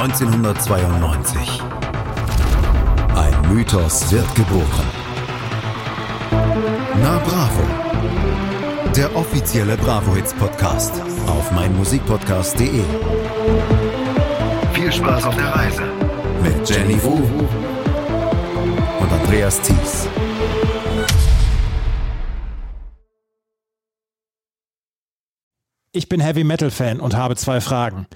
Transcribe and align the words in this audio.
1992. 0.00 1.60
Ein 3.14 3.54
Mythos 3.54 4.10
wird 4.10 4.34
geboren. 4.34 4.86
Na 7.02 7.18
Bravo. 7.18 7.62
Der 8.96 9.14
offizielle 9.14 9.76
Bravo 9.76 10.14
Hits 10.14 10.32
Podcast 10.32 10.94
auf 11.26 11.52
meinmusikpodcast.de. 11.52 12.82
Viel 14.72 14.90
Spaß 14.90 15.24
auf 15.24 15.36
der 15.36 15.54
Reise 15.54 15.82
mit 16.42 16.66
Jenny 16.66 17.02
Wu 17.02 17.16
und 19.00 19.12
Andreas 19.12 19.60
Thies. 19.60 20.08
Ich 25.92 26.08
bin 26.08 26.20
Heavy 26.20 26.44
Metal 26.44 26.70
Fan 26.70 27.00
und 27.00 27.14
habe 27.16 27.36
zwei 27.36 27.60
Fragen. 27.60 28.06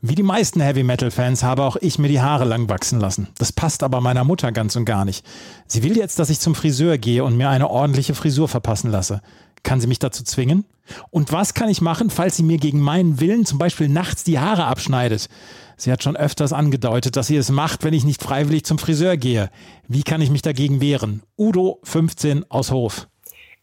Wie 0.00 0.14
die 0.14 0.22
meisten 0.22 0.60
Heavy 0.60 0.84
Metal 0.84 1.10
Fans 1.10 1.42
habe 1.42 1.64
auch 1.64 1.76
ich 1.76 1.98
mir 1.98 2.06
die 2.06 2.20
Haare 2.20 2.44
lang 2.44 2.68
wachsen 2.68 3.00
lassen. 3.00 3.26
Das 3.36 3.52
passt 3.52 3.82
aber 3.82 4.00
meiner 4.00 4.22
Mutter 4.22 4.52
ganz 4.52 4.76
und 4.76 4.84
gar 4.84 5.04
nicht. 5.04 5.26
Sie 5.66 5.82
will 5.82 5.96
jetzt, 5.96 6.20
dass 6.20 6.30
ich 6.30 6.38
zum 6.38 6.54
Friseur 6.54 6.98
gehe 6.98 7.24
und 7.24 7.36
mir 7.36 7.48
eine 7.48 7.68
ordentliche 7.68 8.14
Frisur 8.14 8.46
verpassen 8.46 8.92
lasse. 8.92 9.22
Kann 9.64 9.80
sie 9.80 9.88
mich 9.88 9.98
dazu 9.98 10.22
zwingen? 10.22 10.64
Und 11.10 11.32
was 11.32 11.52
kann 11.52 11.68
ich 11.68 11.80
machen, 11.80 12.10
falls 12.10 12.36
sie 12.36 12.44
mir 12.44 12.58
gegen 12.58 12.80
meinen 12.80 13.18
Willen 13.20 13.44
zum 13.44 13.58
Beispiel 13.58 13.88
nachts 13.88 14.22
die 14.22 14.38
Haare 14.38 14.66
abschneidet? 14.66 15.28
Sie 15.76 15.90
hat 15.90 16.04
schon 16.04 16.16
öfters 16.16 16.52
angedeutet, 16.52 17.16
dass 17.16 17.26
sie 17.26 17.36
es 17.36 17.50
macht, 17.50 17.82
wenn 17.82 17.92
ich 17.92 18.04
nicht 18.04 18.22
freiwillig 18.22 18.64
zum 18.64 18.78
Friseur 18.78 19.16
gehe. 19.16 19.50
Wie 19.88 20.04
kann 20.04 20.20
ich 20.20 20.30
mich 20.30 20.42
dagegen 20.42 20.80
wehren? 20.80 21.22
Udo, 21.36 21.80
15, 21.82 22.48
aus 22.50 22.70
Hof. 22.70 23.08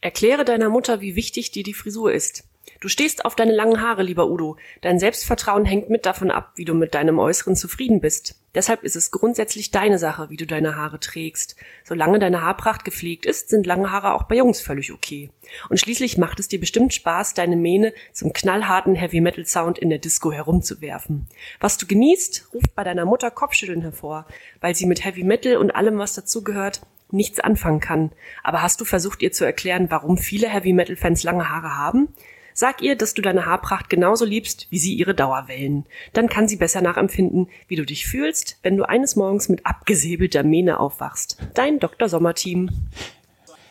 Erkläre 0.02 0.44
deiner 0.44 0.70
Mutter, 0.70 1.00
wie 1.00 1.16
wichtig 1.16 1.52
dir 1.52 1.64
die 1.64 1.74
Frisur 1.74 2.12
ist. 2.12 2.44
Du 2.86 2.90
stehst 2.90 3.26
auf 3.26 3.34
deine 3.34 3.52
langen 3.52 3.82
Haare, 3.82 4.04
lieber 4.04 4.30
Udo. 4.30 4.58
Dein 4.82 5.00
Selbstvertrauen 5.00 5.66
hängt 5.66 5.90
mit 5.90 6.06
davon 6.06 6.30
ab, 6.30 6.52
wie 6.54 6.66
du 6.66 6.76
mit 6.76 6.94
deinem 6.94 7.18
Äußeren 7.18 7.56
zufrieden 7.56 8.00
bist. 8.00 8.36
Deshalb 8.54 8.84
ist 8.84 8.96
es 8.96 9.10
grundsätzlich 9.10 9.72
deine 9.72 9.98
Sache, 9.98 10.30
wie 10.30 10.38
du 10.38 10.46
deine 10.46 10.76
Haare 10.76 11.00
trägst. 11.00 11.56
Solange 11.84 12.20
deine 12.20 12.44
Haarpracht 12.44 12.86
gepflegt 12.86 13.26
ist, 13.26 13.50
sind 13.50 13.66
lange 13.66 13.92
Haare 13.92 14.14
auch 14.14 14.26
bei 14.26 14.36
Jungs 14.36 14.62
völlig 14.62 14.94
okay. 14.94 15.32
Und 15.70 15.80
schließlich 15.80 16.20
macht 16.20 16.40
es 16.40 16.48
dir 16.48 16.60
bestimmt 16.60 16.94
Spaß, 16.94 17.34
deine 17.34 17.56
Mähne 17.56 17.92
zum 18.14 18.34
knallharten 18.34 18.94
Heavy 18.94 19.20
Metal 19.20 19.48
Sound 19.48 19.80
in 19.80 19.90
der 19.90 19.98
Disco 19.98 20.32
herumzuwerfen. 20.32 21.26
Was 21.60 21.80
du 21.80 21.88
genießt, 21.88 22.50
ruft 22.54 22.76
bei 22.76 22.84
deiner 22.84 23.06
Mutter 23.06 23.32
Kopfschütteln 23.32 23.82
hervor, 23.82 24.28
weil 24.62 24.76
sie 24.76 24.86
mit 24.86 25.04
Heavy 25.04 25.24
Metal 25.24 25.58
und 25.58 25.72
allem, 25.72 25.98
was 25.98 26.14
dazugehört, 26.14 26.82
nichts 27.10 27.40
anfangen 27.40 27.80
kann. 27.80 28.12
Aber 28.44 28.62
hast 28.62 28.80
du 28.80 28.86
versucht, 28.86 29.24
ihr 29.24 29.32
zu 29.32 29.44
erklären, 29.44 29.90
warum 29.90 30.20
viele 30.20 30.48
Heavy 30.48 30.72
Metal 30.72 30.96
Fans 30.96 31.24
lange 31.24 31.50
Haare 31.50 31.76
haben? 31.76 32.10
Sag 32.58 32.82
ihr, 32.82 32.96
dass 32.96 33.14
du 33.14 33.22
deine 33.22 33.46
Haarpracht 33.46 33.90
genauso 33.90 34.24
liebst, 34.24 34.68
wie 34.70 34.80
sie 34.80 34.94
ihre 34.94 35.14
Dauerwellen. 35.14 35.86
Dann 36.14 36.30
kann 36.30 36.48
sie 36.48 36.56
besser 36.56 36.80
nachempfinden, 36.80 37.50
wie 37.68 37.76
du 37.76 37.86
dich 37.86 38.08
fühlst, 38.08 38.60
wenn 38.64 38.78
du 38.78 38.88
eines 38.88 39.18
Morgens 39.18 39.50
mit 39.50 39.66
abgesäbelter 39.66 40.44
Mähne 40.44 40.80
aufwachst. 40.80 41.38
Dein 41.54 41.82
Dr. 41.82 42.08
Sommerteam. 42.08 42.70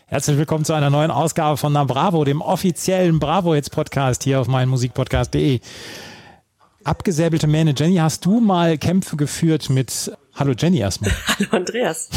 Herzlich 0.05 0.37
willkommen 0.37 0.67
zu 0.67 0.75
einer 0.75 0.91
neuen 0.91 1.11
Ausgabe 1.11 1.57
von 1.57 1.73
Na 1.73 1.85
Bravo, 1.85 2.25
dem 2.25 2.43
offiziellen 2.43 3.19
Bravo 3.19 3.55
Hits 3.55 3.71
Podcast 3.71 4.23
hier 4.23 4.39
auf 4.39 4.49
meinmusikpodcast.de. 4.49 5.61
Abgesäbelte 6.85 7.47
Mähne. 7.47 7.73
Jenny, 7.75 7.97
hast 7.97 8.27
du 8.27 8.39
mal 8.39 8.77
Kämpfe 8.77 9.17
geführt 9.17 9.71
mit, 9.71 10.13
hallo 10.35 10.53
Jenny 10.59 10.81
erstmal. 10.81 11.11
Hallo 11.27 11.49
Andreas. 11.53 12.11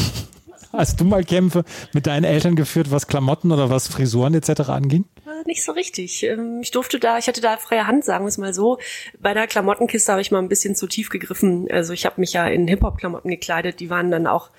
Hast 0.73 0.99
du 0.99 1.05
mal 1.05 1.23
Kämpfe 1.23 1.63
mit 1.93 2.07
deinen 2.07 2.25
Eltern 2.25 2.57
geführt, 2.57 2.91
was 2.91 3.07
Klamotten 3.07 3.53
oder 3.53 3.69
was 3.69 3.87
Frisuren 3.87 4.33
etc. 4.33 4.67
anging? 4.67 5.05
Nicht 5.45 5.63
so 5.63 5.71
richtig. 5.71 6.23
Ähm, 6.23 6.61
ich 6.61 6.71
durfte 6.71 6.99
da, 6.99 7.17
ich 7.17 7.27
hatte 7.27 7.41
da 7.41 7.57
freie 7.57 7.87
Hand, 7.87 8.05
sagen 8.05 8.25
wir 8.25 8.29
es 8.29 8.37
mal 8.37 8.53
so. 8.53 8.79
Bei 9.19 9.33
der 9.33 9.47
Klamottenkiste 9.47 10.11
habe 10.11 10.21
ich 10.21 10.31
mal 10.31 10.39
ein 10.39 10.49
bisschen 10.49 10.75
zu 10.75 10.87
tief 10.87 11.09
gegriffen. 11.09 11.67
Also 11.71 11.93
ich 11.93 12.05
habe 12.05 12.19
mich 12.19 12.33
ja 12.33 12.47
in 12.47 12.67
Hip-Hop-Klamotten 12.67 13.29
gekleidet, 13.29 13.79
die 13.79 13.89
waren 13.89 14.11
dann 14.11 14.27
auch 14.27 14.49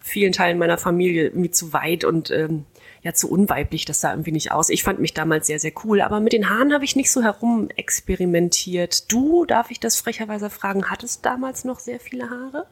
vielen 0.00 0.32
Teilen 0.32 0.58
meiner 0.58 0.78
Familie 0.78 1.24
irgendwie 1.24 1.50
zu 1.50 1.72
weit 1.72 2.04
und 2.04 2.30
ähm, 2.30 2.64
ja 3.02 3.12
zu 3.12 3.30
unweiblich, 3.30 3.84
das 3.84 4.00
sah 4.00 4.12
irgendwie 4.12 4.32
nicht 4.32 4.52
aus. 4.52 4.68
Ich 4.68 4.82
fand 4.82 5.00
mich 5.00 5.14
damals 5.14 5.46
sehr, 5.46 5.58
sehr 5.58 5.72
cool, 5.84 6.00
aber 6.00 6.20
mit 6.20 6.32
den 6.32 6.48
Haaren 6.50 6.72
habe 6.72 6.84
ich 6.84 6.96
nicht 6.96 7.10
so 7.10 7.22
herum 7.22 7.68
experimentiert. 7.76 9.10
Du, 9.10 9.44
darf 9.44 9.70
ich 9.70 9.80
das 9.80 9.96
frecherweise 10.00 10.50
fragen, 10.50 10.90
hattest 10.90 11.24
damals 11.24 11.64
noch 11.64 11.80
sehr 11.80 12.00
viele 12.00 12.30
Haare? 12.30 12.66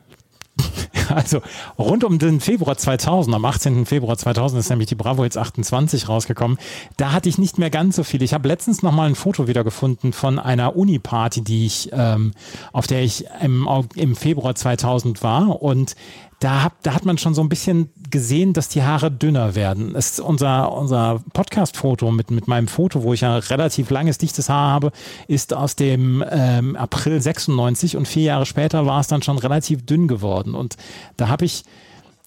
Also 1.14 1.42
rund 1.78 2.04
um 2.04 2.18
den 2.18 2.40
Februar 2.40 2.76
2000, 2.76 3.34
am 3.34 3.44
18. 3.44 3.86
Februar 3.86 4.16
2000 4.16 4.60
ist 4.60 4.70
nämlich 4.70 4.88
die 4.88 4.94
Bravo 4.94 5.24
jetzt 5.24 5.38
28 5.38 6.08
rausgekommen. 6.08 6.58
Da 6.96 7.12
hatte 7.12 7.28
ich 7.28 7.38
nicht 7.38 7.58
mehr 7.58 7.70
ganz 7.70 7.96
so 7.96 8.04
viel. 8.04 8.22
Ich 8.22 8.34
habe 8.34 8.48
letztens 8.48 8.82
noch 8.82 8.92
mal 8.92 9.08
ein 9.08 9.14
Foto 9.14 9.46
wiedergefunden 9.46 10.12
von 10.12 10.38
einer 10.38 10.76
Uni-Party, 10.76 11.42
die 11.42 11.66
ich, 11.66 11.90
ähm, 11.92 12.32
auf 12.72 12.86
der 12.86 13.02
ich 13.02 13.26
im, 13.42 13.68
im 13.94 14.16
Februar 14.16 14.54
2000 14.54 15.22
war 15.22 15.62
und 15.62 15.94
da, 16.40 16.62
hab, 16.62 16.82
da 16.82 16.94
hat 16.94 17.04
man 17.04 17.18
schon 17.18 17.34
so 17.34 17.42
ein 17.42 17.48
bisschen 17.48 17.90
gesehen, 18.10 18.52
dass 18.52 18.68
die 18.68 18.82
Haare 18.82 19.10
dünner 19.10 19.54
werden. 19.54 19.94
Es 19.94 20.20
unser, 20.20 20.72
unser 20.72 21.22
Podcast-Foto 21.32 22.10
mit, 22.10 22.30
mit 22.30 22.48
meinem 22.48 22.68
Foto, 22.68 23.02
wo 23.02 23.12
ich 23.12 23.22
ja 23.22 23.38
relativ 23.38 23.90
langes, 23.90 24.18
dichtes 24.18 24.48
Haar 24.48 24.72
habe, 24.72 24.92
ist 25.28 25.54
aus 25.54 25.76
dem 25.76 26.24
ähm, 26.30 26.76
April 26.76 27.20
96 27.20 27.96
und 27.96 28.06
vier 28.06 28.24
Jahre 28.24 28.46
später 28.46 28.86
war 28.86 29.00
es 29.00 29.08
dann 29.08 29.22
schon 29.22 29.38
relativ 29.38 29.84
dünn 29.84 30.08
geworden. 30.08 30.54
Und 30.54 30.76
da 31.16 31.28
habe 31.28 31.44
ich, 31.44 31.64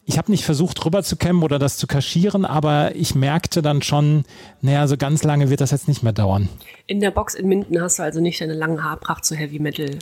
ich 0.06 0.18
habe 0.18 0.31
nicht 0.31 0.45
versucht, 0.45 0.84
rüber 0.85 1.03
zu 1.03 1.16
kämmen 1.16 1.44
oder 1.44 1.59
das 1.59 1.78
zu 1.78 1.88
kaschieren, 1.88 2.45
aber 2.45 2.95
ich 2.95 3.16
merkte 3.16 3.62
dann 3.62 3.81
schon, 3.81 4.24
naja, 4.62 4.88
so 4.88 4.97
ganz 4.97 5.24
lange 5.24 5.50
wird 5.50 5.62
das 5.62 5.72
jetzt 5.72 5.88
nicht 5.88 6.03
mehr 6.03 6.13
dauern. 6.13 6.50
In 6.85 7.00
der 7.00 7.12
Box 7.12 7.34
in 7.34 7.47
Minden 7.47 7.81
hast 7.81 8.00
du 8.00 8.03
also 8.03 8.19
nicht 8.19 8.41
deine 8.41 8.53
langen 8.53 8.84
Haarpracht 8.84 9.25
zu 9.25 9.35
Heavy 9.35 9.59
Metal 9.59 10.00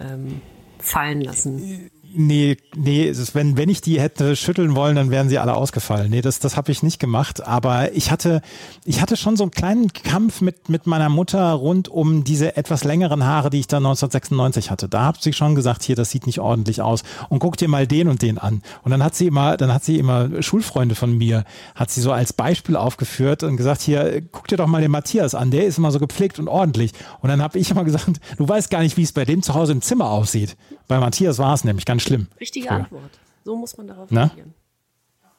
ähm, 0.00 0.40
fallen 0.78 1.20
lassen. 1.20 1.90
Nee, 2.14 2.56
nee, 2.74 3.12
wenn, 3.32 3.56
wenn 3.56 3.68
ich 3.68 3.80
die 3.80 4.00
hätte 4.00 4.36
schütteln 4.36 4.74
wollen, 4.74 4.96
dann 4.96 5.10
wären 5.10 5.28
sie 5.28 5.38
alle 5.38 5.54
ausgefallen. 5.54 6.10
Nee, 6.10 6.20
das, 6.20 6.40
das 6.40 6.56
habe 6.56 6.70
ich 6.70 6.82
nicht 6.82 6.98
gemacht. 6.98 7.46
Aber 7.46 7.92
ich 7.94 8.10
hatte, 8.10 8.42
ich 8.84 9.00
hatte 9.00 9.16
schon 9.16 9.36
so 9.36 9.44
einen 9.44 9.50
kleinen 9.50 9.92
Kampf 9.92 10.40
mit, 10.40 10.68
mit 10.68 10.86
meiner 10.86 11.08
Mutter 11.08 11.52
rund 11.52 11.88
um 11.88 12.24
diese 12.24 12.56
etwas 12.56 12.84
längeren 12.84 13.24
Haare, 13.24 13.50
die 13.50 13.60
ich 13.60 13.66
da 13.66 13.78
1996 13.78 14.70
hatte. 14.70 14.88
Da 14.88 15.06
hat 15.06 15.22
sie 15.22 15.32
schon 15.32 15.54
gesagt, 15.54 15.82
hier, 15.82 15.96
das 15.96 16.10
sieht 16.10 16.26
nicht 16.26 16.40
ordentlich 16.40 16.82
aus. 16.82 17.02
Und 17.28 17.38
guck 17.38 17.56
dir 17.56 17.68
mal 17.68 17.86
den 17.86 18.08
und 18.08 18.22
den 18.22 18.38
an. 18.38 18.62
Und 18.82 18.90
dann 18.90 19.02
hat 19.02 19.14
sie 19.14 19.26
immer, 19.26 19.56
dann 19.56 19.72
hat 19.72 19.84
sie 19.84 19.98
immer 19.98 20.42
Schulfreunde 20.42 20.94
von 20.94 21.16
mir, 21.16 21.44
hat 21.74 21.90
sie 21.90 22.00
so 22.00 22.12
als 22.12 22.32
Beispiel 22.32 22.76
aufgeführt 22.76 23.42
und 23.42 23.56
gesagt, 23.56 23.80
hier, 23.80 24.22
guck 24.32 24.48
dir 24.48 24.56
doch 24.56 24.66
mal 24.66 24.82
den 24.82 24.90
Matthias 24.90 25.34
an, 25.34 25.50
der 25.50 25.66
ist 25.66 25.78
immer 25.78 25.90
so 25.90 25.98
gepflegt 25.98 26.38
und 26.38 26.48
ordentlich. 26.48 26.92
Und 27.20 27.28
dann 27.30 27.40
habe 27.40 27.58
ich 27.58 27.70
immer 27.70 27.84
gesagt, 27.84 28.20
du 28.36 28.48
weißt 28.48 28.70
gar 28.70 28.80
nicht, 28.80 28.96
wie 28.96 29.02
es 29.02 29.12
bei 29.12 29.24
dem 29.24 29.42
zu 29.42 29.54
Hause 29.54 29.72
im 29.72 29.80
Zimmer 29.80 30.10
aussieht. 30.10 30.56
Bei 30.88 30.98
Matthias 31.00 31.38
war 31.38 31.54
es 31.54 31.64
nämlich 31.64 31.86
ganz 31.86 32.01
schlimm. 32.02 32.26
Richtige 32.40 32.68
früher. 32.68 32.76
Antwort. 32.78 33.18
So 33.44 33.56
muss 33.56 33.76
man 33.76 33.86
darauf 33.88 34.08
Na? 34.10 34.24
reagieren. 34.24 34.54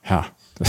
Ja. 0.10 0.26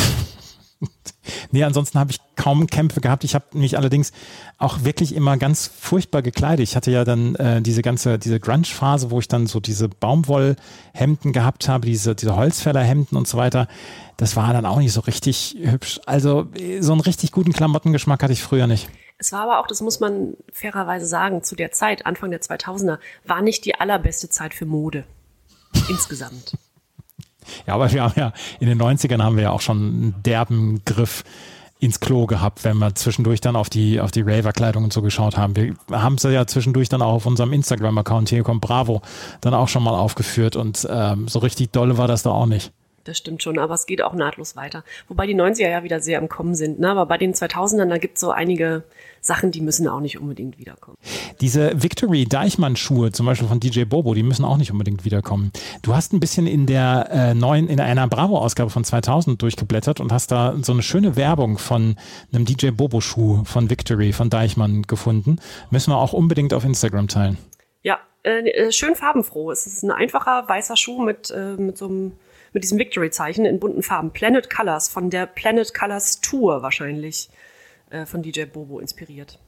nee, 1.50 1.64
ansonsten 1.64 1.98
habe 1.98 2.12
ich 2.12 2.20
kaum 2.36 2.66
Kämpfe 2.66 3.00
gehabt. 3.00 3.24
Ich 3.24 3.34
habe 3.34 3.46
mich 3.52 3.76
allerdings 3.76 4.12
auch 4.58 4.84
wirklich 4.84 5.14
immer 5.14 5.36
ganz 5.36 5.66
furchtbar 5.66 6.22
gekleidet. 6.22 6.62
Ich 6.62 6.76
hatte 6.76 6.90
ja 6.90 7.04
dann 7.04 7.34
äh, 7.36 7.62
diese 7.62 7.82
ganze, 7.82 8.18
diese 8.18 8.38
Grunge-Phase, 8.38 9.10
wo 9.10 9.18
ich 9.18 9.28
dann 9.28 9.46
so 9.46 9.60
diese 9.60 9.88
Baumwollhemden 9.88 11.32
gehabt 11.32 11.68
habe, 11.68 11.86
diese, 11.86 12.14
diese 12.14 12.36
Holzfällerhemden 12.36 13.16
und 13.16 13.26
so 13.26 13.38
weiter. 13.38 13.68
Das 14.16 14.36
war 14.36 14.52
dann 14.52 14.66
auch 14.66 14.78
nicht 14.78 14.92
so 14.92 15.00
richtig 15.00 15.56
hübsch. 15.58 16.00
Also 16.06 16.46
so 16.80 16.92
einen 16.92 17.00
richtig 17.00 17.32
guten 17.32 17.52
Klamottengeschmack 17.52 18.22
hatte 18.22 18.32
ich 18.32 18.42
früher 18.42 18.66
nicht. 18.66 18.88
Es 19.18 19.32
war 19.32 19.42
aber 19.42 19.60
auch, 19.60 19.66
das 19.66 19.80
muss 19.80 20.00
man 20.00 20.34
fairerweise 20.52 21.06
sagen, 21.06 21.42
zu 21.42 21.56
der 21.56 21.72
Zeit, 21.72 22.04
Anfang 22.04 22.30
der 22.30 22.40
2000er, 22.40 22.98
war 23.24 23.42
nicht 23.42 23.64
die 23.64 23.76
allerbeste 23.76 24.28
Zeit 24.28 24.54
für 24.54 24.66
Mode 24.66 25.04
insgesamt. 25.88 26.56
Ja, 27.66 27.74
aber 27.74 27.92
wir 27.92 28.02
haben 28.02 28.14
ja 28.16 28.32
in 28.60 28.68
den 28.68 28.80
90ern 28.80 29.22
haben 29.22 29.36
wir 29.36 29.44
ja 29.44 29.50
auch 29.50 29.60
schon 29.60 29.76
einen 29.76 30.22
derben 30.22 30.82
Griff 30.84 31.24
ins 31.80 32.00
Klo 32.00 32.26
gehabt, 32.26 32.64
wenn 32.64 32.78
wir 32.78 32.94
zwischendurch 32.94 33.40
dann 33.40 33.56
auf 33.56 33.68
die, 33.68 34.00
auf 34.00 34.10
die 34.10 34.22
Raver-Kleidung 34.22 34.84
und 34.84 34.92
so 34.92 35.02
geschaut 35.02 35.36
haben. 35.36 35.54
Wir 35.54 35.74
haben 35.90 36.14
es 36.14 36.22
ja 36.22 36.46
zwischendurch 36.46 36.88
dann 36.88 37.02
auch 37.02 37.12
auf 37.12 37.26
unserem 37.26 37.52
Instagram-Account 37.52 38.30
hier 38.30 38.42
kommt 38.42 38.62
Bravo 38.62 39.02
dann 39.42 39.52
auch 39.52 39.68
schon 39.68 39.82
mal 39.82 39.94
aufgeführt 39.94 40.56
und 40.56 40.86
ähm, 40.90 41.28
so 41.28 41.40
richtig 41.40 41.72
dolle 41.72 41.98
war 41.98 42.08
das 42.08 42.22
da 42.22 42.30
auch 42.30 42.46
nicht. 42.46 42.72
Das 43.04 43.18
stimmt 43.18 43.42
schon, 43.42 43.58
aber 43.58 43.74
es 43.74 43.84
geht 43.84 44.00
auch 44.00 44.14
nahtlos 44.14 44.56
weiter. 44.56 44.82
Wobei 45.08 45.26
die 45.26 45.34
90er 45.34 45.68
ja 45.68 45.82
wieder 45.82 46.00
sehr 46.00 46.18
im 46.18 46.30
Kommen 46.30 46.54
sind. 46.54 46.80
Ne? 46.80 46.90
Aber 46.90 47.04
bei 47.04 47.18
den 47.18 47.34
2000ern, 47.34 47.90
da 47.90 47.98
gibt 47.98 48.14
es 48.14 48.22
so 48.22 48.30
einige 48.30 48.82
Sachen, 49.24 49.50
die 49.50 49.62
müssen 49.62 49.88
auch 49.88 50.00
nicht 50.00 50.18
unbedingt 50.20 50.58
wiederkommen. 50.58 50.98
Diese 51.40 51.82
Victory 51.82 52.26
Deichmann-Schuhe, 52.26 53.10
zum 53.10 53.24
Beispiel 53.24 53.48
von 53.48 53.58
DJ 53.58 53.84
Bobo, 53.84 54.12
die 54.12 54.22
müssen 54.22 54.44
auch 54.44 54.58
nicht 54.58 54.70
unbedingt 54.70 55.06
wiederkommen. 55.06 55.50
Du 55.82 55.94
hast 55.94 56.12
ein 56.12 56.20
bisschen 56.20 56.46
in 56.46 56.66
der 56.66 57.08
äh, 57.10 57.34
neuen, 57.34 57.68
in 57.68 57.80
einer 57.80 58.06
Bravo-Ausgabe 58.06 58.68
von 58.68 58.84
2000 58.84 59.40
durchgeblättert 59.40 60.00
und 60.00 60.12
hast 60.12 60.30
da 60.30 60.54
so 60.60 60.72
eine 60.72 60.82
schöne 60.82 61.16
Werbung 61.16 61.56
von 61.56 61.96
einem 62.32 62.44
DJ 62.44 62.68
Bobo-Schuh 62.70 63.44
von 63.44 63.70
Victory, 63.70 64.12
von 64.12 64.28
Deichmann 64.28 64.82
gefunden. 64.82 65.38
Müssen 65.70 65.90
wir 65.90 65.96
auch 65.96 66.12
unbedingt 66.12 66.52
auf 66.52 66.64
Instagram 66.64 67.08
teilen. 67.08 67.38
Ja, 67.82 67.98
äh, 68.24 68.46
äh 68.50 68.72
schön 68.72 68.94
farbenfroh. 68.94 69.50
Es 69.50 69.66
ist 69.66 69.82
ein 69.84 69.90
einfacher 69.90 70.46
weißer 70.46 70.76
Schuh 70.76 71.02
mit, 71.02 71.30
äh, 71.30 71.56
mit 71.56 71.78
so 71.78 71.86
einem 71.86 72.12
mit 72.52 72.62
diesem 72.62 72.78
Victory-Zeichen 72.78 73.46
in 73.46 73.58
bunten 73.58 73.82
Farben. 73.82 74.12
Planet 74.12 74.48
Colors 74.48 74.88
von 74.88 75.10
der 75.10 75.26
Planet 75.26 75.74
Colors 75.74 76.20
Tour 76.20 76.62
wahrscheinlich 76.62 77.28
äh, 77.94 78.06
von 78.06 78.22
DJ 78.22 78.44
Bobo 78.44 78.80
inspiriert. 78.80 79.38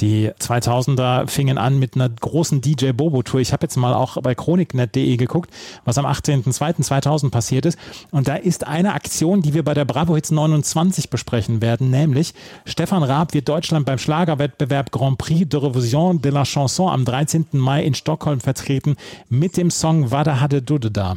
Die 0.00 0.30
2000er 0.32 1.28
fingen 1.28 1.56
an 1.56 1.78
mit 1.78 1.94
einer 1.94 2.10
großen 2.10 2.60
DJ 2.60 2.90
Bobo 2.90 3.22
Tour. 3.22 3.40
Ich 3.40 3.52
habe 3.52 3.64
jetzt 3.64 3.76
mal 3.76 3.94
auch 3.94 4.20
bei 4.20 4.34
chroniknet.de 4.34 5.16
geguckt, 5.16 5.50
was 5.84 5.96
am 5.96 6.04
18.02.2000 6.04 7.30
passiert 7.30 7.64
ist. 7.64 7.78
Und 8.10 8.28
da 8.28 8.36
ist 8.36 8.66
eine 8.66 8.92
Aktion, 8.92 9.40
die 9.40 9.54
wir 9.54 9.62
bei 9.62 9.72
der 9.72 9.86
Bravo 9.86 10.14
Hits 10.14 10.30
29 10.30 11.08
besprechen 11.08 11.62
werden, 11.62 11.90
nämlich 11.90 12.34
Stefan 12.66 13.02
Raab 13.02 13.32
wird 13.32 13.48
Deutschland 13.48 13.86
beim 13.86 13.98
Schlagerwettbewerb 13.98 14.92
Grand 14.92 15.16
Prix 15.16 15.48
de 15.48 15.60
Revision 15.60 16.20
de 16.20 16.32
la 16.32 16.44
Chanson 16.44 16.90
am 16.90 17.04
13. 17.04 17.46
Mai 17.52 17.84
in 17.84 17.94
Stockholm 17.94 18.40
vertreten 18.40 18.96
mit 19.30 19.56
dem 19.56 19.70
Song 19.70 20.10
Wada 20.10 20.40
Hade 20.40 20.60
Dude 20.60 20.90
da. 20.90 21.16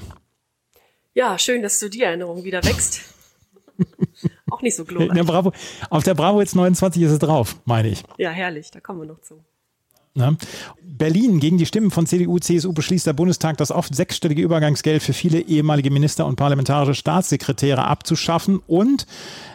Ja, 1.13 1.37
schön, 1.37 1.61
dass 1.61 1.79
du 1.79 1.89
die 1.89 2.03
Erinnerung 2.03 2.43
wieder 2.45 2.63
wächst. 2.63 3.18
Auch 4.49 4.61
nicht 4.61 4.75
so 4.75 4.85
glorreich. 4.85 5.13
Der 5.13 5.23
Bravo, 5.23 5.51
auf 5.89 6.03
der 6.03 6.15
Bravo 6.15 6.39
jetzt 6.39 6.55
29 6.55 7.01
ist 7.01 7.11
es 7.11 7.19
drauf, 7.19 7.57
meine 7.65 7.89
ich. 7.89 8.03
Ja, 8.17 8.31
herrlich, 8.31 8.71
da 8.71 8.79
kommen 8.79 8.99
wir 8.99 9.07
noch 9.07 9.21
zu. 9.21 9.43
Ne? 10.15 10.37
Berlin 10.81 11.39
gegen 11.39 11.57
die 11.57 11.65
Stimmen 11.65 11.91
von 11.91 12.05
CDU, 12.05 12.39
CSU 12.39 12.73
beschließt 12.73 13.07
der 13.07 13.13
Bundestag, 13.13 13.57
das 13.57 13.71
oft 13.71 13.95
sechsstellige 13.95 14.41
Übergangsgeld 14.41 15.01
für 15.01 15.13
viele 15.13 15.39
ehemalige 15.39 15.91
Minister 15.91 16.25
und 16.25 16.35
parlamentarische 16.35 16.95
Staatssekretäre 16.95 17.85
abzuschaffen 17.85 18.61
und 18.67 19.05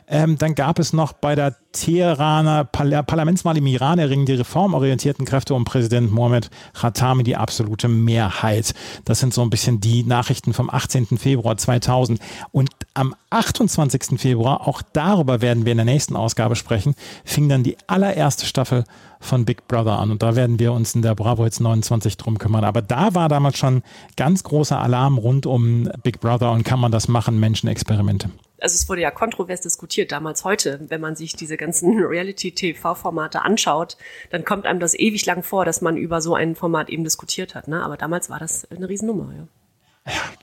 ähm, 0.06 0.36
dann 0.38 0.54
gab 0.54 0.78
es 0.78 0.92
noch 0.92 1.12
bei 1.12 1.34
der 1.34 1.56
Teheraner 1.72 2.64
Par 2.64 3.02
Parlamentswahl 3.02 3.56
im 3.56 3.66
Iran 3.66 3.98
erringen 3.98 4.26
die 4.26 4.34
reformorientierten 4.34 5.24
Kräfte 5.24 5.54
um 5.54 5.64
Präsident 5.64 6.12
Mohammed 6.12 6.50
Khatami 6.72 7.24
die 7.24 7.36
absolute 7.36 7.88
Mehrheit. 7.88 8.74
Das 9.04 9.18
sind 9.18 9.34
so 9.34 9.42
ein 9.42 9.50
bisschen 9.50 9.80
die 9.80 10.04
Nachrichten 10.04 10.52
vom 10.52 10.70
18. 10.70 11.18
Februar 11.18 11.56
2000. 11.56 12.20
Und 12.52 12.70
am 12.94 13.14
28. 13.30 14.20
Februar, 14.20 14.68
auch 14.68 14.82
darüber 14.92 15.40
werden 15.40 15.64
wir 15.64 15.72
in 15.72 15.78
der 15.78 15.84
nächsten 15.84 16.16
Ausgabe 16.16 16.54
sprechen, 16.54 16.94
fing 17.24 17.48
dann 17.48 17.64
die 17.64 17.76
allererste 17.88 18.46
Staffel 18.46 18.84
von 19.18 19.44
Big 19.44 19.66
Brother 19.66 19.98
an. 19.98 20.10
Und 20.10 20.22
da 20.22 20.36
werden 20.36 20.58
wir 20.60 20.72
uns 20.72 20.94
in 20.94 21.02
der 21.02 21.14
Bravo 21.14 21.44
jetzt 21.44 21.60
29 21.60 22.16
drum 22.18 22.38
kümmern. 22.38 22.64
Aber 22.64 22.82
da 22.82 23.14
war 23.14 23.28
damals 23.28 23.58
schon 23.58 23.82
ganz 24.16 24.44
großer 24.44 24.78
Alarm 24.78 25.18
rund 25.18 25.46
um 25.46 25.90
Big 26.02 26.20
Brother 26.20 26.52
und 26.52 26.62
kann 26.62 26.78
man 26.78 26.92
das 26.92 27.08
machen, 27.08 27.40
Menschenexperimente 27.40 28.30
also 28.64 28.74
es 28.74 28.88
wurde 28.88 29.02
ja 29.02 29.10
kontrovers 29.10 29.60
diskutiert 29.60 30.10
damals 30.10 30.42
heute, 30.42 30.80
wenn 30.88 31.00
man 31.00 31.16
sich 31.16 31.36
diese 31.36 31.58
ganzen 31.58 31.98
Reality-TV-Formate 32.02 33.42
anschaut, 33.42 33.98
dann 34.30 34.44
kommt 34.44 34.64
einem 34.64 34.80
das 34.80 34.98
ewig 34.98 35.26
lang 35.26 35.42
vor, 35.42 35.66
dass 35.66 35.82
man 35.82 35.98
über 35.98 36.22
so 36.22 36.34
ein 36.34 36.54
Format 36.54 36.88
eben 36.88 37.04
diskutiert 37.04 37.54
hat. 37.54 37.68
Ne? 37.68 37.82
Aber 37.82 37.98
damals 37.98 38.30
war 38.30 38.38
das 38.38 38.66
eine 38.70 38.88
Riesennummer, 38.88 39.32
ja. 39.36 39.46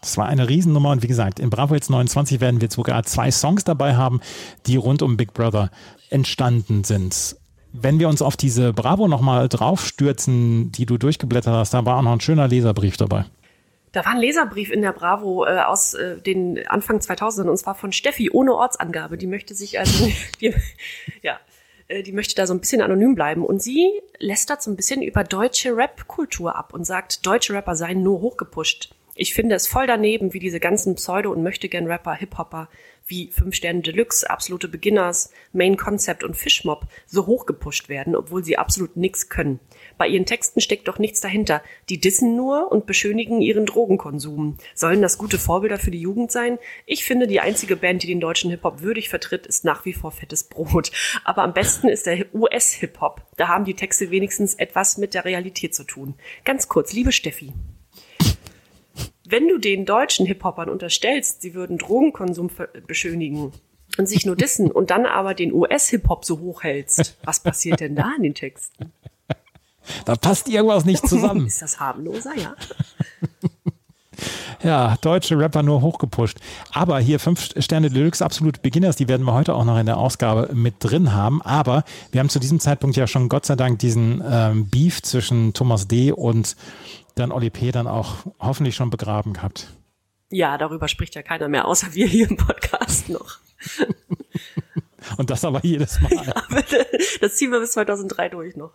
Das 0.01 0.17
war 0.17 0.27
eine 0.27 0.49
Riesennummer 0.49 0.89
und 0.89 1.03
wie 1.03 1.07
gesagt, 1.07 1.39
in 1.39 1.51
Bravo 1.51 1.75
jetzt 1.75 1.91
29 1.91 2.41
werden 2.41 2.61
wir 2.61 2.71
sogar 2.71 3.03
zwei 3.03 3.29
Songs 3.29 3.63
dabei 3.63 3.95
haben, 3.95 4.19
die 4.65 4.75
rund 4.75 5.03
um 5.03 5.17
Big 5.17 5.33
Brother 5.33 5.69
entstanden 6.09 6.83
sind. 6.83 7.35
Wenn 7.71 7.99
wir 7.99 8.09
uns 8.09 8.23
auf 8.23 8.37
diese 8.37 8.73
Bravo 8.73 9.07
nochmal 9.07 9.49
draufstürzen, 9.49 10.71
die 10.71 10.87
du 10.87 10.97
durchgeblättert 10.97 11.53
hast, 11.53 11.75
da 11.75 11.85
war 11.85 11.97
auch 11.97 12.01
noch 12.01 12.13
ein 12.13 12.21
schöner 12.21 12.47
Leserbrief 12.47 12.97
dabei. 12.97 13.25
Da 13.91 14.05
war 14.05 14.13
ein 14.13 14.19
Leserbrief 14.19 14.71
in 14.71 14.81
der 14.81 14.93
Bravo 14.93 15.45
äh, 15.45 15.59
aus 15.59 15.93
äh, 15.93 16.17
den 16.17 16.65
Anfang 16.67 17.01
2000 17.01 17.49
und 17.49 17.57
zwar 17.57 17.75
von 17.75 17.91
Steffi 17.91 18.29
ohne 18.31 18.53
Ortsangabe. 18.53 19.17
Die 19.17 19.27
möchte 19.27 19.53
sich 19.53 19.79
also, 19.79 20.09
die, 20.41 20.53
ja, 21.21 21.39
äh, 21.87 22.03
die 22.03 22.13
möchte 22.13 22.35
da 22.35 22.47
so 22.47 22.53
ein 22.53 22.61
bisschen 22.61 22.81
anonym 22.81 23.15
bleiben 23.15 23.45
und 23.45 23.61
sie 23.61 23.91
lästert 24.17 24.61
so 24.63 24.71
ein 24.71 24.77
bisschen 24.77 25.01
über 25.01 25.23
deutsche 25.23 25.75
Rap-Kultur 25.75 26.55
ab 26.55 26.73
und 26.73 26.85
sagt, 26.85 27.25
deutsche 27.25 27.53
Rapper 27.53 27.75
seien 27.75 28.01
nur 28.01 28.21
hochgepusht. 28.21 28.93
Ich 29.13 29.33
finde 29.33 29.55
es 29.55 29.67
voll 29.67 29.87
daneben, 29.87 30.33
wie 30.33 30.39
diese 30.39 30.61
ganzen 30.61 30.95
Pseudo- 30.95 31.31
und 31.31 31.43
Möchtegern-Rapper, 31.43 32.15
Hip-Hopper 32.15 32.69
wie 33.07 33.27
Fünf 33.27 33.55
Sterne 33.55 33.81
Deluxe, 33.81 34.29
absolute 34.29 34.69
Beginners, 34.69 35.31
Main 35.51 35.75
Concept 35.75 36.23
und 36.23 36.37
Fishmob 36.37 36.87
so 37.07 37.25
hochgepusht 37.25 37.89
werden, 37.89 38.15
obwohl 38.15 38.43
sie 38.43 38.57
absolut 38.57 38.95
nichts 38.95 39.27
können. 39.27 39.59
Bei 39.97 40.07
ihren 40.07 40.25
Texten 40.25 40.61
steckt 40.61 40.87
doch 40.87 40.99
nichts 40.99 41.21
dahinter. 41.21 41.61
Die 41.89 41.99
dissen 41.99 42.35
nur 42.35 42.71
und 42.71 42.85
beschönigen 42.85 43.41
ihren 43.41 43.65
Drogenkonsum. 43.65 44.57
Sollen 44.75 45.01
das 45.01 45.17
gute 45.17 45.37
Vorbilder 45.37 45.77
für 45.77 45.91
die 45.91 46.01
Jugend 46.01 46.31
sein? 46.31 46.57
Ich 46.85 47.03
finde, 47.03 47.27
die 47.27 47.39
einzige 47.39 47.75
Band, 47.75 48.03
die 48.03 48.07
den 48.07 48.19
deutschen 48.19 48.49
Hip-Hop 48.51 48.81
würdig 48.81 49.09
vertritt, 49.09 49.47
ist 49.47 49.65
nach 49.65 49.85
wie 49.85 49.93
vor 49.93 50.11
fettes 50.11 50.43
Brot. 50.43 50.91
Aber 51.23 51.43
am 51.43 51.53
besten 51.53 51.87
ist 51.87 52.05
der 52.05 52.33
US-Hip-Hop. 52.33 53.21
Da 53.37 53.47
haben 53.47 53.65
die 53.65 53.75
Texte 53.75 54.11
wenigstens 54.11 54.55
etwas 54.55 54.97
mit 54.97 55.13
der 55.13 55.25
Realität 55.25 55.75
zu 55.75 55.83
tun. 55.83 56.15
Ganz 56.45 56.67
kurz, 56.67 56.93
liebe 56.93 57.11
Steffi. 57.11 57.53
Wenn 59.31 59.47
du 59.47 59.57
den 59.57 59.85
deutschen 59.85 60.25
Hip-Hopern 60.25 60.67
unterstellst, 60.69 61.41
sie 61.41 61.53
würden 61.53 61.77
Drogenkonsum 61.77 62.49
beschönigen 62.85 63.53
und 63.97 64.05
sich 64.05 64.25
nur 64.25 64.35
dissen 64.35 64.69
und 64.69 64.89
dann 64.89 65.05
aber 65.05 65.33
den 65.33 65.53
US-Hip-Hop 65.53 66.25
so 66.25 66.39
hochhältst, 66.39 67.17
was 67.23 67.41
passiert 67.41 67.79
denn 67.79 67.95
da 67.95 68.11
in 68.17 68.23
den 68.23 68.35
Texten? 68.35 68.91
Da 70.05 70.15
passt 70.15 70.47
irgendwas 70.47 70.85
nicht 70.85 71.07
zusammen. 71.07 71.47
Ist 71.47 71.61
das 71.61 71.79
harmloser, 71.79 72.35
ja? 72.35 72.55
Ja, 74.63 74.95
deutsche 75.01 75.37
Rapper 75.37 75.63
nur 75.63 75.81
hochgepusht. 75.81 76.37
Aber 76.71 76.99
hier 76.99 77.19
fünf 77.19 77.49
Sterne 77.57 77.89
Deluxe 77.89 78.23
Absolute 78.23 78.61
Beginners, 78.61 78.95
die 78.95 79.07
werden 79.07 79.25
wir 79.25 79.33
heute 79.33 79.55
auch 79.55 79.65
noch 79.65 79.79
in 79.79 79.87
der 79.87 79.97
Ausgabe 79.97 80.53
mit 80.53 80.75
drin 80.79 81.13
haben. 81.13 81.41
Aber 81.41 81.83
wir 82.11 82.19
haben 82.19 82.29
zu 82.29 82.39
diesem 82.39 82.59
Zeitpunkt 82.59 82.95
ja 82.95 83.07
schon 83.07 83.27
Gott 83.27 83.45
sei 83.45 83.55
Dank 83.55 83.79
diesen 83.79 84.23
ähm, 84.23 84.69
Beef 84.69 85.01
zwischen 85.01 85.53
Thomas 85.53 85.87
D. 85.87 86.11
und 86.11 86.55
dann 87.15 87.31
Oli 87.31 87.49
P. 87.49 87.71
dann 87.71 87.87
auch 87.87 88.17
hoffentlich 88.39 88.75
schon 88.75 88.91
begraben 88.91 89.33
gehabt. 89.33 89.67
Ja, 90.29 90.57
darüber 90.57 90.87
spricht 90.87 91.15
ja 91.15 91.23
keiner 91.23 91.49
mehr, 91.49 91.67
außer 91.67 91.93
wir 91.93 92.07
hier 92.07 92.29
im 92.29 92.37
Podcast 92.37 93.09
noch. 93.09 93.39
Und 95.17 95.29
das 95.29 95.43
aber 95.43 95.59
jedes 95.63 95.99
Mal. 95.99 96.11
Ja, 96.11 96.33
das 97.19 97.35
ziehen 97.35 97.51
wir 97.51 97.59
bis 97.59 97.71
2003 97.71 98.29
durch 98.29 98.55
noch. 98.55 98.71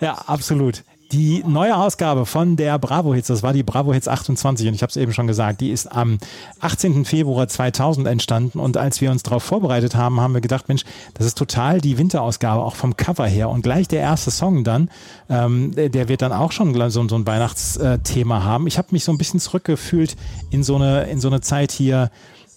Ja, 0.00 0.14
absolut. 0.26 0.84
Die 1.12 1.44
neue 1.46 1.76
Ausgabe 1.76 2.26
von 2.26 2.56
der 2.56 2.78
Bravo 2.78 3.14
Hits, 3.14 3.28
das 3.28 3.42
war 3.42 3.52
die 3.52 3.62
Bravo 3.62 3.92
Hits 3.92 4.08
28 4.08 4.66
und 4.66 4.74
ich 4.74 4.82
habe 4.82 4.90
es 4.90 4.96
eben 4.96 5.12
schon 5.12 5.26
gesagt, 5.26 5.60
die 5.60 5.70
ist 5.70 5.86
am 5.86 6.18
18. 6.60 7.04
Februar 7.04 7.46
2000 7.46 8.08
entstanden 8.08 8.58
und 8.58 8.76
als 8.76 9.00
wir 9.00 9.10
uns 9.10 9.22
darauf 9.22 9.42
vorbereitet 9.42 9.94
haben, 9.94 10.20
haben 10.20 10.34
wir 10.34 10.40
gedacht, 10.40 10.66
Mensch, 10.66 10.82
das 11.12 11.26
ist 11.26 11.38
total 11.38 11.80
die 11.80 11.98
Winterausgabe, 11.98 12.62
auch 12.62 12.74
vom 12.74 12.96
Cover 12.96 13.26
her 13.26 13.50
und 13.50 13.62
gleich 13.62 13.86
der 13.86 14.00
erste 14.00 14.30
Song 14.30 14.64
dann, 14.64 14.90
ähm, 15.28 15.72
der 15.74 16.08
wird 16.08 16.22
dann 16.22 16.32
auch 16.32 16.52
schon 16.52 16.74
so, 16.90 17.06
so 17.06 17.14
ein 17.14 17.26
Weihnachtsthema 17.26 18.42
haben. 18.42 18.66
Ich 18.66 18.78
habe 18.78 18.88
mich 18.90 19.04
so 19.04 19.12
ein 19.12 19.18
bisschen 19.18 19.40
zurückgefühlt 19.40 20.16
in 20.50 20.64
so 20.64 20.76
eine, 20.76 21.04
in 21.04 21.20
so 21.20 21.28
eine 21.28 21.42
Zeit 21.42 21.70
hier, 21.70 22.10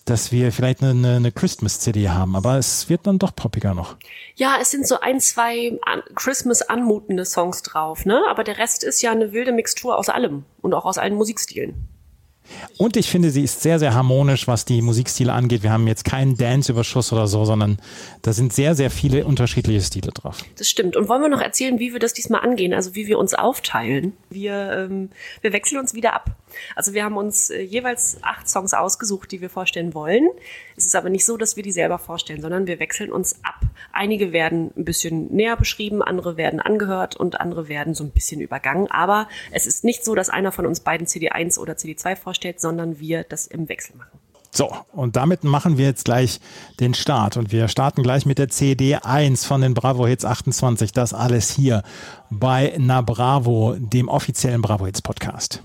dass 0.10 0.32
wir 0.32 0.52
vielleicht 0.52 0.82
eine, 0.82 1.18
eine 1.18 1.32
Christmas-CD 1.32 2.10
haben, 2.10 2.36
aber 2.36 2.58
es 2.58 2.90
wird 2.90 3.06
dann 3.06 3.20
doch 3.20 3.36
poppiger 3.36 3.74
noch. 3.74 3.98
Ja, 4.36 4.58
es 4.62 4.72
sind 4.72 4.88
so 4.88 5.00
ein, 5.00 5.20
zwei 5.20 5.78
Christmas 6.16 6.62
anmutende 6.62 7.26
Songs 7.26 7.62
drauf, 7.62 8.06
ne? 8.06 8.22
Aber 8.30 8.44
der 8.44 8.58
Rest 8.58 8.84
ist 8.84 9.02
ja 9.02 9.12
eine 9.12 9.34
wilde 9.34 9.52
Mixtur 9.52 9.98
aus 9.98 10.10
allem 10.10 10.46
und 10.62 10.74
auch 10.74 10.86
aus 10.86 10.98
allen 10.98 11.16
Musikstilen. 11.16 11.88
Und 12.78 12.96
ich 12.96 13.10
finde, 13.10 13.30
sie 13.30 13.44
ist 13.44 13.62
sehr, 13.62 13.80
sehr 13.80 13.94
harmonisch, 13.94 14.48
was 14.48 14.66
die 14.66 14.82
Musikstile 14.82 15.34
angeht. 15.34 15.64
Wir 15.64 15.72
haben 15.72 15.88
jetzt 15.88 16.06
keinen 16.06 16.38
Dance-Überschuss 16.38 17.12
oder 17.12 17.28
so, 17.28 17.46
sondern 17.46 17.78
da 18.22 18.34
sind 18.34 18.54
sehr, 18.54 18.76
sehr 18.76 18.90
viele 18.90 19.26
unterschiedliche 19.26 19.82
Stile 19.82 20.12
drauf. 20.12 20.38
Das 20.58 20.70
stimmt. 20.70 20.96
Und 20.96 21.10
wollen 21.10 21.22
wir 21.22 21.30
noch 21.30 21.42
erzählen, 21.42 21.80
wie 21.80 21.94
wir 21.94 22.00
das 22.00 22.14
diesmal 22.14 22.42
angehen, 22.42 22.74
also 22.74 22.96
wie 22.96 23.08
wir 23.08 23.20
uns 23.20 23.34
aufteilen? 23.34 24.14
Wir, 24.30 24.72
ähm, 24.90 25.10
wir 25.42 25.54
wechseln 25.54 25.80
uns 25.80 25.94
wieder 25.94 26.14
ab. 26.14 26.36
Also 26.76 26.94
wir 26.94 27.04
haben 27.04 27.18
uns 27.18 27.50
äh, 27.50 27.62
jeweils 27.62 28.18
acht 28.22 28.48
Songs 28.50 28.74
ausgesucht, 28.74 29.32
die 29.32 29.42
wir 29.42 29.50
vorstellen 29.50 29.94
wollen. 29.94 30.28
Es 30.76 30.86
ist 30.86 30.96
aber 30.96 31.10
nicht 31.10 31.26
so, 31.26 31.38
dass 31.38 31.56
wir 31.56 31.64
die 31.64 31.72
selber 31.72 32.00
vorstellen, 32.00 32.42
sondern 32.42 32.68
wir 32.68 32.80
wechseln 32.80 33.12
uns 33.12 33.40
ab. 33.44 33.62
Einige 33.92 34.32
werden 34.32 34.72
ein 34.78 34.86
bisschen 34.86 35.34
näher 35.34 35.58
beschrieben, 35.58 36.02
andere 36.02 36.38
werden 36.38 36.60
angehört 36.60 37.16
und 37.16 37.40
andere 37.40 37.68
werden 37.68 37.94
so 37.94 38.04
ein 38.04 38.12
bisschen 38.12 38.42
übergangen. 38.42 38.90
Aber 38.92 39.28
es 39.52 39.68
ist 39.68 39.84
nicht 39.84 40.06
so, 40.06 40.16
dass 40.16 40.30
einer 40.30 40.52
von 40.52 40.66
uns 40.66 40.80
beiden 40.80 41.08
CD1 41.08 41.60
oder 41.60 41.74
CD2 41.74 42.16
vorstellt, 42.16 42.60
sondern 42.60 43.00
wir 43.00 43.24
das 43.24 43.48
im 43.48 43.70
Wechsel 43.70 43.96
machen. 43.96 44.20
So, 44.58 44.72
und 44.92 45.16
damit 45.16 45.44
machen 45.44 45.78
wir 45.78 45.86
jetzt 45.86 46.06
gleich 46.06 46.40
den 46.80 46.96
Start. 46.96 47.38
Und 47.38 47.52
wir 47.52 47.68
starten 47.68 48.02
gleich 48.02 48.26
mit 48.26 48.40
der 48.40 48.50
CD 48.50 48.96
1 48.96 49.46
von 49.46 49.62
den 49.62 49.76
Bravo 49.76 50.08
Hits 50.08 50.26
28. 50.26 50.92
Das 50.92 51.14
alles 51.14 51.52
hier 51.52 51.84
bei 52.32 52.74
Na 52.80 53.02
Bravo, 53.02 53.76
dem 53.78 54.08
offiziellen 54.08 54.64
Bravo 54.64 54.86
Hits 54.88 55.02
Podcast. 55.02 55.62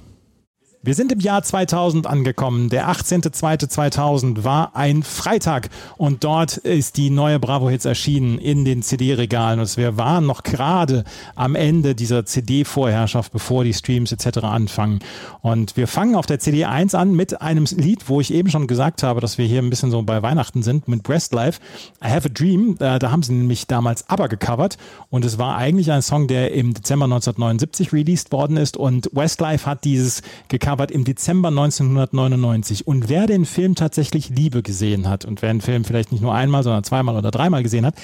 Wir 0.85 0.97
sind 0.97 1.13
im 1.13 1.21
Jahr 1.21 1.45
2000 1.45 2.09
angekommen. 2.09 2.69
Der 2.69 2.91
18.02.2000 2.91 4.43
war 4.43 4.75
ein 4.75 5.05
Freitag 5.05 5.71
und 5.97 6.25
dort 6.25 6.57
ist 6.57 6.97
die 6.97 7.09
neue 7.09 7.39
Bravo 7.39 7.71
Hits 7.71 7.85
erschienen 7.85 8.39
in 8.39 8.65
den 8.65 8.83
CD-Regalen. 8.83 9.61
Und 9.61 9.77
wir 9.77 9.97
waren 9.97 10.27
noch 10.27 10.43
gerade 10.43 11.05
am 11.37 11.55
Ende 11.55 11.95
dieser 11.95 12.27
CD-Vorherrschaft, 12.27 13.31
bevor 13.31 13.63
die 13.63 13.75
Streams 13.75 14.11
etc. 14.11 14.39
anfangen. 14.39 14.99
Und 15.41 15.77
wir 15.77 15.87
fangen 15.87 16.17
auf 16.17 16.27
der 16.27 16.41
CD 16.41 16.65
1 16.65 16.97
an 16.97 17.15
mit 17.15 17.41
einem 17.41 17.67
Lied, 17.77 18.09
wo 18.09 18.21
ich 18.21 18.35
eben 18.35 18.51
schon 18.51 18.67
gesagt 18.67 19.05
habe, 19.05 19.21
dass 19.21 19.39
wir 19.39 19.47
hier 19.47 19.63
ein 19.63 19.71
bisschen 19.71 19.93
so 19.93 20.03
bei 20.03 20.21
Weihnachten 20.21 20.65
sind, 20.65 20.89
mit 20.89 21.05
Breast 21.05 21.33
Life. 21.33 21.61
I 22.05 22.09
Have 22.09 22.29
a 22.29 22.33
Dream. 22.35 22.77
Äh, 22.81 22.99
da 22.99 23.13
haben 23.13 23.23
sie 23.23 23.35
nämlich 23.35 23.69
damals 23.69 24.11
aber 24.11 24.29
gecovert. 24.29 24.79
Und 25.11 25.25
es 25.25 25.39
war 25.39 25.57
eigentlich 25.57 25.93
ein 25.93 26.03
Song, 26.03 26.27
der 26.27 26.51
im 26.51 26.75
Dezember 26.75 27.05
1979 27.05 27.93
released 27.93 28.33
worden 28.33 28.57
ist. 28.57 28.77
Und 28.77 29.09
Westlife 29.13 29.65
hat 29.65 29.85
dieses 29.85 30.23
gecovert 30.49 30.72
gecovert 30.73 30.91
im 30.91 31.05
Dezember 31.05 31.49
1999. 31.49 32.87
Und 32.87 33.09
wer 33.09 33.27
den 33.27 33.45
Film 33.45 33.75
tatsächlich 33.75 34.31
Liebe 34.31 34.63
gesehen 34.63 35.09
hat 35.09 35.25
und 35.25 35.43
wer 35.43 35.53
den 35.53 35.61
Film 35.61 35.85
vielleicht 35.85 36.13
nicht 36.13 36.23
nur 36.23 36.35
einmal, 36.35 36.63
sondern 36.63 36.85
zweimal 36.85 37.17
oder 37.17 37.31
dreimal 37.31 37.63
gesehen 37.63 37.85
hat, 37.85 37.95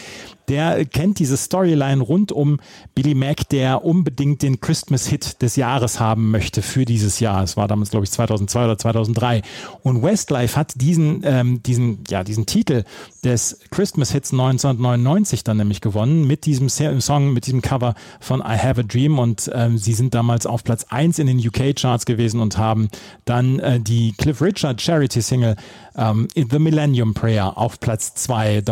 der 0.49 0.85
kennt 0.87 1.19
diese 1.19 1.37
Storyline 1.37 2.03
rund 2.03 2.33
um 2.33 2.59
Billy 2.95 3.15
Mack, 3.15 3.49
der 3.51 3.85
unbedingt 3.85 4.43
den 4.43 4.61
Christmas-Hit 4.61 5.43
des 5.43 5.57
Jahres 5.57 6.01
haben 6.01 6.31
möchte 6.31 6.63
für 6.63 6.85
dieses 6.85 7.21
Jahr. 7.21 7.43
Es 7.43 7.57
war 7.57 7.69
damals, 7.69 7.91
glaube 7.91 8.05
ich, 8.05 8.11
2002 8.11 8.65
oder 8.65 8.79
2003. 8.79 9.43
Und 9.83 10.03
Westlife 10.03 10.57
hat 10.57 10.81
diesen, 10.81 11.21
ähm, 11.25 11.63
diesen, 11.63 12.03
ja, 12.09 12.25
diesen 12.25 12.47
Titel 12.47 12.85
des 13.25 13.61
Christmas-Hits 13.71 14.33
1999 14.33 15.45
dann 15.45 15.59
nämlich 15.59 15.81
gewonnen 15.81 16.27
mit 16.27 16.47
diesem 16.47 16.69
Song, 16.69 17.33
mit 17.33 17.47
diesem 17.47 17.61
Cover 17.61 17.95
von 18.21 18.41
I 18.41 18.57
Have 18.59 18.81
a 18.81 18.85
Dream. 18.85 19.19
Und 19.19 19.51
ähm, 19.55 19.77
sie 19.77 19.93
sind 19.93 20.15
damals 20.15 20.47
auf 20.47 20.65
Platz 20.65 20.87
1 20.89 21.19
in 21.19 21.27
den 21.27 21.39
UK-Charts 21.39 22.07
gewesen 22.07 22.41
und 22.41 22.58
haben 22.59 22.89
dann 23.25 23.59
äh, 23.61 23.81
die 23.81 24.13
Cliff 24.13 24.43
Richard 24.43 24.81
Charity-Single 24.81 25.57
ähm, 25.97 26.29
The 26.35 26.59
Millennium 26.59 27.15
Prayer 27.15 27.57
auf 27.57 27.81
Platz 27.81 28.15
2 28.15 28.63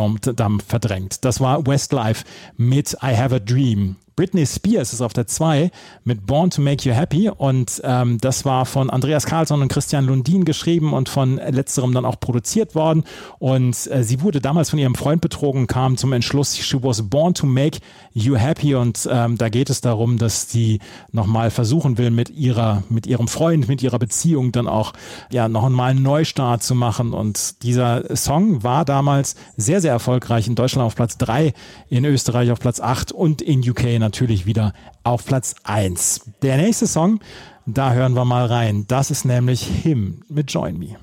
verdrängt. 0.61 1.25
Das 1.25 1.41
war 1.41 1.67
Westlife 1.67 2.25
mit 2.57 2.97
I 3.03 3.17
Have 3.17 3.35
a 3.35 3.39
Dream. 3.39 3.97
Britney 4.17 4.47
Spears 4.47 4.95
ist 4.95 5.03
auf 5.03 5.13
der 5.13 5.27
2 5.27 5.71
mit 6.05 6.27
Born 6.27 6.49
to 6.49 6.63
Make 6.63 6.89
You 6.89 6.95
Happy. 6.95 7.29
Und 7.29 7.83
ähm, 7.85 8.17
das 8.19 8.47
war 8.47 8.65
von 8.65 8.89
Andreas 8.89 9.27
Carlsson 9.27 9.61
und 9.61 9.69
Christian 9.69 10.07
Lundin 10.07 10.47
geschrieben 10.47 10.95
und 10.95 11.11
von 11.11 11.37
letzterem 11.37 11.93
dann 11.93 12.07
auch 12.07 12.19
produziert 12.19 12.75
worden. 12.75 13.05
Und 13.39 13.87
äh, 13.91 14.03
sie 14.03 14.23
wurde 14.23 14.41
damals 14.41 14.71
von 14.71 14.79
ihrem 14.79 14.95
Freund 14.95 15.21
betrogen, 15.21 15.67
kam 15.67 15.99
zum 15.99 16.15
Entschluss, 16.15 16.57
she 16.57 16.83
was 16.83 17.03
born 17.03 17.35
to 17.35 17.47
make 17.47 17.81
you 18.15 18.37
happy. 18.37 18.75
Und 18.75 19.07
ähm, 19.13 19.37
da 19.37 19.51
geht 19.51 19.69
es 19.69 19.83
darum, 19.83 20.17
dass 20.17 20.51
sie 20.51 20.81
nochmal 21.13 21.51
versuchen 21.51 21.99
will 21.99 22.11
mit 22.11 22.31
ihrer, 22.31 22.85
mit 22.89 23.07
ihrem 23.07 23.29
Freund, 23.29 23.69
mit 23.69 23.83
ihrer 23.83 23.99
Beziehung 23.99 24.51
dann 24.51 24.67
auch 24.67 24.95
ja 25.31 25.47
noch 25.47 25.65
einmal 25.65 25.91
einen 25.91 26.03
Neustart 26.03 26.63
zu 26.63 26.75
machen. 26.75 27.13
Und 27.13 27.63
dieser 27.65 28.17
Song 28.17 28.63
war 28.63 28.87
damals 28.87 29.35
sehr, 29.59 29.83
sehr 29.83 29.93
erfolgreich 29.93 30.47
in 30.47 30.55
Deutschland 30.55 30.87
auf 30.87 30.95
Platz 30.95 31.19
3, 31.19 31.53
in 31.91 32.07
Österreich 32.07 32.51
auf 32.51 32.61
Platz 32.61 32.81
8 32.81 33.13
und 33.13 33.43
in 33.43 33.61
UK 33.61 34.06
natürlich 34.07 34.47
wieder 34.47 34.73
auf 35.03 35.25
Platz 35.25 35.57
1. 35.65 36.31
Der 36.41 36.57
nächste 36.59 36.87
Song, 36.87 37.19
da 37.67 37.93
hören 37.93 38.15
wir 38.15 38.25
mal 38.25 38.47
rein. 38.47 38.85
Das 38.87 39.11
ist 39.11 39.25
nämlich 39.25 39.63
Him 39.63 40.23
mit 40.29 40.53
Join 40.53 40.79
Me. 40.79 40.97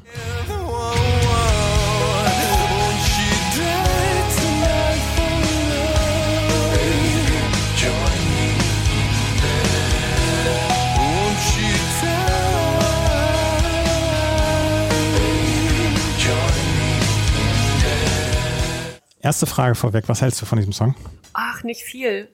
Erste 19.19 19.45
Frage 19.45 19.75
vorweg, 19.75 20.05
was 20.07 20.21
hältst 20.21 20.41
du 20.41 20.45
von 20.45 20.57
diesem 20.57 20.73
Song? 20.73 20.95
Ach, 21.33 21.63
nicht 21.63 21.81
viel 21.81 22.29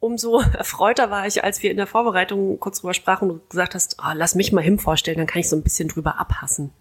umso 0.00 0.40
erfreuter 0.52 1.10
war 1.10 1.26
ich, 1.26 1.44
als 1.44 1.62
wir 1.62 1.70
in 1.70 1.76
der 1.76 1.86
Vorbereitung 1.86 2.58
kurz 2.60 2.80
drüber 2.80 2.94
sprachen 2.94 3.30
und 3.30 3.50
gesagt 3.50 3.74
hast, 3.74 3.96
oh, 4.00 4.12
lass 4.14 4.34
mich 4.34 4.52
mal 4.52 4.62
Him 4.62 4.78
vorstellen, 4.78 5.18
dann 5.18 5.26
kann 5.26 5.40
ich 5.40 5.48
so 5.48 5.56
ein 5.56 5.62
bisschen 5.62 5.88
drüber 5.88 6.18
abhassen. 6.18 6.72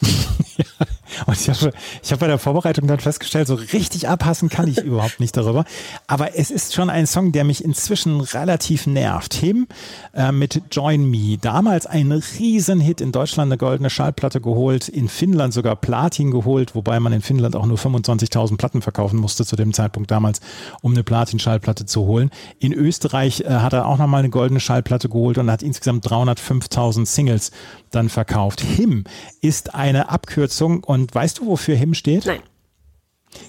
Und 1.26 1.38
ich 1.38 1.48
habe 1.48 1.72
ich 2.02 2.12
hab 2.12 2.18
bei 2.20 2.26
der 2.26 2.38
Vorbereitung 2.38 2.86
dann 2.86 3.00
festgestellt, 3.00 3.46
so 3.46 3.54
richtig 3.54 4.08
abhassen 4.08 4.48
kann 4.48 4.68
ich 4.68 4.78
überhaupt 4.78 5.20
nicht 5.20 5.36
darüber. 5.36 5.64
Aber 6.06 6.36
es 6.36 6.50
ist 6.50 6.74
schon 6.74 6.90
ein 6.90 7.06
Song, 7.06 7.32
der 7.32 7.44
mich 7.44 7.64
inzwischen 7.64 8.20
relativ 8.20 8.86
nervt. 8.86 9.34
Him 9.34 9.66
äh, 10.12 10.32
mit 10.32 10.62
Join 10.70 11.08
Me. 11.10 11.38
Damals 11.40 11.86
ein 11.86 12.12
Riesenhit 12.12 13.00
in 13.00 13.12
Deutschland, 13.12 13.50
eine 13.50 13.58
goldene 13.58 13.90
Schallplatte 13.90 14.40
geholt, 14.40 14.88
in 14.88 15.08
Finnland 15.08 15.52
sogar 15.52 15.76
Platin 15.76 16.30
geholt, 16.30 16.74
wobei 16.74 17.00
man 17.00 17.12
in 17.12 17.22
Finnland 17.22 17.56
auch 17.56 17.66
nur 17.66 17.78
25.000 17.78 18.56
Platten 18.56 18.82
verkaufen 18.82 19.18
musste 19.18 19.44
zu 19.44 19.56
dem 19.56 19.72
Zeitpunkt 19.72 20.10
damals, 20.10 20.40
um 20.82 20.92
eine 20.92 21.04
Platin-Schallplatte 21.04 21.86
zu 21.86 22.02
holen. 22.02 22.30
In 22.58 22.72
Österreich 22.72 23.40
äh, 23.40 23.48
hat 23.48 23.72
er 23.72 23.86
auch 23.86 23.98
nochmal 23.98 24.20
eine 24.20 24.30
goldene 24.30 24.60
Schallplatte 24.60 25.08
geholt 25.08 25.38
und 25.38 25.50
hat 25.50 25.62
insgesamt 25.62 26.06
305.000 26.06 27.06
Singles 27.06 27.50
dann 27.90 28.08
verkauft. 28.08 28.60
Him 28.60 29.04
ist 29.40 29.74
eine 29.74 30.08
Abkürzung 30.08 30.82
und 30.82 30.93
weißt 30.94 31.38
du, 31.38 31.46
wofür 31.46 31.76
Him 31.76 31.94
steht? 31.94 32.26
Nein. 32.26 32.40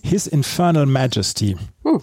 His 0.03 0.27
Infernal 0.27 0.85
Majesty. 0.85 1.57
Hm. 1.83 2.01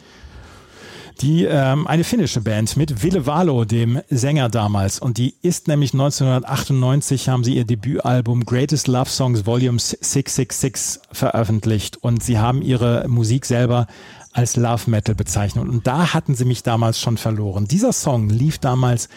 Die 1.21 1.45
ähm, 1.45 1.87
eine 1.87 2.05
finnische 2.05 2.41
Band 2.41 2.77
mit 2.77 3.03
Ville 3.03 3.27
Valo, 3.27 3.65
dem 3.65 4.01
Sänger 4.09 4.49
damals. 4.49 4.99
Und 4.99 5.19
die 5.19 5.35
ist 5.43 5.69
nämlich 5.69 5.93
1998 5.93 7.29
haben 7.29 7.45
sie 7.45 7.55
ihr 7.55 7.65
Debütalbum 7.65 8.45
Greatest 8.45 8.89
Love 8.89 9.11
Songs 9.11 9.47
Volume 9.47 9.79
666 9.79 11.01
veröffentlicht. 11.13 11.99
Und 11.99 12.23
sie 12.23 12.39
haben 12.39 12.63
ihre 12.63 13.07
Musik 13.09 13.47
selber 13.47 13.87
als 14.33 14.57
Love 14.57 14.91
Metal 14.91 15.15
bezeichnet. 15.15 15.69
Und 15.69 15.87
da 15.87 16.15
hatten 16.15 16.35
sie 16.35 16.45
mich 16.45 16.63
damals 16.63 16.99
schon 16.99 17.19
verloren. 17.19 17.67
Dieser 17.67 17.93
Song 17.93 18.29
lief 18.29 18.59
damals 18.59 19.09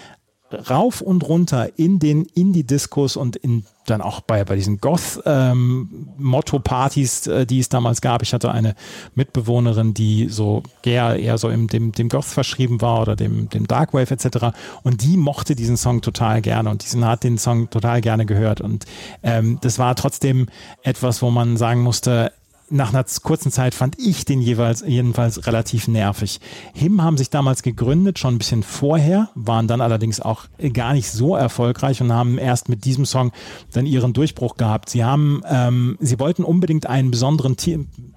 rauf 0.51 1.01
und 1.01 1.27
runter 1.27 1.77
in 1.77 1.99
den 1.99 2.25
Indie-Discos 2.25 3.17
und 3.17 3.35
in 3.35 3.65
dann 3.85 4.01
auch 4.01 4.21
bei, 4.21 4.43
bei 4.43 4.55
diesen 4.55 4.79
Goth-Motto-Partys, 4.79 7.27
ähm, 7.27 7.33
äh, 7.33 7.45
die 7.45 7.59
es 7.59 7.69
damals 7.69 8.01
gab. 8.01 8.23
Ich 8.23 8.33
hatte 8.33 8.51
eine 8.51 8.73
Mitbewohnerin, 9.13 9.93
die 9.93 10.29
so 10.29 10.63
eher, 10.83 11.17
eher 11.17 11.37
so 11.37 11.49
im, 11.49 11.67
dem, 11.67 11.91
dem 11.91 12.09
Goth 12.09 12.25
verschrieben 12.25 12.81
war 12.81 13.01
oder 13.01 13.15
dem, 13.15 13.47
dem 13.49 13.67
Darkwave 13.67 14.11
etc. 14.11 14.47
Und 14.83 15.03
die 15.03 15.17
mochte 15.17 15.55
diesen 15.55 15.77
Song 15.77 16.01
total 16.01 16.41
gerne 16.41 16.67
und 16.69 16.83
diesen 16.83 17.05
hat 17.05 17.23
den 17.23 17.37
Song 17.37 17.69
total 17.69 18.01
gerne 18.01 18.25
gehört. 18.25 18.59
Und 18.59 18.85
ähm, 19.23 19.59
das 19.61 19.79
war 19.79 19.95
trotzdem 19.95 20.47
etwas, 20.81 21.21
wo 21.21 21.29
man 21.29 21.55
sagen 21.57 21.81
musste, 21.81 22.33
nach 22.69 22.93
einer 22.93 23.05
kurzen 23.21 23.51
Zeit 23.51 23.75
fand 23.75 23.97
ich 23.99 24.25
den 24.25 24.41
jeweils 24.41 24.83
jedenfalls 24.85 25.45
relativ 25.45 25.87
nervig. 25.87 26.39
Him 26.73 27.03
haben 27.03 27.17
sich 27.17 27.29
damals 27.29 27.63
gegründet, 27.63 28.17
schon 28.17 28.35
ein 28.35 28.37
bisschen 28.37 28.63
vorher, 28.63 29.29
waren 29.35 29.67
dann 29.67 29.81
allerdings 29.81 30.19
auch 30.19 30.45
gar 30.73 30.93
nicht 30.93 31.11
so 31.11 31.35
erfolgreich 31.35 32.01
und 32.01 32.11
haben 32.11 32.37
erst 32.37 32.69
mit 32.69 32.85
diesem 32.85 33.05
Song 33.05 33.31
dann 33.73 33.85
ihren 33.85 34.13
Durchbruch 34.13 34.57
gehabt. 34.57 34.89
Sie 34.89 35.03
haben, 35.03 35.41
ähm, 35.47 35.97
sie 35.99 36.19
wollten 36.19 36.43
unbedingt 36.43 36.87
einen 36.87 37.11
besonderen 37.11 37.55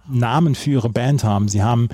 Namen 0.08 0.54
für 0.54 0.70
ihre 0.70 0.88
Band 0.88 1.24
haben. 1.24 1.48
Sie 1.48 1.62
haben 1.62 1.88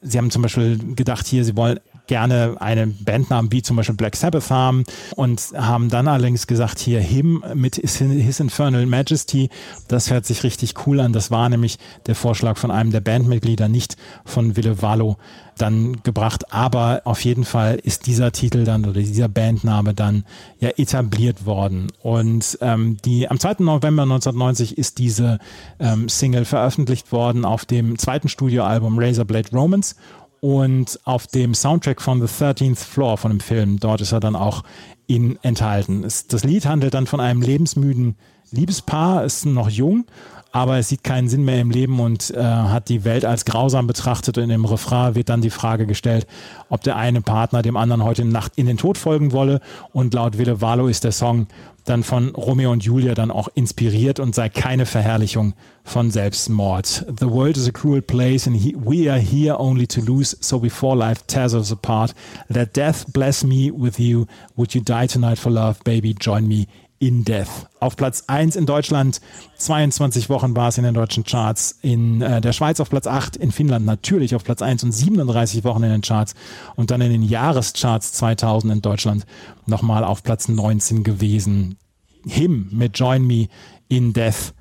Sie 0.00 0.16
haben 0.16 0.30
zum 0.30 0.42
Beispiel 0.42 0.94
gedacht, 0.94 1.26
hier, 1.26 1.44
Sie 1.44 1.56
wollen 1.56 1.80
gerne 2.08 2.56
einen 2.58 2.96
Bandnamen 3.04 3.52
wie 3.52 3.62
zum 3.62 3.76
Beispiel 3.76 3.94
Black 3.94 4.16
Sabbath 4.16 4.50
haben 4.50 4.84
und 5.14 5.52
haben 5.54 5.88
dann 5.88 6.08
allerdings 6.08 6.46
gesagt, 6.46 6.80
hier 6.80 7.00
Him 7.00 7.44
mit 7.54 7.76
His 7.76 8.40
Infernal 8.40 8.86
Majesty, 8.86 9.50
das 9.86 10.10
hört 10.10 10.26
sich 10.26 10.42
richtig 10.42 10.74
cool 10.86 11.00
an. 11.00 11.12
Das 11.12 11.30
war 11.30 11.48
nämlich 11.48 11.78
der 12.06 12.16
Vorschlag 12.16 12.56
von 12.56 12.70
einem 12.70 12.90
der 12.90 13.00
Bandmitglieder, 13.00 13.68
nicht 13.68 13.96
von 14.24 14.56
Ville 14.56 14.82
Valo 14.82 15.16
dann 15.58 16.02
gebracht. 16.02 16.52
Aber 16.52 17.02
auf 17.04 17.24
jeden 17.24 17.44
Fall 17.44 17.76
ist 17.76 18.06
dieser 18.06 18.32
Titel 18.32 18.64
dann 18.64 18.84
oder 18.84 19.00
dieser 19.00 19.28
Bandname 19.28 19.94
dann 19.94 20.24
ja 20.60 20.70
etabliert 20.76 21.46
worden. 21.46 21.88
Und 22.02 22.58
ähm, 22.60 22.96
die 23.04 23.28
am 23.28 23.38
2. 23.38 23.56
November 23.58 24.04
1990 24.04 24.78
ist 24.78 24.98
diese 24.98 25.38
ähm, 25.78 26.08
Single 26.08 26.44
veröffentlicht 26.44 27.12
worden 27.12 27.44
auf 27.44 27.64
dem 27.64 27.98
zweiten 27.98 28.28
Studioalbum 28.28 28.98
Razorblade 28.98 29.50
Romance 29.52 29.96
und 30.40 30.98
auf 31.04 31.26
dem 31.26 31.54
Soundtrack 31.54 32.00
von 32.00 32.24
The 32.24 32.44
13th 32.44 32.76
Floor 32.76 33.18
von 33.18 33.30
dem 33.30 33.40
Film, 33.40 33.80
dort 33.80 34.00
ist 34.00 34.12
er 34.12 34.20
dann 34.20 34.36
auch 34.36 34.62
in 35.06 35.38
enthalten. 35.42 36.02
Das 36.02 36.44
Lied 36.44 36.66
handelt 36.66 36.94
dann 36.94 37.06
von 37.06 37.20
einem 37.20 37.42
lebensmüden 37.42 38.16
Liebespaar, 38.50 39.24
ist 39.24 39.46
noch 39.46 39.68
jung, 39.68 40.06
aber 40.52 40.78
es 40.78 40.88
sieht 40.88 41.04
keinen 41.04 41.28
Sinn 41.28 41.44
mehr 41.44 41.60
im 41.60 41.70
Leben 41.70 42.00
und 42.00 42.30
äh, 42.30 42.42
hat 42.42 42.88
die 42.88 43.04
Welt 43.04 43.24
als 43.24 43.44
grausam 43.44 43.86
betrachtet. 43.86 44.38
Und 44.38 44.48
dem 44.48 44.64
Refrain 44.64 45.14
wird 45.14 45.28
dann 45.28 45.42
die 45.42 45.50
Frage 45.50 45.86
gestellt, 45.86 46.26
ob 46.70 46.82
der 46.82 46.96
eine 46.96 47.20
Partner 47.20 47.62
dem 47.62 47.76
anderen 47.76 48.04
heute 48.04 48.24
Nacht 48.24 48.52
in 48.56 48.66
den 48.66 48.78
Tod 48.78 48.96
folgen 48.96 49.32
wolle. 49.32 49.60
Und 49.92 50.14
laut 50.14 50.38
Wille 50.38 50.60
Valo 50.60 50.88
ist 50.88 51.04
der 51.04 51.12
Song 51.12 51.48
dann 51.88 52.02
von 52.02 52.34
Romeo 52.34 52.70
und 52.70 52.84
Julia 52.84 53.14
dann 53.14 53.30
auch 53.30 53.48
inspiriert 53.54 54.20
und 54.20 54.34
sei 54.34 54.48
keine 54.48 54.86
Verherrlichung 54.86 55.54
von 55.84 56.10
Selbstmord. 56.10 57.06
The 57.18 57.30
world 57.30 57.56
is 57.56 57.68
a 57.68 57.72
cruel 57.72 58.02
place 58.02 58.46
and 58.46 58.56
he, 58.56 58.76
we 58.76 59.10
are 59.10 59.20
here 59.20 59.58
only 59.58 59.86
to 59.86 60.00
lose, 60.00 60.36
so 60.40 60.58
before 60.58 60.96
life 60.96 61.26
tears 61.26 61.54
us 61.54 61.72
apart, 61.72 62.14
let 62.48 62.76
death 62.76 63.06
bless 63.12 63.44
me 63.44 63.70
with 63.70 63.98
you. 63.98 64.26
Would 64.56 64.74
you 64.74 64.82
die 64.82 65.06
tonight 65.06 65.38
for 65.38 65.50
love, 65.50 65.82
baby? 65.84 66.14
Join 66.14 66.46
me 66.46 66.66
in 66.98 67.24
Death. 67.24 67.68
Auf 67.80 67.96
Platz 67.96 68.24
1 68.26 68.56
in 68.56 68.66
Deutschland, 68.66 69.20
22 69.56 70.28
Wochen 70.28 70.56
war 70.56 70.68
es 70.68 70.78
in 70.78 70.84
den 70.84 70.94
deutschen 70.94 71.24
Charts, 71.24 71.78
in 71.82 72.22
äh, 72.22 72.40
der 72.40 72.52
Schweiz 72.52 72.80
auf 72.80 72.90
Platz 72.90 73.06
8, 73.06 73.36
in 73.36 73.52
Finnland 73.52 73.86
natürlich 73.86 74.34
auf 74.34 74.44
Platz 74.44 74.62
1 74.62 74.84
und 74.84 74.92
37 74.92 75.64
Wochen 75.64 75.82
in 75.84 75.90
den 75.90 76.02
Charts 76.02 76.34
und 76.74 76.90
dann 76.90 77.00
in 77.00 77.12
den 77.12 77.22
Jahrescharts 77.22 78.12
2000 78.14 78.72
in 78.72 78.82
Deutschland 78.82 79.26
nochmal 79.66 80.04
auf 80.04 80.22
Platz 80.22 80.48
19 80.48 81.04
gewesen. 81.04 81.78
Him 82.26 82.68
mit 82.72 82.98
Join 82.98 83.26
Me 83.26 83.48
in 83.88 84.12
Death. 84.12 84.52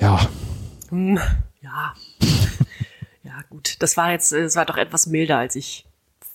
Ja. 0.00 0.20
Hm, 0.90 1.18
ja. 1.60 1.94
ja, 3.24 3.42
gut. 3.50 3.76
Das 3.80 3.96
war 3.96 4.12
jetzt, 4.12 4.32
es 4.32 4.54
war 4.54 4.64
doch 4.64 4.76
etwas 4.76 5.06
milder, 5.06 5.38
als 5.38 5.56
ich 5.56 5.86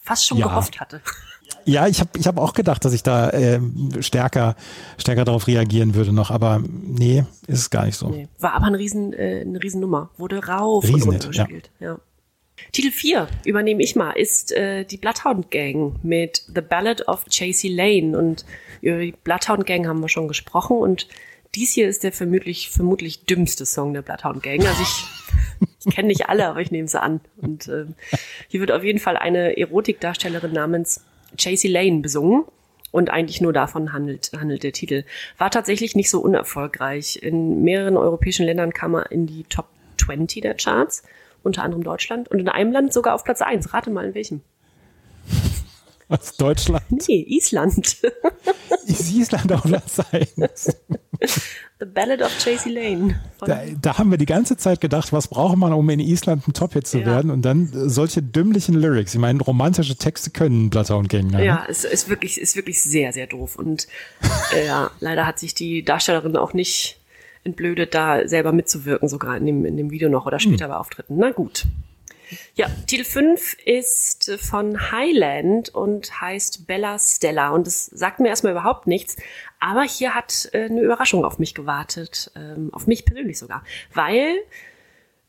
fast 0.02 0.28
schon 0.28 0.38
ja. 0.38 0.48
gehofft 0.48 0.80
hatte. 0.82 1.02
Ja, 1.66 1.88
ich 1.88 2.00
habe 2.00 2.10
ich 2.18 2.28
hab 2.28 2.38
auch 2.38 2.54
gedacht, 2.54 2.84
dass 2.84 2.94
ich 2.94 3.04
da 3.04 3.30
äh, 3.30 3.60
stärker, 4.02 4.56
stärker 4.98 5.26
darauf 5.26 5.48
reagieren 5.48 5.96
würde 5.96 6.12
noch, 6.12 6.30
aber 6.30 6.62
nee, 6.68 7.24
ist 7.48 7.60
es 7.60 7.70
gar 7.70 7.86
nicht 7.86 7.98
so. 7.98 8.10
Nee. 8.10 8.28
War 8.40 8.54
aber 8.54 8.66
ein 8.66 8.76
Riesen, 8.76 9.14
äh, 9.14 9.42
eine 9.42 9.62
Riesennummer. 9.62 10.10
Wurde 10.18 10.46
rauf 10.46 10.84
Riesen 10.84 11.10
und 11.10 11.28
gespielt. 11.28 11.70
Ja. 11.80 11.88
ja. 11.88 12.00
Titel 12.72 12.92
4, 12.92 13.28
übernehme 13.46 13.84
ich 13.84 13.96
mal, 13.96 14.12
ist 14.12 14.52
äh, 14.52 14.86
die 14.86 14.98
Bloodhound 14.98 15.52
Gang 15.52 16.04
mit 16.04 16.44
The 16.54 16.62
Ballad 16.62 17.08
of 17.08 17.26
Chasey 17.30 17.70
Lane. 17.70 18.18
Und 18.18 18.46
über 18.82 19.00
die 19.00 19.14
Bloodhound 19.24 19.66
Gang 19.66 19.88
haben 19.88 20.02
wir 20.02 20.10
schon 20.10 20.28
gesprochen. 20.28 20.78
Und 20.78 21.08
dies 21.56 21.74
hier 21.74 21.88
ist 21.88 22.04
der 22.04 22.12
vermutlich, 22.12 22.70
vermutlich 22.70 23.26
dümmste 23.26 23.66
Song 23.66 23.94
der 23.94 24.02
Bloodhound 24.02 24.44
Gang. 24.44 24.66
Also 24.66 24.82
ich, 24.82 25.06
ich 25.86 25.96
kenne 25.96 26.08
nicht 26.08 26.30
alle, 26.30 26.48
aber 26.48 26.62
ich 26.62 26.72
nehme 26.72 26.88
sie 26.88 27.02
an. 27.02 27.22
Und 27.38 27.68
äh, 27.68 27.86
hier 28.48 28.60
wird 28.60 28.72
auf 28.72 28.84
jeden 28.84 29.00
Fall 29.00 29.18
eine 29.18 29.58
Erotikdarstellerin 29.58 30.54
namens 30.54 31.02
Chasey 31.38 31.70
Lane 31.70 32.02
besungen. 32.02 32.46
Und 32.92 33.10
eigentlich 33.10 33.42
nur 33.42 33.54
davon 33.54 33.92
handelt, 33.92 34.32
handelt 34.40 34.62
der 34.62 34.72
Titel. 34.72 35.04
War 35.40 35.50
tatsächlich 35.50 35.96
nicht 35.96 36.12
so 36.12 36.22
unerfolgreich. 36.22 37.24
In 37.24 37.64
mehreren 37.64 37.98
europäischen 37.98 38.46
Ländern 38.46 38.72
kam 38.72 38.94
er 38.94 39.12
in 39.12 39.26
die 39.26 39.46
Top 39.46 39.66
20 39.98 40.44
der 40.44 40.54
Charts, 40.54 41.02
unter 41.42 41.64
anderem 41.64 41.84
Deutschland. 41.84 42.30
Und 42.30 42.38
in 42.38 42.50
einem 42.50 42.72
Land 42.72 42.94
sogar 42.94 43.16
auf 43.16 43.24
Platz 43.24 43.42
1. 43.42 43.74
Rate 43.74 43.90
mal 43.90 44.06
in 44.06 44.14
welchem. 44.14 44.42
Was, 46.08 46.36
Deutschland? 46.38 47.08
Nee, 47.08 47.26
Island. 47.28 47.98
Ist 48.86 49.14
Island 49.14 49.52
auch 49.54 49.64
Platz 49.64 50.00
1? 50.12 50.78
The 51.80 51.86
Ballad 51.86 52.22
of 52.22 52.32
Chasey 52.38 52.72
Lane. 52.72 53.20
Da, 53.40 53.62
da, 53.82 53.98
haben 53.98 54.12
wir 54.12 54.18
die 54.18 54.26
ganze 54.26 54.58
Zeit 54.58 54.82
gedacht, 54.82 55.14
was 55.14 55.28
braucht 55.28 55.58
man, 55.58 55.74
um 55.74 55.90
in 55.90 56.00
Island 56.00 56.48
ein 56.48 56.54
Top-Hit 56.54 56.88
zu 56.88 57.00
ja. 57.00 57.06
werden? 57.06 57.32
Und 57.32 57.44
dann 57.44 57.70
solche 57.72 58.22
dümmlichen 58.22 58.76
Lyrics. 58.76 59.14
Ich 59.14 59.20
meine, 59.20 59.42
romantische 59.42 59.96
Texte 59.96 60.30
können 60.30 60.70
Blatter 60.70 60.98
und 60.98 61.10
Gänger. 61.10 61.38
Ne? 61.38 61.46
Ja, 61.46 61.66
es 61.68 61.84
ist 61.84 62.10
wirklich, 62.10 62.40
ist 62.40 62.56
wirklich 62.56 62.82
sehr, 62.82 63.14
sehr 63.14 63.28
doof. 63.28 63.56
Und 63.56 63.88
äh, 64.54 64.66
ja, 64.66 64.92
leider 65.00 65.26
hat 65.26 65.40
sich 65.40 65.54
die 65.54 65.84
Darstellerin 65.84 66.36
auch 66.38 66.54
nicht 66.54 67.00
entblödet, 67.44 67.94
da 67.94 68.28
selber 68.28 68.52
mitzuwirken, 68.52 69.10
sogar 69.10 69.38
in 69.38 69.46
dem, 69.46 69.66
in 69.66 69.78
dem 69.78 69.92
Video 69.92 70.10
noch 70.10 70.26
oder 70.26 70.40
später 70.40 70.66
hm. 70.66 70.72
bei 70.72 70.78
Auftritten. 70.78 71.18
Na 71.18 71.32
gut. 71.32 71.66
Ja, 72.56 72.68
Titel 72.88 73.04
5 73.04 73.58
ist 73.66 74.32
von 74.42 74.92
Highland 74.92 75.70
und 75.70 76.22
heißt 76.22 76.68
Bella 76.68 77.00
Stella. 77.00 77.50
Und 77.50 77.68
es 77.68 77.86
sagt 77.88 78.20
mir 78.20 78.30
erstmal 78.30 78.54
überhaupt 78.54 78.88
nichts. 78.88 79.18
Aber 79.60 79.84
hier 79.84 80.14
hat 80.16 80.50
äh, 80.54 80.66
eine 80.66 80.82
Überraschung 80.82 81.26
auf 81.26 81.40
mich 81.40 81.54
gewartet. 81.54 82.32
Ähm, 82.36 82.70
auf 82.74 82.88
mich 82.88 83.06
persönlich 83.06 83.40
sogar. 83.40 83.64
Weil 83.94 84.36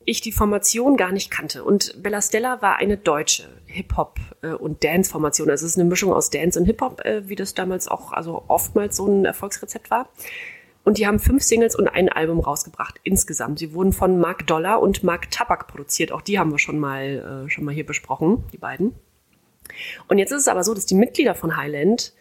ich 0.05 0.21
die 0.21 0.31
Formation 0.31 0.97
gar 0.97 1.11
nicht 1.11 1.31
kannte. 1.31 1.63
Und 1.63 2.01
Bella 2.01 2.21
Stella 2.21 2.61
war 2.61 2.77
eine 2.77 2.97
deutsche 2.97 3.49
Hip-Hop- 3.65 4.19
äh, 4.43 4.49
und 4.49 4.83
Dance-Formation. 4.83 5.49
Also 5.49 5.65
es 5.65 5.71
ist 5.71 5.79
eine 5.79 5.89
Mischung 5.89 6.13
aus 6.13 6.29
Dance 6.29 6.59
und 6.59 6.65
Hip-Hop, 6.65 7.03
äh, 7.03 7.27
wie 7.27 7.35
das 7.35 7.53
damals 7.53 7.87
auch, 7.87 8.11
also 8.11 8.45
oftmals 8.47 8.95
so 8.95 9.07
ein 9.07 9.25
Erfolgsrezept 9.25 9.89
war. 9.89 10.09
Und 10.85 10.99
die 10.99 11.07
haben 11.07 11.19
fünf 11.19 11.43
Singles 11.43 11.75
und 11.75 11.87
ein 11.87 12.09
Album 12.09 12.39
rausgebracht 12.39 12.99
insgesamt. 13.03 13.57
Sie 13.57 13.73
wurden 13.73 13.91
von 13.91 14.19
Mark 14.19 14.45
Dollar 14.45 14.81
und 14.81 15.03
Mark 15.03 15.31
Tabak 15.31 15.67
produziert. 15.67 16.11
Auch 16.11 16.21
die 16.21 16.37
haben 16.39 16.51
wir 16.51 16.59
schon 16.59 16.79
mal, 16.79 17.45
äh, 17.47 17.49
schon 17.49 17.65
mal 17.65 17.73
hier 17.73 17.85
besprochen, 17.85 18.43
die 18.53 18.59
beiden. 18.59 18.93
Und 20.07 20.19
jetzt 20.19 20.31
ist 20.31 20.41
es 20.41 20.47
aber 20.47 20.63
so, 20.63 20.75
dass 20.75 20.85
die 20.85 20.93
Mitglieder 20.93 21.33
von 21.33 21.57
Highland 21.57 22.13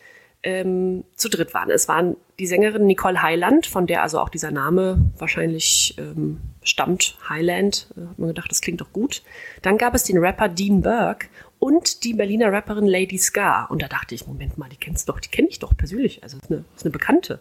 ähm, 0.42 1.04
zu 1.14 1.28
dritt 1.28 1.52
waren. 1.52 1.71
Es 1.71 1.88
waren 1.88 2.16
die 2.38 2.47
Sängerin 2.47 2.87
Nicole 2.87 3.23
Highland, 3.23 3.66
von 3.66 3.87
der 3.87 4.02
also 4.02 4.18
auch 4.18 4.30
dieser 4.30 4.50
Name 4.50 4.99
wahrscheinlich 5.18 5.94
ähm, 5.99 6.40
stammt, 6.62 7.18
Highland. 7.28 7.88
Da 7.94 8.09
hat 8.09 8.18
man 8.18 8.28
gedacht, 8.28 8.50
das 8.50 8.62
klingt 8.62 8.80
doch 8.80 8.92
gut. 8.94 9.23
Dann 9.61 9.76
gab 9.76 9.94
es 9.94 10.04
den 10.04 10.16
Rapper 10.16 10.49
Dean 10.49 10.80
Burke 10.80 11.28
und 11.59 12.02
die 12.02 12.14
Berliner 12.14 12.50
Rapperin 12.50 12.87
Lady 12.87 13.18
Scar. 13.18 13.71
Und 13.71 13.83
da 13.83 13.88
dachte 13.88 14.14
ich, 14.14 14.26
Moment 14.26 14.56
mal, 14.56 14.71
die 14.71 14.76
kennst 14.76 15.11
doch, 15.11 15.21
die 15.21 15.28
kenne 15.28 15.49
ich 15.49 15.59
doch 15.59 15.76
persönlich. 15.76 16.23
Also 16.23 16.38
ist 16.38 16.50
eine, 16.50 16.64
ist 16.75 16.85
eine 16.85 16.92
Bekannte. 16.92 17.40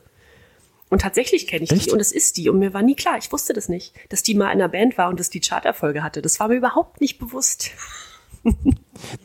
Und 0.94 1.02
tatsächlich 1.02 1.48
kenne 1.48 1.64
ich 1.64 1.72
Echt? 1.72 1.88
die 1.88 1.92
und 1.92 2.00
es 2.00 2.12
ist 2.12 2.38
die. 2.38 2.50
Und 2.50 2.60
mir 2.60 2.72
war 2.76 2.84
nie 2.84 2.94
klar, 2.94 3.18
ich 3.18 3.32
wusste 3.32 3.54
das 3.54 3.68
nicht, 3.68 3.96
dass 4.10 4.22
die 4.22 4.36
mal 4.36 4.46
in 4.46 4.62
einer 4.62 4.70
Band 4.70 4.96
war 4.96 5.10
und 5.10 5.20
dass 5.20 5.32
die 5.32 5.42
Charterfolge 5.42 6.04
hatte. 6.04 6.22
Das 6.22 6.40
war 6.40 6.50
mir 6.50 6.54
überhaupt 6.54 7.02
nicht 7.02 7.18
bewusst. 7.18 7.72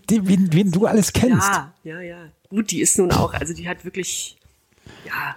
Die, 0.08 0.26
wen, 0.26 0.50
wen 0.54 0.70
du 0.72 0.86
alles 0.86 1.12
kennst. 1.12 1.46
Ja, 1.46 1.74
ja, 1.84 2.00
ja. 2.00 2.30
Gut, 2.48 2.70
die 2.70 2.80
ist 2.80 2.96
nun 2.96 3.12
auch, 3.12 3.34
also 3.34 3.52
die 3.52 3.68
hat 3.68 3.84
wirklich, 3.84 4.38
ja, 5.04 5.36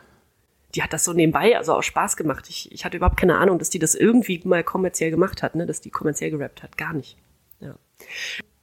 die 0.73 0.81
hat 0.81 0.93
das 0.93 1.03
so 1.03 1.11
nebenbei, 1.11 1.57
also 1.57 1.73
auch 1.73 1.83
Spaß 1.83 2.15
gemacht. 2.15 2.45
Ich, 2.47 2.71
ich 2.71 2.85
hatte 2.85 2.95
überhaupt 2.95 3.19
keine 3.19 3.37
Ahnung, 3.37 3.59
dass 3.59 3.69
die 3.69 3.79
das 3.79 3.93
irgendwie 3.93 4.39
mal 4.45 4.63
kommerziell 4.63 5.11
gemacht 5.11 5.43
hat, 5.43 5.55
ne, 5.55 5.65
dass 5.65 5.81
die 5.81 5.89
kommerziell 5.89 6.31
gerappt 6.31 6.63
hat. 6.63 6.77
Gar 6.77 6.93
nicht. 6.93 7.17
Ja. 7.59 7.75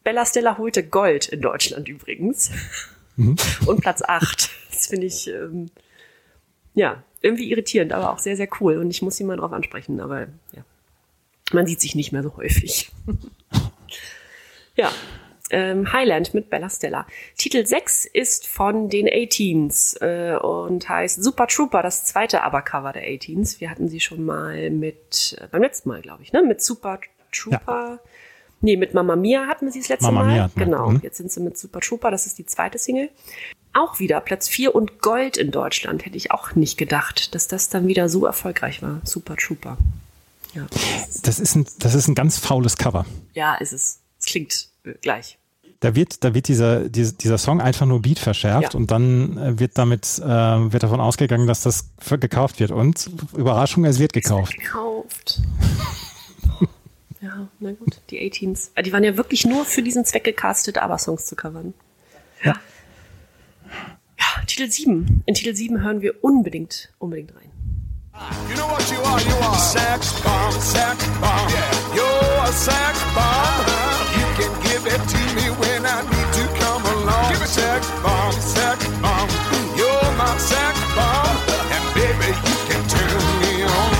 Bella 0.04 0.24
Stella 0.24 0.56
holte 0.56 0.88
Gold 0.88 1.28
in 1.28 1.42
Deutschland 1.42 1.86
übrigens. 1.86 2.50
Mhm. 3.16 3.36
Und 3.66 3.82
Platz 3.82 4.00
8. 4.00 4.48
Das 4.72 4.86
finde 4.86 5.06
ich, 5.06 5.28
ähm, 5.28 5.66
ja, 6.72 7.04
irgendwie 7.20 7.50
irritierend, 7.50 7.92
aber 7.92 8.12
auch 8.12 8.18
sehr, 8.18 8.36
sehr 8.36 8.48
cool. 8.60 8.76
Und 8.78 8.90
ich 8.90 9.02
muss 9.02 9.18
ihn 9.20 9.26
mal 9.26 9.36
drauf 9.36 9.52
ansprechen, 9.52 10.00
aber 10.00 10.28
ja, 10.52 10.64
man 11.52 11.66
sieht 11.66 11.80
sich 11.80 11.94
nicht 11.94 12.12
mehr 12.12 12.22
so 12.22 12.36
häufig. 12.36 12.90
ja, 14.76 14.90
ähm, 15.50 15.92
Highland 15.92 16.34
mit 16.34 16.50
Bella 16.50 16.68
Stella. 16.68 17.06
Titel 17.36 17.64
6 17.64 18.04
ist 18.06 18.46
von 18.46 18.88
den 18.88 19.08
A-Teens 19.08 19.96
äh, 20.00 20.36
und 20.36 20.88
heißt 20.88 21.22
Super 21.22 21.46
Trooper, 21.46 21.82
das 21.82 22.04
zweite 22.04 22.42
Aber-Cover 22.42 22.92
der 22.92 23.02
A-Teens. 23.02 23.60
Wir 23.60 23.70
hatten 23.70 23.88
sie 23.88 24.00
schon 24.00 24.24
mal 24.24 24.70
mit, 24.70 25.36
äh, 25.40 25.46
beim 25.50 25.62
letzten 25.62 25.88
Mal, 25.88 26.02
glaube 26.02 26.22
ich, 26.22 26.32
ne? 26.32 26.42
Mit 26.42 26.62
Super 26.62 27.00
Trooper. 27.32 27.90
Ja. 27.92 27.98
Nee, 28.60 28.76
mit 28.76 28.92
Mama 28.92 29.14
Mia 29.16 29.46
hatten 29.46 29.66
wir 29.66 29.72
sie 29.72 29.78
das 29.78 29.88
letzte 29.88 30.06
Mama 30.06 30.24
Mal. 30.24 30.32
Mia, 30.32 30.50
genau, 30.56 30.90
mhm. 30.90 31.00
jetzt 31.02 31.16
sind 31.16 31.30
sie 31.30 31.40
mit 31.40 31.56
Super 31.56 31.80
Trooper, 31.80 32.10
das 32.10 32.26
ist 32.26 32.38
die 32.38 32.46
zweite 32.46 32.78
Single 32.78 33.08
auch 33.78 33.98
wieder 33.98 34.20
Platz 34.20 34.48
4 34.48 34.74
und 34.74 35.00
Gold 35.00 35.36
in 35.36 35.50
Deutschland. 35.50 36.04
Hätte 36.04 36.16
ich 36.16 36.30
auch 36.30 36.54
nicht 36.54 36.76
gedacht, 36.76 37.34
dass 37.34 37.48
das 37.48 37.68
dann 37.68 37.86
wieder 37.86 38.08
so 38.08 38.26
erfolgreich 38.26 38.82
war. 38.82 39.00
Super 39.04 39.36
Trooper. 39.36 39.78
Ja. 40.54 40.66
Das 41.22 41.38
ist 41.38 41.54
ein, 41.54 41.66
das 41.78 41.94
ist 41.94 42.08
ein 42.08 42.14
ganz 42.14 42.38
faules 42.38 42.76
Cover. 42.76 43.06
Ja, 43.34 43.54
ist 43.56 43.72
es. 43.72 44.00
Es 44.18 44.26
klingt 44.26 44.68
äh, 44.84 44.94
gleich. 45.00 45.38
Da 45.80 45.94
wird, 45.94 46.24
da 46.24 46.34
wird 46.34 46.48
dieser, 46.48 46.88
dieser, 46.88 47.12
dieser 47.12 47.38
Song 47.38 47.60
einfach 47.60 47.86
nur 47.86 48.02
Beat 48.02 48.18
verschärft 48.18 48.74
ja. 48.74 48.78
und 48.78 48.90
dann 48.90 49.38
äh, 49.38 49.58
wird 49.60 49.78
damit, 49.78 50.18
äh, 50.18 50.24
wird 50.26 50.82
davon 50.82 51.00
ausgegangen, 51.00 51.46
dass 51.46 51.62
das 51.62 51.90
gekauft 52.18 52.58
wird. 52.58 52.72
Und 52.72 53.08
Überraschung, 53.36 53.84
es 53.84 54.00
wird 54.00 54.12
gekauft. 54.12 54.54
Es 54.54 54.58
wird 54.58 54.66
gekauft. 54.66 55.40
ja, 57.20 57.48
na 57.60 57.72
gut, 57.72 58.00
die 58.10 58.18
18s. 58.18 58.70
Die 58.82 58.92
waren 58.92 59.04
ja 59.04 59.16
wirklich 59.16 59.46
nur 59.46 59.64
für 59.64 59.82
diesen 59.82 60.04
Zweck 60.04 60.24
gecastet, 60.24 60.78
Aber-Songs 60.78 61.26
zu 61.26 61.36
covern. 61.36 61.74
Ja. 62.42 62.54
Titel 64.48 64.70
7. 64.70 65.22
In 65.26 65.34
Titel 65.34 65.54
7 65.54 65.82
hören 65.82 66.00
wir 66.00 66.24
unbedingt, 66.24 66.88
unbedingt 66.98 67.34
rein. 67.36 67.52
You 68.48 68.56
know 68.56 68.66
what 68.66 68.90
you 68.90 68.98
are? 69.04 69.20
You 69.20 69.36
are 69.44 69.58
sex 69.58 70.20
bomb, 70.22 70.52
sex 70.58 71.04
bomb. 71.20 71.48
Yeah. 71.52 71.94
You're 71.94 72.42
a 72.42 72.52
sex 72.52 72.98
bomb. 73.14 73.66
You 74.16 74.26
can 74.40 74.52
give 74.64 74.86
it 74.86 75.02
to 75.04 75.20
me 75.36 75.52
when 75.60 75.84
I 75.84 76.00
need 76.00 76.30
to 76.32 76.44
come 76.58 76.82
along. 76.96 77.30
Give 77.30 77.40
me 77.40 77.46
sex 77.46 77.90
bomb, 78.02 78.32
sex 78.32 78.88
bomb. 79.02 79.28
You're 79.76 80.10
my 80.16 80.32
sex 80.38 80.74
bomb. 80.96 81.36
And 81.70 81.84
baby, 81.94 82.32
you 82.48 82.56
can 82.68 82.82
turn 82.88 83.20
me 83.44 83.52
on. 83.68 83.92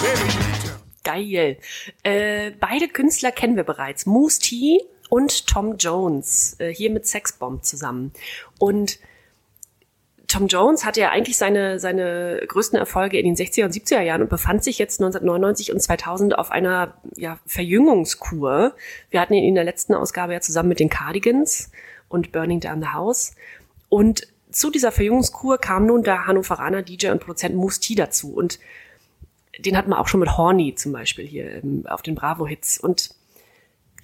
Baby, 0.00 0.26
you 0.30 0.44
can 0.46 0.58
turn 0.62 0.78
Geil. 1.02 1.58
Äh, 2.04 2.52
beide 2.52 2.86
Künstler 2.86 3.32
kennen 3.32 3.56
wir 3.56 3.64
bereits. 3.64 4.06
Moose 4.06 4.38
T 4.38 4.80
und 5.10 5.48
Tom 5.48 5.76
Jones. 5.76 6.54
Äh, 6.60 6.72
hier 6.72 6.90
mit 6.90 7.08
Sexbomb 7.08 7.64
zusammen. 7.64 8.12
Und 8.60 9.00
Tom 10.28 10.46
Jones 10.46 10.84
hatte 10.84 11.00
ja 11.00 11.10
eigentlich 11.10 11.38
seine, 11.38 11.80
seine 11.80 12.42
größten 12.46 12.78
Erfolge 12.78 13.18
in 13.18 13.24
den 13.24 13.34
60er 13.34 13.64
und 13.64 13.72
70er 13.72 14.02
Jahren 14.02 14.20
und 14.20 14.28
befand 14.28 14.62
sich 14.62 14.78
jetzt 14.78 15.00
1999 15.00 15.72
und 15.72 15.80
2000 15.80 16.38
auf 16.38 16.50
einer 16.50 16.94
ja, 17.16 17.38
Verjüngungskur. 17.46 18.74
Wir 19.10 19.20
hatten 19.20 19.32
ihn 19.32 19.44
in 19.44 19.54
der 19.54 19.64
letzten 19.64 19.94
Ausgabe 19.94 20.34
ja 20.34 20.40
zusammen 20.40 20.68
mit 20.68 20.80
den 20.80 20.90
Cardigans 20.90 21.70
und 22.08 22.30
Burning 22.30 22.60
Down 22.60 22.82
the 22.82 22.88
House. 22.88 23.34
Und 23.88 24.28
zu 24.50 24.70
dieser 24.70 24.92
Verjüngungskur 24.92 25.56
kam 25.56 25.86
nun 25.86 26.02
der 26.02 26.26
Hannoveraner 26.26 26.82
DJ 26.82 27.08
und 27.08 27.20
Produzent 27.20 27.80
T 27.80 27.94
dazu. 27.94 28.34
Und 28.34 28.58
den 29.58 29.78
hatten 29.78 29.90
wir 29.90 29.98
auch 29.98 30.08
schon 30.08 30.20
mit 30.20 30.36
Horny 30.36 30.74
zum 30.74 30.92
Beispiel 30.92 31.26
hier 31.26 31.62
ähm, 31.64 31.84
auf 31.88 32.02
den 32.02 32.14
Bravo-Hits. 32.14 32.78
Und 32.78 33.14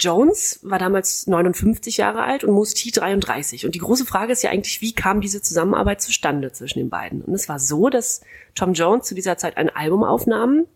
Jones 0.00 0.60
war 0.62 0.78
damals 0.78 1.26
59 1.26 1.96
Jahre 1.98 2.22
alt 2.22 2.44
und 2.44 2.52
Musti 2.52 2.90
33. 2.90 3.64
Und 3.64 3.74
die 3.74 3.80
große 3.80 4.04
Frage 4.04 4.32
ist 4.32 4.42
ja 4.42 4.50
eigentlich, 4.50 4.80
wie 4.80 4.92
kam 4.92 5.20
diese 5.20 5.40
Zusammenarbeit 5.40 6.02
zustande 6.02 6.52
zwischen 6.52 6.80
den 6.80 6.90
beiden? 6.90 7.22
Und 7.22 7.34
es 7.34 7.48
war 7.48 7.58
so, 7.58 7.88
dass 7.88 8.20
Tom 8.54 8.72
Jones 8.72 9.06
zu 9.06 9.14
dieser 9.14 9.36
Zeit 9.36 9.56
ein 9.56 9.70
Album 9.70 10.02
aufnahm, 10.02 10.66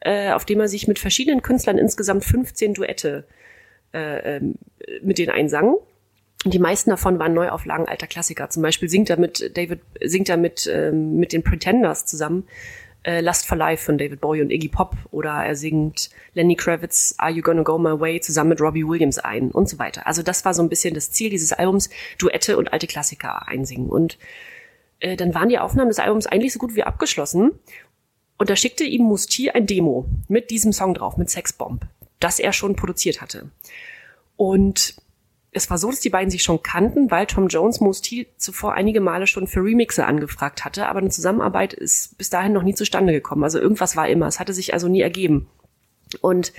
äh, 0.00 0.32
auf 0.32 0.44
dem 0.44 0.60
er 0.60 0.68
sich 0.68 0.88
mit 0.88 0.98
verschiedenen 0.98 1.42
Künstlern 1.42 1.78
insgesamt 1.78 2.24
15 2.24 2.74
Duette 2.74 3.24
äh, 3.92 4.36
ähm, 4.36 4.56
mit 5.02 5.18
denen 5.18 5.30
einsang. 5.30 5.76
Und 6.44 6.54
die 6.54 6.58
meisten 6.58 6.90
davon 6.90 7.18
waren 7.18 7.34
Neuauflagen 7.34 7.86
alter 7.86 8.06
Klassiker. 8.06 8.48
Zum 8.48 8.62
Beispiel 8.62 8.88
singt 8.88 9.10
er 9.10 9.18
mit 9.18 9.56
David, 9.56 9.80
singt 10.02 10.28
er 10.28 10.38
mit, 10.38 10.66
ähm, 10.72 11.16
mit 11.16 11.32
den 11.32 11.42
Pretenders 11.42 12.06
zusammen 12.06 12.46
äh, 13.02 13.20
Life 13.20 13.84
von 13.84 13.98
David 13.98 14.20
Bowie 14.20 14.42
und 14.42 14.50
Iggy 14.50 14.68
Pop 14.68 14.96
oder 15.10 15.30
er 15.30 15.56
singt 15.56 16.10
Lenny 16.34 16.56
Kravitz 16.56 17.14
Are 17.18 17.30
You 17.30 17.42
Gonna 17.42 17.62
Go 17.62 17.78
My 17.78 17.98
Way 17.98 18.20
zusammen 18.20 18.50
mit 18.50 18.60
Robbie 18.60 18.86
Williams 18.86 19.18
ein 19.18 19.50
und 19.50 19.68
so 19.68 19.78
weiter. 19.78 20.06
Also 20.06 20.22
das 20.22 20.44
war 20.44 20.54
so 20.54 20.62
ein 20.62 20.68
bisschen 20.68 20.94
das 20.94 21.10
Ziel 21.10 21.30
dieses 21.30 21.52
Albums, 21.52 21.90
Duette 22.18 22.56
und 22.58 22.72
alte 22.72 22.86
Klassiker 22.86 23.48
einsingen. 23.48 23.88
Und 23.88 24.18
äh, 25.00 25.16
dann 25.16 25.34
waren 25.34 25.48
die 25.48 25.58
Aufnahmen 25.58 25.88
des 25.88 25.98
Albums 25.98 26.26
eigentlich 26.26 26.52
so 26.52 26.58
gut 26.58 26.74
wie 26.74 26.82
abgeschlossen. 26.82 27.52
Und 28.38 28.50
da 28.50 28.56
schickte 28.56 28.84
ihm 28.84 29.02
Musti 29.02 29.50
ein 29.50 29.66
Demo 29.66 30.06
mit 30.28 30.50
diesem 30.50 30.72
Song 30.72 30.94
drauf, 30.94 31.16
mit 31.16 31.30
Sexbomb, 31.30 31.86
das 32.20 32.38
er 32.38 32.52
schon 32.52 32.76
produziert 32.76 33.20
hatte. 33.20 33.50
Und 34.36 34.96
es 35.52 35.68
war 35.68 35.78
so, 35.78 35.90
dass 35.90 36.00
die 36.00 36.10
beiden 36.10 36.30
sich 36.30 36.42
schon 36.42 36.62
kannten, 36.62 37.10
weil 37.10 37.26
Tom 37.26 37.48
Jones 37.48 37.80
Musti 37.80 38.28
zuvor 38.36 38.74
einige 38.74 39.00
Male 39.00 39.26
schon 39.26 39.46
für 39.46 39.64
Remixe 39.64 40.06
angefragt 40.06 40.64
hatte, 40.64 40.86
aber 40.86 41.00
eine 41.00 41.10
Zusammenarbeit 41.10 41.72
ist 41.72 42.16
bis 42.18 42.30
dahin 42.30 42.52
noch 42.52 42.62
nie 42.62 42.74
zustande 42.74 43.12
gekommen. 43.12 43.42
Also 43.42 43.58
irgendwas 43.58 43.96
war 43.96 44.08
immer, 44.08 44.26
es 44.26 44.38
hatte 44.38 44.52
sich 44.52 44.72
also 44.74 44.88
nie 44.88 45.00
ergeben. 45.00 45.48
Und 46.20 46.52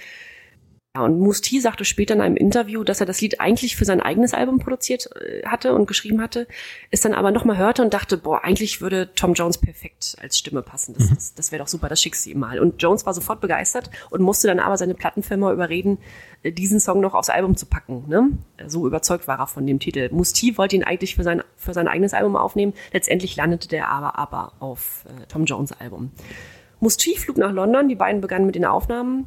ja, 0.94 1.06
und 1.06 1.20
Musti 1.20 1.62
sagte 1.62 1.86
später 1.86 2.16
in 2.16 2.20
einem 2.20 2.36
Interview, 2.36 2.84
dass 2.84 3.00
er 3.00 3.06
das 3.06 3.22
Lied 3.22 3.40
eigentlich 3.40 3.78
für 3.78 3.86
sein 3.86 4.02
eigenes 4.02 4.34
Album 4.34 4.60
produziert 4.60 5.10
äh, 5.16 5.42
hatte 5.48 5.74
und 5.74 5.86
geschrieben 5.86 6.20
hatte, 6.22 6.48
es 6.90 7.00
dann 7.00 7.14
aber 7.14 7.32
nochmal 7.32 7.58
hörte 7.58 7.82
und 7.82 7.94
dachte, 7.94 8.18
boah, 8.18 8.44
eigentlich 8.44 8.82
würde 8.82 9.14
Tom 9.16 9.34
Jones 9.34 9.58
perfekt 9.58 10.18
als 10.20 10.38
Stimme 10.38 10.62
passen. 10.62 10.94
Das, 10.98 11.10
mhm. 11.10 11.16
das, 11.16 11.34
das 11.34 11.52
wäre 11.54 11.64
doch 11.64 11.70
super, 11.70 11.88
das 11.88 12.02
schickst 12.02 12.26
du 12.26 12.32
ihm 12.32 12.40
mal. 12.40 12.60
Und 12.60 12.82
Jones 12.82 13.06
war 13.06 13.14
sofort 13.14 13.40
begeistert 13.40 13.90
und 14.10 14.22
musste 14.22 14.48
dann 14.48 14.60
aber 14.60 14.78
seine 14.78 14.94
Plattenfirma 14.94 15.54
überreden, 15.54 15.98
äh, 16.44 16.52
diesen 16.52 16.82
Song 16.82 17.00
noch 17.00 17.14
aufs 17.14 17.30
Album 17.30 17.56
zu 17.56 17.68
packen. 17.68 18.04
Ne? 18.10 18.32
So 18.68 18.86
überzeugt 18.86 19.30
war 19.30 19.40
er 19.40 19.48
von 19.48 19.66
dem 19.66 19.80
Titel. 19.80 20.10
Musti 20.12 20.58
wollte 20.58 20.76
ihn 20.76 20.84
eigentlich 20.84 21.16
für 21.16 21.24
sein, 21.24 21.42
für 21.56 21.74
sein 21.74 21.88
eigenes 21.88 22.14
Album 22.14 22.36
aufnehmen. 22.36 22.74
Letztendlich 22.92 23.38
landete 23.38 23.70
der 23.70 23.88
aber 23.88 24.20
aber 24.20 24.52
auf 24.60 25.06
äh, 25.08 25.26
Tom 25.28 25.46
Jones 25.46 25.72
Album. 25.72 26.12
Musti 26.82 27.16
flog 27.16 27.38
nach 27.38 27.54
London, 27.54 27.88
die 27.88 27.96
beiden 27.96 28.20
begannen 28.20 28.46
mit 28.46 28.56
den 28.56 28.66
Aufnahmen 28.66 29.26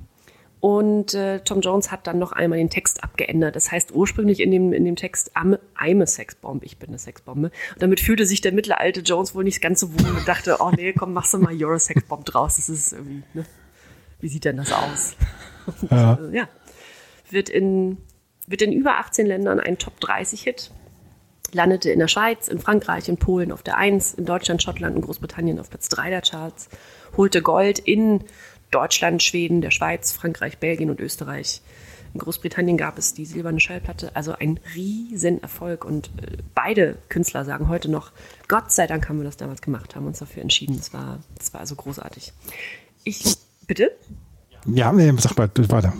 und 0.64 1.12
äh, 1.12 1.40
Tom 1.40 1.60
Jones 1.60 1.92
hat 1.92 2.06
dann 2.06 2.18
noch 2.18 2.32
einmal 2.32 2.56
den 2.56 2.70
Text 2.70 3.04
abgeändert. 3.04 3.54
Das 3.54 3.70
heißt 3.70 3.92
ursprünglich 3.92 4.40
in 4.40 4.50
dem, 4.50 4.72
in 4.72 4.86
dem 4.86 4.96
Text 4.96 5.36
I'm 5.36 6.02
a 6.02 6.06
Sexbomb, 6.06 6.64
ich 6.64 6.78
bin 6.78 6.88
eine 6.88 6.98
Sexbombe. 6.98 7.48
Und 7.74 7.82
damit 7.82 8.00
fühlte 8.00 8.24
sich 8.24 8.40
der 8.40 8.52
mittelalte 8.52 9.00
Jones 9.00 9.34
wohl 9.34 9.44
nicht 9.44 9.60
ganz 9.60 9.80
so 9.80 9.92
wohl 9.92 10.16
und 10.16 10.26
dachte, 10.26 10.56
oh 10.60 10.70
nee, 10.74 10.94
komm, 10.94 11.12
machst 11.12 11.34
du 11.34 11.38
mal 11.38 11.52
You're 11.52 11.74
a 11.74 11.78
Sexbomb 11.78 12.24
draus. 12.24 12.56
Das 12.56 12.70
ist 12.70 12.94
irgendwie, 12.94 13.22
ne? 13.34 13.44
Wie 14.20 14.28
sieht 14.28 14.46
denn 14.46 14.56
das 14.56 14.72
aus? 14.72 15.16
Ja. 15.90 16.18
ja. 16.32 16.48
Wird 17.28 17.50
in, 17.50 17.98
wird 18.46 18.62
in 18.62 18.72
über 18.72 18.96
18 18.96 19.26
Ländern 19.26 19.60
ein 19.60 19.76
Top 19.76 20.00
30 20.00 20.44
Hit. 20.44 20.70
Landete 21.52 21.90
in 21.90 21.98
der 21.98 22.08
Schweiz, 22.08 22.48
in 22.48 22.58
Frankreich, 22.58 23.08
in 23.10 23.18
Polen 23.18 23.52
auf 23.52 23.62
der 23.62 23.76
1, 23.76 24.14
in 24.14 24.24
Deutschland, 24.24 24.62
Schottland 24.62 24.96
und 24.96 25.02
Großbritannien 25.02 25.60
auf 25.60 25.68
Platz 25.68 25.90
3 25.90 26.08
der 26.08 26.22
Charts. 26.22 26.70
Holte 27.18 27.42
Gold 27.42 27.78
in 27.78 28.24
Deutschland, 28.74 29.22
Schweden, 29.22 29.60
der 29.60 29.70
Schweiz, 29.70 30.12
Frankreich, 30.12 30.58
Belgien 30.58 30.90
und 30.90 31.00
Österreich. 31.00 31.62
In 32.12 32.20
Großbritannien 32.20 32.76
gab 32.76 32.96
es 32.98 33.14
die 33.14 33.24
silberne 33.24 33.60
Schallplatte, 33.60 34.14
also 34.14 34.32
ein 34.32 34.60
Riesenerfolg. 34.74 35.84
Und 35.84 36.06
äh, 36.20 36.38
beide 36.54 36.96
Künstler 37.08 37.44
sagen 37.44 37.68
heute 37.68 37.90
noch, 37.90 38.12
Gott 38.48 38.70
sei 38.70 38.86
Dank 38.86 39.08
haben 39.08 39.18
wir 39.18 39.24
das 39.24 39.36
damals 39.36 39.62
gemacht, 39.62 39.96
haben 39.96 40.06
uns 40.06 40.18
dafür 40.18 40.42
entschieden. 40.42 40.76
Es 40.78 40.92
war, 40.92 41.20
das 41.36 41.52
war 41.54 41.60
also 41.60 41.74
großartig. 41.74 42.32
Ich, 43.02 43.36
bitte? 43.66 43.90
Ja, 44.66 44.92
nee, 44.92 45.12
sag 45.18 45.36
mal, 45.36 45.50
weiter. 45.56 45.92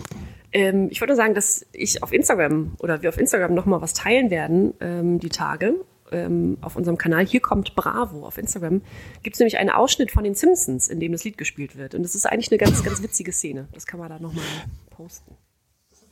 Ähm, 0.53 0.87
ich 0.89 1.01
wollte 1.01 1.15
sagen, 1.15 1.33
dass 1.33 1.65
ich 1.73 2.01
auf 2.01 2.13
Instagram 2.13 2.75
oder 2.79 3.01
wir 3.01 3.09
auf 3.09 3.17
Instagram 3.17 3.53
nochmal 3.53 3.81
was 3.81 3.93
teilen 3.93 4.29
werden, 4.29 4.73
ähm, 4.79 5.19
die 5.19 5.29
Tage 5.29 5.75
ähm, 6.11 6.57
auf 6.61 6.75
unserem 6.75 6.97
Kanal 6.97 7.25
Hier 7.25 7.39
kommt 7.39 7.75
Bravo 7.75 8.25
auf 8.25 8.37
Instagram 8.37 8.81
gibt 9.23 9.35
es 9.35 9.39
nämlich 9.39 9.57
einen 9.57 9.69
Ausschnitt 9.69 10.11
von 10.11 10.23
den 10.23 10.35
Simpsons, 10.35 10.87
in 10.87 10.99
dem 10.99 11.11
das 11.11 11.23
Lied 11.23 11.37
gespielt 11.37 11.77
wird. 11.77 11.95
Und 11.95 12.03
das 12.03 12.15
ist 12.15 12.25
eigentlich 12.25 12.51
eine 12.51 12.57
ganz, 12.57 12.83
ganz 12.83 13.01
witzige 13.01 13.31
Szene. 13.31 13.67
Das 13.73 13.85
kann 13.85 13.99
man 13.99 14.09
da 14.09 14.19
nochmal 14.19 14.43
posten. 14.91 15.35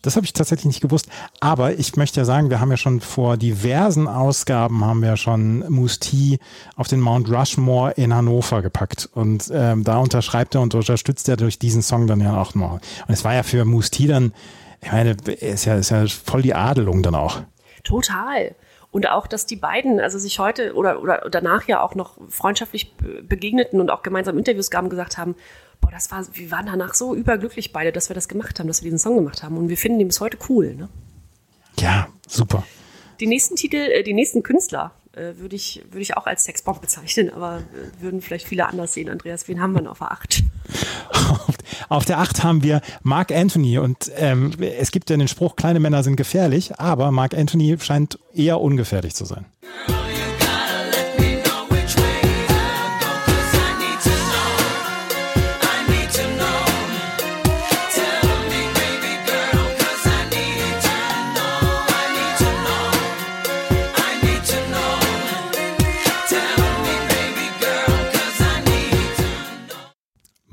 Das 0.03 0.17
habe 0.17 0.25
ich 0.25 0.34
tatsächlich 0.34 0.65
nicht 0.65 0.82
gewusst. 0.82 1.08
Aber 1.39 1.79
ich 1.79 1.95
möchte 1.95 2.19
ja 2.19 2.25
sagen, 2.25 2.49
wir 2.49 2.60
haben 2.60 2.69
ja 2.69 2.77
schon 2.77 2.99
vor 2.99 3.38
diversen 3.38 4.08
Ausgaben 4.08 4.84
haben 4.84 5.01
wir 5.01 5.15
schon 5.15 5.60
Musti 5.69 6.39
auf 6.75 6.89
den 6.89 6.99
Mount 6.99 7.32
Rushmore 7.32 7.93
in 7.93 8.13
Hannover 8.13 8.62
gepackt. 8.62 9.10
Und 9.13 9.49
ähm, 9.53 9.86
da 9.86 9.97
unterschreibt 9.97 10.56
er 10.56 10.62
und 10.62 10.75
unterstützt 10.75 11.29
er 11.29 11.38
durch 11.38 11.58
diesen 11.58 11.82
Song 11.82 12.06
dann 12.06 12.19
ja 12.19 12.39
auch 12.39 12.53
noch. 12.53 12.73
Und 12.73 12.84
es 13.08 13.23
war 13.23 13.34
ja 13.34 13.43
für 13.43 13.63
Musti 13.63 14.08
dann, 14.08 14.34
ich 14.82 14.91
meine, 14.91 15.12
ist 15.12 15.63
ja, 15.63 15.75
ist 15.75 15.91
ja 15.91 16.06
voll 16.08 16.41
die 16.41 16.53
Adelung 16.53 17.01
dann 17.01 17.15
auch. 17.15 17.41
Total. 17.86 18.56
Und 18.93 19.10
auch, 19.10 19.25
dass 19.25 19.47
die 19.47 19.56
beiden, 19.56 19.99
also 19.99 20.19
sich 20.19 20.38
heute 20.38 20.75
oder, 20.75 21.01
oder 21.01 21.27
danach 21.32 21.67
ja 21.67 21.82
auch 21.82 21.95
noch 21.95 22.15
freundschaftlich 22.29 22.93
begegneten 22.95 23.82
und 23.82 23.89
auch 23.89 24.03
gemeinsam 24.03 24.38
Interviews 24.38 24.69
gaben, 24.69 24.88
gesagt 24.88 25.17
haben, 25.17 25.36
boah, 25.82 25.89
das 25.89 26.12
war, 26.12 26.23
wir 26.32 26.51
waren 26.51 26.67
danach 26.67 26.93
so 26.93 27.15
überglücklich 27.15 27.73
beide, 27.73 27.91
dass 27.91 28.12
wir 28.12 28.13
das 28.13 28.27
gemacht 28.27 28.60
haben, 28.60 28.67
dass 28.67 28.82
wir 28.82 28.86
diesen 28.86 28.99
Song 28.99 29.15
gemacht 29.15 29.41
haben. 29.41 29.58
Und 29.58 29.67
wir 29.67 29.77
finden 29.77 29.99
ihn 29.99 30.08
bis 30.08 30.21
heute 30.21 30.38
cool. 30.47 30.75
Ne? 30.75 30.89
Ja, 31.79 32.08
super. 32.27 32.63
Die 33.19 33.25
nächsten 33.25 33.56
Titel, 33.56 33.77
äh, 33.77 34.03
die 34.03 34.13
nächsten 34.13 34.43
Künstler 34.43 34.91
äh, 35.15 35.38
würde 35.38 35.56
ich, 35.56 35.84
würde 35.89 36.02
ich 36.02 36.17
auch 36.17 36.26
als 36.26 36.43
Sexbomb 36.45 36.82
bezeichnen, 36.82 37.30
aber 37.30 37.60
äh, 37.60 38.02
würden 38.02 38.21
vielleicht 38.21 38.47
viele 38.47 38.67
anders 38.67 38.93
sehen. 38.93 39.10
Andreas, 39.10 39.47
wen 39.47 39.62
haben 39.62 39.73
wir 39.73 39.80
denn 39.80 39.88
auf 39.88 39.99
der 39.99 40.12
8? 40.12 40.43
Auf 41.89 42.06
der 42.06 42.19
8 42.19 42.43
haben 42.43 42.63
wir 42.63 42.82
Mark 43.02 43.32
Anthony 43.32 43.78
und 43.78 44.12
ähm, 44.15 44.52
es 44.60 44.91
gibt 44.91 45.10
ja 45.10 45.17
den 45.17 45.28
Spruch, 45.28 45.56
kleine 45.56 45.80
Männer 45.80 46.04
sind 46.04 46.15
gefährlich, 46.15 46.80
aber 46.80 47.12
Mark 47.12 47.34
Anthony 47.34 47.78
scheint 47.80 48.17
eher 48.34 48.62
ungefährlich 48.62 49.15
zu 49.15 49.26
sein. 49.26 49.45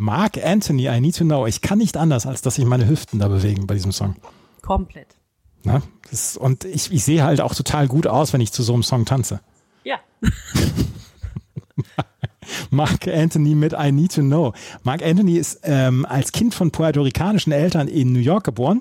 Mark 0.01 0.43
Anthony, 0.43 0.89
I 0.89 0.99
Need 0.99 1.17
to 1.19 1.25
Know. 1.25 1.47
Ich 1.47 1.61
kann 1.61 1.77
nicht 1.77 1.99
anders, 1.99 2.25
als 2.25 2.41
dass 2.41 2.55
sich 2.55 2.65
meine 2.65 2.89
Hüften 2.89 3.19
da 3.19 3.29
bewegen 3.29 3.67
bei 3.67 3.75
diesem 3.75 3.93
Song. 3.93 4.17
Komplett. 4.63 5.09
Na, 5.63 5.83
das, 6.11 6.39
und 6.39 6.65
ich, 6.65 6.91
ich 6.91 7.05
sehe 7.05 7.23
halt 7.23 7.43
auch 7.43 7.55
total 7.55 7.87
gut 7.87 8.07
aus, 8.07 8.33
wenn 8.33 8.41
ich 8.41 8.51
zu 8.51 8.63
so 8.63 8.73
einem 8.73 8.83
Song 8.83 9.05
tanze. 9.05 9.41
Ja. 9.85 9.99
Mark 12.71 13.07
Anthony 13.09 13.55
mit 13.55 13.75
I 13.79 13.93
Need 13.93 14.15
to 14.15 14.23
Know. 14.23 14.55
Mark 14.85 15.03
Anthony 15.03 15.37
ist 15.37 15.61
ähm, 15.65 16.07
als 16.07 16.33
Kind 16.33 16.55
von 16.55 16.71
puerto-ricanischen 16.71 17.53
Eltern 17.53 17.87
in 17.87 18.15
New 18.15 18.21
York 18.21 18.45
geboren, 18.45 18.81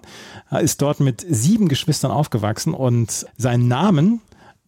ist 0.62 0.82
dort 0.82 1.02
mit 1.02 1.26
sieben 1.30 1.68
Geschwistern 1.68 2.12
aufgewachsen 2.12 2.74
und 2.74 3.26
seinen 3.36 3.68
Namen 3.68 4.22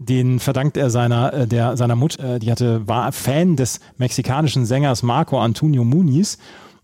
den 0.07 0.39
verdankt 0.39 0.77
er 0.77 0.89
seiner, 0.89 1.33
äh, 1.33 1.47
der, 1.47 1.77
seiner 1.77 1.95
Mutter, 1.95 2.35
äh, 2.35 2.39
die 2.39 2.51
hatte, 2.51 2.87
war 2.87 3.11
Fan 3.11 3.55
des 3.55 3.79
mexikanischen 3.97 4.65
Sängers 4.65 5.03
Marco 5.03 5.39
Antonio 5.39 5.83
Muniz 5.83 6.37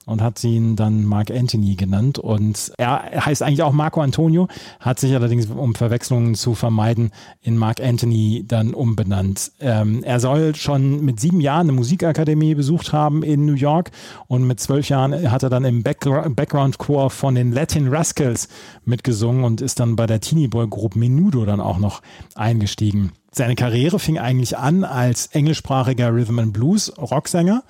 und 0.08 0.22
hat 0.22 0.44
ihn 0.44 0.76
dann 0.76 1.04
Mark 1.04 1.30
Anthony 1.30 1.76
genannt. 1.76 2.18
Und 2.18 2.72
er 2.78 3.26
heißt 3.26 3.44
eigentlich 3.44 3.62
auch 3.62 3.74
Marco 3.74 4.02
Antonio, 4.02 4.48
hat 4.80 5.00
sich 5.00 5.14
allerdings, 5.14 5.48
um 5.48 5.76
Verwechslungen 5.76 6.34
zu 6.34 6.56
vermeiden, 6.56 7.12
in 7.42 7.58
Mark 7.58 7.82
Anthony 7.82 8.46
dann 8.48 8.74
umbenannt. 8.74 9.52
Ähm, 9.60 10.04
er 10.04 10.20
soll 10.20 10.56
schon 10.56 11.04
mit 11.04 11.20
sieben 11.20 11.42
Jahren 11.42 11.68
eine 11.68 11.74
Musikakademie 11.74 12.56
besucht 12.56 12.94
haben 12.94 13.22
in 13.22 13.46
New 13.46 13.54
York 13.54 13.92
und 14.28 14.48
mit 14.48 14.60
zwölf 14.62 14.88
Jahren 14.90 15.30
hat 15.30 15.44
er 15.44 15.50
dann 15.50 15.66
im 15.66 15.84
Background-Chor 15.84 17.10
von 17.10 17.36
den 17.36 17.52
Latin 17.52 17.90
Rascals 17.90 18.48
mitgesungen 18.86 19.44
und 19.44 19.60
ist 19.60 19.80
dann 19.82 19.98
bei 19.98 20.08
der 20.08 20.22
Teenie 20.22 20.48
Boy 20.48 20.68
Group 20.68 20.96
Menudo 20.96 21.46
dann 21.46 21.60
auch 21.60 21.80
noch 21.80 22.02
eingestiegen. 22.34 23.12
Seine 23.38 23.56
Karriere 23.56 24.00
fing 24.00 24.18
eigentlich 24.18 24.58
an 24.58 24.84
als 24.84 25.28
englischsprachiger 25.28 26.12
Rhythm 26.12 26.40
and 26.40 26.54
Blues 26.54 26.92
Rocksänger 26.98 27.64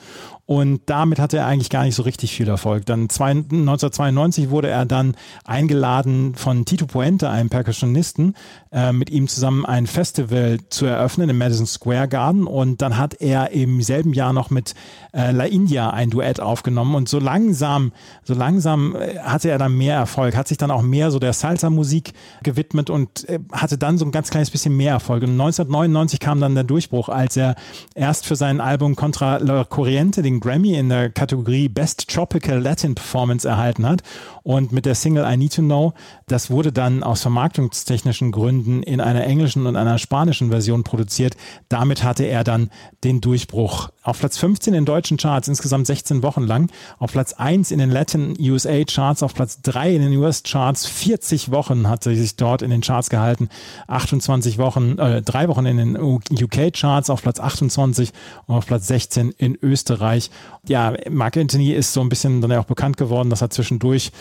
und 0.47 0.79
damit 0.86 1.19
hatte 1.19 1.36
er 1.36 1.45
eigentlich 1.45 1.69
gar 1.69 1.83
nicht 1.83 1.95
so 1.95 2.03
richtig 2.03 2.31
viel 2.31 2.47
Erfolg. 2.47 2.86
Dann 2.86 3.01
1992 3.01 4.49
wurde 4.49 4.69
er 4.69 4.86
dann 4.86 5.15
eingeladen 5.43 6.36
von 6.36 6.63
Tito 6.63 6.86
Puente, 6.86 7.29
einem 7.29 7.49
Percussionisten, 7.49 8.33
äh, 8.71 8.93
mit 8.93 9.10
ihm 9.10 9.27
zusammen 9.27 9.65
ein 9.65 9.88
Festival 9.88 10.60
zu 10.69 10.86
eröffnen 10.86 11.29
im 11.29 11.38
Madison 11.38 11.65
Square 11.65 12.07
Garden. 12.07 12.47
Und 12.47 12.81
dann 12.81 12.97
hat 12.97 13.15
er 13.15 13.51
im 13.51 13.81
selben 13.81 14.13
Jahr 14.13 14.31
noch 14.31 14.49
mit 14.49 14.73
äh, 15.12 15.31
La 15.31 15.43
India 15.43 15.89
ein 15.89 16.10
Duett 16.10 16.39
aufgenommen. 16.39 16.95
Und 16.95 17.10
so 17.10 17.19
langsam, 17.19 17.91
so 18.23 18.33
langsam 18.33 18.95
äh, 18.95 19.19
hatte 19.19 19.49
er 19.49 19.57
dann 19.57 19.77
mehr 19.77 19.95
Erfolg, 19.95 20.38
hat 20.38 20.47
sich 20.47 20.57
dann 20.57 20.71
auch 20.71 20.81
mehr 20.81 21.12
so 21.12 21.19
der 21.19 21.33
Salsa-Musik 21.33 22.13
gewidmet 22.43 22.89
und 22.89 23.27
äh, 23.27 23.39
hatte 23.51 23.77
dann 23.77 23.97
so 23.97 24.05
ein 24.05 24.13
ganz 24.13 24.29
kleines 24.29 24.49
bisschen 24.49 24.77
mehr 24.77 24.93
Erfolg. 24.93 25.23
Und 25.23 25.31
1999 25.31 26.21
kam 26.21 26.39
dann 26.39 26.55
der 26.55 26.63
Durchbruch, 26.63 27.10
als 27.10 27.36
er 27.36 27.55
erst 27.95 28.25
für 28.25 28.38
sein 28.38 28.62
Album 28.62 28.95
Contra 28.95 29.39
la 29.39 29.65
Corriente 29.65 30.21
den 30.21 30.37
Grammy 30.39 30.76
in 30.76 30.89
der 30.89 31.10
Kategorie 31.10 31.69
Best 31.69 32.10
Tropical 32.10 32.60
Latin 32.60 32.95
Performance 32.95 33.47
erhalten 33.47 33.86
hat 33.86 34.02
und 34.47 34.71
mit 34.71 34.86
der 34.86 34.95
Single 34.95 35.25
I 35.29 35.36
Need 35.36 35.55
to 35.55 35.62
Know, 35.62 35.93
das 36.25 36.49
wurde 36.49 36.71
dann 36.71 37.03
aus 37.03 37.21
vermarktungstechnischen 37.21 38.31
Gründen 38.31 38.81
in 38.81 39.01
einer 39.01 39.25
englischen 39.25 39.67
und 39.67 39.75
einer 39.75 39.97
spanischen 39.97 40.51
Version 40.51 40.86
produziert. 40.86 41.36
Damit 41.67 42.01
hatte 42.01 42.23
er 42.23 42.45
dann 42.45 42.69
den 43.03 43.19
Durchbruch 43.19 43.89
Auf 44.03 44.19
Platz 44.19 44.38
15 44.38 44.73
in 44.73 44.86
deutschen 44.86 45.17
Charts, 45.17 45.49
insgesamt 45.49 45.86
16 45.86 46.23
Wochen 46.23 46.43
lang. 46.43 46.71
Auf 46.97 47.12
Platz 47.12 47.33
1 47.33 47.71
in 47.71 47.79
den 47.79 47.91
Latin 47.91 48.38
USA 48.39 48.86
Charts, 48.86 49.21
auf 49.21 49.33
Platz 49.33 49.62
3 49.63 49.95
in 49.95 50.01
den 50.01 50.15
US 50.15 50.43
Charts. 50.43 50.86
40 50.86 51.51
Wochen 51.51 51.89
hat 51.89 52.05
sie 52.05 52.15
sich 52.15 52.38
dort 52.38 52.62
in 52.62 52.69
den 52.69 52.79
Charts 52.79 53.10
gehalten. 53.10 53.49
28 53.88 54.60
Wochen, 54.60 54.97
äh, 54.97 55.21
drei 55.21 55.49
Wochen 55.49 55.65
in 55.65 55.75
den 55.75 55.97
UK 55.97 56.71
Charts 56.71 57.10
auf 57.10 57.21
Platz 57.21 57.41
28 57.41 58.13
und 58.45 58.55
auf 58.55 58.65
Platz 58.65 58.88
16 58.88 59.31
in 59.31 59.57
Österreich. 59.62 60.31
Ja, 60.69 60.93
Mark 61.10 61.36
Anthony 61.36 61.73
ist 61.73 61.91
so 61.91 61.99
ein 61.99 62.07
bisschen 62.07 62.39
dann 62.39 62.51
ja 62.51 62.62
auch 62.62 62.65
bekannt 62.65 62.95
geworden, 62.95 63.29
dass 63.29 63.41
er 63.41 63.49
zwischendurch 63.49 64.13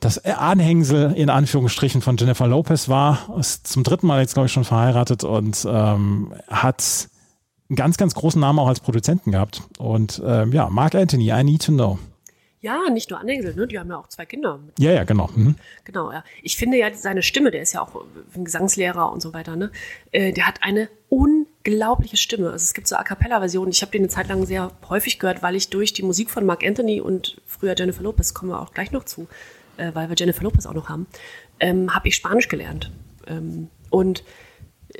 das 0.00 0.24
Anhängsel 0.24 1.12
in 1.12 1.30
Anführungsstrichen 1.30 2.00
von 2.00 2.16
Jennifer 2.16 2.46
Lopez 2.46 2.88
war, 2.88 3.36
ist 3.38 3.66
zum 3.66 3.84
dritten 3.84 4.06
Mal 4.06 4.20
jetzt, 4.20 4.34
glaube 4.34 4.46
ich, 4.46 4.52
schon 4.52 4.64
verheiratet 4.64 5.24
und 5.24 5.66
ähm, 5.70 6.32
hat 6.48 7.08
einen 7.68 7.76
ganz, 7.76 7.96
ganz 7.96 8.14
großen 8.14 8.40
Namen 8.40 8.58
auch 8.58 8.68
als 8.68 8.80
Produzenten 8.80 9.30
gehabt. 9.30 9.62
Und 9.78 10.20
ähm, 10.24 10.52
ja, 10.52 10.68
Mark 10.70 10.94
Anthony, 10.94 11.30
I 11.30 11.44
need 11.44 11.64
to 11.64 11.72
know. 11.72 11.98
Ja, 12.62 12.90
nicht 12.92 13.08
nur 13.08 13.18
Anhängsel, 13.18 13.54
ne? 13.54 13.66
Die 13.66 13.78
haben 13.78 13.88
ja 13.88 13.96
auch 13.96 14.08
zwei 14.08 14.26
Kinder. 14.26 14.60
Ja, 14.78 14.92
ja, 14.92 15.04
genau. 15.04 15.30
Mhm. 15.34 15.54
Genau, 15.84 16.12
ja. 16.12 16.22
Ich 16.42 16.58
finde 16.58 16.76
ja 16.76 16.92
seine 16.92 17.22
Stimme, 17.22 17.50
der 17.50 17.62
ist 17.62 17.72
ja 17.72 17.80
auch 17.80 18.04
ein 18.34 18.44
Gesangslehrer 18.44 19.10
und 19.10 19.22
so 19.22 19.32
weiter, 19.32 19.56
ne? 19.56 19.70
Äh, 20.12 20.32
der 20.32 20.46
hat 20.46 20.62
eine 20.62 20.90
unglaubliche 21.08 22.18
Stimme. 22.18 22.50
Also 22.50 22.64
es 22.64 22.74
gibt 22.74 22.86
so 22.86 22.96
A 22.96 23.02
cappella-Versionen. 23.02 23.70
Ich 23.70 23.80
habe 23.80 23.92
den 23.92 24.02
eine 24.02 24.08
Zeit 24.08 24.28
lang 24.28 24.44
sehr 24.44 24.72
häufig 24.90 25.18
gehört, 25.18 25.42
weil 25.42 25.56
ich 25.56 25.70
durch 25.70 25.94
die 25.94 26.02
Musik 26.02 26.28
von 26.30 26.44
Mark 26.44 26.62
Anthony 26.62 27.00
und 27.00 27.40
früher 27.46 27.74
Jennifer 27.78 28.02
Lopez, 28.02 28.34
kommen 28.34 28.50
wir 28.50 28.60
auch 28.60 28.74
gleich 28.74 28.92
noch 28.92 29.04
zu, 29.04 29.26
äh, 29.80 29.94
weil 29.94 30.08
wir 30.08 30.16
Jennifer 30.16 30.42
Lopez 30.42 30.66
auch 30.66 30.74
noch 30.74 30.88
haben, 30.88 31.06
ähm, 31.58 31.94
habe 31.94 32.08
ich 32.08 32.16
Spanisch 32.16 32.48
gelernt. 32.48 32.90
Ähm, 33.26 33.68
und 33.90 34.22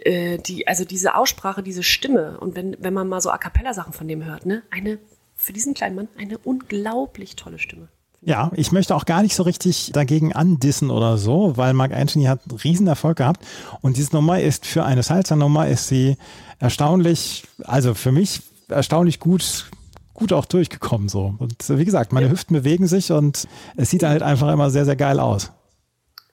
äh, 0.04 0.38
die, 0.38 0.66
also 0.66 0.84
diese 0.84 1.14
Aussprache, 1.14 1.62
diese 1.62 1.82
Stimme 1.82 2.38
und 2.40 2.56
wenn, 2.56 2.76
wenn 2.80 2.94
man 2.94 3.08
mal 3.08 3.20
so 3.20 3.30
A 3.30 3.38
cappella 3.38 3.74
Sachen 3.74 3.92
von 3.92 4.08
dem 4.08 4.24
hört, 4.24 4.46
ne, 4.46 4.62
eine, 4.70 4.98
für 5.36 5.52
diesen 5.52 5.74
kleinen 5.74 5.96
Mann, 5.96 6.08
eine 6.18 6.38
unglaublich 6.38 7.36
tolle 7.36 7.58
Stimme. 7.58 7.88
Ja, 8.22 8.50
ich 8.54 8.70
möchte 8.70 8.94
auch 8.94 9.06
gar 9.06 9.22
nicht 9.22 9.34
so 9.34 9.44
richtig 9.44 9.92
dagegen 9.94 10.34
andissen 10.34 10.90
oder 10.90 11.16
so, 11.16 11.56
weil 11.56 11.72
Mark 11.72 11.92
Anthony 11.92 12.26
hat 12.26 12.40
einen 12.48 12.58
riesen 12.58 12.86
Erfolg 12.86 13.16
gehabt 13.16 13.46
und 13.80 13.96
diese 13.96 14.14
Nummer 14.14 14.40
ist 14.40 14.66
für 14.66 14.84
eine 14.84 15.02
Salsa-Nummer 15.02 15.68
ist 15.68 15.88
sie 15.88 16.18
erstaunlich, 16.58 17.44
also 17.64 17.94
für 17.94 18.12
mich 18.12 18.42
erstaunlich 18.68 19.20
gut, 19.20 19.70
gut 20.20 20.32
auch 20.32 20.44
durchgekommen 20.44 21.08
so. 21.08 21.34
Und 21.38 21.68
wie 21.68 21.84
gesagt, 21.84 22.12
meine 22.12 22.26
ja. 22.26 22.32
Hüften 22.32 22.54
bewegen 22.54 22.86
sich 22.86 23.10
und 23.10 23.48
es 23.76 23.90
sieht 23.90 24.04
halt 24.04 24.22
einfach 24.22 24.52
immer 24.52 24.70
sehr, 24.70 24.84
sehr 24.84 24.96
geil 24.96 25.18
aus. 25.18 25.50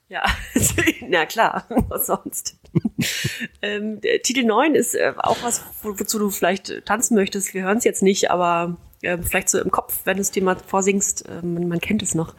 Ja, 0.09 0.23
na 1.09 1.25
klar, 1.25 1.65
was 1.89 2.07
sonst. 2.07 2.57
ähm, 3.61 3.99
Titel 4.23 4.43
9 4.43 4.75
ist 4.75 4.93
äh, 4.93 5.13
auch 5.17 5.37
was, 5.41 5.63
wo, 5.81 5.99
wozu 5.99 6.19
du 6.19 6.29
vielleicht 6.29 6.85
tanzen 6.85 7.15
möchtest. 7.15 7.53
Wir 7.53 7.63
hören 7.63 7.77
es 7.77 7.85
jetzt 7.85 8.03
nicht, 8.03 8.29
aber 8.29 8.77
äh, 9.01 9.17
vielleicht 9.17 9.49
so 9.49 9.59
im 9.59 9.71
Kopf, 9.71 10.01
wenn 10.03 10.17
du 10.17 10.21
es 10.21 10.31
dir 10.31 10.43
mal 10.43 10.57
vorsingst, 10.57 11.27
äh, 11.27 11.45
man, 11.45 11.79
kennt 11.79 12.03
es 12.03 12.13
noch. 12.13 12.35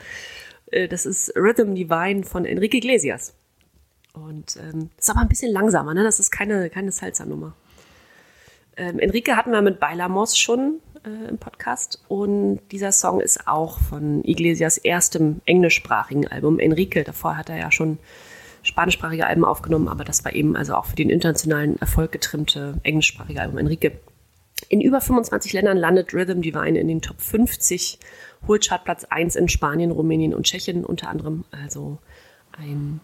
Äh, 0.70 0.86
das 0.86 1.06
ist 1.06 1.34
Rhythm 1.34 1.74
Divine 1.74 2.24
von 2.24 2.44
Enrique 2.44 2.76
Iglesias. 2.76 3.34
Und 4.12 4.56
ähm, 4.56 4.90
das 4.96 5.06
ist 5.06 5.10
aber 5.10 5.20
ein 5.20 5.28
bisschen 5.28 5.52
langsamer, 5.52 5.94
ne? 5.94 6.04
Das 6.04 6.20
ist 6.20 6.30
keine, 6.30 6.70
keine 6.70 6.92
Salsa-Nummer. 6.92 7.54
Ähm, 8.78 9.00
Enrique 9.00 9.36
hatten 9.36 9.50
wir 9.50 9.60
mit 9.60 9.80
Bailamos 9.80 10.38
schon 10.38 10.80
äh, 11.04 11.28
im 11.28 11.38
Podcast. 11.38 12.02
Und 12.08 12.60
dieser 12.70 12.92
Song 12.92 13.20
ist 13.20 13.46
auch 13.46 13.78
von 13.78 14.24
Iglesias 14.24 14.78
erstem 14.78 15.40
englischsprachigen 15.44 16.26
Album 16.28 16.58
Enrique. 16.58 17.04
Davor 17.04 17.36
hat 17.36 17.48
er 17.48 17.58
ja 17.58 17.72
schon 17.72 17.98
spanischsprachige 18.62 19.26
Alben 19.26 19.44
aufgenommen, 19.44 19.88
aber 19.88 20.04
das 20.04 20.24
war 20.24 20.32
eben 20.32 20.56
also 20.56 20.74
auch 20.74 20.86
für 20.86 20.96
den 20.96 21.10
internationalen 21.10 21.78
Erfolg 21.80 22.12
getrimmte 22.12 22.78
englischsprachige 22.82 23.40
Album 23.40 23.58
Enrique. 23.58 23.92
In 24.68 24.80
über 24.80 25.00
25 25.00 25.52
Ländern 25.52 25.76
landet 25.76 26.12
Rhythm 26.12 26.42
Divine 26.42 26.78
in 26.78 26.88
den 26.88 27.00
Top 27.00 27.20
50, 27.20 27.98
holt 28.46 28.68
Chartplatz 28.68 29.04
1 29.04 29.36
in 29.36 29.48
Spanien, 29.48 29.90
Rumänien 29.90 30.34
und 30.34 30.44
Tschechien 30.44 30.84
unter 30.84 31.08
anderem. 31.08 31.44
Also 31.50 31.98
ein 32.52 33.00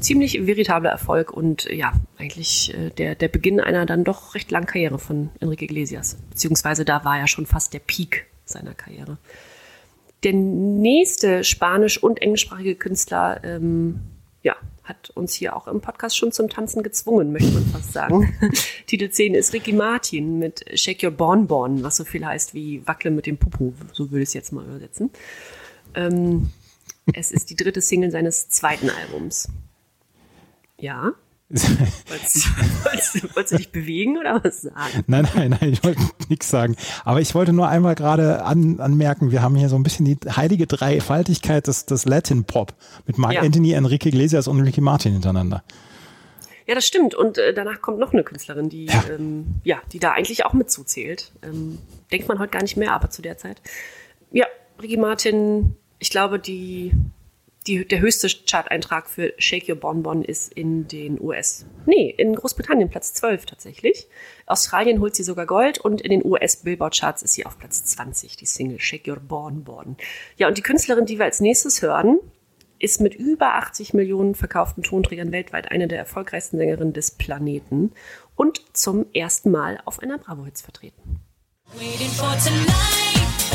ziemlich 0.00 0.46
veritabler 0.46 0.90
Erfolg 0.90 1.32
und 1.32 1.64
ja, 1.64 1.92
eigentlich 2.16 2.74
äh, 2.74 2.90
der, 2.90 3.14
der 3.14 3.28
Beginn 3.28 3.60
einer 3.60 3.86
dann 3.86 4.04
doch 4.04 4.34
recht 4.34 4.50
langen 4.50 4.66
Karriere 4.66 4.98
von 4.98 5.30
Enrique 5.40 5.62
Iglesias. 5.62 6.16
Beziehungsweise 6.30 6.84
da 6.84 7.04
war 7.04 7.18
ja 7.18 7.26
schon 7.26 7.46
fast 7.46 7.74
der 7.74 7.80
Peak 7.80 8.26
seiner 8.44 8.74
Karriere. 8.74 9.18
Der 10.24 10.32
nächste 10.32 11.44
spanisch- 11.44 12.02
und 12.02 12.20
englischsprachige 12.20 12.74
Künstler, 12.74 13.40
ähm, 13.44 14.00
ja, 14.42 14.56
hat 14.82 15.10
uns 15.10 15.34
hier 15.34 15.54
auch 15.54 15.68
im 15.68 15.80
Podcast 15.80 16.16
schon 16.16 16.32
zum 16.32 16.48
Tanzen 16.48 16.82
gezwungen, 16.82 17.32
möchte 17.32 17.52
man 17.52 17.64
fast 17.66 17.92
sagen. 17.92 18.34
Titel 18.86 19.10
10 19.10 19.34
ist 19.34 19.52
Ricky 19.52 19.72
Martin 19.72 20.38
mit 20.38 20.64
Shake 20.74 21.04
Your 21.04 21.10
Bonbon, 21.10 21.82
was 21.82 21.96
so 21.96 22.04
viel 22.04 22.24
heißt 22.24 22.54
wie 22.54 22.84
Wackle 22.86 23.10
mit 23.10 23.26
dem 23.26 23.36
Pupu, 23.36 23.74
so 23.92 24.10
würde 24.10 24.22
ich 24.22 24.30
es 24.30 24.34
jetzt 24.34 24.52
mal 24.52 24.64
übersetzen. 24.64 25.10
Ähm, 25.94 26.50
es 27.12 27.30
ist 27.30 27.50
die 27.50 27.56
dritte 27.56 27.80
Single 27.80 28.10
seines 28.10 28.48
zweiten 28.48 28.90
Albums. 28.90 29.48
Ja. 30.80 31.12
wolltest, 31.50 32.46
wolltest, 32.84 33.34
wolltest, 33.34 33.52
du 33.52 33.56
dich 33.56 33.72
bewegen 33.72 34.18
oder 34.18 34.44
was 34.44 34.62
sagen? 34.62 35.04
Nein, 35.06 35.26
nein, 35.34 35.56
nein, 35.58 35.72
ich 35.72 35.82
wollte 35.82 36.02
nichts 36.28 36.50
sagen. 36.50 36.76
Aber 37.06 37.22
ich 37.22 37.34
wollte 37.34 37.54
nur 37.54 37.68
einmal 37.68 37.94
gerade 37.94 38.44
an, 38.44 38.80
anmerken, 38.80 39.30
wir 39.30 39.40
haben 39.40 39.56
hier 39.56 39.70
so 39.70 39.76
ein 39.76 39.82
bisschen 39.82 40.04
die 40.04 40.18
heilige 40.30 40.66
Dreifaltigkeit 40.66 41.66
des, 41.66 41.86
des 41.86 42.04
Latin 42.04 42.44
Pop 42.44 42.74
mit 43.06 43.16
Mark 43.16 43.34
ja. 43.34 43.40
Anthony, 43.40 43.72
Enrique 43.72 44.06
Iglesias 44.06 44.46
und 44.46 44.60
Ricky 44.60 44.82
Martin 44.82 45.12
hintereinander. 45.12 45.64
Ja, 46.66 46.74
das 46.74 46.86
stimmt. 46.86 47.14
Und 47.14 47.38
äh, 47.38 47.54
danach 47.54 47.80
kommt 47.80 47.98
noch 47.98 48.12
eine 48.12 48.24
Künstlerin, 48.24 48.68
die 48.68 48.86
ja. 48.86 49.04
Ähm, 49.10 49.46
ja, 49.64 49.80
die 49.90 49.98
da 49.98 50.12
eigentlich 50.12 50.44
auch 50.44 50.52
mit 50.52 50.70
zuzählt. 50.70 51.32
Ähm, 51.42 51.78
denkt 52.12 52.28
man 52.28 52.38
heute 52.38 52.50
gar 52.50 52.62
nicht 52.62 52.76
mehr, 52.76 52.92
aber 52.92 53.08
zu 53.08 53.22
der 53.22 53.38
Zeit. 53.38 53.62
Ja, 54.32 54.44
Ricky 54.82 54.98
Martin, 54.98 55.76
ich 55.98 56.10
glaube, 56.10 56.38
die 56.38 56.92
die, 57.68 57.86
der 57.86 58.00
höchste 58.00 58.28
Chart-Eintrag 58.28 59.08
für 59.08 59.32
Shake 59.38 59.68
Your 59.68 59.76
Bonbon 59.76 60.22
ist 60.22 60.52
in 60.52 60.88
den 60.88 61.20
US. 61.20 61.66
Nee, 61.86 62.10
in 62.16 62.34
Großbritannien 62.34 62.88
Platz 62.88 63.12
12 63.14 63.46
tatsächlich. 63.46 64.08
Australien 64.46 65.00
holt 65.00 65.14
sie 65.14 65.22
sogar 65.22 65.46
Gold 65.46 65.78
und 65.78 66.00
in 66.00 66.10
den 66.10 66.24
US-Billboard-Charts 66.24 67.22
ist 67.22 67.34
sie 67.34 67.46
auf 67.46 67.58
Platz 67.58 67.84
20, 67.84 68.36
die 68.36 68.46
Single 68.46 68.80
Shake 68.80 69.06
Your 69.06 69.20
Bonbon. 69.20 69.96
Ja, 70.36 70.48
und 70.48 70.56
die 70.56 70.62
Künstlerin, 70.62 71.06
die 71.06 71.18
wir 71.18 71.26
als 71.26 71.40
nächstes 71.40 71.82
hören, 71.82 72.18
ist 72.78 73.00
mit 73.00 73.14
über 73.14 73.54
80 73.54 73.92
Millionen 73.92 74.34
verkauften 74.34 74.82
Tonträgern 74.82 75.32
weltweit 75.32 75.70
eine 75.70 75.88
der 75.88 75.98
erfolgreichsten 75.98 76.58
Sängerinnen 76.58 76.92
des 76.92 77.10
Planeten 77.10 77.92
und 78.34 78.62
zum 78.72 79.06
ersten 79.12 79.50
Mal 79.50 79.80
auf 79.84 80.00
einer 80.00 80.18
Bravo-Hits 80.18 80.62
vertreten. 80.62 81.20
Waiting 81.74 82.08
for 82.08 82.34
tonight. 82.38 83.47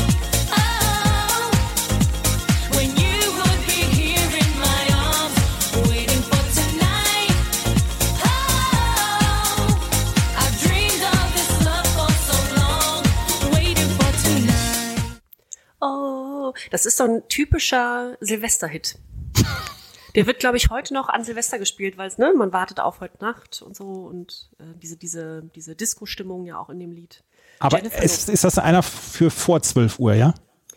Das 16.70 16.86
ist 16.86 16.96
so 16.96 17.04
ein 17.04 17.22
typischer 17.28 18.16
Silvester-Hit. 18.20 18.98
Der 20.14 20.26
wird, 20.26 20.38
glaube 20.38 20.56
ich, 20.56 20.70
heute 20.70 20.94
noch 20.94 21.08
an 21.08 21.24
Silvester 21.24 21.58
gespielt, 21.58 21.98
weil 21.98 22.06
es, 22.06 22.18
ne, 22.18 22.32
man 22.36 22.52
wartet 22.52 22.78
auf 22.78 23.00
heute 23.00 23.18
Nacht 23.20 23.62
und 23.62 23.74
so 23.74 23.84
und 23.84 24.48
äh, 24.60 24.64
diese, 24.80 24.96
diese, 24.96 25.42
diese 25.54 25.74
Disco-Stimmung 25.74 26.46
ja 26.46 26.58
auch 26.58 26.70
in 26.70 26.78
dem 26.78 26.92
Lied. 26.92 27.24
Aber 27.58 27.82
ist, 27.82 28.28
ist 28.28 28.44
das 28.44 28.58
einer 28.58 28.82
für 28.82 29.30
vor 29.30 29.60
12 29.60 29.98
Uhr, 29.98 30.14
ja? 30.14 30.34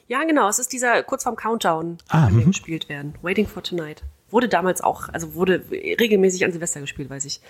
Ja, 0.08 0.24
genau. 0.24 0.48
Es 0.48 0.58
ist 0.58 0.72
dieser 0.72 1.04
kurz 1.04 1.24
vorm 1.24 1.36
Countdown, 1.36 1.98
ah, 2.08 2.28
der 2.28 2.32
mhm. 2.32 2.48
gespielt 2.48 2.90
werden. 2.90 3.16
Waiting 3.22 3.48
for 3.48 3.62
Tonight. 3.62 4.04
Wurde 4.30 4.48
damals 4.48 4.82
auch, 4.82 5.10
also 5.10 5.36
wurde 5.36 5.63
regelmäßig 5.72 6.46
an 6.46 6.52
Silvester 6.52 6.82
gespielt, 6.82 7.10
weiß 7.10 7.26
ich. 7.26 7.42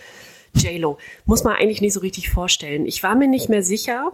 J-Lo. 0.54 0.98
Muss 1.26 1.44
man 1.44 1.56
eigentlich 1.56 1.82
nicht 1.82 1.94
so 1.94 2.00
richtig 2.00 2.30
vorstellen. 2.30 2.86
Ich 2.86 3.04
war 3.04 3.16
mir 3.16 3.28
nicht 3.28 3.50
mehr 3.50 3.63
sicher, 3.63 4.12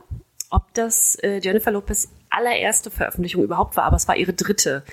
ob 0.50 0.74
das 0.74 1.16
äh, 1.16 1.40
Jennifer 1.42 1.72
Lopez 1.72 2.10
allererste 2.34 2.92
Veröffentlichung 2.92 3.44
überhaupt 3.44 3.78
war, 3.78 3.86
aber 3.86 3.96
es 3.96 4.08
war 4.08 4.16
ihre 4.16 4.34
dritte. 4.34 4.84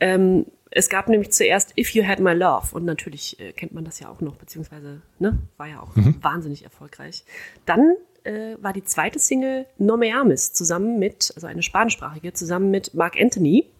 Ähm, 0.00 0.46
es 0.70 0.88
gab 0.88 1.08
nämlich 1.08 1.32
zuerst 1.32 1.76
If 1.78 1.90
You 1.90 2.06
Had 2.06 2.20
My 2.20 2.32
Love 2.32 2.74
und 2.74 2.84
natürlich 2.84 3.38
äh, 3.40 3.52
kennt 3.52 3.72
man 3.72 3.84
das 3.84 4.00
ja 4.00 4.08
auch 4.08 4.20
noch, 4.20 4.36
beziehungsweise 4.36 5.00
ne, 5.18 5.38
war 5.56 5.66
ja 5.66 5.80
auch 5.80 5.94
mhm. 5.96 6.16
wahnsinnig 6.22 6.64
erfolgreich. 6.64 7.24
Dann 7.64 7.94
äh, 8.24 8.56
war 8.60 8.72
die 8.72 8.84
zweite 8.84 9.18
Single 9.18 9.66
No 9.78 9.96
Me 9.96 10.14
Ames 10.14 10.52
zusammen 10.52 10.98
mit, 10.98 11.32
also 11.34 11.46
eine 11.46 11.62
spanischsprachige, 11.62 12.32
zusammen 12.32 12.70
mit 12.70 12.94
Mark 12.94 13.16
Anthony. 13.18 13.70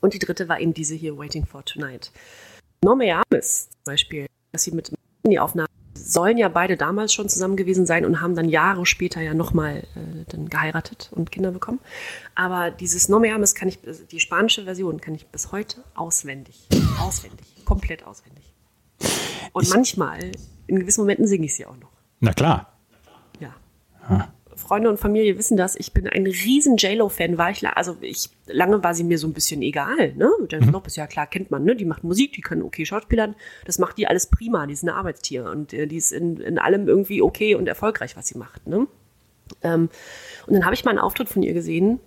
Und 0.00 0.14
die 0.14 0.20
dritte 0.20 0.48
war 0.48 0.60
eben 0.60 0.74
diese 0.74 0.94
hier, 0.94 1.18
Waiting 1.18 1.44
for 1.44 1.64
Tonight. 1.64 2.12
No 2.84 2.94
Me 2.94 3.14
Ames 3.14 3.68
zum 3.70 3.84
Beispiel, 3.84 4.26
dass 4.52 4.62
sie 4.62 4.70
mit 4.70 4.92
Anthony 5.18 5.38
aufnahm, 5.38 5.66
sollen 6.04 6.38
ja 6.38 6.48
beide 6.48 6.76
damals 6.76 7.12
schon 7.12 7.28
zusammen 7.28 7.56
gewesen 7.56 7.86
sein 7.86 8.04
und 8.04 8.20
haben 8.20 8.34
dann 8.34 8.48
Jahre 8.48 8.86
später 8.86 9.20
ja 9.20 9.34
nochmal 9.34 9.84
äh, 9.96 10.24
dann 10.28 10.48
geheiratet 10.48 11.10
und 11.12 11.30
Kinder 11.30 11.50
bekommen. 11.50 11.80
Aber 12.34 12.70
dieses 12.70 13.08
No 13.08 13.18
Me 13.18 13.32
Ames 13.34 13.54
kann 13.54 13.68
ich, 13.68 13.78
also 13.86 14.04
die 14.04 14.20
spanische 14.20 14.64
Version 14.64 15.00
kann 15.00 15.14
ich 15.14 15.26
bis 15.26 15.52
heute 15.52 15.84
auswendig. 15.94 16.68
Auswendig. 17.00 17.46
Komplett 17.64 18.06
auswendig. 18.06 18.54
Und 19.52 19.64
ich, 19.64 19.70
manchmal, 19.70 20.32
in 20.66 20.78
gewissen 20.78 21.02
Momenten 21.02 21.26
singe 21.26 21.46
ich 21.46 21.54
sie 21.54 21.66
auch 21.66 21.76
noch. 21.76 21.90
Na 22.20 22.32
klar. 22.32 22.72
Ja. 23.40 23.54
Ha. 24.08 24.32
Freunde 24.60 24.88
und 24.88 24.98
Familie 24.98 25.36
wissen 25.38 25.56
das. 25.56 25.74
Ich 25.76 25.92
bin 25.92 26.08
ein 26.08 26.26
riesen 26.26 26.76
J-Lo-Fan, 26.76 27.38
war 27.38 27.50
ich, 27.50 27.66
also 27.66 27.96
ich, 28.00 28.30
lange 28.46 28.82
war 28.84 28.94
sie 28.94 29.04
mir 29.04 29.18
so 29.18 29.26
ein 29.26 29.32
bisschen 29.32 29.62
egal, 29.62 30.14
ne? 30.14 30.30
Jennifer 30.48 30.68
mhm. 30.68 30.74
Lopez, 30.74 30.96
ja 30.96 31.06
klar, 31.06 31.26
kennt 31.26 31.50
man, 31.50 31.64
ne? 31.64 31.74
Die 31.74 31.84
macht 31.84 32.04
Musik, 32.04 32.32
die 32.34 32.40
können 32.40 32.62
okay 32.62 32.86
Schauspielern. 32.86 33.34
Das 33.64 33.78
macht 33.78 33.98
die 33.98 34.06
alles 34.06 34.26
prima, 34.26 34.66
die 34.66 34.74
ist 34.74 34.84
eine 34.84 34.94
Arbeitstiere 34.94 35.50
und 35.50 35.72
äh, 35.72 35.86
die 35.86 35.96
ist 35.96 36.12
in, 36.12 36.36
in 36.36 36.58
allem 36.58 36.86
irgendwie 36.86 37.22
okay 37.22 37.54
und 37.54 37.66
erfolgreich, 37.66 38.16
was 38.16 38.28
sie 38.28 38.38
macht, 38.38 38.66
ne? 38.66 38.86
Ähm, 39.62 39.88
und 40.46 40.54
dann 40.54 40.64
habe 40.64 40.74
ich 40.74 40.84
mal 40.84 40.90
einen 40.90 41.00
Auftritt 41.00 41.28
von 41.28 41.42
ihr 41.42 41.52
gesehen, 41.52 41.98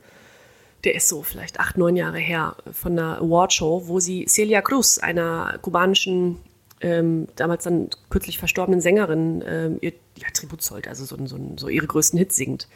der 0.84 0.96
ist 0.96 1.08
so 1.08 1.22
vielleicht 1.24 1.60
acht, 1.60 1.78
neun 1.78 1.96
Jahre 1.96 2.18
her, 2.18 2.56
von 2.72 2.94
einer 2.94 3.18
Awardshow, 3.18 3.88
wo 3.88 4.00
sie 4.00 4.26
Celia 4.28 4.62
Cruz, 4.62 4.98
einer 4.98 5.58
kubanischen, 5.62 6.38
ähm, 6.84 7.28
damals 7.36 7.64
dann 7.64 7.90
kürzlich 8.10 8.38
verstorbenen 8.38 8.82
Sängerin, 8.82 9.44
ähm, 9.48 9.78
ihr 9.82 9.94
ja, 10.18 10.28
Tribut 10.34 10.62
zollt, 10.62 10.88
also 10.88 11.06
so, 11.06 11.18
so, 11.26 11.40
so 11.58 11.70
ihre 11.70 11.88
größten 11.88 12.20
Hits 12.20 12.36
singt. 12.36 12.68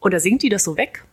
Und 0.00 0.12
da 0.12 0.18
singt 0.18 0.42
die 0.42 0.48
das 0.48 0.64
so 0.64 0.76
weg 0.76 1.04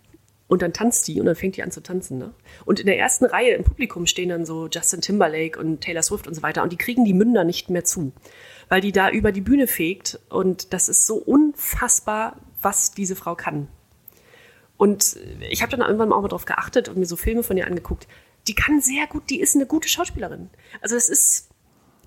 und 0.48 0.62
dann 0.62 0.74
tanzt 0.74 1.08
die 1.08 1.20
und 1.20 1.26
dann 1.26 1.36
fängt 1.36 1.58
die 1.58 1.64
an 1.64 1.72
zu 1.72 1.84
tanzen. 1.84 2.18
Ne? 2.18 2.34
Und 2.66 2.80
in 2.80 2.86
der 2.86 2.98
ersten 2.98 3.26
Reihe 3.26 3.56
im 3.56 3.64
Publikum 3.64 4.08
stehen 4.08 4.30
dann 4.30 4.46
so 4.46 4.68
Justin 4.68 5.02
Timberlake 5.02 5.60
und 5.60 5.82
Taylor 5.82 6.02
Swift 6.02 6.28
und 6.28 6.34
so 6.34 6.42
weiter 6.42 6.64
und 6.64 6.72
die 6.72 6.78
kriegen 6.78 7.06
die 7.06 7.14
Münder 7.14 7.44
nicht 7.44 7.70
mehr 7.70 7.84
zu, 7.84 8.14
weil 8.70 8.82
die 8.82 8.94
da 8.94 9.10
über 9.10 9.34
die 9.34 9.42
Bühne 9.42 9.68
fegt 9.68 10.20
und 10.30 10.74
das 10.74 10.88
ist 10.88 11.06
so 11.06 11.16
unfassbar, 11.16 12.38
was 12.62 12.92
diese 12.92 13.18
Frau 13.18 13.36
kann. 13.36 13.68
Und 14.78 15.18
ich 15.50 15.62
habe 15.62 15.76
dann 15.76 15.82
irgendwann 15.82 16.12
auch 16.12 16.22
mal 16.22 16.28
drauf 16.30 16.46
geachtet 16.46 16.90
und 16.90 16.98
mir 16.98 17.06
so 17.06 17.16
Filme 17.16 17.44
von 17.44 17.56
ihr 17.56 17.68
angeguckt. 17.68 18.08
Die 18.48 18.56
kann 18.56 18.82
sehr 18.82 19.06
gut, 19.08 19.30
die 19.30 19.40
ist 19.40 19.56
eine 19.56 19.68
gute 19.68 19.88
Schauspielerin. 19.88 20.50
Also 20.82 20.96
das 20.96 21.08
ist, 21.08 21.51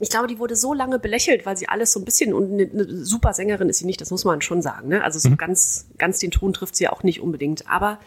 ich 0.00 0.10
glaube, 0.10 0.26
die 0.26 0.38
wurde 0.38 0.56
so 0.56 0.74
lange 0.74 0.98
belächelt, 0.98 1.46
weil 1.46 1.56
sie 1.56 1.68
alles 1.68 1.92
so 1.92 2.00
ein 2.00 2.04
bisschen 2.04 2.34
und 2.34 2.52
eine, 2.52 2.68
eine 2.70 3.04
super 3.04 3.32
Sängerin 3.32 3.68
ist 3.68 3.78
sie 3.78 3.86
nicht, 3.86 4.00
das 4.00 4.10
muss 4.10 4.24
man 4.24 4.42
schon 4.42 4.60
sagen. 4.60 4.88
Ne? 4.88 5.04
Also 5.04 5.18
so 5.18 5.30
mhm. 5.30 5.36
ganz, 5.36 5.86
ganz 5.98 6.18
den 6.18 6.30
Ton 6.30 6.52
trifft 6.52 6.76
sie 6.76 6.84
ja 6.84 6.92
auch 6.92 7.02
nicht 7.02 7.20
unbedingt. 7.20 7.68
Aber 7.68 8.00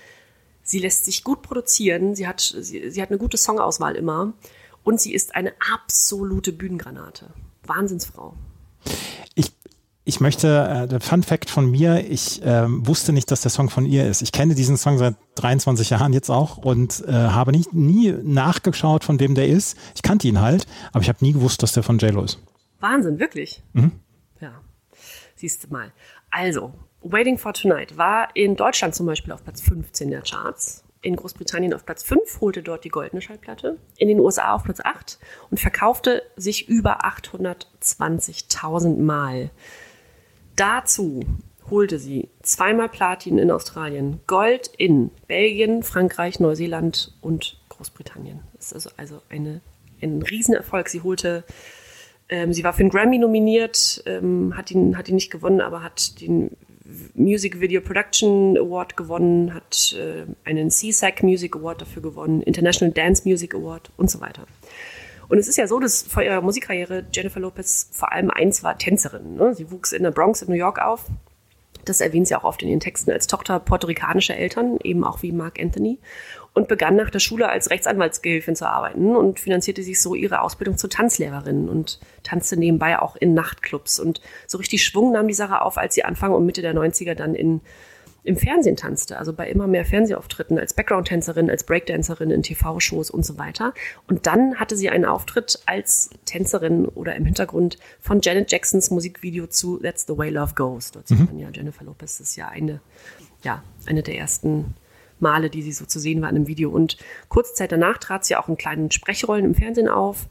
sie 0.63 0.79
lässt 0.79 1.05
sich 1.05 1.23
gut 1.23 1.41
produzieren, 1.41 2.13
sie 2.15 2.27
hat, 2.27 2.41
sie, 2.41 2.89
sie 2.89 3.01
hat 3.01 3.09
eine 3.09 3.17
gute 3.17 3.37
Songauswahl 3.37 3.95
immer 3.95 4.33
und 4.83 4.99
sie 4.99 5.13
ist 5.13 5.35
eine 5.35 5.53
absolute 5.73 6.51
Bühnengranate. 6.51 7.29
Wahnsinnsfrau. 7.65 8.35
Ich 9.35 9.53
möchte, 10.19 10.87
äh, 10.89 10.99
Fun 11.01 11.21
Fact 11.21 11.49
von 11.49 11.69
mir, 11.69 12.09
ich 12.09 12.41
äh, 12.41 12.65
wusste 12.67 13.11
nicht, 13.11 13.29
dass 13.29 13.41
der 13.41 13.51
Song 13.51 13.69
von 13.69 13.85
ihr 13.85 14.07
ist. 14.07 14.21
Ich 14.21 14.31
kenne 14.31 14.55
diesen 14.55 14.77
Song 14.77 14.97
seit 14.97 15.15
23 15.35 15.89
Jahren 15.89 16.13
jetzt 16.13 16.29
auch 16.29 16.57
und 16.57 17.03
äh, 17.07 17.11
habe 17.11 17.51
nicht, 17.51 17.73
nie 17.73 18.11
nachgeschaut, 18.23 19.03
von 19.03 19.19
wem 19.19 19.35
der 19.35 19.47
ist. 19.47 19.77
Ich 19.95 20.01
kannte 20.01 20.27
ihn 20.27 20.39
halt, 20.39 20.65
aber 20.93 21.01
ich 21.01 21.09
habe 21.09 21.19
nie 21.21 21.33
gewusst, 21.33 21.61
dass 21.61 21.73
der 21.73 21.83
von 21.83 21.97
JLo 21.97 22.23
ist. 22.23 22.39
Wahnsinn, 22.79 23.19
wirklich? 23.19 23.61
Mhm. 23.73 23.91
Ja, 24.39 24.53
siehst 25.35 25.65
du 25.65 25.67
mal. 25.73 25.91
Also, 26.31 26.73
Waiting 27.01 27.37
for 27.37 27.53
Tonight 27.53 27.97
war 27.97 28.29
in 28.33 28.55
Deutschland 28.55 28.95
zum 28.95 29.05
Beispiel 29.05 29.33
auf 29.33 29.43
Platz 29.43 29.61
15 29.61 30.09
der 30.09 30.21
Charts 30.21 30.83
in 31.01 31.15
Großbritannien 31.15 31.73
auf 31.73 31.85
Platz 31.85 32.03
5, 32.03 32.41
holte 32.41 32.63
dort 32.63 32.83
die 32.83 32.89
goldene 32.89 33.21
Schallplatte, 33.21 33.77
in 33.97 34.07
den 34.07 34.19
USA 34.19 34.53
auf 34.53 34.63
Platz 34.63 34.79
8 34.83 35.19
und 35.49 35.59
verkaufte 35.59 36.23
sich 36.35 36.67
über 36.67 37.05
820.000 37.05 38.97
Mal. 38.97 39.51
Dazu 40.57 41.23
holte 41.69 41.99
sie 41.99 42.29
zweimal 42.41 42.89
Platin 42.89 43.37
in 43.37 43.51
Australien, 43.51 44.19
Gold 44.25 44.71
in 44.77 45.11
Belgien, 45.27 45.83
Frankreich, 45.83 46.39
Neuseeland 46.39 47.13
und 47.21 47.59
Großbritannien. 47.69 48.39
Das 48.55 48.71
ist 48.71 48.73
also, 48.73 48.89
also 48.97 49.21
eine, 49.29 49.61
ein 50.01 50.23
Riesenerfolg. 50.23 50.89
Sie 50.89 51.01
holte, 51.01 51.43
ähm, 52.29 52.53
sie 52.53 52.63
war 52.63 52.73
für 52.73 52.81
einen 52.81 52.89
Grammy 52.89 53.19
nominiert, 53.19 54.01
ähm, 54.07 54.57
hat, 54.57 54.71
ihn, 54.71 54.97
hat 54.97 55.07
ihn 55.09 55.15
nicht 55.15 55.29
gewonnen, 55.29 55.61
aber 55.61 55.83
hat 55.83 56.19
den 56.21 56.57
Music 57.13 57.59
Video 57.59 57.81
Production 57.81 58.57
Award 58.57 58.97
gewonnen, 58.97 59.53
hat 59.53 59.95
äh, 59.95 60.25
einen 60.43 60.71
CSAC 60.71 61.21
Music 61.21 61.55
Award 61.55 61.81
dafür 61.81 62.01
gewonnen, 62.01 62.41
International 62.41 62.93
Dance 62.93 63.23
Music 63.25 63.53
Award 63.53 63.91
und 63.95 64.09
so 64.09 64.21
weiter. 64.21 64.47
Und 65.29 65.37
es 65.37 65.47
ist 65.47 65.57
ja 65.57 65.67
so, 65.67 65.79
dass 65.79 66.03
vor 66.03 66.23
ihrer 66.23 66.41
Musikkarriere 66.41 67.05
Jennifer 67.11 67.39
Lopez 67.39 67.89
vor 67.91 68.11
allem 68.11 68.31
eins 68.31 68.63
war 68.63 68.77
Tänzerin. 68.77 69.35
Ne? 69.35 69.53
Sie 69.53 69.71
wuchs 69.71 69.91
in 69.91 70.03
der 70.03 70.11
Bronx 70.11 70.41
in 70.41 70.49
New 70.49 70.55
York 70.55 70.79
auf. 70.79 71.05
Das 71.85 72.01
erwähnt 72.01 72.27
sie 72.27 72.35
auch 72.35 72.43
oft 72.43 72.61
in 72.63 72.69
ihren 72.69 72.79
Texten 72.81 73.11
als 73.11 73.27
Tochter 73.27 73.59
puerto-ricanischer 73.59 74.35
Eltern, 74.35 74.77
eben 74.83 75.03
auch 75.03 75.21
wie 75.21 75.31
Mark 75.31 75.59
Anthony. 75.59 75.99
Und 76.53 76.67
begann 76.67 76.95
nach 76.95 77.09
der 77.09 77.19
Schule 77.19 77.49
als 77.49 77.69
Rechtsanwaltsgehilfin 77.69 78.55
zu 78.55 78.67
arbeiten 78.67 79.15
und 79.15 79.39
finanzierte 79.39 79.83
sich 79.83 80.01
so 80.01 80.15
ihre 80.15 80.41
Ausbildung 80.41 80.77
zur 80.77 80.89
Tanzlehrerin 80.89 81.69
und 81.69 81.99
tanzte 82.23 82.57
nebenbei 82.57 82.99
auch 82.99 83.15
in 83.15 83.33
Nachtclubs. 83.33 83.99
Und 83.99 84.21
so 84.47 84.57
richtig 84.57 84.83
Schwung 84.83 85.11
nahm 85.11 85.27
die 85.27 85.33
Sache 85.33 85.61
auf, 85.61 85.77
als 85.77 85.93
sie 85.93 86.03
Anfang 86.03 86.33
und 86.33 86.45
Mitte 86.45 86.61
der 86.61 86.73
90er 86.73 87.13
dann 87.13 87.35
in 87.35 87.61
im 88.27 88.35
Fernsehen 88.35 88.75
tanzte, 88.75 89.17
also 89.17 89.31
bei 89.31 89.49
immer 89.49 89.67
mehr 89.67 89.85
Fernsehauftritten 89.85 90.59
als 90.59 90.73
Background-Tänzerin, 90.73 91.49
als 91.49 91.63
Breakdancerin 91.63 92.29
in 92.29 92.43
TV-Shows 92.43 93.09
und 93.09 93.25
so 93.25 93.37
weiter. 93.37 93.73
Und 94.09 94.27
dann 94.27 94.55
hatte 94.55 94.75
sie 94.75 94.89
einen 94.89 95.05
Auftritt 95.05 95.61
als 95.65 96.09
Tänzerin 96.25 96.85
oder 96.85 97.15
im 97.15 97.23
Hintergrund 97.23 97.77
von 98.01 98.19
Janet 98.21 98.51
Jacksons 98.51 98.91
Musikvideo 98.91 99.47
zu 99.47 99.77
That's 99.77 100.05
the 100.07 100.17
Way 100.17 100.31
Love 100.31 100.55
Goes. 100.55 100.91
Dort 100.91 101.07
sieht 101.07 101.19
mhm. 101.19 101.25
man 101.25 101.39
ja 101.39 101.49
Jennifer 101.53 101.85
Lopez, 101.85 102.17
das 102.17 102.29
ist 102.31 102.35
ja 102.35 102.49
eine, 102.49 102.81
ja, 103.43 103.63
eine 103.85 104.03
der 104.03 104.17
ersten 104.17 104.75
Male, 105.19 105.49
die 105.49 105.61
sie 105.61 105.71
so 105.71 105.85
zu 105.85 105.97
sehen 105.97 106.21
war 106.21 106.29
in 106.29 106.35
einem 106.35 106.47
Video. 106.47 106.69
Und 106.69 106.97
kurze 107.29 107.53
Zeit 107.53 107.71
danach 107.71 107.97
trat 107.97 108.25
sie 108.25 108.35
auch 108.35 108.49
in 108.49 108.57
kleinen 108.57 108.91
Sprechrollen 108.91 109.45
im 109.45 109.55
Fernsehen 109.55 109.87
auf. 109.87 110.27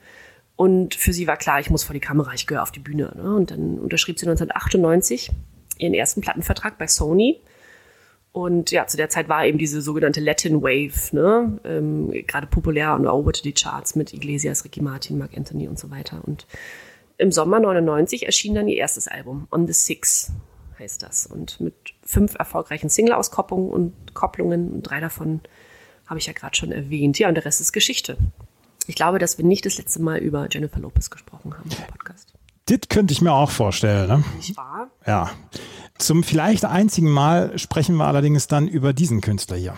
Und 0.55 0.95
für 0.95 1.15
sie 1.15 1.27
war 1.27 1.39
klar, 1.39 1.61
ich 1.61 1.71
muss 1.71 1.85
vor 1.85 1.95
die 1.95 2.01
Kamera, 2.01 2.35
ich 2.35 2.47
gehöre 2.47 2.63
auf 2.63 2.73
die 2.73 2.81
Bühne. 2.81 3.15
Ne? 3.17 3.35
Und 3.35 3.53
dann 3.53 3.79
unterschrieb 3.79 4.19
sie 4.19 4.27
1998 4.27 5.31
ihren 5.79 5.95
ersten 5.95 6.21
Plattenvertrag 6.21 6.77
bei 6.77 6.87
Sony 6.87 7.41
und 8.37 8.71
ja, 8.71 8.87
zu 8.87 8.99
der 8.99 9.09
Zeit 9.09 9.31
war 9.31 9.47
eben 9.47 9.57
diese 9.57 9.81
sogenannte 9.81 10.21
Latin 10.21 10.61
Wave, 10.61 11.17
ne, 11.17 11.59
ähm, 11.65 12.13
gerade 12.27 12.47
populär 12.47 12.93
und 12.93 13.07
eroberte 13.07 13.43
die 13.43 13.55
Charts 13.55 13.97
mit 13.97 14.13
Iglesias, 14.13 14.63
Ricky 14.63 14.83
Martin, 14.83 15.17
Mark 15.17 15.35
Anthony 15.35 15.69
und 15.69 15.79
so 15.79 15.91
weiter. 15.91 16.21
Und 16.23 16.47
im 17.17 17.33
Sommer 17.33 17.61
99 17.61 18.27
erschien 18.27 18.55
dann 18.55 18.69
ihr 18.69 18.77
erstes 18.77 19.09
Album, 19.09 19.49
On 19.51 19.67
the 19.67 19.73
Six 19.73 20.33
heißt 20.79 21.03
das. 21.03 21.27
Und 21.27 21.63
mit 21.63 21.73
fünf 22.03 22.35
erfolgreichen 22.35 22.91
Single-Auskopplungen 22.91 23.71
und 23.71 24.13
Kopplungen 24.13 24.71
und 24.71 24.83
drei 24.83 25.01
davon 25.01 25.41
habe 26.05 26.21
ich 26.21 26.27
ja 26.27 26.35
gerade 26.35 26.55
schon 26.55 26.73
erwähnt. 26.73 27.19
Ja, 27.19 27.29
und 27.29 27.37
der 27.37 27.47
Rest 27.47 27.63
ist 27.63 27.73
Geschichte. 27.73 28.19
Ich 28.87 28.97
glaube, 28.97 29.19
dass 29.19 29.39
wir 29.39 29.47
nicht 29.47 29.65
das 29.65 29.79
letzte 29.79 30.03
Mal 30.03 30.19
über 30.19 30.47
Jennifer 30.51 30.81
Lopez 30.81 31.09
gesprochen 31.09 31.57
haben 31.57 31.71
im 31.71 31.87
Podcast. 31.87 32.36
Das 32.67 32.81
könnte 32.89 33.13
ich 33.13 33.23
mir 33.23 33.33
auch 33.33 33.51
vorstellen. 33.51 34.09
Ne? 34.09 34.25
Nicht 34.37 34.57
wahr? 34.57 34.89
Ja. 35.07 35.31
Zum 35.99 36.25
vielleicht 36.25 36.65
einzigen 36.65 37.11
Mal 37.11 37.59
sprechen 37.59 37.97
wir 37.97 38.07
allerdings 38.07 38.49
dann 38.49 38.69
über 38.69 38.93
diesen 38.93 39.21
Künstler 39.21 39.57
hier. 39.57 39.75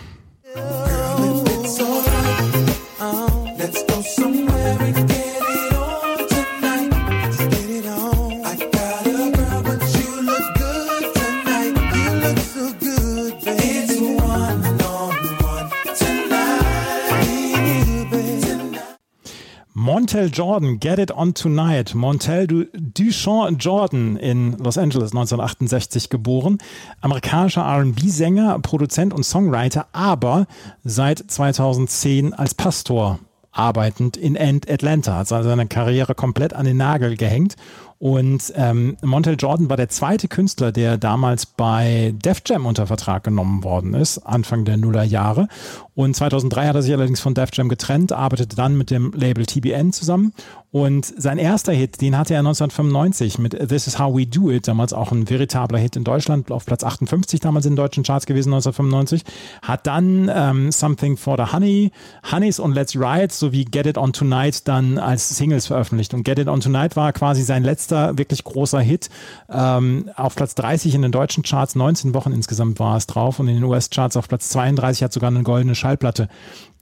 Montel 19.88 20.28
Jordan, 20.28 20.78
Get 20.78 20.98
It 20.98 21.10
On 21.12 21.32
Tonight. 21.32 21.94
Montel 21.94 22.68
Duchamp 22.74 23.58
Jordan 23.58 24.18
in 24.18 24.52
Los 24.58 24.76
Angeles 24.76 25.12
1968 25.12 26.10
geboren. 26.10 26.58
Amerikanischer 27.00 27.62
RB-Sänger, 27.62 28.58
Produzent 28.58 29.14
und 29.14 29.22
Songwriter, 29.22 29.86
aber 29.92 30.46
seit 30.84 31.20
2010 31.30 32.34
als 32.34 32.52
Pastor 32.52 33.18
arbeitend 33.50 34.18
in 34.18 34.36
Atlanta. 34.36 35.16
Hat 35.16 35.32
also 35.32 35.48
seine 35.48 35.66
Karriere 35.66 36.14
komplett 36.14 36.52
an 36.52 36.66
den 36.66 36.76
Nagel 36.76 37.16
gehängt 37.16 37.56
und 38.00 38.52
ähm, 38.54 38.96
Montel 39.02 39.34
Jordan 39.36 39.68
war 39.68 39.76
der 39.76 39.88
zweite 39.88 40.28
Künstler, 40.28 40.70
der 40.70 40.98
damals 40.98 41.46
bei 41.46 42.14
Def 42.16 42.42
Jam 42.46 42.64
unter 42.64 42.86
Vertrag 42.86 43.24
genommen 43.24 43.64
worden 43.64 43.94
ist, 43.94 44.18
Anfang 44.18 44.64
der 44.64 44.76
Nullerjahre. 44.76 45.48
Und 45.96 46.14
2003 46.14 46.68
hat 46.68 46.76
er 46.76 46.82
sich 46.82 46.94
allerdings 46.94 47.18
von 47.18 47.34
Def 47.34 47.50
Jam 47.52 47.68
getrennt, 47.68 48.12
arbeitete 48.12 48.54
dann 48.54 48.78
mit 48.78 48.92
dem 48.92 49.12
Label 49.14 49.46
TBN 49.46 49.92
zusammen 49.92 50.32
und 50.70 51.06
sein 51.06 51.38
erster 51.38 51.72
Hit, 51.72 52.02
den 52.02 52.16
hatte 52.18 52.34
er 52.34 52.40
1995 52.40 53.38
mit 53.38 53.52
This 53.68 53.86
Is 53.86 53.98
How 53.98 54.14
We 54.14 54.26
Do 54.26 54.50
It, 54.50 54.68
damals 54.68 54.92
auch 54.92 55.12
ein 55.12 55.30
veritabler 55.30 55.78
Hit 55.78 55.96
in 55.96 56.04
Deutschland, 56.04 56.52
auf 56.52 56.66
Platz 56.66 56.84
58 56.84 57.40
damals 57.40 57.64
in 57.64 57.74
deutschen 57.74 58.04
Charts 58.04 58.26
gewesen 58.26 58.52
1995. 58.52 59.24
Hat 59.62 59.86
dann 59.86 60.30
ähm, 60.32 60.70
Something 60.70 61.16
for 61.16 61.38
the 61.38 61.54
Honey, 61.54 61.90
Honeys 62.30 62.58
und 62.58 62.74
Let's 62.74 62.94
Ride 62.94 63.32
sowie 63.32 63.64
Get 63.64 63.86
It 63.86 63.96
On 63.96 64.12
Tonight 64.12 64.68
dann 64.68 64.98
als 64.98 65.30
Singles 65.30 65.68
veröffentlicht. 65.68 66.12
Und 66.12 66.24
Get 66.24 66.38
It 66.38 66.48
On 66.48 66.60
Tonight 66.60 66.96
war 66.96 67.14
quasi 67.14 67.44
sein 67.44 67.64
letzter 67.64 68.18
wirklich 68.18 68.44
großer 68.44 68.80
Hit. 68.80 69.08
Ähm, 69.48 70.10
auf 70.16 70.36
Platz 70.36 70.54
30 70.54 70.94
in 70.94 71.00
den 71.00 71.12
deutschen 71.12 71.44
Charts, 71.44 71.76
19 71.76 72.12
Wochen 72.12 72.32
insgesamt 72.32 72.78
war 72.78 72.98
es 72.98 73.06
drauf 73.06 73.40
und 73.40 73.48
in 73.48 73.54
den 73.54 73.64
US-Charts 73.64 74.18
auf 74.18 74.28
Platz 74.28 74.50
32 74.50 75.02
hat 75.02 75.14
sogar 75.14 75.30
eine 75.30 75.44
goldene 75.44 75.74
Schallplatte 75.74 76.28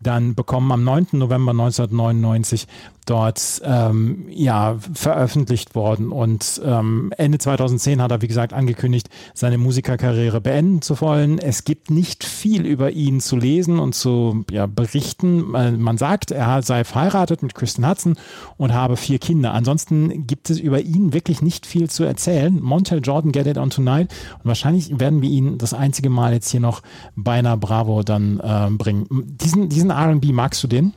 dann 0.01 0.35
bekommen 0.35 0.71
am 0.73 0.85
9. 0.85 1.09
November 1.13 1.53
1999 1.53 2.67
dort 3.07 3.63
ähm, 3.65 4.27
ja 4.29 4.77
veröffentlicht 4.93 5.75
worden 5.75 6.11
und 6.13 6.61
ähm, 6.65 7.13
Ende 7.17 7.39
2010 7.39 8.03
hat 8.03 8.11
er 8.11 8.21
wie 8.21 8.29
gesagt 8.29 8.53
angekündigt 8.53 9.09
seine 9.33 9.59
Musikerkarriere 9.59 10.41
beenden 10.41 10.83
zu 10.83 11.01
wollen. 11.01 11.39
Es 11.39 11.65
gibt 11.65 11.91
nicht 11.91 12.25
viel 12.25 12.67
über 12.67 12.91
ihn 12.91 13.21
zu 13.21 13.37
lesen 13.37 13.79
und 13.79 13.95
zu 13.95 14.45
ja, 14.51 14.67
berichten. 14.67 15.51
Man 15.51 15.99
sagt, 15.99 16.31
er 16.33 16.63
sei 16.63 16.85
verheiratet 16.85 17.43
mit 17.43 17.55
Kristen 17.55 17.89
Hudson 17.89 18.17
und 18.57 18.75
habe 18.75 18.97
vier 18.97 19.19
Kinder. 19.19 19.55
Ansonsten 19.55 20.27
gibt 20.27 20.51
es 20.51 20.59
über 20.59 20.81
ihn 20.81 21.13
wirklich 21.13 21.43
nicht 21.43 21.67
viel 21.67 21.89
zu 21.89 22.05
erzählen. 22.05 22.61
Montel 22.61 23.01
Jordan 23.03 23.33
Get 23.33 23.47
It 23.47 23.59
On 23.59 23.71
Tonight 23.71 24.13
und 24.43 24.45
wahrscheinlich 24.45 24.99
werden 24.99 25.23
wir 25.23 25.31
ihn 25.31 25.59
das 25.59 25.75
einzige 25.75 26.11
Mal 26.11 26.33
jetzt 26.33 26.51
hier 26.51 26.61
noch 26.61 26.83
bei 27.15 27.35
einer 27.35 27.57
Bravo 27.57 28.03
dann 28.03 28.41
äh, 28.41 28.69
bringen. 28.71 29.07
Diesen, 29.11 29.69
diesen 29.69 29.91
R&B 29.91 30.33
magst 30.33 30.63
du 30.63 30.69
den? 30.69 30.93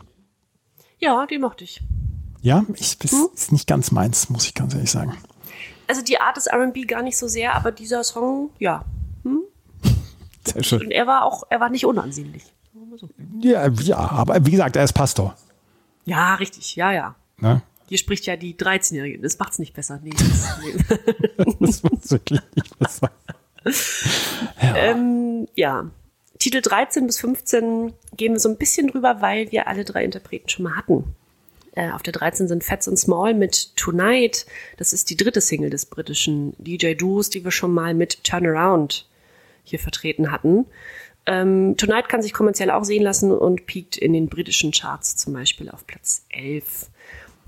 Ja, 0.99 1.25
die 1.25 1.39
mochte 1.39 1.63
ich. 1.63 1.81
Ja, 2.41 2.65
ich, 2.75 2.97
das 2.99 3.11
hm? 3.11 3.27
ist 3.33 3.51
nicht 3.51 3.67
ganz 3.67 3.91
meins, 3.91 4.29
muss 4.29 4.45
ich 4.45 4.53
ganz 4.53 4.73
ehrlich 4.73 4.91
sagen. 4.91 5.17
Also 5.87 6.01
die 6.01 6.19
Art 6.19 6.37
des 6.37 6.47
R&B 6.47 6.83
gar 6.85 7.01
nicht 7.01 7.17
so 7.17 7.27
sehr, 7.27 7.55
aber 7.55 7.71
dieser 7.71 8.03
Song, 8.03 8.51
ja. 8.59 8.85
Hm? 9.23 9.41
Sehr 10.45 10.63
schön. 10.63 10.81
Und 10.81 10.91
er 10.91 11.07
war 11.07 11.23
auch, 11.23 11.43
er 11.49 11.59
war 11.59 11.69
nicht 11.69 11.85
unansehnlich. 11.85 12.43
Ja, 13.41 13.67
ja, 13.67 13.97
aber 13.97 14.45
wie 14.45 14.51
gesagt, 14.51 14.75
er 14.75 14.83
ist 14.83 14.93
Pastor. 14.93 15.35
Ja, 16.05 16.35
richtig, 16.35 16.75
ja, 16.75 16.91
ja. 16.91 17.15
Ne? 17.37 17.61
Hier 17.87 17.97
spricht 17.97 18.25
ja 18.25 18.35
die 18.35 18.55
13-Jährige. 18.55 19.19
Das 19.19 19.37
macht's 19.39 19.59
nicht 19.59 19.73
besser. 19.73 19.99
Nee, 20.03 20.11
das, 20.11 20.59
nee. 20.63 21.55
das 21.59 21.83
macht's 21.83 22.11
wirklich 22.11 22.39
nicht 22.55 22.77
besser. 22.77 23.11
ja. 24.61 24.75
Ähm, 24.75 25.47
ja. 25.55 25.89
Titel 26.39 26.61
13 26.61 27.05
bis 27.05 27.19
15 27.19 27.93
gehen 28.15 28.33
wir 28.33 28.39
so 28.39 28.49
ein 28.49 28.57
bisschen 28.57 28.87
drüber, 28.87 29.17
weil 29.19 29.51
wir 29.51 29.67
alle 29.67 29.83
drei 29.83 30.05
Interpreten 30.05 30.47
schon 30.47 30.63
mal 30.63 30.77
hatten. 30.77 31.15
Äh, 31.73 31.91
auf 31.91 32.01
der 32.01 32.13
13 32.13 32.47
sind 32.47 32.63
Fats 32.63 32.87
and 32.87 32.97
Small 32.97 33.33
mit 33.33 33.75
Tonight. 33.75 34.45
Das 34.77 34.93
ist 34.93 35.09
die 35.09 35.17
dritte 35.17 35.41
Single 35.41 35.69
des 35.69 35.85
britischen 35.85 36.53
DJ-Duos, 36.57 37.29
die 37.29 37.43
wir 37.43 37.51
schon 37.51 37.73
mal 37.73 37.93
mit 37.93 38.23
Turnaround 38.23 39.05
hier 39.63 39.79
vertreten 39.79 40.31
hatten. 40.31 40.65
Ähm, 41.25 41.75
Tonight 41.77 42.07
kann 42.09 42.21
sich 42.21 42.33
kommerziell 42.33 42.71
auch 42.71 42.85
sehen 42.85 43.03
lassen 43.03 43.31
und 43.31 43.65
piekt 43.65 43.97
in 43.97 44.13
den 44.13 44.29
britischen 44.29 44.71
Charts 44.71 45.17
zum 45.17 45.33
Beispiel 45.33 45.69
auf 45.69 45.85
Platz 45.85 46.25
11. 46.29 46.89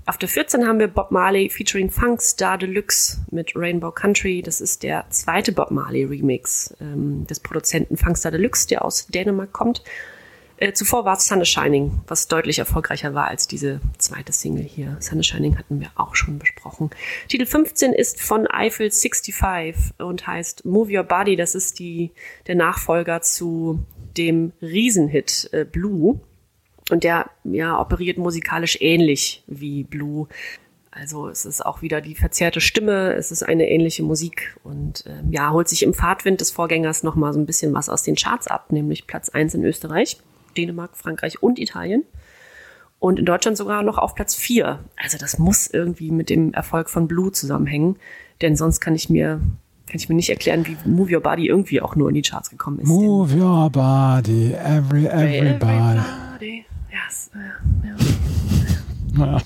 Auf 0.04 0.18
der 0.18 0.28
14 0.28 0.66
haben 0.66 0.80
wir 0.80 0.88
Bob 0.88 1.12
Marley 1.12 1.48
featuring 1.48 1.88
Funk 1.88 2.20
Star 2.20 2.58
Deluxe 2.58 3.18
mit 3.30 3.52
Rainbow 3.54 3.92
Country. 3.92 4.42
Das 4.42 4.60
ist 4.60 4.82
der 4.82 5.04
zweite 5.10 5.52
Bob 5.52 5.70
Marley 5.70 6.02
Remix 6.04 6.74
ähm, 6.80 7.24
des 7.28 7.38
Produzenten 7.38 7.96
Funk 7.96 8.18
Star 8.18 8.32
Deluxe, 8.32 8.66
der 8.66 8.84
aus 8.84 9.06
Dänemark 9.06 9.52
kommt. 9.52 9.84
Äh, 10.56 10.72
zuvor 10.72 11.04
war 11.04 11.16
es 11.16 11.26
Sun 11.26 11.40
is 11.40 11.48
Shining, 11.48 12.00
was 12.08 12.26
deutlich 12.26 12.58
erfolgreicher 12.58 13.14
war 13.14 13.28
als 13.28 13.46
diese 13.46 13.80
zweite 13.98 14.32
Single 14.32 14.64
hier. 14.64 14.96
Sun 14.98 15.20
is 15.20 15.26
Shining 15.26 15.56
hatten 15.56 15.80
wir 15.80 15.90
auch 15.94 16.16
schon 16.16 16.40
besprochen. 16.40 16.90
Titel 17.28 17.46
15 17.46 17.92
ist 17.92 18.20
von 18.20 18.48
Eiffel 18.48 18.90
65 18.90 19.94
und 19.98 20.26
heißt 20.26 20.64
Move 20.64 20.98
Your 20.98 21.04
Body. 21.04 21.36
Das 21.36 21.54
ist 21.54 21.78
die, 21.78 22.10
der 22.48 22.56
Nachfolger 22.56 23.22
zu 23.22 23.84
dem 24.16 24.52
Riesenhit 24.60 25.48
äh, 25.52 25.64
Blue. 25.64 26.20
Und 26.92 27.04
der 27.04 27.30
ja, 27.44 27.80
operiert 27.80 28.18
musikalisch 28.18 28.76
ähnlich 28.82 29.42
wie 29.46 29.82
Blue. 29.82 30.28
Also 30.90 31.26
es 31.28 31.46
ist 31.46 31.64
auch 31.64 31.80
wieder 31.80 32.02
die 32.02 32.14
verzerrte 32.14 32.60
Stimme, 32.60 33.14
es 33.14 33.32
ist 33.32 33.42
eine 33.42 33.70
ähnliche 33.70 34.02
Musik 34.02 34.54
und 34.62 35.04
ähm, 35.06 35.32
ja, 35.32 35.52
holt 35.52 35.70
sich 35.70 35.84
im 35.84 35.94
Fahrtwind 35.94 36.42
des 36.42 36.50
Vorgängers 36.50 37.02
nochmal 37.02 37.32
so 37.32 37.40
ein 37.40 37.46
bisschen 37.46 37.72
was 37.72 37.88
aus 37.88 38.02
den 38.02 38.14
Charts 38.14 38.46
ab, 38.46 38.72
nämlich 38.72 39.06
Platz 39.06 39.30
1 39.30 39.54
in 39.54 39.64
Österreich, 39.64 40.18
Dänemark, 40.54 40.94
Frankreich 40.94 41.42
und 41.42 41.58
Italien. 41.58 42.04
Und 42.98 43.18
in 43.18 43.24
Deutschland 43.24 43.56
sogar 43.56 43.82
noch 43.82 43.96
auf 43.96 44.14
Platz 44.14 44.34
4. 44.34 44.78
Also 45.02 45.16
das 45.16 45.38
muss 45.38 45.68
irgendwie 45.68 46.10
mit 46.10 46.28
dem 46.28 46.52
Erfolg 46.52 46.90
von 46.90 47.08
Blue 47.08 47.32
zusammenhängen, 47.32 47.96
denn 48.42 48.54
sonst 48.54 48.80
kann 48.80 48.94
ich 48.94 49.08
mir 49.08 49.40
kann 49.86 49.96
ich 49.96 50.10
mir 50.10 50.14
nicht 50.14 50.28
erklären, 50.28 50.66
wie 50.66 50.76
Move 50.84 51.14
Your 51.14 51.22
Body 51.22 51.46
irgendwie 51.46 51.80
auch 51.80 51.96
nur 51.96 52.10
in 52.10 52.16
die 52.16 52.22
Charts 52.22 52.50
gekommen 52.50 52.80
ist. 52.80 52.88
Move 52.88 53.34
Your 53.34 53.70
Body, 53.70 54.52
every, 54.52 55.06
everybody. 55.06 55.38
everybody. 55.38 56.64
Yes. 56.92 57.30
Ja. 59.16 59.26
ja. 59.26 59.42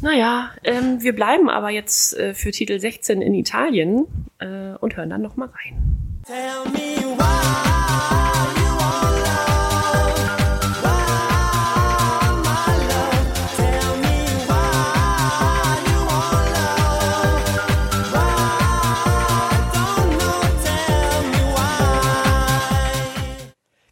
Naja, 0.00 0.50
ähm, 0.62 1.02
wir 1.02 1.14
bleiben 1.14 1.50
aber 1.50 1.70
jetzt 1.70 2.16
äh, 2.16 2.34
für 2.34 2.52
Titel 2.52 2.78
16 2.78 3.20
in 3.20 3.34
Italien 3.34 4.06
äh, 4.38 4.74
und 4.78 4.96
hören 4.96 5.10
dann 5.10 5.22
nochmal 5.22 5.48
rein. 5.48 6.22
Tell 6.24 6.64
me 6.72 7.18
why. 7.18 7.34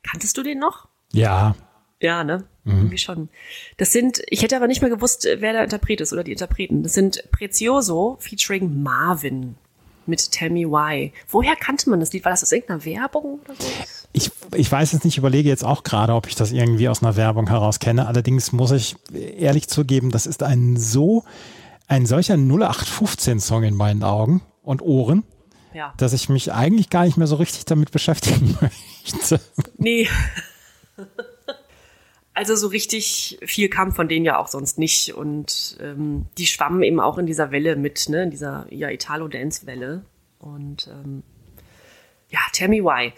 Kanntest 0.02 0.36
du 0.36 0.42
den 0.44 0.60
noch? 0.60 0.88
Ja. 1.12 1.54
Ja, 2.02 2.24
ne? 2.24 2.44
Mhm. 2.64 2.72
Irgendwie 2.72 2.98
schon. 2.98 3.28
Das 3.76 3.92
sind, 3.92 4.22
ich 4.28 4.42
hätte 4.42 4.56
aber 4.56 4.66
nicht 4.66 4.82
mehr 4.82 4.90
gewusst, 4.90 5.26
wer 5.38 5.52
der 5.52 5.64
Interpret 5.64 6.00
ist 6.00 6.12
oder 6.12 6.24
die 6.24 6.32
Interpreten. 6.32 6.82
Das 6.82 6.94
sind 6.94 7.24
Prezioso 7.30 8.16
featuring 8.20 8.82
Marvin 8.82 9.54
mit 10.06 10.32
Tell 10.32 10.50
Me 10.50 10.68
Why. 10.68 11.12
Woher 11.28 11.54
kannte 11.54 11.88
man 11.88 12.00
das 12.00 12.12
Lied? 12.12 12.24
War 12.24 12.32
das 12.32 12.42
aus 12.42 12.50
irgendeiner 12.50 12.84
Werbung 12.84 13.40
oder 13.44 13.54
so? 13.56 13.68
Ich, 14.12 14.32
ich 14.54 14.70
weiß 14.70 14.92
es 14.94 15.04
nicht, 15.04 15.16
überlege 15.16 15.48
jetzt 15.48 15.64
auch 15.64 15.84
gerade, 15.84 16.14
ob 16.14 16.26
ich 16.26 16.34
das 16.34 16.50
irgendwie 16.50 16.88
aus 16.88 17.02
einer 17.02 17.16
Werbung 17.16 17.48
heraus 17.48 17.78
kenne. 17.78 18.08
Allerdings 18.08 18.50
muss 18.50 18.72
ich 18.72 18.96
ehrlich 19.12 19.68
zugeben, 19.68 20.10
das 20.10 20.26
ist 20.26 20.42
ein 20.42 20.76
so, 20.76 21.24
ein 21.86 22.04
solcher 22.06 22.34
0815-Song 22.34 23.62
in 23.62 23.74
meinen 23.76 24.02
Augen 24.02 24.42
und 24.62 24.82
Ohren, 24.82 25.22
ja. 25.72 25.94
dass 25.98 26.12
ich 26.12 26.28
mich 26.28 26.52
eigentlich 26.52 26.90
gar 26.90 27.04
nicht 27.04 27.16
mehr 27.16 27.28
so 27.28 27.36
richtig 27.36 27.64
damit 27.64 27.92
beschäftigen 27.92 28.58
möchte. 29.04 29.40
Nee. 29.78 30.08
Also 32.34 32.56
so 32.56 32.68
richtig 32.68 33.38
viel 33.44 33.68
kam 33.68 33.92
von 33.92 34.08
denen 34.08 34.24
ja 34.24 34.38
auch 34.38 34.48
sonst 34.48 34.78
nicht. 34.78 35.14
Und 35.14 35.76
ähm, 35.80 36.26
die 36.38 36.46
schwammen 36.46 36.82
eben 36.82 37.00
auch 37.00 37.18
in 37.18 37.26
dieser 37.26 37.50
Welle 37.50 37.76
mit, 37.76 38.08
ne, 38.08 38.22
in 38.24 38.30
dieser 38.30 38.66
ja, 38.70 38.88
Italo-Dance-Welle. 38.88 40.04
Und 40.38 40.88
ähm, 40.88 41.22
ja, 42.28 42.40
tell 42.52 42.68
me 42.68 42.82
why. 42.82 43.12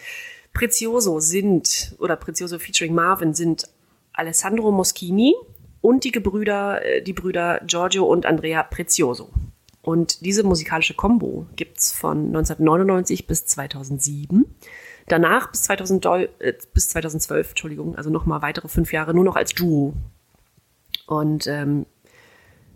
Prezioso 0.53 1.19
sind, 1.19 1.95
oder 1.99 2.15
Prezioso 2.15 2.59
featuring 2.59 2.93
Marvin 2.93 3.33
sind 3.33 3.69
Alessandro 4.13 4.71
Moschini 4.71 5.33
und 5.81 6.03
die 6.03 6.11
Gebrüder, 6.11 6.83
äh, 6.83 7.01
die 7.01 7.13
Brüder 7.13 7.61
Giorgio 7.65 8.05
und 8.05 8.25
Andrea 8.25 8.63
Prezioso. 8.63 9.29
Und 9.81 10.25
diese 10.25 10.43
musikalische 10.43 10.95
Combo 10.95 11.45
gibt's 11.55 11.91
von 11.91 12.27
1999 12.27 13.27
bis 13.27 13.45
2007. 13.45 14.45
Danach 15.07 15.51
bis, 15.51 15.63
2000, 15.63 16.05
äh, 16.39 16.53
bis 16.73 16.89
2012, 16.89 17.49
Entschuldigung, 17.49 17.95
also 17.95 18.09
nochmal 18.09 18.41
weitere 18.41 18.67
fünf 18.67 18.91
Jahre 18.91 19.13
nur 19.13 19.23
noch 19.23 19.35
als 19.35 19.53
Duo. 19.53 19.93
Und 21.05 21.47
ähm, 21.47 21.85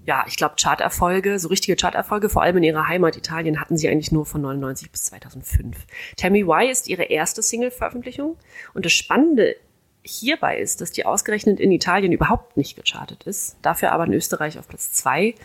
ja, 0.05 0.25
ich 0.27 0.37
glaube, 0.37 0.55
Charterfolge, 0.59 1.39
so 1.39 1.49
richtige 1.49 1.75
Charterfolge, 1.75 2.29
vor 2.29 2.41
allem 2.41 2.57
in 2.57 2.63
ihrer 2.63 2.87
Heimat 2.87 3.17
Italien, 3.17 3.59
hatten 3.59 3.77
sie 3.77 3.89
eigentlich 3.89 4.11
nur 4.11 4.25
von 4.25 4.41
99 4.41 4.91
bis 4.91 5.05
2005. 5.05 5.85
Tell 6.17 6.31
Me 6.31 6.47
Why 6.47 6.69
ist 6.69 6.87
ihre 6.87 7.03
erste 7.03 7.41
Single-Veröffentlichung. 7.41 8.37
Und 8.73 8.85
das 8.85 8.93
Spannende 8.93 9.55
hierbei 10.01 10.59
ist, 10.59 10.81
dass 10.81 10.91
die 10.91 11.05
ausgerechnet 11.05 11.59
in 11.59 11.71
Italien 11.71 12.11
überhaupt 12.11 12.57
nicht 12.57 12.75
gechartet 12.75 13.23
ist, 13.23 13.57
dafür 13.61 13.91
aber 13.91 14.05
in 14.05 14.13
Österreich 14.13 14.57
auf 14.57 14.67
Platz 14.67 14.93
zwei 14.93 15.35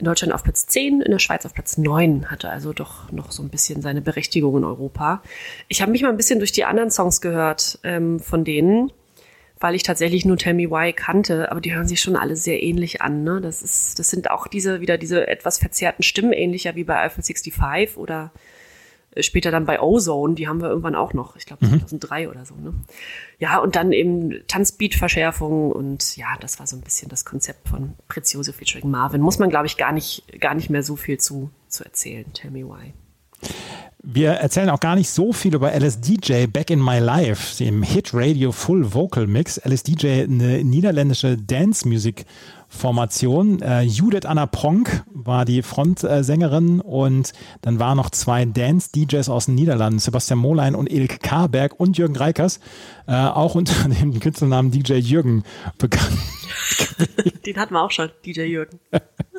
in 0.00 0.06
Deutschland 0.06 0.34
auf 0.34 0.42
Platz 0.42 0.66
10, 0.66 1.02
in 1.02 1.10
der 1.10 1.18
Schweiz 1.18 1.46
auf 1.46 1.54
Platz 1.54 1.78
9, 1.78 2.30
hatte 2.30 2.50
also 2.50 2.72
doch 2.72 3.12
noch 3.12 3.30
so 3.30 3.42
ein 3.42 3.50
bisschen 3.50 3.82
seine 3.82 4.00
Berechtigung 4.00 4.56
in 4.56 4.64
Europa. 4.64 5.22
Ich 5.68 5.82
habe 5.82 5.92
mich 5.92 6.02
mal 6.02 6.08
ein 6.08 6.16
bisschen 6.16 6.40
durch 6.40 6.52
die 6.52 6.64
anderen 6.64 6.90
Songs 6.90 7.20
gehört 7.20 7.78
ähm, 7.84 8.18
von 8.18 8.44
denen, 8.44 8.90
weil 9.60 9.74
ich 9.74 9.82
tatsächlich 9.82 10.24
nur 10.24 10.38
Tell 10.38 10.54
Me 10.54 10.70
Why 10.70 10.92
kannte, 10.92 11.52
aber 11.52 11.60
die 11.60 11.74
hören 11.74 11.86
sich 11.86 12.00
schon 12.00 12.16
alle 12.16 12.34
sehr 12.34 12.62
ähnlich 12.62 13.02
an. 13.02 13.22
Ne? 13.22 13.40
Das, 13.40 13.62
ist, 13.62 13.98
das 13.98 14.08
sind 14.08 14.30
auch 14.30 14.46
diese 14.46 14.80
wieder 14.80 14.98
diese 14.98 15.28
etwas 15.28 15.58
verzerrten 15.58 16.02
Stimmen, 16.02 16.32
ähnlicher 16.32 16.74
wie 16.74 16.84
bei 16.84 16.98
Eiffel 16.98 17.22
65 17.22 17.96
oder 17.96 18.32
später 19.18 19.50
dann 19.50 19.66
bei 19.66 19.80
Ozone, 19.80 20.34
die 20.34 20.46
haben 20.46 20.60
wir 20.60 20.68
irgendwann 20.68 20.94
auch 20.94 21.14
noch, 21.14 21.36
ich 21.36 21.46
glaube 21.46 21.66
2003 21.66 22.24
mhm. 22.24 22.30
oder 22.30 22.44
so. 22.44 22.54
Ne? 22.54 22.74
Ja, 23.38 23.58
und 23.58 23.76
dann 23.76 23.92
eben 23.92 24.34
Tanzbeat-Verschärfung 24.46 25.72
und 25.72 26.16
ja, 26.16 26.28
das 26.40 26.58
war 26.58 26.66
so 26.66 26.76
ein 26.76 26.82
bisschen 26.82 27.08
das 27.08 27.24
Konzept 27.24 27.68
von 27.68 27.94
Prezioso 28.08 28.52
featuring 28.52 28.90
Marvin. 28.90 29.20
Muss 29.20 29.38
man, 29.38 29.50
glaube 29.50 29.66
ich, 29.66 29.76
gar 29.76 29.92
nicht, 29.92 30.40
gar 30.40 30.54
nicht 30.54 30.70
mehr 30.70 30.82
so 30.82 30.96
viel 30.96 31.18
zu, 31.18 31.50
zu 31.68 31.84
erzählen. 31.84 32.32
Tell 32.32 32.50
me 32.50 32.64
why. 32.64 32.92
Wir 34.02 34.30
erzählen 34.30 34.70
auch 34.70 34.80
gar 34.80 34.96
nicht 34.96 35.10
so 35.10 35.32
viel 35.32 35.54
über 35.54 35.72
LSDJ 35.78 36.46
Back 36.46 36.70
in 36.70 36.82
My 36.82 36.98
Life, 36.98 37.62
im 37.62 37.82
Hit 37.82 38.10
Radio 38.14 38.50
Full 38.50 38.94
Vocal 38.94 39.26
Mix. 39.26 39.60
LSDJ, 39.62 40.22
eine 40.22 40.64
niederländische 40.64 41.36
Dance-Music 41.36 42.24
Formation. 42.70 43.60
Äh, 43.60 43.82
Judith 43.82 44.24
Anna 44.24 44.46
Pronk 44.46 45.04
war 45.12 45.44
die 45.44 45.62
Frontsängerin 45.62 46.80
und 46.80 47.32
dann 47.60 47.78
waren 47.78 47.96
noch 47.96 48.10
zwei 48.10 48.44
Dance-DJs 48.46 49.28
aus 49.28 49.46
den 49.46 49.56
Niederlanden, 49.56 49.98
Sebastian 49.98 50.38
Molein 50.38 50.74
und 50.74 50.90
Ilk 50.90 51.20
Karberg 51.20 51.78
und 51.78 51.98
Jürgen 51.98 52.16
Reikers, 52.16 52.60
äh, 53.06 53.12
auch 53.12 53.56
unter 53.56 53.88
dem 53.88 54.18
Künstlernamen 54.20 54.70
DJ 54.70 54.94
Jürgen 54.94 55.42
bekannt. 55.78 56.16
Den 57.46 57.56
hatten 57.56 57.74
wir 57.74 57.82
auch 57.82 57.90
schon, 57.90 58.10
DJ 58.24 58.42
Jürgen. 58.42 58.78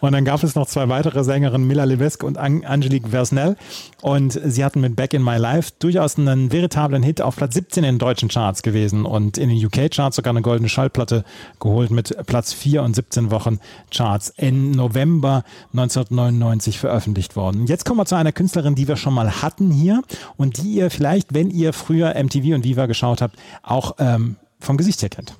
und 0.00 0.12
dann 0.12 0.24
gab 0.24 0.42
es 0.42 0.54
noch 0.54 0.66
zwei 0.66 0.88
weitere 0.88 1.24
Sängerinnen, 1.24 1.66
Mila 1.66 1.84
Levesque 1.84 2.24
und 2.24 2.38
Angelique 2.38 3.08
Versnell. 3.08 3.56
Und 4.02 4.38
sie 4.44 4.64
hatten 4.64 4.80
mit 4.80 4.96
Back 4.96 5.14
in 5.14 5.22
My 5.22 5.36
Life 5.36 5.72
durchaus 5.78 6.18
einen 6.18 6.52
veritablen 6.52 7.02
Hit 7.02 7.20
auf 7.20 7.36
Platz 7.36 7.54
17 7.54 7.84
in 7.84 7.94
den 7.94 7.98
deutschen 7.98 8.28
Charts 8.28 8.62
gewesen 8.62 9.04
und 9.04 9.38
in 9.38 9.48
den 9.48 9.64
UK-Charts 9.64 10.16
sogar 10.16 10.32
eine 10.32 10.42
goldene 10.42 10.68
Schallplatte 10.68 11.24
geholt 11.58 11.90
mit 11.90 12.16
Platz 12.26 12.52
4 12.52 12.82
und 12.82 12.94
17 12.94 13.30
Wochen 13.30 13.58
Charts 13.90 14.32
im 14.36 14.70
November 14.70 15.44
1999 15.72 16.78
veröffentlicht 16.78 17.36
worden. 17.36 17.66
Jetzt 17.66 17.84
kommen 17.84 18.00
wir 18.00 18.06
zu 18.06 18.16
einer 18.16 18.32
Künstlerin, 18.32 18.74
die 18.74 18.88
wir 18.88 18.96
schon 18.96 19.14
mal 19.14 19.42
hatten 19.42 19.70
hier 19.70 20.02
und 20.36 20.58
die 20.58 20.72
ihr 20.74 20.90
vielleicht, 20.90 21.34
wenn 21.34 21.50
ihr 21.50 21.72
früher 21.72 22.14
MTV 22.14 22.54
und 22.54 22.64
Viva 22.64 22.86
geschaut 22.86 23.22
habt, 23.22 23.36
auch 23.62 23.96
ähm, 23.98 24.36
vom 24.58 24.76
Gesicht 24.76 25.02
her 25.02 25.08
kennt. 25.08 25.34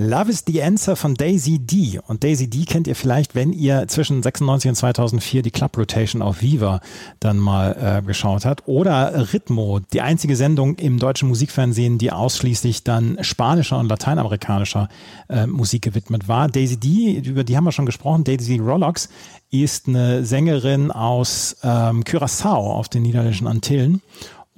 Love 0.00 0.30
is 0.30 0.44
the 0.46 0.62
Answer 0.62 0.94
von 0.94 1.14
Daisy 1.14 1.58
D. 1.58 1.98
Und 2.06 2.22
Daisy 2.22 2.48
D 2.48 2.64
kennt 2.66 2.86
ihr 2.86 2.94
vielleicht, 2.94 3.34
wenn 3.34 3.52
ihr 3.52 3.88
zwischen 3.88 4.22
96 4.22 4.68
und 4.68 4.74
2004 4.76 5.42
die 5.42 5.50
Club 5.50 5.76
Rotation 5.76 6.22
auf 6.22 6.40
Viva 6.40 6.80
dann 7.18 7.36
mal 7.36 7.98
äh, 7.98 8.06
geschaut 8.06 8.44
habt. 8.44 8.68
Oder 8.68 9.32
Ritmo, 9.32 9.80
die 9.92 10.00
einzige 10.00 10.36
Sendung 10.36 10.76
im 10.76 11.00
deutschen 11.00 11.26
Musikfernsehen, 11.26 11.98
die 11.98 12.12
ausschließlich 12.12 12.84
dann 12.84 13.18
spanischer 13.22 13.76
und 13.80 13.88
lateinamerikanischer 13.88 14.88
äh, 15.28 15.48
Musik 15.48 15.82
gewidmet 15.82 16.28
war. 16.28 16.46
Daisy 16.46 16.76
D, 16.76 17.18
über 17.18 17.42
die 17.42 17.56
haben 17.56 17.64
wir 17.64 17.72
schon 17.72 17.86
gesprochen, 17.86 18.22
Daisy 18.22 18.58
Rolox 18.58 19.08
ist 19.50 19.88
eine 19.88 20.24
Sängerin 20.24 20.92
aus 20.92 21.56
ähm, 21.64 22.04
Curaçao 22.04 22.74
auf 22.74 22.88
den 22.88 23.02
niederländischen 23.02 23.48
Antillen 23.48 24.00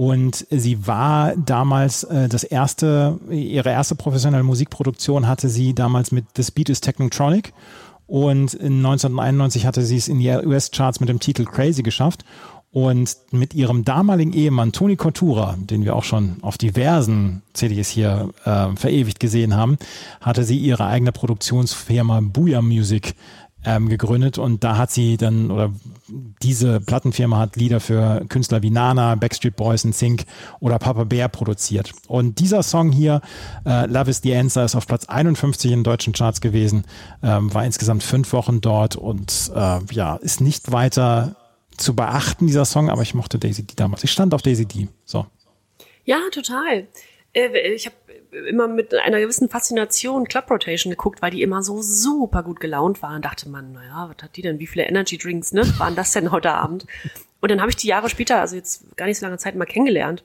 und 0.00 0.46
sie 0.48 0.86
war 0.86 1.36
damals 1.36 2.04
äh, 2.04 2.26
das 2.26 2.42
erste, 2.42 3.20
ihre 3.28 3.68
erste 3.68 3.94
professionelle 3.94 4.44
Musikproduktion 4.44 5.28
hatte 5.28 5.50
sie 5.50 5.74
damals 5.74 6.10
mit 6.10 6.24
The 6.36 6.42
Speed 6.42 6.70
is 6.70 6.80
Technotronic. 6.80 7.52
Und 8.06 8.54
in 8.54 8.78
1991 8.78 9.66
hatte 9.66 9.82
sie 9.82 9.98
es 9.98 10.08
in 10.08 10.18
die 10.18 10.30
US-Charts 10.30 11.00
mit 11.00 11.10
dem 11.10 11.20
Titel 11.20 11.44
Crazy 11.44 11.82
geschafft. 11.82 12.24
Und 12.72 13.14
mit 13.30 13.52
ihrem 13.52 13.84
damaligen 13.84 14.32
Ehemann 14.32 14.72
Tony 14.72 14.96
Cottura, 14.96 15.58
den 15.58 15.84
wir 15.84 15.94
auch 15.94 16.04
schon 16.04 16.36
auf 16.40 16.56
diversen 16.56 17.42
CDs 17.52 17.90
hier 17.90 18.30
äh, 18.46 18.74
verewigt 18.76 19.20
gesehen 19.20 19.54
haben, 19.54 19.76
hatte 20.22 20.44
sie 20.44 20.56
ihre 20.56 20.86
eigene 20.86 21.12
Produktionsfirma 21.12 22.20
Booyah 22.22 22.62
Music 22.62 23.16
ähm, 23.64 23.88
gegründet 23.88 24.38
und 24.38 24.64
da 24.64 24.76
hat 24.76 24.90
sie 24.90 25.16
dann, 25.16 25.50
oder 25.50 25.72
diese 26.42 26.80
Plattenfirma 26.80 27.38
hat 27.38 27.56
Lieder 27.56 27.80
für 27.80 28.24
Künstler 28.28 28.62
wie 28.62 28.70
Nana, 28.70 29.14
Backstreet 29.14 29.56
Boys 29.56 29.84
und 29.84 29.94
Sync 29.94 30.24
oder 30.60 30.78
Papa 30.78 31.04
Bear 31.04 31.28
produziert. 31.28 31.92
Und 32.08 32.38
dieser 32.38 32.62
Song 32.62 32.90
hier, 32.90 33.20
äh, 33.66 33.86
Love 33.86 34.10
is 34.10 34.20
the 34.22 34.34
Answer, 34.34 34.64
ist 34.64 34.74
auf 34.74 34.86
Platz 34.86 35.06
51 35.06 35.72
in 35.72 35.84
deutschen 35.84 36.12
Charts 36.12 36.40
gewesen, 36.40 36.84
ähm, 37.22 37.52
war 37.52 37.64
insgesamt 37.64 38.02
fünf 38.02 38.32
Wochen 38.32 38.60
dort 38.60 38.96
und 38.96 39.50
äh, 39.54 39.78
ja, 39.92 40.16
ist 40.16 40.40
nicht 40.40 40.72
weiter 40.72 41.36
zu 41.76 41.94
beachten, 41.94 42.46
dieser 42.46 42.64
Song, 42.64 42.90
aber 42.90 43.02
ich 43.02 43.14
mochte 43.14 43.38
Daisy 43.38 43.62
D 43.64 43.74
damals. 43.76 44.04
Ich 44.04 44.12
stand 44.12 44.34
auf 44.34 44.42
Daisy 44.42 44.66
D. 44.66 44.88
So. 45.04 45.26
Ja, 46.04 46.18
total. 46.32 46.86
Äh, 47.32 47.74
ich 47.74 47.86
habe 47.86 47.96
immer 48.32 48.68
mit 48.68 48.94
einer 48.94 49.20
gewissen 49.20 49.48
Faszination 49.48 50.26
Club 50.26 50.50
Rotation 50.50 50.90
geguckt, 50.90 51.22
weil 51.22 51.30
die 51.30 51.42
immer 51.42 51.62
so 51.62 51.82
super 51.82 52.42
gut 52.42 52.60
gelaunt 52.60 53.02
waren. 53.02 53.22
Dachte 53.22 53.48
man, 53.48 53.72
naja, 53.72 54.08
was 54.08 54.22
hat 54.22 54.36
die 54.36 54.42
denn? 54.42 54.58
Wie 54.58 54.66
viele 54.66 54.84
Energy 54.84 55.18
Drinks 55.18 55.52
ne, 55.52 55.62
waren 55.78 55.96
das 55.96 56.12
denn 56.12 56.30
heute 56.30 56.52
Abend? 56.52 56.86
Und 57.40 57.50
dann 57.50 57.60
habe 57.60 57.70
ich 57.70 57.76
die 57.76 57.88
Jahre 57.88 58.08
später, 58.10 58.40
also 58.40 58.56
jetzt 58.56 58.96
gar 58.96 59.06
nicht 59.06 59.18
so 59.18 59.26
lange 59.26 59.38
Zeit, 59.38 59.54
mal 59.56 59.64
kennengelernt. 59.64 60.22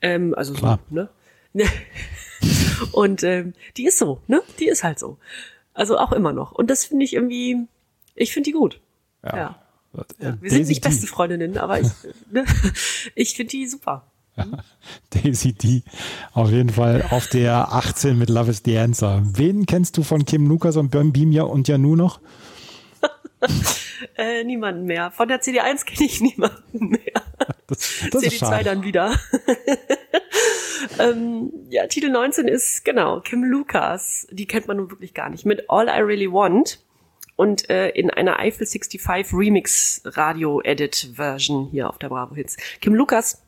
Ähm, 0.00 0.34
also 0.34 0.54
so, 0.54 0.78
ne? 0.90 1.08
Und 2.92 3.22
ähm, 3.22 3.54
die 3.76 3.86
ist 3.86 3.98
so, 3.98 4.20
ne? 4.26 4.42
Die 4.58 4.68
ist 4.68 4.82
halt 4.84 4.98
so. 4.98 5.18
Also 5.74 5.98
auch 5.98 6.12
immer 6.12 6.32
noch. 6.32 6.52
Und 6.52 6.70
das 6.70 6.84
finde 6.84 7.04
ich 7.04 7.14
irgendwie, 7.14 7.66
ich 8.14 8.32
finde 8.32 8.50
die 8.50 8.52
gut. 8.52 8.80
Ja. 9.24 9.36
ja. 9.36 9.62
ja. 10.20 10.38
Wir 10.40 10.50
sind 10.50 10.68
nicht 10.68 10.82
beste 10.82 11.06
Freundinnen, 11.06 11.58
aber 11.58 11.80
ich, 11.80 11.88
ne? 12.30 12.44
ich 13.14 13.34
finde 13.34 13.50
die 13.50 13.66
super. 13.66 14.06
Ja, 14.36 14.46
Daisy 15.10 15.52
D. 15.52 15.82
Auf 16.32 16.50
jeden 16.50 16.70
Fall 16.70 17.04
auf 17.10 17.26
der 17.28 17.72
18 17.72 18.18
mit 18.18 18.30
Love 18.30 18.50
is 18.50 18.62
the 18.64 18.78
Answer. 18.78 19.22
Wen 19.24 19.66
kennst 19.66 19.96
du 19.98 20.02
von 20.02 20.24
Kim 20.24 20.46
Lukas 20.46 20.76
und 20.76 20.90
Bimia 20.90 21.42
und 21.42 21.68
Janu 21.68 21.96
noch? 21.96 22.20
äh, 24.16 24.44
niemanden 24.44 24.84
mehr. 24.84 25.10
Von 25.10 25.28
der 25.28 25.42
CD1 25.42 25.84
kenne 25.84 26.06
ich 26.06 26.20
niemanden 26.20 26.88
mehr. 26.88 27.00
Das, 27.66 27.78
das 28.10 28.22
CD2 28.22 28.64
dann 28.64 28.82
wieder. 28.82 29.18
ähm, 30.98 31.52
ja, 31.70 31.86
Titel 31.86 32.10
19 32.10 32.46
ist 32.46 32.84
genau 32.84 33.20
Kim 33.20 33.44
Lukas. 33.44 34.26
Die 34.30 34.46
kennt 34.46 34.68
man 34.68 34.76
nun 34.76 34.90
wirklich 34.90 35.14
gar 35.14 35.30
nicht. 35.30 35.46
Mit 35.46 35.70
All 35.70 35.88
I 35.88 36.02
Really 36.02 36.30
Want 36.30 36.80
und 37.36 37.70
äh, 37.70 37.88
in 37.90 38.10
einer 38.10 38.38
Eiffel 38.38 38.66
65 38.66 39.32
Remix 39.32 40.02
Radio 40.04 40.60
Edit 40.60 41.12
Version 41.14 41.68
hier 41.70 41.88
auf 41.88 41.98
der 41.98 42.10
Bravo 42.10 42.34
Hits. 42.34 42.56
Kim 42.80 42.94
Lukas 42.94 43.41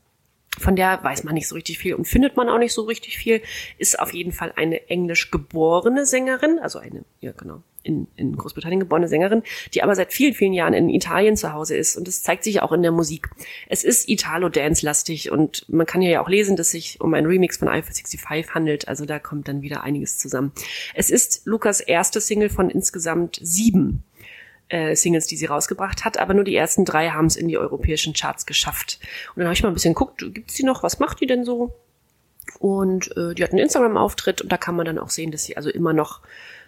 von 0.58 0.76
der 0.76 1.02
weiß 1.02 1.24
man 1.24 1.34
nicht 1.34 1.48
so 1.48 1.54
richtig 1.54 1.78
viel 1.78 1.94
und 1.94 2.06
findet 2.06 2.36
man 2.36 2.48
auch 2.48 2.58
nicht 2.58 2.72
so 2.72 2.82
richtig 2.82 3.18
viel, 3.18 3.42
ist 3.78 3.98
auf 3.98 4.12
jeden 4.12 4.32
Fall 4.32 4.52
eine 4.56 4.88
englisch 4.88 5.30
geborene 5.30 6.06
Sängerin, 6.06 6.58
also 6.60 6.78
eine, 6.78 7.04
ja 7.20 7.32
genau, 7.32 7.62
in, 7.82 8.06
in 8.16 8.36
Großbritannien 8.36 8.80
geborene 8.80 9.08
Sängerin, 9.08 9.42
die 9.74 9.82
aber 9.82 9.94
seit 9.94 10.12
vielen, 10.12 10.34
vielen 10.34 10.52
Jahren 10.52 10.74
in 10.74 10.88
Italien 10.88 11.36
zu 11.36 11.52
Hause 11.52 11.76
ist 11.76 11.96
und 11.96 12.08
das 12.08 12.22
zeigt 12.22 12.44
sich 12.44 12.62
auch 12.62 12.72
in 12.72 12.82
der 12.82 12.92
Musik. 12.92 13.28
Es 13.68 13.84
ist 13.84 14.08
Italo-Dance-lastig 14.08 15.30
und 15.30 15.68
man 15.68 15.86
kann 15.86 16.02
ja 16.02 16.22
auch 16.22 16.28
lesen, 16.28 16.56
dass 16.56 16.70
sich 16.70 17.00
um 17.00 17.14
ein 17.14 17.26
Remix 17.26 17.58
von 17.58 17.68
Eiffel 17.68 17.92
65 17.92 18.54
handelt, 18.54 18.88
also 18.88 19.04
da 19.04 19.18
kommt 19.18 19.48
dann 19.48 19.62
wieder 19.62 19.82
einiges 19.82 20.18
zusammen. 20.18 20.52
Es 20.94 21.10
ist 21.10 21.42
Lukas 21.44 21.80
erste 21.80 22.20
Single 22.20 22.48
von 22.48 22.70
insgesamt 22.70 23.38
sieben 23.42 24.02
äh, 24.68 24.94
Singles, 24.96 25.26
die 25.26 25.36
sie 25.36 25.46
rausgebracht 25.46 26.04
hat, 26.04 26.18
aber 26.18 26.34
nur 26.34 26.44
die 26.44 26.56
ersten 26.56 26.84
drei 26.84 27.10
haben 27.10 27.26
es 27.26 27.36
in 27.36 27.48
die 27.48 27.58
europäischen 27.58 28.14
Charts 28.14 28.46
geschafft. 28.46 28.98
Und 29.34 29.40
dann 29.40 29.46
habe 29.46 29.54
ich 29.54 29.62
mal 29.62 29.68
ein 29.68 29.74
bisschen 29.74 29.94
geguckt, 29.94 30.24
gibt's 30.32 30.54
die 30.54 30.64
noch, 30.64 30.82
was 30.82 30.98
macht 30.98 31.20
die 31.20 31.26
denn 31.26 31.44
so? 31.44 31.74
Und 32.58 33.16
äh, 33.16 33.34
die 33.34 33.42
hat 33.42 33.50
einen 33.50 33.60
Instagram-Auftritt 33.60 34.42
und 34.42 34.52
da 34.52 34.56
kann 34.56 34.76
man 34.76 34.86
dann 34.86 34.98
auch 34.98 35.10
sehen, 35.10 35.30
dass 35.30 35.44
sie 35.44 35.56
also 35.56 35.70
immer 35.70 35.92
noch 35.92 36.20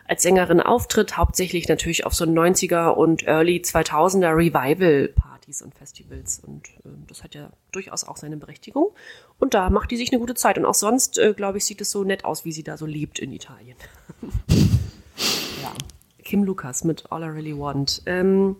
als 0.09 0.23
Sängerin 0.23 0.61
auftritt, 0.61 1.17
hauptsächlich 1.17 1.69
natürlich 1.69 2.07
auf 2.07 2.15
so 2.15 2.25
90er 2.25 2.91
und 2.91 3.27
Early 3.27 3.59
2000er 3.65 4.37
Revival-Partys 4.37 5.63
und 5.63 5.75
Festivals. 5.75 6.41
Und 6.41 6.69
äh, 6.85 6.91
das 7.09 7.25
hat 7.25 7.35
ja 7.35 7.51
durchaus 7.73 8.05
auch 8.05 8.17
seine 8.17 8.37
Berechtigung. 8.37 8.93
Und 9.39 9.55
da 9.55 9.71
macht 9.71 9.91
die 9.91 9.97
sich 9.97 10.13
eine 10.13 10.21
gute 10.21 10.35
Zeit. 10.35 10.59
Und 10.59 10.65
auch 10.65 10.75
sonst, 10.75 11.19
äh, 11.19 11.35
glaube 11.35 11.59
ich, 11.59 11.65
sieht 11.65 11.81
es 11.81 11.91
so 11.91 12.05
nett 12.05 12.25
aus, 12.25 12.45
wie 12.45 12.53
sie 12.53 12.63
da 12.63 12.77
so 12.77 12.87
lebt 12.87 13.19
in 13.19 13.33
Italien. 13.33 13.77
ja. 15.63 15.73
Kim 16.27 16.43
Lukas 16.43 16.83
mit 16.83 17.13
All 17.13 17.23
I 17.23 17.27
Really 17.27 17.57
Want. 17.57 18.03
Ähm, 18.05 18.57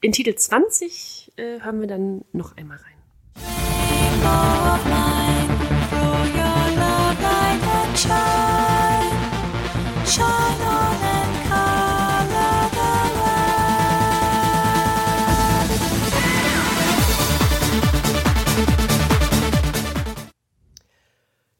in 0.00 0.10
Titel 0.10 0.34
20 0.34 1.32
äh, 1.36 1.60
hören 1.60 1.80
wir 1.80 1.86
dann 1.86 2.24
noch 2.32 2.56
einmal 2.56 2.78
rein. 2.78 2.98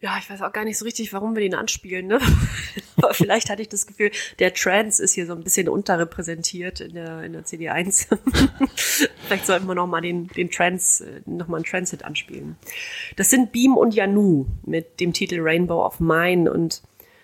Ja, 0.00 0.16
ich 0.18 0.30
weiß 0.30 0.42
auch 0.42 0.52
gar 0.52 0.64
nicht 0.64 0.78
so 0.78 0.84
richtig, 0.84 1.12
warum 1.12 1.34
wir 1.34 1.42
den 1.42 1.54
anspielen, 1.54 2.06
ne? 2.06 2.20
Aber 2.96 3.14
vielleicht 3.14 3.50
hatte 3.50 3.62
ich 3.62 3.68
das 3.68 3.86
Gefühl, 3.86 4.12
der 4.38 4.54
Trance 4.54 5.02
ist 5.02 5.12
hier 5.12 5.26
so 5.26 5.34
ein 5.34 5.42
bisschen 5.42 5.68
unterrepräsentiert 5.68 6.80
in 6.80 6.94
der, 6.94 7.22
in 7.22 7.32
der 7.32 7.44
CD1. 7.44 8.06
vielleicht 9.26 9.46
sollten 9.46 9.66
wir 9.66 9.74
nochmal 9.74 10.00
den, 10.00 10.28
den 10.28 10.50
Trance, 10.50 11.04
äh, 11.04 11.20
nochmal 11.26 11.58
einen 11.58 11.64
Trance-Hit 11.64 12.04
anspielen. 12.04 12.56
Das 13.16 13.30
sind 13.30 13.50
Beam 13.50 13.76
und 13.76 13.92
Janu 13.92 14.46
mit 14.64 15.00
dem 15.00 15.12
Titel 15.12 15.40
Rainbow 15.40 15.84
of 15.84 15.98
Mine 15.98 16.50
und 16.52 16.82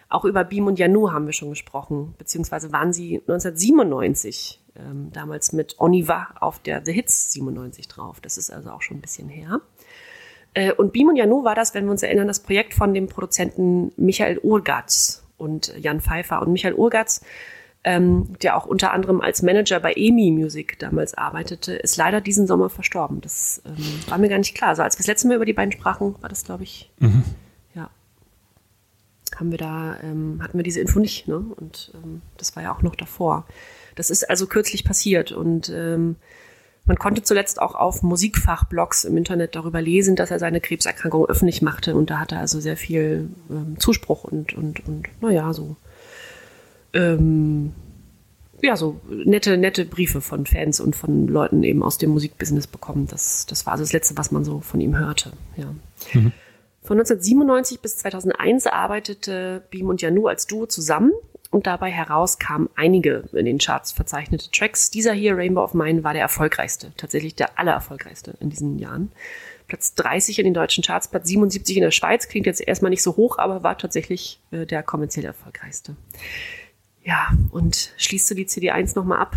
auch 0.08 0.24
über 0.24 0.44
Beam 0.44 0.66
und 0.66 0.78
Janu 0.78 1.12
haben 1.12 1.26
wir 1.26 1.32
schon 1.32 1.50
gesprochen, 1.50 2.14
beziehungsweise 2.18 2.72
waren 2.72 2.92
sie 2.92 3.18
1997 3.20 4.60
ähm, 4.76 5.10
damals 5.12 5.52
mit 5.52 5.76
Oniva 5.78 6.34
auf 6.40 6.60
der 6.60 6.84
The 6.84 6.92
Hits 6.92 7.32
97 7.32 7.88
drauf. 7.88 8.20
Das 8.20 8.36
ist 8.36 8.50
also 8.50 8.70
auch 8.70 8.82
schon 8.82 8.98
ein 8.98 9.00
bisschen 9.00 9.28
her. 9.28 9.60
Äh, 10.54 10.72
und 10.72 10.92
Beam 10.92 11.08
und 11.08 11.16
Janu 11.16 11.44
war 11.44 11.54
das, 11.54 11.74
wenn 11.74 11.84
wir 11.84 11.90
uns 11.90 12.02
erinnern, 12.02 12.28
das 12.28 12.40
Projekt 12.40 12.74
von 12.74 12.94
dem 12.94 13.08
Produzenten 13.08 13.92
Michael 13.96 14.38
Urgatz 14.38 15.24
und 15.36 15.74
Jan 15.78 16.00
Pfeiffer. 16.00 16.40
Und 16.40 16.52
Michael 16.52 16.74
Urgatz, 16.74 17.22
ähm, 17.82 18.32
der 18.42 18.56
auch 18.56 18.64
unter 18.64 18.92
anderem 18.92 19.20
als 19.20 19.42
Manager 19.42 19.80
bei 19.80 19.92
EMI 19.92 20.30
Music 20.30 20.78
damals 20.78 21.14
arbeitete, 21.14 21.74
ist 21.74 21.96
leider 21.96 22.20
diesen 22.20 22.46
Sommer 22.46 22.70
verstorben. 22.70 23.20
Das 23.20 23.62
ähm, 23.66 23.76
war 24.08 24.18
mir 24.18 24.28
gar 24.28 24.38
nicht 24.38 24.54
klar. 24.54 24.70
Also 24.70 24.82
als 24.82 24.96
wir 24.96 25.00
das 25.00 25.08
letzte 25.08 25.28
Mal 25.28 25.36
über 25.36 25.44
die 25.44 25.52
beiden 25.52 25.72
sprachen, 25.72 26.14
war 26.20 26.28
das, 26.28 26.44
glaube 26.44 26.62
ich, 26.62 26.90
mhm. 27.00 27.24
ja, 27.74 27.90
haben 29.36 29.50
wir 29.50 29.58
da, 29.58 29.98
ähm, 30.02 30.40
hatten 30.42 30.56
wir 30.56 30.64
diese 30.64 30.80
Info 30.80 31.00
nicht. 31.00 31.28
Ne? 31.28 31.44
Und 31.56 31.92
ähm, 31.94 32.22
das 32.38 32.54
war 32.56 32.62
ja 32.62 32.74
auch 32.74 32.82
noch 32.82 32.94
davor. 32.94 33.46
Das 33.96 34.10
ist 34.10 34.28
also 34.30 34.46
kürzlich 34.46 34.84
passiert 34.84 35.32
und 35.32 35.68
ähm, 35.68 36.16
man 36.86 36.98
konnte 36.98 37.22
zuletzt 37.22 37.60
auch 37.60 37.74
auf 37.74 38.02
Musikfachblogs 38.02 39.04
im 39.04 39.16
Internet 39.16 39.56
darüber 39.56 39.80
lesen, 39.80 40.16
dass 40.16 40.30
er 40.30 40.38
seine 40.38 40.60
Krebserkrankung 40.60 41.26
öffentlich 41.26 41.62
machte 41.62 41.94
und 41.94 42.10
da 42.10 42.18
hatte 42.18 42.34
er 42.34 42.42
also 42.42 42.60
sehr 42.60 42.76
viel 42.76 43.30
ähm, 43.50 43.76
Zuspruch 43.78 44.24
und, 44.24 44.52
und, 44.52 44.86
und 44.86 45.08
naja, 45.20 45.52
so 45.52 45.76
ähm, 46.92 47.72
ja, 48.62 48.76
so 48.76 49.00
nette, 49.08 49.56
nette 49.58 49.84
Briefe 49.84 50.20
von 50.20 50.46
Fans 50.46 50.80
und 50.80 50.96
von 50.96 51.26
Leuten 51.28 51.62
eben 51.64 51.82
aus 51.82 51.98
dem 51.98 52.10
Musikbusiness 52.10 52.66
bekommen. 52.66 53.06
Das, 53.10 53.46
das 53.46 53.66
war 53.66 53.72
also 53.72 53.84
das 53.84 53.92
Letzte, 53.92 54.16
was 54.16 54.30
man 54.30 54.44
so 54.44 54.60
von 54.60 54.80
ihm 54.80 54.96
hörte. 54.96 55.32
Ja. 55.56 55.66
Mhm. 56.14 56.32
Von 56.82 56.98
1997 56.98 57.80
bis 57.80 57.96
2001 57.98 58.66
arbeitete 58.66 59.62
Beam 59.70 59.88
und 59.88 60.02
Janu 60.02 60.26
als 60.28 60.46
Duo 60.46 60.66
zusammen 60.66 61.12
und 61.54 61.68
dabei 61.68 61.90
heraus 61.90 62.40
kamen 62.40 62.68
einige 62.74 63.28
in 63.32 63.46
den 63.46 63.58
Charts 63.58 63.92
verzeichnete 63.92 64.50
Tracks. 64.50 64.90
Dieser 64.90 65.12
hier, 65.12 65.36
Rainbow 65.36 65.62
of 65.62 65.72
Mine, 65.72 66.02
war 66.02 66.12
der 66.12 66.22
erfolgreichste, 66.22 66.92
tatsächlich 66.96 67.36
der 67.36 67.60
allererfolgreichste 67.60 68.34
in 68.40 68.50
diesen 68.50 68.80
Jahren. 68.80 69.12
Platz 69.68 69.94
30 69.94 70.40
in 70.40 70.46
den 70.46 70.54
deutschen 70.54 70.82
Charts, 70.82 71.06
Platz 71.06 71.28
77 71.28 71.76
in 71.76 71.84
der 71.84 71.92
Schweiz, 71.92 72.28
klingt 72.28 72.46
jetzt 72.46 72.60
erstmal 72.60 72.90
nicht 72.90 73.04
so 73.04 73.16
hoch, 73.16 73.38
aber 73.38 73.62
war 73.62 73.78
tatsächlich 73.78 74.40
äh, 74.50 74.66
der 74.66 74.82
kommerziell 74.82 75.24
erfolgreichste. 75.24 75.94
Ja, 77.04 77.28
und 77.50 77.92
schließt 77.98 78.30
du 78.30 78.34
die 78.34 78.46
CD1 78.46 78.96
nochmal 78.96 79.18
ab? 79.18 79.36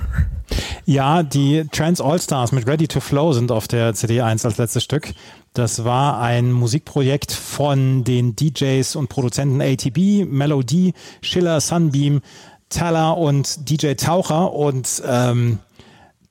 Ja, 0.85 1.21
die 1.21 1.65
Trans 1.71 1.99
All-Stars 1.99 2.53
mit 2.53 2.65
Ready 2.65 2.87
to 2.87 3.01
Flow 3.01 3.33
sind 3.33 3.51
auf 3.51 3.67
der 3.67 3.93
CD1 3.93 4.45
als 4.45 4.57
letztes 4.57 4.85
Stück. 4.85 5.13
Das 5.53 5.83
war 5.83 6.21
ein 6.21 6.53
Musikprojekt 6.53 7.33
von 7.33 8.05
den 8.05 8.37
DJs 8.37 8.95
und 8.95 9.09
Produzenten 9.09 9.61
ATB, 9.61 10.25
Melody, 10.25 10.93
Schiller, 11.21 11.59
Sunbeam, 11.59 12.21
Tala 12.69 13.11
und 13.11 13.69
DJ 13.69 13.93
Taucher 13.93 14.53
und 14.53 15.01
ähm, 15.05 15.59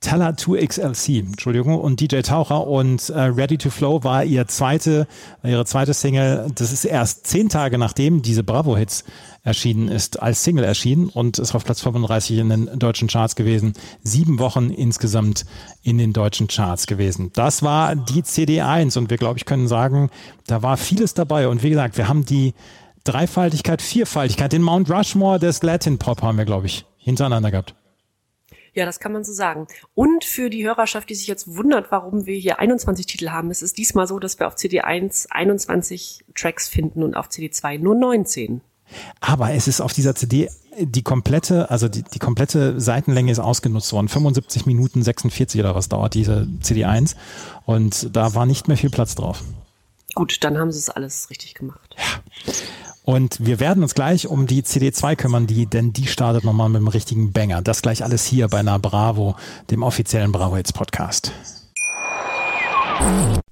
Tala 0.00 0.30
2XLC, 0.30 1.20
Entschuldigung, 1.20 1.78
und 1.78 2.00
DJ 2.00 2.20
Taucher 2.20 2.66
und 2.66 3.08
äh, 3.08 3.20
Ready 3.20 3.58
to 3.58 3.70
Flow 3.70 4.04
war 4.04 4.24
ihr 4.24 4.46
zweite, 4.46 5.06
ihre 5.42 5.64
zweite 5.64 5.94
Single. 5.94 6.50
Das 6.54 6.72
ist 6.72 6.84
erst 6.84 7.26
zehn 7.26 7.48
Tage 7.48 7.78
nachdem 7.78 8.22
diese 8.22 8.44
Bravo-Hits 8.44 9.04
erschienen 9.42 9.88
ist, 9.88 10.20
als 10.20 10.44
Single 10.44 10.64
erschienen 10.64 11.08
und 11.08 11.38
ist 11.38 11.54
auf 11.54 11.64
Platz 11.64 11.80
35 11.80 12.38
in 12.38 12.48
den 12.48 12.78
deutschen 12.78 13.08
Charts 13.08 13.36
gewesen. 13.36 13.72
Sieben 14.02 14.38
Wochen 14.38 14.70
insgesamt 14.70 15.46
in 15.82 15.98
den 15.98 16.12
deutschen 16.12 16.48
Charts 16.48 16.86
gewesen. 16.86 17.30
Das 17.32 17.62
war 17.62 17.96
die 17.96 18.22
CD1 18.22 18.98
und 18.98 19.08
wir, 19.08 19.16
glaube 19.16 19.38
ich, 19.38 19.44
können 19.44 19.68
sagen, 19.68 20.10
da 20.46 20.62
war 20.62 20.76
vieles 20.76 21.14
dabei. 21.14 21.48
Und 21.48 21.62
wie 21.62 21.70
gesagt, 21.70 21.96
wir 21.96 22.08
haben 22.08 22.24
die 22.24 22.54
Dreifaltigkeit, 23.04 23.80
Vierfaltigkeit, 23.80 24.52
den 24.52 24.62
Mount 24.62 24.90
Rushmore 24.90 25.38
des 25.38 25.62
Latin 25.62 25.98
Pop 25.98 26.22
haben 26.22 26.38
wir, 26.38 26.44
glaube 26.44 26.66
ich, 26.66 26.84
hintereinander 26.98 27.52
gehabt. 27.52 27.74
Ja, 28.76 28.84
das 28.84 29.00
kann 29.00 29.12
man 29.12 29.24
so 29.24 29.32
sagen. 29.32 29.66
Und 29.94 30.22
für 30.22 30.50
die 30.50 30.66
Hörerschaft, 30.66 31.08
die 31.08 31.14
sich 31.14 31.26
jetzt 31.26 31.56
wundert, 31.56 31.90
warum 31.90 32.26
wir 32.26 32.36
hier 32.36 32.58
21 32.58 33.06
Titel 33.06 33.30
haben, 33.30 33.50
es 33.50 33.62
ist 33.62 33.78
diesmal 33.78 34.06
so, 34.06 34.18
dass 34.18 34.38
wir 34.38 34.46
auf 34.46 34.54
CD1 34.54 35.28
21 35.30 36.26
Tracks 36.34 36.68
finden 36.68 37.02
und 37.02 37.16
auf 37.16 37.28
CD2 37.28 37.78
nur 37.78 37.94
19. 37.94 38.60
Aber 39.20 39.50
es 39.52 39.66
ist 39.66 39.80
auf 39.80 39.94
dieser 39.94 40.14
CD 40.14 40.50
die 40.78 41.02
komplette, 41.02 41.70
also 41.70 41.88
die, 41.88 42.02
die 42.02 42.18
komplette 42.18 42.78
Seitenlänge 42.78 43.32
ist 43.32 43.38
ausgenutzt 43.38 43.94
worden. 43.94 44.08
75 44.08 44.66
Minuten 44.66 45.02
46 45.02 45.58
oder 45.58 45.74
was 45.74 45.88
dauert 45.88 46.12
diese 46.12 46.46
CD1. 46.62 47.16
Und 47.64 48.14
da 48.14 48.34
war 48.34 48.44
nicht 48.44 48.68
mehr 48.68 48.76
viel 48.76 48.90
Platz 48.90 49.14
drauf. 49.14 49.42
Gut, 50.14 50.44
dann 50.44 50.58
haben 50.58 50.70
sie 50.70 50.78
es 50.78 50.90
alles 50.90 51.30
richtig 51.30 51.54
gemacht. 51.54 51.96
Ja. 51.96 52.52
Und 53.06 53.46
wir 53.46 53.60
werden 53.60 53.84
uns 53.84 53.94
gleich 53.94 54.26
um 54.26 54.48
die 54.48 54.62
CD2 54.62 55.14
kümmern, 55.14 55.46
die, 55.46 55.66
denn 55.66 55.92
die 55.92 56.08
startet 56.08 56.42
nochmal 56.42 56.68
mit 56.68 56.78
einem 56.78 56.88
richtigen 56.88 57.30
Banger. 57.30 57.62
Das 57.62 57.80
gleich 57.80 58.02
alles 58.02 58.24
hier 58.24 58.48
bei 58.48 58.58
einer 58.58 58.80
Bravo, 58.80 59.36
dem 59.70 59.84
offiziellen 59.84 60.32
Bravo 60.32 60.56
Hits 60.56 60.72
Podcast. 60.72 61.30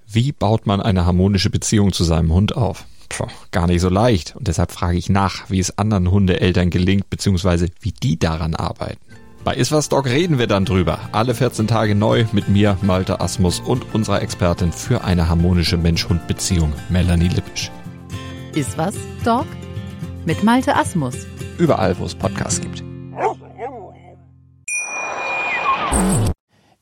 Wie 0.08 0.32
baut 0.32 0.66
man 0.66 0.80
eine 0.80 1.06
harmonische 1.06 1.50
Beziehung 1.50 1.92
zu 1.92 2.02
seinem 2.02 2.32
Hund 2.32 2.56
auf? 2.56 2.84
Puh, 3.08 3.28
gar 3.52 3.68
nicht 3.68 3.80
so 3.80 3.88
leicht. 3.88 4.34
Und 4.34 4.48
deshalb 4.48 4.72
frage 4.72 4.98
ich 4.98 5.08
nach, 5.08 5.48
wie 5.50 5.60
es 5.60 5.78
anderen 5.78 6.10
Hundeeltern 6.10 6.70
gelingt, 6.70 7.08
beziehungsweise 7.08 7.68
wie 7.80 7.92
die 7.92 8.18
daran 8.18 8.56
arbeiten. 8.56 8.98
Bei 9.44 9.54
Iswas 9.54 9.88
Dog 9.88 10.06
reden 10.06 10.40
wir 10.40 10.48
dann 10.48 10.64
drüber. 10.64 10.98
Alle 11.12 11.32
14 11.32 11.68
Tage 11.68 11.94
neu 11.94 12.24
mit 12.32 12.48
mir, 12.48 12.76
Malte 12.82 13.20
Asmus 13.20 13.60
und 13.60 13.94
unserer 13.94 14.20
Expertin 14.20 14.72
für 14.72 15.04
eine 15.04 15.28
harmonische 15.28 15.76
Mensch-Hund-Beziehung, 15.76 16.72
Melanie 16.88 17.28
Lippisch. 17.28 17.70
Iswas 18.54 18.94
Dog 19.24 19.46
mit 20.24 20.44
Malte 20.44 20.76
Asmus. 20.76 21.14
Überall, 21.58 21.98
wo 21.98 22.04
es 22.04 22.14
Podcasts 22.14 22.60
gibt. 22.60 22.84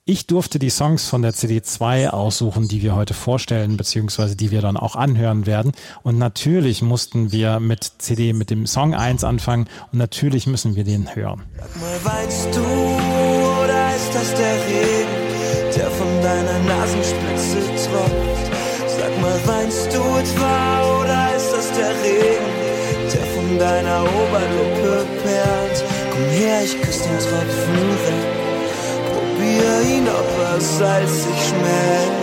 Ich 0.04 0.26
durfte 0.26 0.58
die 0.58 0.68
Songs 0.68 1.08
von 1.08 1.22
der 1.22 1.32
CD2 1.32 2.08
aussuchen, 2.08 2.68
die 2.68 2.82
wir 2.82 2.94
heute 2.94 3.14
vorstellen, 3.14 3.78
beziehungsweise 3.78 4.36
die 4.36 4.50
wir 4.50 4.60
dann 4.60 4.76
auch 4.76 4.96
anhören 4.96 5.46
werden. 5.46 5.72
Und 6.02 6.18
natürlich 6.18 6.82
mussten 6.82 7.32
wir 7.32 7.58
mit 7.58 7.84
CD, 7.98 8.34
mit 8.34 8.50
dem 8.50 8.66
Song 8.66 8.94
1 8.94 9.24
anfangen 9.24 9.68
und 9.92 9.98
natürlich 9.98 10.46
müssen 10.46 10.76
wir 10.76 10.84
den 10.84 11.14
hören. 11.14 11.42
Sag 11.56 11.76
mal, 11.80 12.04
weinst 12.04 12.48
du 12.54 12.60
oder 12.60 13.96
ist 13.96 14.14
das 14.14 14.34
der 14.34 14.54
Regen, 14.66 15.74
der 15.76 15.90
von 15.90 16.22
deiner 16.22 16.58
Nasenspitze 16.58 17.58
tropft? 17.88 18.50
Sag 18.88 19.20
mal, 19.22 19.40
weinst 19.46 19.86
du 19.86 19.98
etwa 19.98 20.81
ist 21.72 21.78
der 21.78 21.90
Regen, 22.02 22.44
der 23.12 23.26
von 23.34 23.58
deiner 23.58 24.02
Oberlippe 24.02 25.06
perlt? 25.22 25.84
Komm 26.10 26.24
her, 26.30 26.64
ich 26.64 26.80
küsse 26.80 27.08
den 27.08 27.18
Tropfen 27.18 27.90
weg 28.06 28.42
probier 29.12 29.82
ihn, 29.82 30.08
ob 30.08 30.38
er 30.38 30.60
salzig 30.60 31.34
schmeckt. 31.48 32.22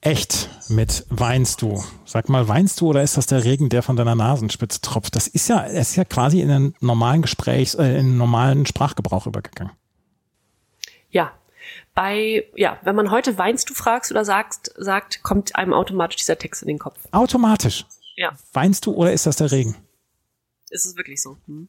Echt 0.00 0.48
mit 0.68 1.04
weinst 1.10 1.62
du. 1.62 1.82
Sag 2.04 2.28
mal, 2.28 2.46
weinst 2.48 2.80
du 2.80 2.88
oder 2.88 3.02
ist 3.02 3.16
das 3.16 3.26
der 3.26 3.44
Regen, 3.44 3.68
der 3.68 3.82
von 3.82 3.96
deiner 3.96 4.14
Nasenspitze 4.14 4.80
tropft? 4.80 5.16
Das 5.16 5.26
ist 5.26 5.48
ja, 5.48 5.64
es 5.64 5.90
ist 5.90 5.96
ja 5.96 6.04
quasi 6.04 6.40
in 6.40 6.50
einen 6.50 6.74
normalen 6.80 7.22
Gesprächs, 7.22 7.74
äh, 7.74 7.90
in 7.92 7.98
einen 7.98 8.16
normalen 8.16 8.66
Sprachgebrauch 8.66 9.26
übergegangen. 9.26 9.72
Ja. 11.10 11.32
Bei, 11.94 12.46
ja, 12.54 12.78
wenn 12.82 12.94
man 12.94 13.10
heute 13.10 13.38
weinst 13.38 13.70
du 13.70 13.74
fragst 13.74 14.10
oder 14.10 14.24
sagst, 14.24 14.74
sagt, 14.76 15.22
kommt 15.22 15.56
einem 15.56 15.72
automatisch 15.72 16.16
dieser 16.16 16.38
Text 16.38 16.62
in 16.62 16.68
den 16.68 16.78
Kopf. 16.78 16.98
Automatisch? 17.12 17.84
Ja. 18.16 18.32
Weinst 18.52 18.86
du 18.86 18.92
oder 18.92 19.12
ist 19.12 19.26
das 19.26 19.36
der 19.36 19.50
Regen? 19.52 19.76
Ist 20.70 20.86
es 20.86 20.96
wirklich 20.96 21.22
so? 21.22 21.36
Hm. 21.46 21.68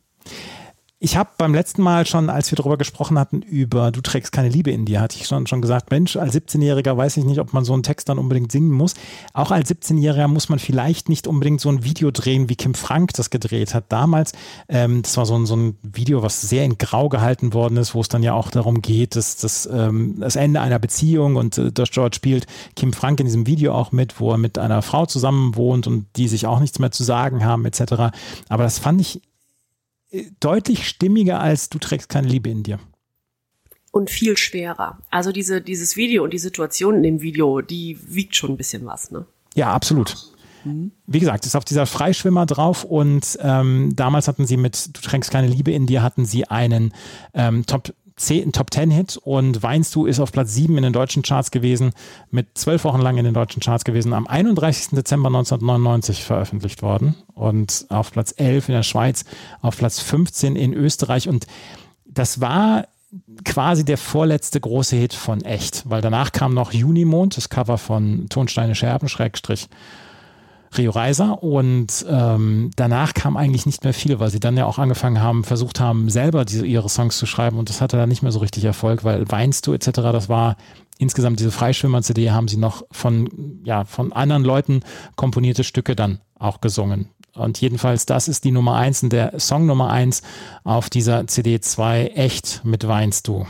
Ich 0.99 1.15
habe 1.15 1.29
beim 1.37 1.53
letzten 1.53 1.83
Mal 1.83 2.07
schon, 2.07 2.31
als 2.31 2.51
wir 2.51 2.55
darüber 2.55 2.75
gesprochen 2.75 3.19
hatten, 3.19 3.43
über 3.43 3.91
Du 3.91 4.01
trägst 4.01 4.31
keine 4.31 4.49
Liebe 4.49 4.71
in 4.71 4.85
dir, 4.85 4.99
hatte 4.99 5.15
ich 5.15 5.27
schon, 5.27 5.45
schon 5.45 5.61
gesagt, 5.61 5.91
Mensch, 5.91 6.15
als 6.15 6.33
17-Jähriger 6.33 6.97
weiß 6.97 7.17
ich 7.17 7.23
nicht, 7.23 7.39
ob 7.39 7.53
man 7.53 7.63
so 7.63 7.73
einen 7.73 7.83
Text 7.83 8.09
dann 8.09 8.17
unbedingt 8.17 8.51
singen 8.51 8.71
muss. 8.71 8.95
Auch 9.35 9.51
als 9.51 9.69
17-Jähriger 9.69 10.27
muss 10.27 10.49
man 10.49 10.57
vielleicht 10.57 11.07
nicht 11.07 11.27
unbedingt 11.27 11.61
so 11.61 11.69
ein 11.69 11.83
Video 11.83 12.09
drehen, 12.09 12.49
wie 12.49 12.55
Kim 12.55 12.73
Frank 12.73 13.13
das 13.13 13.29
gedreht 13.29 13.75
hat 13.75 13.91
damals. 13.91 14.31
Ähm, 14.69 15.03
das 15.03 15.15
war 15.17 15.27
so 15.27 15.35
ein, 15.35 15.45
so 15.45 15.55
ein 15.55 15.77
Video, 15.83 16.23
was 16.23 16.41
sehr 16.41 16.65
in 16.65 16.79
Grau 16.79 17.09
gehalten 17.09 17.53
worden 17.53 17.77
ist, 17.77 17.93
wo 17.93 18.01
es 18.01 18.09
dann 18.09 18.23
ja 18.23 18.33
auch 18.33 18.49
darum 18.49 18.81
geht, 18.81 19.15
dass 19.15 19.37
das, 19.37 19.69
ähm, 19.71 20.15
das 20.19 20.35
Ende 20.35 20.61
einer 20.61 20.79
Beziehung 20.79 21.35
und 21.35 21.59
äh, 21.59 21.71
das 21.71 21.91
George 21.91 22.15
spielt 22.15 22.47
Kim 22.75 22.91
Frank 22.91 23.19
in 23.19 23.27
diesem 23.27 23.45
Video 23.45 23.75
auch 23.75 23.91
mit, 23.91 24.19
wo 24.19 24.31
er 24.31 24.39
mit 24.39 24.57
einer 24.57 24.81
Frau 24.81 25.05
zusammen 25.05 25.55
wohnt 25.55 25.85
und 25.85 26.07
die 26.15 26.27
sich 26.27 26.47
auch 26.47 26.59
nichts 26.59 26.79
mehr 26.79 26.89
zu 26.89 27.03
sagen 27.03 27.45
haben, 27.45 27.65
etc. 27.65 28.15
Aber 28.49 28.63
das 28.63 28.79
fand 28.79 28.99
ich 28.99 29.21
deutlich 30.39 30.87
stimmiger 30.87 31.39
als 31.39 31.69
du 31.69 31.79
trägst 31.79 32.09
keine 32.09 32.27
Liebe 32.27 32.49
in 32.49 32.63
dir. 32.63 32.79
Und 33.91 34.09
viel 34.09 34.37
schwerer. 34.37 34.99
Also 35.09 35.31
diese, 35.31 35.61
dieses 35.61 35.95
Video 35.95 36.23
und 36.23 36.31
die 36.31 36.37
Situation 36.37 36.95
in 36.95 37.03
dem 37.03 37.21
Video, 37.21 37.61
die 37.61 37.97
wiegt 38.07 38.35
schon 38.35 38.51
ein 38.51 38.57
bisschen 38.57 38.85
was, 38.85 39.11
ne? 39.11 39.25
Ja, 39.55 39.73
absolut. 39.73 40.15
Mhm. 40.63 40.91
Wie 41.07 41.19
gesagt, 41.19 41.45
ist 41.45 41.55
auf 41.55 41.65
dieser 41.65 41.85
Freischwimmer 41.85 42.45
drauf 42.45 42.83
und 42.83 43.37
ähm, 43.41 43.93
damals 43.95 44.27
hatten 44.27 44.45
sie 44.45 44.57
mit 44.57 44.95
Du 44.95 45.01
tränkst 45.01 45.31
keine 45.31 45.47
Liebe 45.47 45.71
in 45.71 45.87
dir, 45.87 46.03
hatten 46.03 46.25
sie 46.25 46.45
einen 46.45 46.93
ähm, 47.33 47.65
Top 47.65 47.93
10, 48.17 48.51
Top 48.51 48.73
10 48.73 48.91
Hit 48.91 49.17
und 49.17 49.63
Weinst 49.63 49.95
du 49.95 50.05
ist 50.05 50.19
auf 50.19 50.31
Platz 50.31 50.53
7 50.53 50.75
in 50.77 50.83
den 50.83 50.93
deutschen 50.93 51.23
Charts 51.23 51.51
gewesen, 51.51 51.91
mit 52.31 52.57
zwölf 52.57 52.83
Wochen 52.83 53.01
lang 53.01 53.17
in 53.17 53.23
den 53.23 53.33
deutschen 53.33 53.61
Charts 53.61 53.83
gewesen, 53.83 54.13
am 54.13 54.27
31. 54.27 54.89
Dezember 54.91 55.27
1999 55.27 56.23
veröffentlicht 56.23 56.81
worden 56.81 57.15
und 57.33 57.85
auf 57.89 58.11
Platz 58.11 58.33
11 58.35 58.69
in 58.69 58.75
der 58.75 58.83
Schweiz, 58.83 59.23
auf 59.61 59.77
Platz 59.77 59.99
15 59.99 60.55
in 60.55 60.73
Österreich 60.73 61.29
und 61.29 61.47
das 62.05 62.41
war 62.41 62.87
quasi 63.45 63.85
der 63.85 63.97
vorletzte 63.97 64.59
große 64.59 64.95
Hit 64.95 65.13
von 65.13 65.41
Echt, 65.43 65.83
weil 65.89 66.01
danach 66.01 66.31
kam 66.31 66.53
noch 66.53 66.73
Junimond, 66.73 67.37
das 67.37 67.49
Cover 67.49 67.77
von 67.77 68.27
Tonsteine 68.29 68.75
Scherben, 68.75 69.07
Schrägstrich 69.07 69.69
Rio 70.75 70.91
Reiser 70.91 71.43
und 71.43 72.05
ähm, 72.09 72.71
danach 72.75 73.13
kam 73.13 73.37
eigentlich 73.37 73.65
nicht 73.65 73.83
mehr 73.83 73.93
viel, 73.93 74.19
weil 74.19 74.29
sie 74.29 74.39
dann 74.39 74.57
ja 74.57 74.65
auch 74.65 74.79
angefangen 74.79 75.21
haben, 75.21 75.43
versucht 75.43 75.79
haben, 75.79 76.09
selber 76.09 76.45
diese, 76.45 76.65
ihre 76.65 76.89
Songs 76.89 77.17
zu 77.17 77.25
schreiben 77.25 77.57
und 77.57 77.69
das 77.69 77.81
hatte 77.81 77.97
dann 77.97 78.09
nicht 78.09 78.23
mehr 78.23 78.31
so 78.31 78.39
richtig 78.39 78.63
Erfolg, 78.65 79.03
weil 79.03 79.29
Weinst 79.29 79.67
du 79.67 79.73
etc., 79.73 79.91
das 79.91 80.29
war 80.29 80.57
insgesamt 80.97 81.39
diese 81.39 81.51
Freischwimmer-CD 81.51 82.31
haben 82.31 82.47
sie 82.47 82.57
noch 82.57 82.83
von, 82.91 83.61
ja, 83.63 83.85
von 83.85 84.13
anderen 84.13 84.43
Leuten 84.43 84.81
komponierte 85.15 85.63
Stücke 85.63 85.95
dann 85.95 86.19
auch 86.39 86.61
gesungen. 86.61 87.09
Und 87.33 87.61
jedenfalls, 87.61 88.07
das 88.07 88.27
ist 88.27 88.45
die 88.45 88.51
Nummer 88.51 88.75
eins 88.75 89.03
und 89.03 89.13
der 89.13 89.39
Song 89.39 89.67
Nummer 89.67 89.91
eins 89.91 90.23
auf 90.63 90.89
dieser 90.89 91.27
CD 91.27 91.59
2 91.59 92.07
echt 92.15 92.61
mit 92.63 92.87
Weinst 92.87 93.27
du 93.27 93.45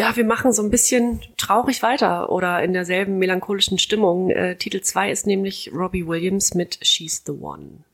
ja, 0.00 0.14
wir 0.14 0.24
machen 0.24 0.52
so 0.52 0.62
ein 0.62 0.70
bisschen 0.70 1.20
traurig 1.36 1.82
weiter 1.82 2.30
oder 2.30 2.62
in 2.62 2.72
derselben 2.72 3.18
melancholischen 3.18 3.78
Stimmung. 3.78 4.30
Äh, 4.30 4.56
Titel 4.56 4.80
2 4.80 5.10
ist 5.10 5.26
nämlich 5.26 5.70
Robbie 5.74 6.06
Williams 6.06 6.54
mit 6.54 6.78
She's 6.82 7.22
the 7.26 7.32
One. 7.32 7.84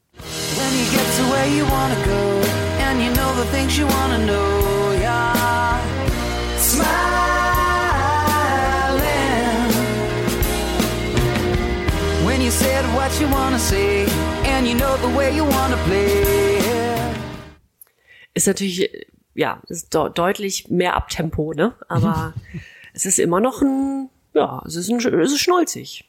Ist 18.34 18.46
natürlich 18.46 18.90
ja, 19.34 19.60
ist 19.68 19.94
de 19.94 20.10
deutlich 20.12 20.70
mehr 20.70 20.94
Abtempo, 20.94 21.52
ne? 21.52 21.74
Aber 21.88 22.34
es 22.92 23.06
ist 23.06 23.18
immer 23.18 23.40
noch 23.40 23.62
ein, 23.62 24.08
ja, 24.34 24.62
es 24.66 24.76
ist, 24.76 24.88
ein, 24.90 24.98
es 24.98 25.32
ist 25.32 25.40
schnulzig. 25.40 26.08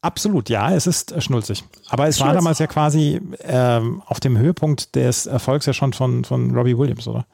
Absolut, 0.00 0.48
ja, 0.48 0.74
es 0.74 0.86
ist 0.86 1.12
äh, 1.12 1.20
schnulzig. 1.20 1.64
Aber 1.88 2.06
es 2.06 2.20
war 2.20 2.32
damals 2.32 2.60
ja 2.60 2.66
quasi 2.66 3.20
ähm, 3.40 4.02
auf 4.06 4.20
dem 4.20 4.38
Höhepunkt 4.38 4.94
des 4.94 5.26
Erfolgs 5.26 5.66
ja 5.66 5.72
schon 5.72 5.92
von, 5.92 6.24
von 6.24 6.54
Robbie 6.54 6.78
Williams, 6.78 7.08
oder? 7.08 7.26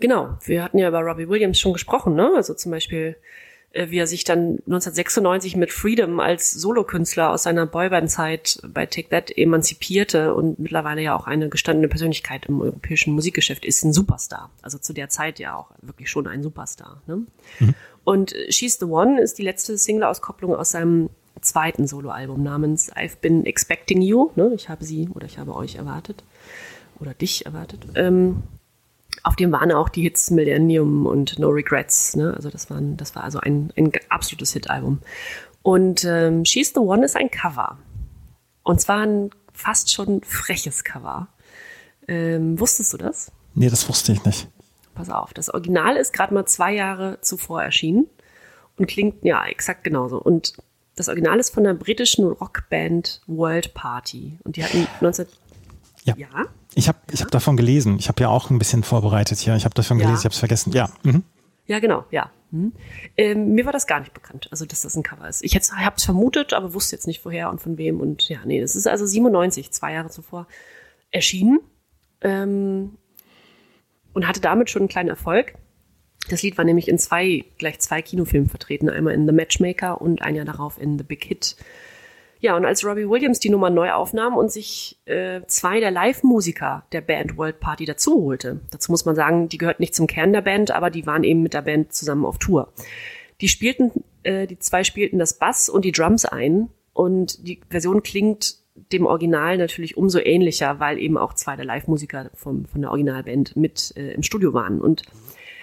Genau, 0.00 0.36
wir 0.44 0.62
hatten 0.62 0.78
ja 0.78 0.88
über 0.88 1.00
Robbie 1.00 1.28
Williams 1.28 1.58
schon 1.58 1.72
gesprochen, 1.72 2.14
ne? 2.14 2.30
Also 2.36 2.52
zum 2.54 2.72
Beispiel 2.72 3.16
wie 3.74 3.98
er 3.98 4.06
sich 4.06 4.24
dann 4.24 4.58
1996 4.66 5.56
mit 5.56 5.72
Freedom 5.72 6.20
als 6.20 6.50
Solokünstler 6.52 7.30
aus 7.30 7.42
seiner 7.42 7.66
Boyband-Zeit 7.66 8.60
bei 8.66 8.86
Take 8.86 9.08
That 9.08 9.36
emanzipierte 9.36 10.34
und 10.34 10.58
mittlerweile 10.58 11.02
ja 11.02 11.16
auch 11.16 11.26
eine 11.26 11.48
gestandene 11.48 11.88
Persönlichkeit 11.88 12.46
im 12.46 12.60
europäischen 12.60 13.14
Musikgeschäft 13.14 13.64
ist, 13.64 13.84
ein 13.84 13.92
Superstar. 13.92 14.50
Also 14.62 14.78
zu 14.78 14.92
der 14.92 15.08
Zeit 15.08 15.38
ja 15.38 15.56
auch 15.56 15.70
wirklich 15.82 16.10
schon 16.10 16.26
ein 16.26 16.42
Superstar. 16.42 17.02
Ne? 17.06 17.22
Mhm. 17.58 17.74
Und 18.04 18.34
She's 18.48 18.78
the 18.78 18.86
One 18.86 19.20
ist 19.20 19.38
die 19.38 19.42
letzte 19.42 19.76
Single-Auskopplung 19.76 20.54
aus 20.54 20.70
seinem 20.70 21.10
zweiten 21.40 21.86
Soloalbum 21.86 22.42
namens 22.42 22.92
I've 22.92 23.16
Been 23.20 23.44
Expecting 23.44 24.02
You. 24.02 24.30
Ne? 24.36 24.52
Ich 24.54 24.68
habe 24.68 24.84
sie 24.84 25.08
oder 25.14 25.26
ich 25.26 25.38
habe 25.38 25.54
euch 25.54 25.76
erwartet 25.76 26.22
oder 27.00 27.14
dich 27.14 27.46
erwartet. 27.46 27.80
Ähm, 27.94 28.42
auf 29.22 29.36
dem 29.36 29.52
waren 29.52 29.72
auch 29.72 29.88
die 29.88 30.02
Hits 30.02 30.30
Millennium 30.30 31.06
und 31.06 31.38
No 31.38 31.48
Regrets. 31.48 32.16
Ne? 32.16 32.34
Also 32.34 32.50
das, 32.50 32.70
waren, 32.70 32.96
das 32.96 33.14
war 33.14 33.24
also 33.24 33.40
ein, 33.40 33.72
ein 33.76 33.92
absolutes 34.08 34.52
Hit-Album. 34.52 35.00
Und 35.62 36.04
ähm, 36.04 36.44
She's 36.44 36.72
the 36.74 36.80
One 36.80 37.04
ist 37.04 37.16
ein 37.16 37.30
Cover. 37.30 37.78
Und 38.62 38.80
zwar 38.80 39.06
ein 39.06 39.30
fast 39.52 39.92
schon 39.92 40.22
freches 40.22 40.84
Cover. 40.84 41.28
Ähm, 42.08 42.58
wusstest 42.60 42.92
du 42.92 42.98
das? 42.98 43.32
Nee, 43.54 43.70
das 43.70 43.88
wusste 43.88 44.12
ich 44.12 44.24
nicht. 44.24 44.48
Pass 44.94 45.10
auf, 45.10 45.32
das 45.34 45.48
Original 45.48 45.96
ist 45.96 46.12
gerade 46.12 46.34
mal 46.34 46.46
zwei 46.46 46.72
Jahre 46.74 47.18
zuvor 47.20 47.62
erschienen 47.62 48.06
und 48.76 48.86
klingt 48.86 49.24
ja 49.24 49.44
exakt 49.46 49.84
genauso. 49.84 50.20
Und 50.20 50.54
das 50.96 51.08
Original 51.08 51.38
ist 51.40 51.52
von 51.52 51.64
der 51.64 51.74
britischen 51.74 52.26
Rockband 52.26 53.22
World 53.26 53.74
Party. 53.74 54.38
Und 54.44 54.56
die 54.56 54.64
hatten 54.64 54.86
19... 55.00 55.26
Ja. 56.04 56.14
ja? 56.16 56.28
Ich 56.74 56.88
habe 56.88 56.98
ich 57.10 57.22
hab 57.22 57.30
davon 57.30 57.56
gelesen. 57.56 57.98
Ich 57.98 58.08
habe 58.08 58.22
ja 58.22 58.28
auch 58.28 58.50
ein 58.50 58.58
bisschen 58.58 58.82
vorbereitet 58.82 59.38
hier. 59.38 59.54
Ich 59.56 59.64
habe 59.64 59.74
davon 59.74 59.98
gelesen, 59.98 60.14
ja. 60.14 60.20
ich 60.20 60.24
habe 60.24 60.32
es 60.32 60.38
vergessen. 60.38 60.72
Ja. 60.72 60.90
Mhm. 61.02 61.22
Ja, 61.66 61.78
genau, 61.78 62.04
ja. 62.10 62.30
Mhm. 62.50 62.72
Ähm, 63.16 63.54
mir 63.54 63.64
war 63.64 63.72
das 63.72 63.86
gar 63.86 64.00
nicht 64.00 64.14
bekannt, 64.14 64.48
also 64.50 64.64
dass 64.64 64.82
das 64.82 64.96
ein 64.96 65.02
Cover 65.02 65.28
ist. 65.28 65.42
Ich 65.42 65.54
habe 65.56 65.94
es 65.96 66.04
vermutet, 66.04 66.52
aber 66.52 66.74
wusste 66.74 66.94
jetzt 66.94 67.06
nicht 67.06 67.24
woher 67.24 67.50
und 67.50 67.60
von 67.60 67.78
wem. 67.78 68.00
Und 68.00 68.28
ja, 68.28 68.38
nee, 68.44 68.60
das 68.60 68.76
ist 68.76 68.86
also 68.86 69.06
97, 69.06 69.72
zwei 69.72 69.92
Jahre 69.94 70.10
zuvor 70.10 70.46
erschienen 71.10 71.60
ähm, 72.20 72.96
und 74.12 74.28
hatte 74.28 74.40
damit 74.40 74.70
schon 74.70 74.82
einen 74.82 74.88
kleinen 74.88 75.08
Erfolg. 75.08 75.54
Das 76.28 76.42
Lied 76.42 76.56
war 76.56 76.64
nämlich 76.64 76.88
in 76.88 76.98
zwei, 76.98 77.44
gleich 77.58 77.80
zwei 77.80 78.02
Kinofilmen 78.02 78.48
vertreten, 78.48 78.88
einmal 78.88 79.14
in 79.14 79.26
The 79.26 79.32
Matchmaker 79.32 80.00
und 80.00 80.22
ein 80.22 80.34
Jahr 80.34 80.46
darauf 80.46 80.80
in 80.80 80.98
The 80.98 81.04
Big 81.04 81.24
Hit. 81.24 81.56
Ja, 82.44 82.58
und 82.58 82.66
als 82.66 82.84
Robbie 82.84 83.08
Williams 83.08 83.40
die 83.40 83.48
Nummer 83.48 83.70
neu 83.70 83.90
aufnahm 83.92 84.36
und 84.36 84.52
sich 84.52 84.98
äh, 85.06 85.40
zwei 85.46 85.80
der 85.80 85.90
Live-Musiker 85.90 86.84
der 86.92 87.00
Band 87.00 87.38
World 87.38 87.58
Party 87.58 87.86
dazu 87.86 88.22
holte. 88.22 88.60
Dazu 88.70 88.92
muss 88.92 89.06
man 89.06 89.16
sagen, 89.16 89.48
die 89.48 89.56
gehörten 89.56 89.80
nicht 89.80 89.94
zum 89.94 90.06
Kern 90.06 90.34
der 90.34 90.42
Band, 90.42 90.70
aber 90.70 90.90
die 90.90 91.06
waren 91.06 91.24
eben 91.24 91.42
mit 91.42 91.54
der 91.54 91.62
Band 91.62 91.94
zusammen 91.94 92.26
auf 92.26 92.36
Tour. 92.36 92.70
Die 93.40 93.48
spielten, 93.48 94.04
äh, 94.24 94.46
die 94.46 94.58
zwei 94.58 94.84
spielten 94.84 95.18
das 95.18 95.38
Bass 95.38 95.70
und 95.70 95.86
die 95.86 95.92
Drums 95.92 96.26
ein 96.26 96.68
und 96.92 97.48
die 97.48 97.62
Version 97.70 98.02
klingt 98.02 98.56
dem 98.92 99.06
Original 99.06 99.56
natürlich 99.56 99.96
umso 99.96 100.18
ähnlicher, 100.18 100.78
weil 100.80 100.98
eben 100.98 101.16
auch 101.16 101.32
zwei 101.32 101.56
der 101.56 101.64
Live-Musiker 101.64 102.28
von 102.34 102.66
der 102.74 102.90
Originalband 102.90 103.56
mit 103.56 103.94
äh, 103.96 104.12
im 104.12 104.22
Studio 104.22 104.52
waren. 104.52 104.82
Und 104.82 105.00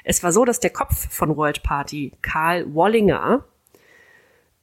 es 0.03 0.23
war 0.23 0.31
so, 0.31 0.45
dass 0.45 0.59
der 0.59 0.71
Kopf 0.71 1.13
von 1.13 1.37
World 1.37 1.61
Party, 1.61 2.13
Karl 2.23 2.73
Wallinger, 2.73 3.45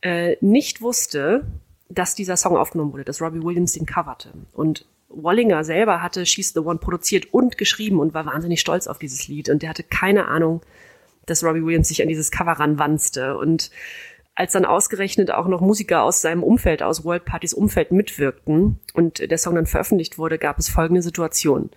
äh, 0.00 0.36
nicht 0.40 0.82
wusste, 0.82 1.46
dass 1.88 2.14
dieser 2.14 2.36
Song 2.36 2.56
aufgenommen 2.56 2.92
wurde, 2.92 3.04
dass 3.04 3.20
Robbie 3.20 3.42
Williams 3.42 3.72
den 3.72 3.86
coverte. 3.86 4.30
Und 4.52 4.86
Wallinger 5.08 5.64
selber 5.64 6.02
hatte 6.02 6.26
She's 6.26 6.52
the 6.52 6.60
One 6.60 6.78
produziert 6.78 7.32
und 7.32 7.56
geschrieben 7.56 7.98
und 7.98 8.14
war 8.14 8.26
wahnsinnig 8.26 8.60
stolz 8.60 8.86
auf 8.86 8.98
dieses 8.98 9.26
Lied. 9.28 9.48
Und 9.48 9.62
der 9.62 9.70
hatte 9.70 9.82
keine 9.82 10.26
Ahnung, 10.26 10.60
dass 11.26 11.42
Robbie 11.42 11.64
Williams 11.64 11.88
sich 11.88 12.02
an 12.02 12.08
dieses 12.08 12.30
Cover 12.30 12.52
ranwanzte. 12.52 13.38
Und 13.38 13.70
als 14.34 14.52
dann 14.52 14.64
ausgerechnet 14.64 15.30
auch 15.30 15.48
noch 15.48 15.60
Musiker 15.60 16.02
aus 16.02 16.20
seinem 16.20 16.42
Umfeld, 16.42 16.82
aus 16.82 17.04
World 17.04 17.24
Partys 17.24 17.54
Umfeld 17.54 17.90
mitwirkten 17.90 18.78
und 18.92 19.18
der 19.18 19.38
Song 19.38 19.54
dann 19.54 19.66
veröffentlicht 19.66 20.18
wurde, 20.18 20.38
gab 20.38 20.58
es 20.58 20.68
folgende 20.68 21.02
Situation. 21.02 21.70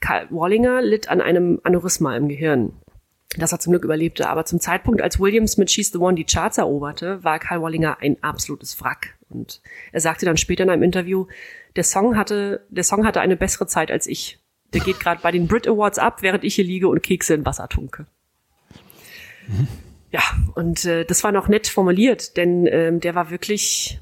Karl 0.00 0.26
Wallinger 0.30 0.82
litt 0.82 1.08
an 1.08 1.20
einem 1.20 1.60
Aneurysma 1.62 2.16
im 2.16 2.28
Gehirn 2.28 2.72
das 3.36 3.52
er 3.52 3.60
zum 3.60 3.72
Glück 3.72 3.84
überlebte. 3.84 4.28
Aber 4.28 4.44
zum 4.44 4.60
Zeitpunkt, 4.60 5.00
als 5.00 5.18
Williams 5.18 5.56
mit 5.56 5.70
She's 5.70 5.90
the 5.90 5.98
One 5.98 6.14
die 6.14 6.24
Charts 6.24 6.58
eroberte, 6.58 7.22
war 7.24 7.38
Karl 7.38 7.62
Wallinger 7.62 7.98
ein 8.00 8.16
absolutes 8.22 8.80
Wrack. 8.80 9.16
Und 9.28 9.62
er 9.92 10.00
sagte 10.00 10.26
dann 10.26 10.36
später 10.36 10.64
in 10.64 10.70
einem 10.70 10.82
Interview, 10.82 11.26
der 11.76 11.84
Song 11.84 12.16
hatte, 12.16 12.66
der 12.68 12.84
Song 12.84 13.06
hatte 13.06 13.20
eine 13.20 13.36
bessere 13.36 13.66
Zeit 13.66 13.90
als 13.90 14.06
ich. 14.06 14.38
Der 14.74 14.80
geht 14.80 15.00
gerade 15.00 15.20
bei 15.22 15.30
den 15.30 15.48
Brit 15.48 15.66
Awards 15.66 15.98
ab, 15.98 16.22
während 16.22 16.44
ich 16.44 16.54
hier 16.54 16.64
liege 16.64 16.88
und 16.88 17.02
Kekse 17.02 17.34
in 17.34 17.44
Wasser 17.44 17.68
tunke. 17.68 18.06
Mhm. 19.46 19.68
Ja, 20.10 20.20
und 20.54 20.84
äh, 20.84 21.04
das 21.04 21.24
war 21.24 21.32
noch 21.32 21.48
nett 21.48 21.66
formuliert, 21.66 22.36
denn 22.36 22.66
ähm, 22.66 23.00
der 23.00 23.14
war 23.14 23.30
wirklich 23.30 23.98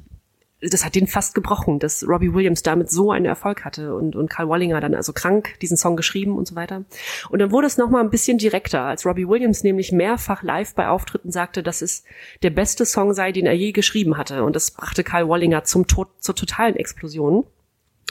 das 0.60 0.84
hat 0.84 0.94
den 0.94 1.06
fast 1.06 1.34
gebrochen, 1.34 1.78
dass 1.78 2.06
Robbie 2.06 2.34
Williams 2.34 2.62
damit 2.62 2.90
so 2.90 3.10
einen 3.10 3.24
Erfolg 3.24 3.64
hatte 3.64 3.94
und, 3.94 4.14
und 4.14 4.28
Carl 4.28 4.48
Wallinger 4.48 4.80
dann 4.80 4.94
also 4.94 5.12
krank 5.12 5.58
diesen 5.60 5.76
Song 5.76 5.96
geschrieben 5.96 6.36
und 6.36 6.46
so 6.46 6.54
weiter. 6.54 6.84
Und 7.30 7.38
dann 7.38 7.50
wurde 7.50 7.66
es 7.66 7.78
nochmal 7.78 8.02
ein 8.02 8.10
bisschen 8.10 8.36
direkter, 8.36 8.82
als 8.82 9.06
Robbie 9.06 9.26
Williams 9.26 9.62
nämlich 9.62 9.90
mehrfach 9.92 10.42
live 10.42 10.74
bei 10.74 10.88
Auftritten 10.88 11.32
sagte, 11.32 11.62
dass 11.62 11.80
es 11.80 12.04
der 12.42 12.50
beste 12.50 12.84
Song 12.84 13.14
sei, 13.14 13.32
den 13.32 13.46
er 13.46 13.54
je 13.54 13.72
geschrieben 13.72 14.18
hatte. 14.18 14.44
Und 14.44 14.54
das 14.54 14.70
brachte 14.70 15.02
Carl 15.02 15.28
Wallinger 15.28 15.64
zum 15.64 15.86
Tod, 15.86 16.08
zur 16.18 16.34
totalen 16.34 16.76
Explosion. 16.76 17.46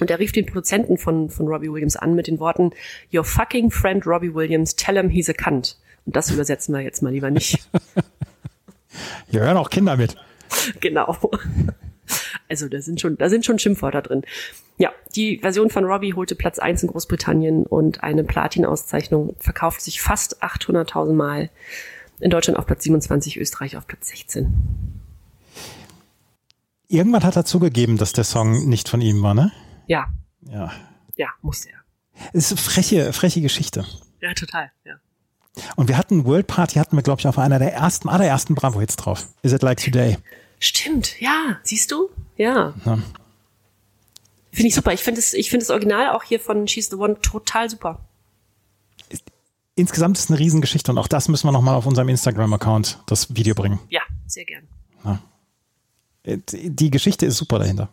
Und 0.01 0.09
er 0.09 0.17
rief 0.17 0.31
den 0.31 0.45
Produzenten 0.45 0.97
von, 0.97 1.29
von 1.29 1.47
Robbie 1.47 1.71
Williams 1.71 1.97
an 1.97 2.15
mit 2.15 2.27
den 2.27 2.39
Worten, 2.39 2.71
Your 3.13 3.25
fucking 3.25 3.69
friend 3.69 4.07
Robbie 4.07 4.33
Williams, 4.33 4.75
tell 4.75 4.95
him 4.95 5.09
he's 5.09 5.29
a 5.29 5.33
cunt. 5.33 5.77
Und 6.05 6.15
das 6.15 6.31
übersetzen 6.31 6.73
wir 6.73 6.81
jetzt 6.81 7.03
mal 7.03 7.11
lieber 7.11 7.29
nicht. 7.29 7.67
Hier 9.29 9.41
hören 9.41 9.57
auch 9.57 9.69
Kinder 9.69 9.97
mit. 9.97 10.15
Genau. 10.79 11.17
Also 12.47 12.67
da 12.67 12.81
sind 12.81 12.99
schon, 12.99 13.17
da 13.17 13.29
sind 13.29 13.45
schon 13.45 13.59
Schimpfwörter 13.59 14.01
drin. 14.01 14.23
Ja, 14.77 14.91
die 15.15 15.39
Version 15.39 15.69
von 15.69 15.85
Robbie 15.85 16.13
holte 16.13 16.35
Platz 16.35 16.57
eins 16.57 16.81
in 16.83 16.89
Großbritannien 16.89 17.65
und 17.65 18.03
eine 18.03 18.23
Platin-Auszeichnung 18.23 19.35
verkauft 19.39 19.81
sich 19.81 20.01
fast 20.01 20.43
800.000 20.43 21.13
Mal. 21.13 21.49
In 22.19 22.31
Deutschland 22.31 22.59
auf 22.59 22.65
Platz 22.65 22.83
27, 22.83 23.37
Österreich 23.37 23.77
auf 23.77 23.87
Platz 23.87 24.07
16. 24.09 24.53
Irgendwann 26.87 27.23
hat 27.23 27.35
er 27.35 27.45
zugegeben, 27.45 27.97
dass 27.97 28.13
der 28.13 28.23
Song 28.23 28.67
nicht 28.67 28.89
von 28.89 28.99
ihm 28.99 29.21
war, 29.21 29.33
ne? 29.33 29.51
Ja. 29.87 30.07
Ja. 30.41 30.71
Ja, 31.15 31.27
muss 31.41 31.65
er. 31.65 31.77
Es 32.33 32.45
ist 32.45 32.51
eine 32.51 32.61
freche, 32.61 33.13
freche 33.13 33.41
Geschichte. 33.41 33.85
Ja, 34.21 34.33
total, 34.33 34.71
ja. 34.85 34.95
Und 35.75 35.87
wir 35.87 35.97
hatten 35.97 36.25
World 36.25 36.47
Party, 36.47 36.79
hatten 36.79 36.95
wir, 36.95 37.03
glaube 37.03 37.19
ich, 37.19 37.27
auf 37.27 37.37
einer 37.37 37.59
der 37.59 37.73
ersten, 37.73 38.09
allerersten 38.09 38.55
Bravo-Hits 38.55 38.95
drauf. 38.95 39.27
Is 39.41 39.53
it 39.53 39.61
like 39.61 39.83
today? 39.83 40.17
Stimmt, 40.59 41.19
ja, 41.21 41.57
siehst 41.63 41.91
du? 41.91 42.09
Ja. 42.37 42.73
Ja. 42.85 42.99
Finde 44.51 44.67
ich 44.67 44.75
super. 44.75 44.93
Ich 44.93 45.01
finde 45.01 45.19
es, 45.19 45.33
ich 45.33 45.49
finde 45.49 45.65
das 45.65 45.69
Original 45.71 46.09
auch 46.09 46.23
hier 46.23 46.39
von 46.39 46.67
She's 46.67 46.89
the 46.89 46.95
One 46.97 47.19
total 47.21 47.69
super. 47.69 47.99
Insgesamt 49.75 50.17
ist 50.17 50.25
es 50.25 50.29
eine 50.29 50.39
Riesengeschichte 50.39 50.91
und 50.91 50.97
auch 50.97 51.07
das 51.07 51.29
müssen 51.29 51.47
wir 51.47 51.53
nochmal 51.53 51.75
auf 51.75 51.85
unserem 51.85 52.09
Instagram-Account 52.09 52.99
das 53.05 53.33
Video 53.35 53.55
bringen. 53.55 53.79
Ja, 53.89 54.01
sehr 54.27 54.43
gern. 54.45 54.67
Die 56.25 56.91
Geschichte 56.91 57.25
ist 57.25 57.37
super 57.37 57.59
dahinter. 57.59 57.89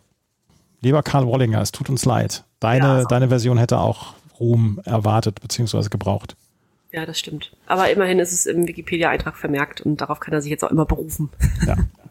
Lieber 0.81 1.01
Karl 1.01 1.25
Wallinger, 1.27 1.61
es 1.61 1.71
tut 1.71 1.89
uns 1.89 2.03
leid. 2.05 2.43
Deine, 2.59 2.85
Ja. 2.99 3.03
deine 3.05 3.29
Version 3.29 3.57
hätte 3.57 3.79
auch 3.79 4.13
Ruhm 4.39 4.79
erwartet 4.83 5.39
bzw. 5.41 5.87
gebraucht. 5.89 6.35
Ja, 6.91 7.05
das 7.05 7.17
stimmt. 7.19 7.55
Aber 7.65 7.89
immerhin 7.89 8.19
ist 8.19 8.33
es 8.33 8.45
im 8.45 8.67
Wikipedia-Eintrag 8.67 9.37
vermerkt 9.37 9.81
und 9.81 10.01
darauf 10.01 10.19
kann 10.19 10.33
er 10.33 10.41
sich 10.41 10.51
jetzt 10.51 10.63
auch 10.63 10.71
immer 10.71 10.85
berufen. 10.85 11.29
Ja. 11.65 11.77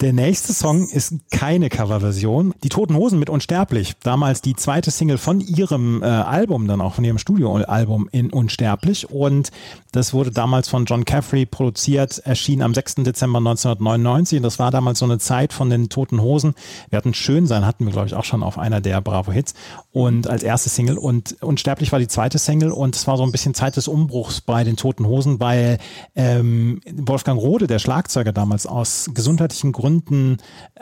Der 0.00 0.12
nächste 0.12 0.52
Song 0.52 0.88
ist 0.88 1.14
keine 1.30 1.68
Coverversion. 1.68 2.52
Die 2.64 2.68
Toten 2.68 2.96
Hosen 2.96 3.18
mit 3.18 3.30
Unsterblich. 3.30 3.94
Damals 4.02 4.42
die 4.42 4.56
zweite 4.56 4.90
Single 4.90 5.18
von 5.18 5.40
ihrem 5.40 6.02
äh, 6.02 6.06
Album, 6.06 6.66
dann 6.66 6.80
auch 6.80 6.94
von 6.94 7.04
ihrem 7.04 7.18
Studioalbum 7.18 8.08
in 8.10 8.30
Unsterblich. 8.30 9.10
Und 9.10 9.50
das 9.92 10.12
wurde 10.12 10.32
damals 10.32 10.68
von 10.68 10.84
John 10.84 11.04
Caffrey 11.04 11.46
produziert, 11.46 12.18
erschien 12.18 12.60
am 12.60 12.74
6. 12.74 12.96
Dezember 12.96 13.38
1999. 13.38 14.38
Und 14.38 14.42
das 14.42 14.58
war 14.58 14.70
damals 14.72 14.98
so 14.98 15.04
eine 15.04 15.18
Zeit 15.18 15.52
von 15.52 15.70
den 15.70 15.88
Toten 15.88 16.20
Hosen. 16.20 16.54
Wir 16.90 16.96
hatten 16.96 17.14
Schön 17.14 17.46
sein, 17.46 17.64
hatten 17.64 17.84
wir, 17.84 17.92
glaube 17.92 18.08
ich, 18.08 18.14
auch 18.14 18.24
schon 18.24 18.42
auf 18.42 18.58
einer 18.58 18.80
der 18.80 19.00
Bravo-Hits. 19.00 19.54
Und 19.92 20.28
als 20.28 20.42
erste 20.42 20.70
Single. 20.70 20.98
Und 20.98 21.36
Unsterblich 21.40 21.92
war 21.92 22.00
die 22.00 22.08
zweite 22.08 22.38
Single. 22.38 22.72
Und 22.72 22.96
es 22.96 23.06
war 23.06 23.16
so 23.16 23.22
ein 23.22 23.32
bisschen 23.32 23.54
Zeit 23.54 23.76
des 23.76 23.86
Umbruchs 23.86 24.40
bei 24.40 24.64
den 24.64 24.76
Toten 24.76 25.06
Hosen, 25.06 25.38
weil 25.38 25.78
ähm, 26.16 26.80
Wolfgang 26.92 27.40
Rode, 27.40 27.68
der 27.68 27.78
Schlagzeuger 27.78 28.32
damals, 28.32 28.66
aus 28.66 29.10
gesundheitlichen 29.14 29.72
Gründen 29.72 29.93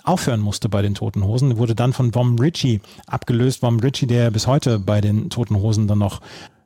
aufhören 0.04 0.40
musste 0.40 0.68
bei 0.68 0.82
den 0.82 0.94
Toten 0.94 1.24
Hosen, 1.24 1.58
wurde 1.58 1.74
dann 1.74 1.92
von 1.92 2.12
Vom 2.12 2.38
Ritchie 2.38 2.80
abgelöst. 3.06 3.60
Vom 3.60 3.80
Ritchie, 3.80 4.06
der 4.06 4.30
bis 4.30 4.46
heute 4.46 4.78
bei 4.78 5.00
den 5.00 5.30
Toten 5.30 5.56
Hosen 5.56 5.88
dann 5.88 5.98
noch 5.98 6.20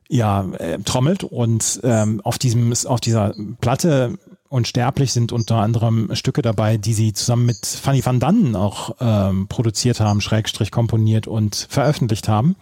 ja, 0.09 0.45
äh, 0.53 0.79
trommelt 0.79 1.23
und 1.23 1.81
ähm, 1.83 2.21
auf 2.23 2.37
diesem 2.37 2.73
auf 2.85 3.01
dieser 3.01 3.33
Platte 3.59 4.17
Unsterblich 4.49 5.11
sind 5.11 5.33
unter 5.33 5.57
anderem 5.57 6.09
Stücke 6.15 6.41
dabei, 6.41 6.77
die 6.77 6.93
sie 6.93 7.11
zusammen 7.11 7.45
mit 7.45 7.65
Fanny 7.65 8.05
van 8.05 8.21
Dannen 8.21 8.55
auch 8.55 8.95
ähm, 9.01 9.47
produziert 9.49 9.99
haben, 9.99 10.21
Schrägstrich 10.21 10.71
komponiert 10.71 11.27
und 11.27 11.67
veröffentlicht 11.69 12.29
haben. 12.29 12.55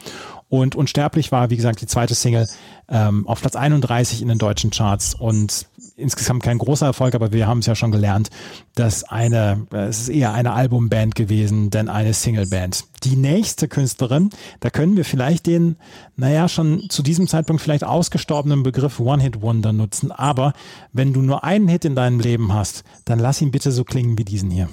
Und 0.50 0.76
Unsterblich 0.76 1.32
war, 1.32 1.52
wie 1.52 1.56
gesagt, 1.56 1.82
die 1.82 1.88
zweite 1.88 2.16
Single 2.16 2.48
ähm, 2.90 3.28
auf 3.28 3.42
Platz 3.42 3.56
31 3.56 4.24
in 4.24 4.30
den 4.30 4.40
deutschen 4.40 4.72
Charts 4.72 5.14
und 5.14 5.68
insgesamt 5.98 6.44
kein 6.44 6.58
großer 6.58 6.88
Erfolg, 6.88 7.16
aber 7.16 7.32
wir 7.32 7.48
haben 7.48 7.60
es 7.60 7.66
ja 7.66 7.76
schon 7.76 7.92
gelernt, 7.92 8.30
dass 8.76 9.04
eine, 9.04 9.66
äh, 9.72 9.86
es 9.86 10.02
ist 10.02 10.10
eher 10.10 10.34
eine 10.34 10.54
Albumband 10.54 11.16
gewesen, 11.16 11.70
denn 11.70 11.90
eine 11.90 12.14
Singleband. 12.14 12.86
Die 13.04 13.16
nächste 13.16 13.68
Künstlerin, 13.68 14.30
da 14.60 14.70
können 14.70 14.98
wir 14.98 15.06
vielleicht 15.06 15.46
den, 15.46 15.78
naja, 16.16 16.50
schon 16.50 16.90
zu 16.90 17.04
diesem 17.04 17.28
Zeitpunkt 17.28 17.62
vielleicht 17.62 17.84
ausgestorbenen 17.84 18.64
Begriff 18.64 19.00
One-Hit-Wonder 19.00 19.74
nutzen, 19.74 20.12
aber 20.12 20.54
wenn 20.92 21.14
du 21.14 21.22
nur 21.22 21.44
einen 21.44 21.68
Hit 21.68 21.86
in 21.86 21.96
deinem 21.96 22.20
Leben 22.20 22.54
hast, 22.54 22.84
dann 23.06 23.20
lass 23.20 23.42
ihn 23.42 23.52
bitte 23.52 23.72
so 23.72 23.84
klingen 23.84 24.18
wie 24.18 24.26
diesen 24.26 24.52
hier. 24.52 24.70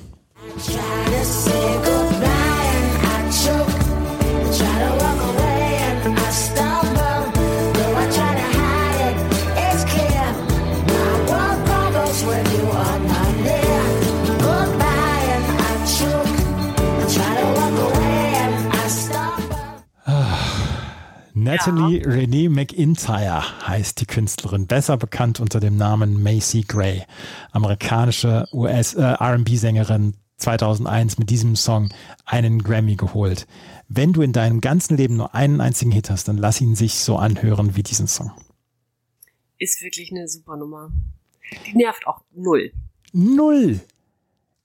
Natalie 21.52 22.02
Renee 22.06 22.48
McIntyre 22.48 23.68
heißt 23.68 24.00
die 24.00 24.06
Künstlerin, 24.06 24.66
besser 24.66 24.96
bekannt 24.96 25.38
unter 25.38 25.60
dem 25.60 25.76
Namen 25.76 26.22
Macy 26.22 26.62
Gray, 26.62 27.04
amerikanische 27.50 28.48
US 28.52 28.94
äh, 28.94 29.02
R&B-Sängerin 29.02 30.14
2001 30.38 31.18
mit 31.18 31.28
diesem 31.28 31.54
Song 31.54 31.92
einen 32.24 32.62
Grammy 32.62 32.96
geholt. 32.96 33.46
Wenn 33.88 34.14
du 34.14 34.22
in 34.22 34.32
deinem 34.32 34.62
ganzen 34.62 34.96
Leben 34.96 35.16
nur 35.16 35.34
einen 35.34 35.60
einzigen 35.60 35.92
Hit 35.92 36.08
hast, 36.08 36.26
dann 36.26 36.38
lass 36.38 36.58
ihn 36.62 36.74
sich 36.74 36.94
so 36.94 37.16
anhören 37.16 37.76
wie 37.76 37.82
diesen 37.82 38.06
Song. 38.06 38.32
Ist 39.58 39.82
wirklich 39.82 40.10
eine 40.10 40.28
super 40.28 40.56
Nummer. 40.56 40.90
Die 41.66 41.76
nervt 41.76 42.06
auch 42.06 42.22
null. 42.32 42.72
Null. 43.12 43.80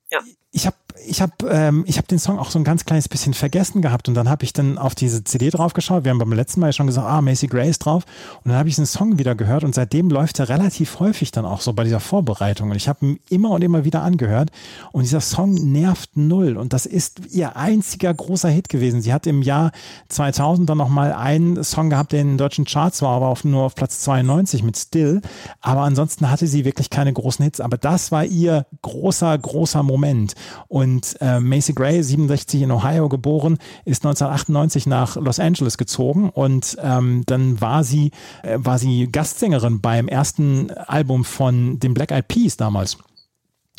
Ja. 0.10 0.20
Ich 0.52 0.66
habe 0.66 0.78
ich 1.06 1.22
hab, 1.22 1.44
ähm, 1.44 1.86
hab 1.88 2.08
den 2.08 2.20
Song 2.20 2.40
auch 2.40 2.50
so 2.50 2.60
ein 2.60 2.64
ganz 2.64 2.86
kleines 2.86 3.08
bisschen 3.10 3.34
vergessen 3.34 3.82
gehabt 3.82 4.08
und 4.08 4.16
dann 4.16 4.30
habe 4.30 4.44
ich 4.44 4.54
dann 4.54 4.78
auf 4.78 4.96
diese 4.96 5.24
CD 5.24 5.50
drauf 5.50 5.74
geschaut. 5.74 6.04
Wir 6.04 6.12
haben 6.12 6.18
beim 6.18 6.34
letzten 6.34 6.60
Mal 6.60 6.74
schon 6.74 6.88
gesagt, 6.88 7.08
ah, 7.08 7.22
Macy 7.22 7.48
Gray 7.48 7.70
ist 7.70 7.80
drauf. 7.80 8.04
Und 8.44 8.52
dann 8.52 8.58
habe 8.58 8.70
ich 8.70 8.76
den 8.76 8.86
Song 8.86 9.18
wieder 9.18 9.36
gehört 9.36 9.64
und 9.64 9.76
seitdem 9.76 10.10
läuft 10.10 10.40
er 10.40 10.50
relativ 10.50 11.00
häufig 11.00 11.32
dann 11.32 11.46
auch 11.46 11.62
so 11.62 11.74
bei 11.74 11.84
dieser 11.84 12.00
Vorbereitung. 12.00 12.72
Und 12.72 12.78
ich 12.78 12.88
habe 12.88 13.06
ihn 13.06 13.20
immer 13.30 13.52
und 13.52 13.64
immer 13.64 13.86
wieder 13.86 14.02
angehört 14.02 14.52
und 14.92 15.04
dieser 15.04 15.22
Song 15.22 15.54
nervt 15.54 16.16
null. 16.16 16.58
Und 16.58 16.74
das 16.74 16.86
ist 16.86 17.22
ihr 17.32 17.56
einziger 17.56 18.14
großer 18.14 18.50
Hit 18.50 18.70
gewesen. 18.70 19.02
Sie 19.02 19.14
hat 19.14 19.28
im 19.28 19.42
Jahr 19.42 19.72
2000 20.10 20.70
dann 20.70 20.78
nochmal 20.78 21.14
einen 21.14 21.64
Song 21.64 21.90
gehabt, 21.90 22.12
der 22.12 22.22
in 22.22 22.30
den 22.30 22.38
deutschen 22.38 22.66
Charts 22.66 23.02
war, 23.02 23.16
aber 23.16 23.28
auf, 23.28 23.44
nur 23.44 23.64
auf 23.64 23.76
Platz 23.76 24.00
92 24.02 24.64
mit 24.64 24.78
Still. 24.78 25.22
Aber 25.62 25.82
ansonsten 25.82 26.30
hatte 26.30 26.48
sie 26.48 26.66
wirklich 26.66 26.90
keine 26.90 27.14
großen 27.14 27.44
Hits. 27.44 27.62
Aber 27.62 27.78
das 27.78 28.12
war 28.12 28.26
ihr 28.26 28.66
großer, 28.82 29.38
großer 29.38 29.84
Moment. 29.84 30.34
Und 30.68 30.87
äh, 31.22 31.40
Macy 31.40 31.74
Gray, 31.74 32.02
67 32.02 32.62
in 32.62 32.72
Ohio 32.72 33.10
geboren, 33.10 33.58
ist 33.86 34.06
1998 34.06 34.88
nach 34.88 35.16
Los 35.16 35.40
Angeles 35.40 35.78
gezogen 35.78 36.30
und 36.30 36.78
ähm, 36.82 37.24
dann 37.26 37.60
war 37.62 37.84
sie, 37.84 38.12
äh, 38.44 38.58
war 38.60 38.80
sie 38.80 39.10
Gastsängerin 39.12 39.82
beim 39.82 40.08
ersten 40.08 40.72
Album 40.72 41.24
von 41.24 41.80
den 41.80 41.94
Black 41.94 42.12
Eyed 42.12 42.28
Peas 42.28 42.58
damals. 42.58 42.98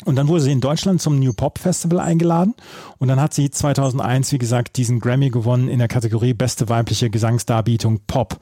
Und 0.05 0.15
dann 0.15 0.29
wurde 0.29 0.41
sie 0.41 0.51
in 0.53 0.61
Deutschland 0.61 1.01
zum 1.01 1.19
New 1.19 1.33
Pop 1.33 1.59
Festival 1.59 1.99
eingeladen 1.99 2.55
und 2.99 3.09
dann 3.09 3.19
hat 3.19 3.33
sie 3.33 3.51
2001, 3.51 4.31
wie 4.31 4.37
gesagt, 4.37 4.77
diesen 4.77 5.01
Grammy 5.01 5.29
gewonnen 5.29 5.67
in 5.67 5.79
der 5.79 5.89
Kategorie 5.89 6.33
Beste 6.33 6.69
weibliche 6.69 7.09
Gesangsdarbietung 7.09 7.99
Pop. 8.07 8.39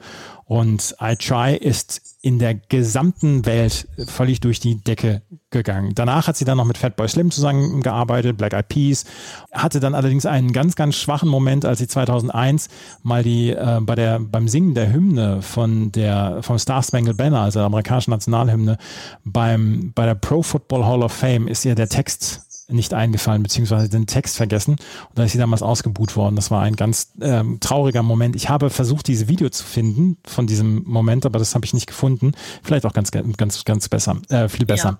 Und 0.48 0.96
I 0.98 1.14
Try 1.14 1.56
ist 1.56 2.00
in 2.22 2.38
der 2.38 2.54
gesamten 2.54 3.44
Welt 3.44 3.86
völlig 4.06 4.40
durch 4.40 4.60
die 4.60 4.82
Decke 4.82 5.20
gegangen. 5.50 5.92
Danach 5.94 6.26
hat 6.26 6.38
sie 6.38 6.46
dann 6.46 6.56
noch 6.56 6.64
mit 6.64 6.78
Fatboy 6.78 7.06
Slim 7.06 7.30
zusammengearbeitet, 7.30 8.38
Black 8.38 8.54
Eyed 8.54 8.68
Peas, 8.68 9.04
hatte 9.52 9.78
dann 9.78 9.94
allerdings 9.94 10.24
einen 10.24 10.54
ganz, 10.54 10.74
ganz 10.74 10.96
schwachen 10.96 11.28
Moment, 11.28 11.66
als 11.66 11.80
sie 11.80 11.86
2001 11.86 12.68
mal 13.02 13.22
die 13.22 13.50
äh, 13.50 13.80
bei 13.82 13.94
der 13.94 14.20
beim 14.20 14.48
Singen 14.48 14.74
der 14.74 14.90
Hymne 14.90 15.42
von 15.42 15.92
der 15.92 16.42
vom 16.42 16.58
Star 16.58 16.82
Spangled 16.82 17.18
Banner, 17.18 17.40
also 17.40 17.58
der 17.58 17.66
amerikanischen 17.66 18.12
Nationalhymne, 18.12 18.78
beim 19.26 19.92
bei 19.94 20.06
der 20.06 20.14
Pro 20.14 20.42
Football 20.42 20.86
Hall 20.86 21.02
of 21.02 21.12
Fame 21.12 21.46
ist 21.46 21.66
ihr 21.66 21.74
der 21.74 21.90
Text 21.90 22.47
nicht 22.68 22.94
eingefallen, 22.94 23.42
beziehungsweise 23.42 23.88
den 23.88 24.06
Text 24.06 24.36
vergessen. 24.36 24.72
Und 24.72 25.18
da 25.18 25.24
ist 25.24 25.32
sie 25.32 25.38
damals 25.38 25.62
ausgebuht 25.62 26.16
worden. 26.16 26.36
Das 26.36 26.50
war 26.50 26.62
ein 26.62 26.76
ganz 26.76 27.12
ähm, 27.20 27.60
trauriger 27.60 28.02
Moment. 28.02 28.36
Ich 28.36 28.48
habe 28.48 28.70
versucht, 28.70 29.08
dieses 29.08 29.28
Video 29.28 29.48
zu 29.48 29.64
finden 29.64 30.18
von 30.26 30.46
diesem 30.46 30.84
Moment, 30.84 31.24
aber 31.26 31.38
das 31.38 31.54
habe 31.54 31.64
ich 31.64 31.74
nicht 31.74 31.86
gefunden. 31.86 32.32
Vielleicht 32.62 32.84
auch 32.84 32.92
ganz, 32.92 33.10
ganz, 33.10 33.64
ganz 33.64 33.88
besser, 33.88 34.18
äh, 34.28 34.48
viel 34.48 34.66
besser. 34.66 34.98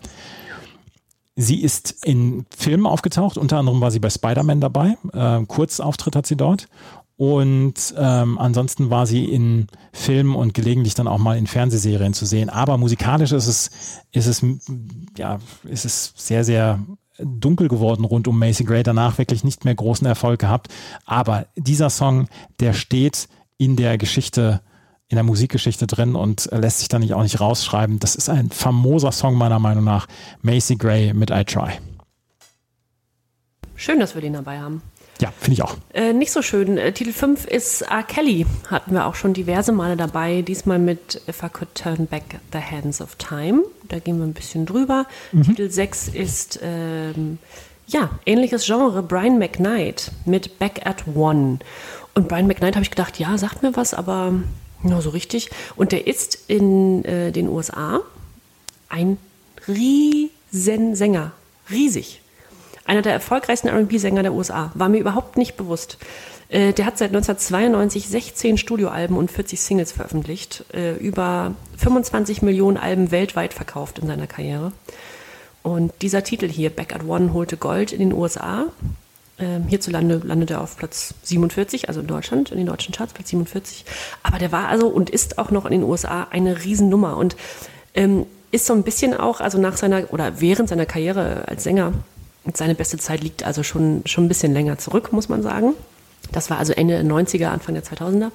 Sie 1.37 1.63
ist 1.63 2.05
in 2.05 2.47
Filmen 2.57 2.87
aufgetaucht, 2.87 3.39
unter 3.39 3.59
anderem 3.59 3.81
war 3.81 3.93
sie 3.93 4.01
bei 4.01 4.11
Spider-Man 4.11 4.61
dabei. 4.61 4.97
Äh, 5.13 5.45
Kurzauftritt 5.47 6.17
hat 6.17 6.27
sie 6.27 6.37
dort. 6.37 6.67
Und 7.17 7.95
ähm, 7.97 8.39
ansonsten 8.39 8.91
war 8.91 9.07
sie 9.07 9.25
in 9.25 9.67
Filmen 9.93 10.37
und 10.37 10.55
gelegentlich 10.55 10.95
dann 10.95 11.09
auch 11.09 11.19
mal 11.19 11.37
in 11.37 11.49
Fernsehserien 11.49 12.15
zu 12.15 12.27
sehen. 12.27 12.49
Aber 12.49 12.79
musikalisch 12.79 13.33
ist 13.33 13.49
es, 13.49 13.71
ist 14.13 14.27
es, 14.27 14.45
ja, 15.17 15.39
ist 15.65 15.85
es 15.85 16.13
sehr, 16.17 16.45
sehr 16.45 16.79
dunkel 17.19 17.69
geworden 17.69 18.05
rund 18.05 18.29
um 18.29 18.39
Macy 18.39 18.65
Gray. 18.65 18.83
Danach 18.83 19.19
wirklich 19.19 19.45
nicht 19.45 19.65
mehr 19.65 19.75
großen 19.75 20.07
Erfolg 20.07 20.41
gehabt. 20.41 20.69
Aber 21.05 21.47
dieser 21.57 21.91
Song, 21.91 22.29
der 22.61 22.73
steht 22.73 23.29
in 23.57 23.77
der 23.77 23.99
Geschichte, 23.99 24.61
in 25.09 25.17
der 25.17 25.25
Musikgeschichte 25.25 25.87
drin 25.87 26.15
und 26.15 26.49
lässt 26.53 26.81
sich 26.81 26.89
da 26.89 26.99
nicht 26.99 27.15
auch 27.15 27.23
nicht 27.23 27.41
rausschreiben. 27.41 27.99
Das 27.99 28.15
ist 28.15 28.29
ein 28.29 28.51
famoser 28.51 29.13
Song 29.13 29.35
meiner 29.35 29.59
Meinung 29.59 29.85
nach. 29.85 30.07
Macy 30.43 30.77
Gray 30.77 31.13
mit 31.13 31.31
I 31.31 31.45
Try. 31.45 31.73
Schön, 33.75 34.01
dass 34.01 34.15
wir 34.15 34.23
den 34.23 34.33
dabei 34.33 34.61
haben. 34.61 34.83
Ja, 35.21 35.33
finde 35.39 35.55
ich 35.55 35.63
auch. 35.63 35.77
Äh, 35.93 36.13
nicht 36.13 36.31
so 36.31 36.43
schön. 36.43 36.79
Äh, 36.79 36.93
Titel 36.93 37.13
5 37.13 37.45
ist 37.47 37.83
R. 37.83 38.05
Kelly. 38.05 38.47
Hatten 38.71 38.93
wir 38.93 39.07
auch 39.07 39.17
schon 39.17 39.35
diverse 39.35 39.73
Male 39.73 39.97
dabei. 39.97 40.43
Diesmal 40.43 40.79
mit 40.79 41.21
If 41.29 41.43
I 41.43 41.49
Could 41.49 41.75
Turn 41.75 42.07
Back 42.07 42.23
the 42.53 42.59
Hands 42.59 43.01
of 43.01 43.17
Time. 43.17 43.63
Da 43.89 43.99
gehen 43.99 44.19
wir 44.19 44.27
ein 44.27 44.33
bisschen 44.33 44.65
drüber. 44.65 45.07
Titel 45.45 45.71
6 45.71 46.09
ist, 46.09 46.61
ähm, 46.63 47.39
ja, 47.89 48.11
ähnliches 48.27 48.65
Genre. 48.67 49.03
Brian 49.03 49.39
McKnight 49.39 50.13
mit 50.25 50.59
Back 50.59 50.87
at 50.87 51.05
One. 51.15 51.59
Und 52.15 52.29
Brian 52.29 52.47
McKnight 52.47 52.77
habe 52.77 52.85
ich 52.85 52.91
gedacht, 52.91 53.19
ja, 53.19 53.37
sagt 53.39 53.63
mir 53.63 53.75
was, 53.77 53.95
aber 53.95 54.35
Na, 54.83 55.01
so 55.01 55.11
richtig. 55.11 55.51
Und 55.75 55.91
der 55.91 56.07
ist 56.07 56.39
in 56.49 57.05
äh, 57.05 57.33
den 57.33 57.49
USA 57.49 58.01
ein 58.89 59.19
riesen 59.67 60.95
Sänger. 60.95 61.33
Riesig. 61.71 62.21
Einer 62.89 63.03
der 63.03 63.13
erfolgreichsten 63.13 63.69
R&B-Sänger 63.69 64.23
der 64.23 64.33
USA. 64.33 64.73
War 64.75 64.89
mir 64.89 64.99
überhaupt 64.99 65.37
nicht 65.37 65.59
bewusst. 65.59 65.99
Äh, 66.49 66.73
der 66.73 66.87
hat 66.87 66.97
seit 66.97 67.11
1992 67.11 68.09
16 68.09 68.57
Studioalben 68.57 69.19
und 69.19 69.31
40 69.31 69.61
Singles 69.61 69.93
veröffentlicht. 69.93 70.65
Äh, 70.73 70.95
über 70.95 71.55
25 71.77 72.41
Millionen 72.41 72.79
Alben 72.79 73.11
weltweit 73.11 73.53
verkauft 73.53 73.99
in 73.99 74.07
seiner 74.07 74.27
Karriere. 74.27 74.73
Und 75.63 75.93
dieser 76.01 76.25
Titel 76.25 76.49
hier, 76.49 76.71
Back 76.71 76.95
at 76.95 77.07
One, 77.07 77.35
holte 77.35 77.59
Gold 77.59 77.93
in 77.93 77.99
den 77.99 78.15
USA. 78.15 78.65
Ähm, 79.39 79.65
hierzulande 79.69 80.23
landet 80.25 80.51
er 80.51 80.63
auf 80.63 80.79
Platz 80.79 81.13
47, 81.25 81.89
also 81.89 82.01
in 82.01 82.07
Deutschland, 82.07 82.51
in 82.53 82.57
den 82.57 82.67
deutschen 82.67 82.95
Charts, 82.95 83.13
Platz 83.13 83.29
47. 83.29 83.85
Aber 84.23 84.39
der 84.39 84.51
war 84.51 84.69
also 84.69 84.89
und 84.89 85.11
ist 85.11 85.37
auch 85.37 85.51
noch 85.51 85.67
in 85.67 85.73
den 85.73 85.83
USA 85.83 86.27
eine 86.31 86.65
Riesennummer 86.65 87.19
und 87.19 87.37
ähm, 87.93 88.25
ist 88.51 88.65
so 88.65 88.73
ein 88.73 88.83
bisschen 88.83 89.13
auch, 89.13 89.43
also 89.43 89.59
nach 89.59 89.77
seiner 89.77 90.11
oder 90.11 90.41
während 90.41 90.71
seiner 90.71 90.87
Karriere 90.87 91.47
als 91.49 91.65
Sänger, 91.65 91.93
seine 92.57 92.75
beste 92.75 92.99
Zeit 92.99 93.23
liegt 93.23 93.43
also 93.45 93.63
schon, 93.63 94.03
schon 94.07 94.25
ein 94.25 94.29
bisschen 94.29 94.53
länger 94.53 94.79
zurück, 94.79 95.13
muss 95.13 95.29
man 95.29 95.43
sagen. 95.43 95.75
Das 96.33 96.51
war 96.51 96.59
also 96.59 96.73
Ende 96.73 96.95
der 96.95 97.05
90er, 97.05 97.47
Anfang 97.47 97.75
der 97.75 97.85
2000er. 97.85 98.31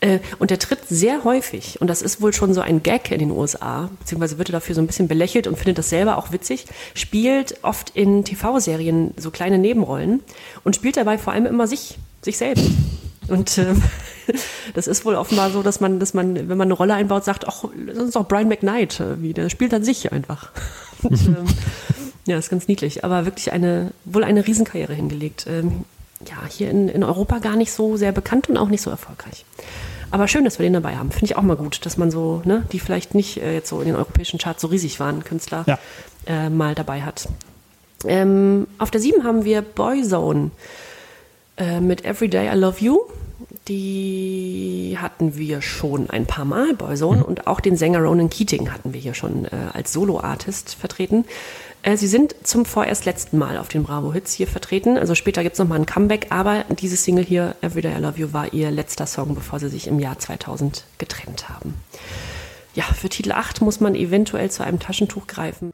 Äh, 0.00 0.20
Und 0.38 0.50
der 0.50 0.58
tritt 0.58 0.80
sehr 0.88 1.24
häufig, 1.24 1.80
und 1.80 1.88
das 1.88 2.02
ist 2.02 2.20
wohl 2.20 2.32
schon 2.32 2.54
so 2.54 2.60
ein 2.60 2.82
Gag 2.82 3.10
in 3.10 3.18
den 3.18 3.30
USA, 3.30 3.90
beziehungsweise 3.98 4.38
wird 4.38 4.50
er 4.50 4.52
dafür 4.52 4.74
so 4.74 4.80
ein 4.80 4.86
bisschen 4.86 5.08
belächelt 5.08 5.46
und 5.46 5.56
findet 5.56 5.78
das 5.78 5.88
selber 5.88 6.18
auch 6.18 6.30
witzig, 6.30 6.66
spielt 6.94 7.56
oft 7.62 7.90
in 7.90 8.24
TV-Serien 8.24 9.14
so 9.16 9.30
kleine 9.30 9.58
Nebenrollen 9.58 10.20
und 10.62 10.76
spielt 10.76 10.96
dabei 10.96 11.18
vor 11.18 11.32
allem 11.32 11.46
immer 11.46 11.66
sich, 11.66 11.98
sich 12.20 12.38
selbst. 12.38 12.70
Und 13.28 13.58
ähm, 13.58 13.82
das 14.74 14.86
ist 14.86 15.04
wohl 15.04 15.14
offenbar 15.14 15.50
so, 15.50 15.62
dass 15.62 15.80
man, 15.80 15.98
dass 15.98 16.14
man, 16.14 16.34
wenn 16.36 16.58
man 16.58 16.68
eine 16.68 16.74
Rolle 16.74 16.94
einbaut, 16.94 17.24
sagt, 17.24 17.48
ach, 17.48 17.64
das 17.86 18.04
ist 18.04 18.16
doch 18.16 18.28
Brian 18.28 18.48
McKnight, 18.48 19.00
äh, 19.00 19.20
wie, 19.20 19.32
der 19.32 19.48
spielt 19.48 19.72
dann 19.72 19.84
sich 19.84 20.12
einfach. 20.12 20.50
Und, 21.02 21.26
ähm, 21.26 21.44
ja, 22.26 22.38
ist 22.38 22.50
ganz 22.50 22.68
niedlich, 22.68 23.04
aber 23.04 23.24
wirklich 23.24 23.52
eine, 23.52 23.92
wohl 24.04 24.24
eine 24.24 24.46
Riesenkarriere 24.46 24.94
hingelegt. 24.94 25.46
Ähm, 25.48 25.84
ja, 26.28 26.36
hier 26.48 26.70
in, 26.70 26.88
in 26.88 27.02
Europa 27.02 27.38
gar 27.38 27.56
nicht 27.56 27.72
so 27.72 27.96
sehr 27.96 28.12
bekannt 28.12 28.48
und 28.48 28.56
auch 28.56 28.68
nicht 28.68 28.82
so 28.82 28.90
erfolgreich. 28.90 29.44
Aber 30.12 30.28
schön, 30.28 30.44
dass 30.44 30.58
wir 30.58 30.64
den 30.64 30.74
dabei 30.74 30.96
haben. 30.96 31.10
Finde 31.10 31.26
ich 31.26 31.36
auch 31.36 31.42
mal 31.42 31.56
gut, 31.56 31.84
dass 31.86 31.96
man 31.96 32.10
so, 32.10 32.42
ne, 32.44 32.64
die 32.70 32.78
vielleicht 32.78 33.14
nicht 33.14 33.38
äh, 33.38 33.54
jetzt 33.54 33.68
so 33.68 33.80
in 33.80 33.86
den 33.86 33.96
europäischen 33.96 34.38
Charts 34.38 34.60
so 34.62 34.68
riesig 34.68 35.00
waren, 35.00 35.24
Künstler, 35.24 35.64
Ja. 35.66 35.78
äh, 36.26 36.48
mal 36.50 36.74
dabei 36.74 37.02
hat. 37.02 37.28
Ähm, 38.06 38.66
auf 38.78 38.90
der 38.90 39.00
7 39.00 39.24
haben 39.24 39.44
wir 39.44 39.62
Boyzone 39.62 40.50
äh, 41.56 41.80
mit 41.80 42.04
Everyday 42.04 42.52
I 42.54 42.58
Love 42.58 42.76
You. 42.84 42.98
Die 43.68 44.98
hatten 45.00 45.36
wir 45.36 45.62
schon 45.62 46.10
ein 46.10 46.26
paar 46.26 46.44
Mal, 46.44 46.74
Boyzone, 46.74 47.24
und 47.24 47.46
auch 47.46 47.60
den 47.60 47.76
Sänger 47.76 48.00
Ronan 48.00 48.28
Keating 48.28 48.72
hatten 48.72 48.92
wir 48.92 49.00
hier 49.00 49.14
schon 49.14 49.44
äh, 49.46 49.50
als 49.72 49.92
Solo-Artist 49.92 50.74
vertreten. 50.74 51.24
Äh, 51.82 51.96
sie 51.96 52.06
sind 52.06 52.34
zum 52.44 52.64
vorerst 52.64 53.04
letzten 53.04 53.38
Mal 53.38 53.58
auf 53.58 53.68
den 53.68 53.82
Bravo-Hits 53.82 54.32
hier 54.32 54.46
vertreten. 54.46 54.96
Also 54.96 55.14
später 55.14 55.42
gibt 55.42 55.54
es 55.54 55.58
nochmal 55.58 55.80
ein 55.80 55.86
Comeback, 55.86 56.28
aber 56.30 56.64
diese 56.68 56.96
Single 56.96 57.24
hier, 57.24 57.56
Everyday 57.60 57.96
I 57.96 58.00
Love 58.00 58.18
You, 58.20 58.32
war 58.32 58.52
ihr 58.52 58.70
letzter 58.70 59.06
Song, 59.06 59.34
bevor 59.34 59.58
sie 59.58 59.68
sich 59.68 59.88
im 59.88 59.98
Jahr 59.98 60.18
2000 60.18 60.84
getrennt 60.98 61.48
haben. 61.48 61.74
Ja, 62.74 62.84
für 62.84 63.08
Titel 63.08 63.32
8 63.32 63.60
muss 63.60 63.80
man 63.80 63.94
eventuell 63.94 64.50
zu 64.50 64.62
einem 64.62 64.78
Taschentuch 64.78 65.26
greifen. 65.26 65.72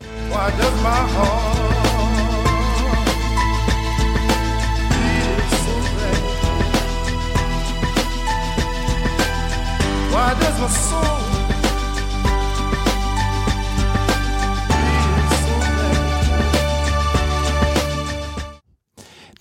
Why 10.10 10.34
does 10.40 10.58
my 10.58 10.68
soul 10.68 11.17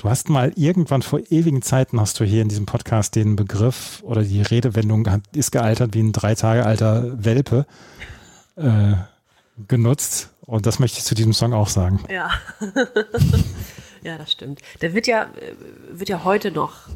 Du 0.08 0.12
hast 0.12 0.30
mal 0.30 0.54
irgendwann 0.56 1.02
vor 1.02 1.20
ewigen 1.32 1.62
Zeiten 1.62 2.00
hast 2.00 2.22
du 2.22 2.24
hier 2.24 2.42
in 2.42 2.48
diesem 2.48 2.66
Podcast 2.66 3.18
den 3.18 3.36
Begriff 3.36 4.02
oder 4.04 4.24
die 4.24 4.42
Redewendung 4.42 5.12
hat- 5.12 5.36
ist 5.36 5.52
gealtert 5.52 5.94
wie 5.96 6.00
ein 6.00 6.14
drei 6.14 6.34
Tage 6.34 6.66
alter 6.66 7.26
Welpe 7.26 7.66
äh, 8.56 8.94
genutzt. 9.68 10.30
Und 10.46 10.66
das 10.66 10.80
möchte 10.80 11.00
ich 11.00 11.04
zu 11.04 11.14
diesem 11.14 11.34
Song 11.34 11.52
auch 11.52 11.68
sagen. 11.68 12.00
Ja. 12.10 12.30
ja, 14.02 14.18
das 14.18 14.32
stimmt. 14.32 14.62
Der 14.82 14.94
wird 14.94 15.08
ja, 15.08 15.24
äh, 15.24 15.28
wird 15.92 16.08
ja 16.08 16.24
heute 16.24 16.52
noch 16.52 16.88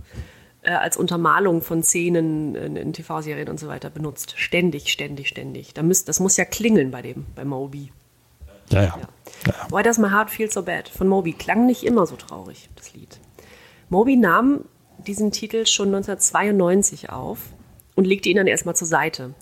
äh, 0.61 0.71
als 0.71 0.95
Untermalung 0.95 1.61
von 1.61 1.83
Szenen 1.83 2.55
in, 2.55 2.77
in 2.77 2.93
TV-Serien 2.93 3.49
und 3.49 3.59
so 3.59 3.67
weiter 3.67 3.89
benutzt. 3.89 4.35
Ständig, 4.37 4.87
ständig, 4.89 5.27
ständig. 5.27 5.73
Da 5.73 5.83
müsst, 5.83 6.07
das 6.07 6.21
muss 6.21 6.37
ja 6.37 6.45
klingeln 6.45 6.91
bei 6.91 7.01
dem, 7.01 7.25
bei 7.35 7.43
Moby. 7.43 7.91
Ja, 8.69 8.83
ja. 8.83 8.97
Ja. 8.97 9.09
Why 9.69 9.83
Does 9.83 9.97
My 9.97 10.09
Heart 10.09 10.29
Feel 10.29 10.51
So 10.51 10.63
Bad 10.63 10.89
von 10.89 11.07
Moby 11.07 11.33
klang 11.33 11.65
nicht 11.65 11.83
immer 11.83 12.05
so 12.05 12.15
traurig, 12.15 12.69
das 12.75 12.93
Lied. 12.93 13.19
Moby 13.89 14.15
nahm 14.15 14.65
diesen 15.05 15.31
Titel 15.31 15.65
schon 15.65 15.87
1992 15.87 17.09
auf 17.09 17.39
und 17.95 18.05
legte 18.05 18.29
ihn 18.29 18.37
dann 18.37 18.47
erstmal 18.47 18.75
zur 18.75 18.87
Seite. 18.87 19.33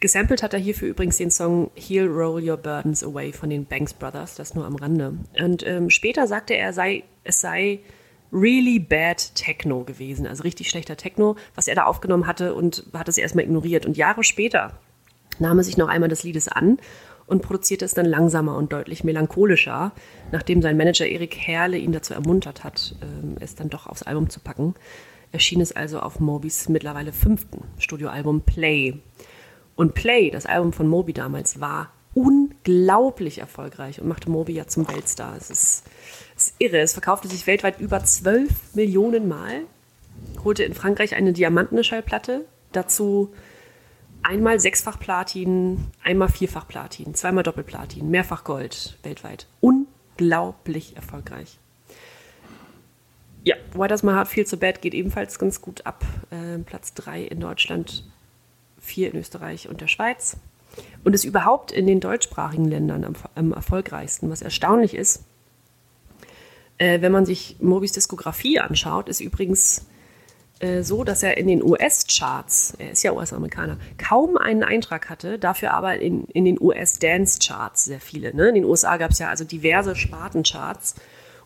Gesampelt 0.00 0.42
hat 0.42 0.54
er 0.54 0.60
hierfür 0.60 0.88
übrigens 0.88 1.18
den 1.18 1.30
Song 1.30 1.70
He'll 1.76 2.08
Roll 2.08 2.48
Your 2.48 2.56
Burdens 2.56 3.04
Away 3.04 3.32
von 3.32 3.50
den 3.50 3.66
Banks 3.66 3.92
Brothers, 3.92 4.34
das 4.34 4.54
nur 4.54 4.64
am 4.64 4.76
Rande. 4.76 5.14
Und 5.38 5.66
ähm, 5.66 5.90
später 5.90 6.26
sagte 6.26 6.54
er, 6.54 6.72
sei, 6.72 7.04
es 7.22 7.40
sei 7.40 7.80
really 8.32 8.78
bad 8.78 9.34
Techno 9.34 9.84
gewesen, 9.84 10.26
also 10.26 10.42
richtig 10.42 10.70
schlechter 10.70 10.96
Techno, 10.96 11.36
was 11.54 11.68
er 11.68 11.74
da 11.74 11.84
aufgenommen 11.84 12.26
hatte 12.26 12.54
und 12.54 12.86
hat 12.94 13.08
es 13.08 13.18
erstmal 13.18 13.44
ignoriert. 13.44 13.84
Und 13.84 13.96
Jahre 13.96 14.24
später 14.24 14.78
nahm 15.38 15.58
er 15.58 15.64
sich 15.64 15.76
noch 15.76 15.88
einmal 15.88 16.08
des 16.08 16.22
Liedes 16.22 16.48
an 16.48 16.78
und 17.30 17.42
produzierte 17.42 17.84
es 17.84 17.94
dann 17.94 18.06
langsamer 18.06 18.56
und 18.56 18.72
deutlich 18.72 19.04
melancholischer, 19.04 19.92
nachdem 20.32 20.60
sein 20.62 20.76
Manager 20.76 21.06
Erik 21.06 21.36
Herle 21.36 21.78
ihn 21.78 21.92
dazu 21.92 22.12
ermuntert 22.12 22.64
hat, 22.64 22.96
ähm, 23.02 23.36
es 23.38 23.54
dann 23.54 23.70
doch 23.70 23.86
aufs 23.86 24.02
Album 24.02 24.28
zu 24.28 24.40
packen. 24.40 24.74
Erschien 25.30 25.60
es 25.60 25.70
also 25.70 26.00
auf 26.00 26.18
Mobys 26.18 26.68
mittlerweile 26.68 27.12
fünften 27.12 27.62
Studioalbum 27.78 28.40
Play. 28.42 28.98
Und 29.76 29.94
Play, 29.94 30.30
das 30.30 30.44
Album 30.44 30.72
von 30.72 30.88
Moby 30.88 31.12
damals, 31.12 31.60
war 31.60 31.92
unglaublich 32.14 33.38
erfolgreich 33.38 34.00
und 34.00 34.08
machte 34.08 34.28
Moby 34.28 34.54
ja 34.54 34.66
zum 34.66 34.88
Weltstar. 34.88 35.36
Es 35.36 35.50
ist, 35.50 35.84
es 36.36 36.48
ist 36.48 36.54
irre. 36.58 36.80
Es 36.80 36.94
verkaufte 36.94 37.28
sich 37.28 37.46
weltweit 37.46 37.78
über 37.78 38.02
12 38.02 38.74
Millionen 38.74 39.28
Mal, 39.28 39.62
holte 40.42 40.64
in 40.64 40.74
Frankreich 40.74 41.14
eine 41.14 41.32
diamantene 41.32 41.84
Schallplatte, 41.84 42.44
dazu 42.72 43.32
einmal 44.22 44.60
sechsfach 44.60 44.98
Platin, 44.98 45.86
einmal 46.02 46.28
vierfach 46.28 46.66
Platin, 46.66 47.14
zweimal 47.14 47.42
Doppelplatin, 47.42 48.10
mehrfach 48.10 48.44
Gold 48.44 48.98
weltweit. 49.02 49.46
Unglaublich 49.60 50.96
erfolgreich. 50.96 51.58
Ja, 53.42 53.56
Why 53.72 53.88
Does 53.88 54.02
My 54.02 54.12
Heart 54.12 54.28
Feel 54.28 54.46
So 54.46 54.56
Bad 54.56 54.82
geht 54.82 54.94
ebenfalls 54.94 55.38
ganz 55.38 55.62
gut 55.62 55.86
ab. 55.86 56.04
Äh, 56.30 56.58
Platz 56.58 56.92
3 56.94 57.22
in 57.22 57.40
Deutschland, 57.40 58.04
4 58.80 59.12
in 59.12 59.20
Österreich 59.20 59.68
und 59.68 59.80
der 59.80 59.88
Schweiz. 59.88 60.36
Und 61.04 61.14
ist 61.14 61.24
überhaupt 61.24 61.72
in 61.72 61.86
den 61.86 62.00
deutschsprachigen 62.00 62.66
Ländern 62.66 63.04
am, 63.04 63.14
am 63.34 63.52
erfolgreichsten. 63.52 64.30
Was 64.30 64.42
erstaunlich 64.42 64.94
ist, 64.94 65.24
äh, 66.78 67.00
wenn 67.00 67.12
man 67.12 67.26
sich 67.26 67.56
Mobis 67.60 67.92
Diskografie 67.92 68.60
anschaut, 68.60 69.08
ist 69.08 69.20
übrigens 69.20 69.86
äh, 70.60 70.82
so, 70.82 71.04
dass 71.04 71.22
er 71.22 71.38
in 71.38 71.46
den 71.46 71.62
US-Charts, 71.62 72.74
er 72.78 72.92
ist 72.92 73.02
ja 73.02 73.12
US-Amerikaner, 73.12 73.78
kaum 73.98 74.36
einen 74.36 74.62
Eintrag 74.62 75.08
hatte, 75.08 75.38
dafür 75.38 75.72
aber 75.72 75.98
in, 75.98 76.24
in 76.24 76.44
den 76.44 76.60
US-Dance-Charts 76.60 77.86
sehr 77.86 78.00
viele. 78.00 78.34
Ne? 78.36 78.50
In 78.50 78.54
den 78.56 78.64
USA 78.64 78.96
gab 78.96 79.10
es 79.10 79.18
ja 79.18 79.28
also 79.28 79.44
diverse 79.44 79.96
Spartencharts 79.96 80.94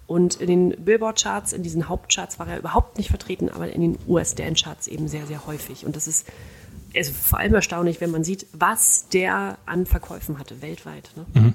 und 0.06 0.40
in 0.40 0.48
den 0.48 0.84
Billboard-Charts, 0.84 1.52
in 1.52 1.62
diesen 1.62 1.88
Hauptcharts 1.88 2.38
war 2.38 2.48
er 2.48 2.58
überhaupt 2.58 2.98
nicht 2.98 3.08
vertreten, 3.08 3.48
aber 3.48 3.72
in 3.72 3.80
den 3.80 3.98
US-Dance-Charts 4.06 4.88
eben 4.88 5.08
sehr, 5.08 5.26
sehr 5.26 5.46
häufig. 5.46 5.86
Und 5.86 5.96
das 5.96 6.08
ist 6.08 6.26
also 6.96 7.12
vor 7.12 7.38
allem 7.38 7.54
erstaunlich, 7.54 8.00
wenn 8.00 8.10
man 8.10 8.24
sieht, 8.24 8.46
was 8.52 9.08
der 9.08 9.58
an 9.66 9.86
Verkäufen 9.86 10.38
hatte 10.38 10.60
weltweit. 10.60 11.10
Ne? 11.16 11.54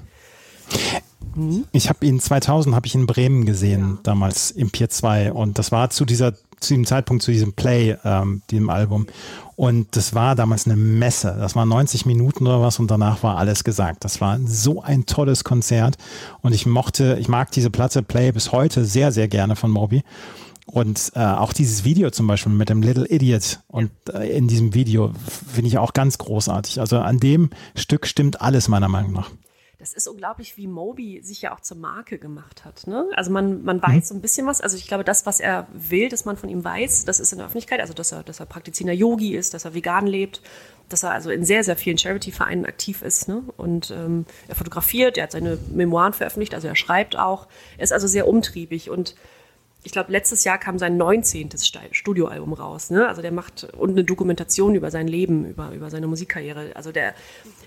Ich 1.72 1.88
habe 1.88 2.04
ihn 2.06 2.20
2000 2.20 2.74
habe 2.74 2.86
ich 2.86 2.94
in 2.94 3.06
Bremen 3.06 3.46
gesehen, 3.46 3.98
damals 4.02 4.50
im 4.50 4.70
Pier 4.70 4.88
2 4.88 5.32
und 5.32 5.58
das 5.58 5.72
war 5.72 5.90
zu 5.90 6.04
dieser 6.04 6.34
zu 6.34 6.74
diesem 6.74 6.84
Zeitpunkt 6.84 7.22
zu 7.22 7.30
diesem 7.30 7.54
Play, 7.54 7.96
ähm, 8.04 8.42
diesem 8.50 8.68
Album 8.68 9.06
und 9.56 9.96
das 9.96 10.14
war 10.14 10.34
damals 10.34 10.66
eine 10.66 10.76
Messe. 10.76 11.34
Das 11.38 11.56
war 11.56 11.64
90 11.64 12.04
Minuten 12.04 12.46
oder 12.46 12.60
was 12.60 12.78
und 12.78 12.90
danach 12.90 13.22
war 13.22 13.38
alles 13.38 13.64
gesagt. 13.64 14.04
Das 14.04 14.20
war 14.20 14.38
so 14.44 14.82
ein 14.82 15.06
tolles 15.06 15.42
Konzert 15.42 15.96
und 16.42 16.54
ich 16.54 16.66
mochte, 16.66 17.16
ich 17.18 17.28
mag 17.28 17.50
diese 17.50 17.70
Platte 17.70 18.02
Play 18.02 18.32
bis 18.32 18.52
heute 18.52 18.84
sehr 18.84 19.10
sehr 19.10 19.28
gerne 19.28 19.56
von 19.56 19.70
Moby. 19.70 20.02
Und 20.66 21.12
äh, 21.16 21.24
auch 21.24 21.52
dieses 21.52 21.84
Video 21.84 22.10
zum 22.10 22.28
Beispiel 22.28 22.52
mit 22.52 22.68
dem 22.68 22.82
Little 22.82 23.06
Idiot 23.08 23.60
und 23.66 23.90
äh, 24.12 24.28
in 24.36 24.46
diesem 24.46 24.72
Video 24.72 25.12
finde 25.52 25.68
ich 25.68 25.78
auch 25.78 25.94
ganz 25.94 26.18
großartig. 26.18 26.78
Also 26.78 26.98
an 26.98 27.18
dem 27.18 27.50
Stück 27.74 28.06
stimmt 28.06 28.40
alles 28.40 28.68
meiner 28.68 28.88
Meinung 28.88 29.12
nach. 29.12 29.30
Das 29.80 29.94
ist 29.94 30.06
unglaublich, 30.06 30.58
wie 30.58 30.66
Moby 30.66 31.22
sich 31.22 31.40
ja 31.40 31.54
auch 31.54 31.60
zur 31.60 31.78
Marke 31.78 32.18
gemacht 32.18 32.66
hat. 32.66 32.86
Ne? 32.86 33.08
Also 33.16 33.30
man, 33.30 33.64
man 33.64 33.82
weiß 33.82 34.08
so 34.08 34.14
ein 34.14 34.20
bisschen 34.20 34.46
was. 34.46 34.60
Also 34.60 34.76
ich 34.76 34.86
glaube, 34.86 35.04
das, 35.04 35.24
was 35.24 35.40
er 35.40 35.66
will, 35.72 36.10
dass 36.10 36.26
man 36.26 36.36
von 36.36 36.50
ihm 36.50 36.62
weiß, 36.62 37.06
das 37.06 37.18
ist 37.18 37.32
in 37.32 37.38
der 37.38 37.46
Öffentlichkeit. 37.46 37.80
Also 37.80 37.94
dass 37.94 38.12
er, 38.12 38.22
dass 38.22 38.40
er 38.40 38.46
praktizierender 38.46 38.92
Yogi 38.92 39.34
ist, 39.34 39.54
dass 39.54 39.64
er 39.64 39.72
vegan 39.72 40.06
lebt, 40.06 40.42
dass 40.90 41.02
er 41.02 41.12
also 41.12 41.30
in 41.30 41.46
sehr, 41.46 41.64
sehr 41.64 41.76
vielen 41.76 41.96
Charity-Vereinen 41.96 42.66
aktiv 42.66 43.00
ist. 43.00 43.26
Ne? 43.28 43.42
Und 43.56 43.90
ähm, 43.90 44.26
er 44.48 44.54
fotografiert, 44.54 45.16
er 45.16 45.22
hat 45.24 45.32
seine 45.32 45.56
Memoiren 45.70 46.12
veröffentlicht, 46.12 46.54
also 46.54 46.68
er 46.68 46.76
schreibt 46.76 47.18
auch. 47.18 47.48
Er 47.78 47.84
ist 47.84 47.92
also 47.92 48.06
sehr 48.06 48.28
umtriebig 48.28 48.90
und 48.90 49.14
ich 49.82 49.92
glaube, 49.92 50.12
letztes 50.12 50.44
Jahr 50.44 50.58
kam 50.58 50.78
sein 50.78 50.96
19. 50.98 51.48
Sti- 51.50 51.78
Studioalbum 51.92 52.52
raus. 52.52 52.90
Ne? 52.90 53.08
Also 53.08 53.22
der 53.22 53.32
macht 53.32 53.64
und 53.74 53.90
eine 53.90 54.04
Dokumentation 54.04 54.74
über 54.74 54.90
sein 54.90 55.08
Leben, 55.08 55.46
über, 55.46 55.70
über 55.72 55.88
seine 55.90 56.06
Musikkarriere. 56.06 56.72
Also 56.76 56.92
der, 56.92 57.14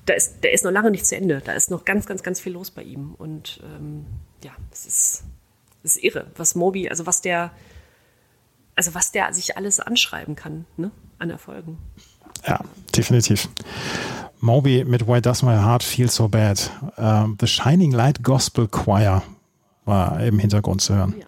der, 0.07 0.15
ist, 0.17 0.43
der 0.43 0.53
ist 0.53 0.63
noch 0.63 0.71
lange 0.71 0.91
nicht 0.91 1.05
zu 1.07 1.15
Ende. 1.15 1.41
Da 1.43 1.53
ist 1.53 1.71
noch 1.71 1.85
ganz, 1.85 2.05
ganz, 2.05 2.21
ganz 2.21 2.39
viel 2.39 2.53
los 2.53 2.69
bei 2.71 2.83
ihm. 2.83 3.15
Und 3.17 3.61
ähm, 3.63 4.05
ja, 4.43 4.51
es 4.71 4.85
ist, 4.85 5.23
es 5.83 5.95
ist 5.95 6.03
irre, 6.03 6.27
was 6.35 6.53
Moby, 6.55 6.87
also 6.89 7.05
was 7.07 7.21
der, 7.21 7.51
also 8.75 8.93
was 8.93 9.11
der 9.11 9.33
sich 9.33 9.57
alles 9.57 9.79
anschreiben 9.79 10.35
kann, 10.35 10.65
ne? 10.77 10.91
An 11.19 11.29
Erfolgen. 11.29 11.77
Ja, 12.45 12.59
definitiv. 12.95 13.47
Moby 14.39 14.83
mit 14.83 15.07
Why 15.07 15.21
Does 15.21 15.41
My 15.41 15.53
Heart 15.55 15.83
Feel 15.83 16.09
So 16.09 16.27
Bad? 16.27 16.69
Ähm, 16.97 17.37
The 17.39 17.47
Shining 17.47 17.91
Light 17.91 18.23
Gospel 18.23 18.67
Choir 18.67 19.23
war 19.85 20.21
im 20.23 20.37
Hintergrund 20.39 20.81
zu 20.81 20.95
hören. 20.95 21.15
Ja. 21.19 21.25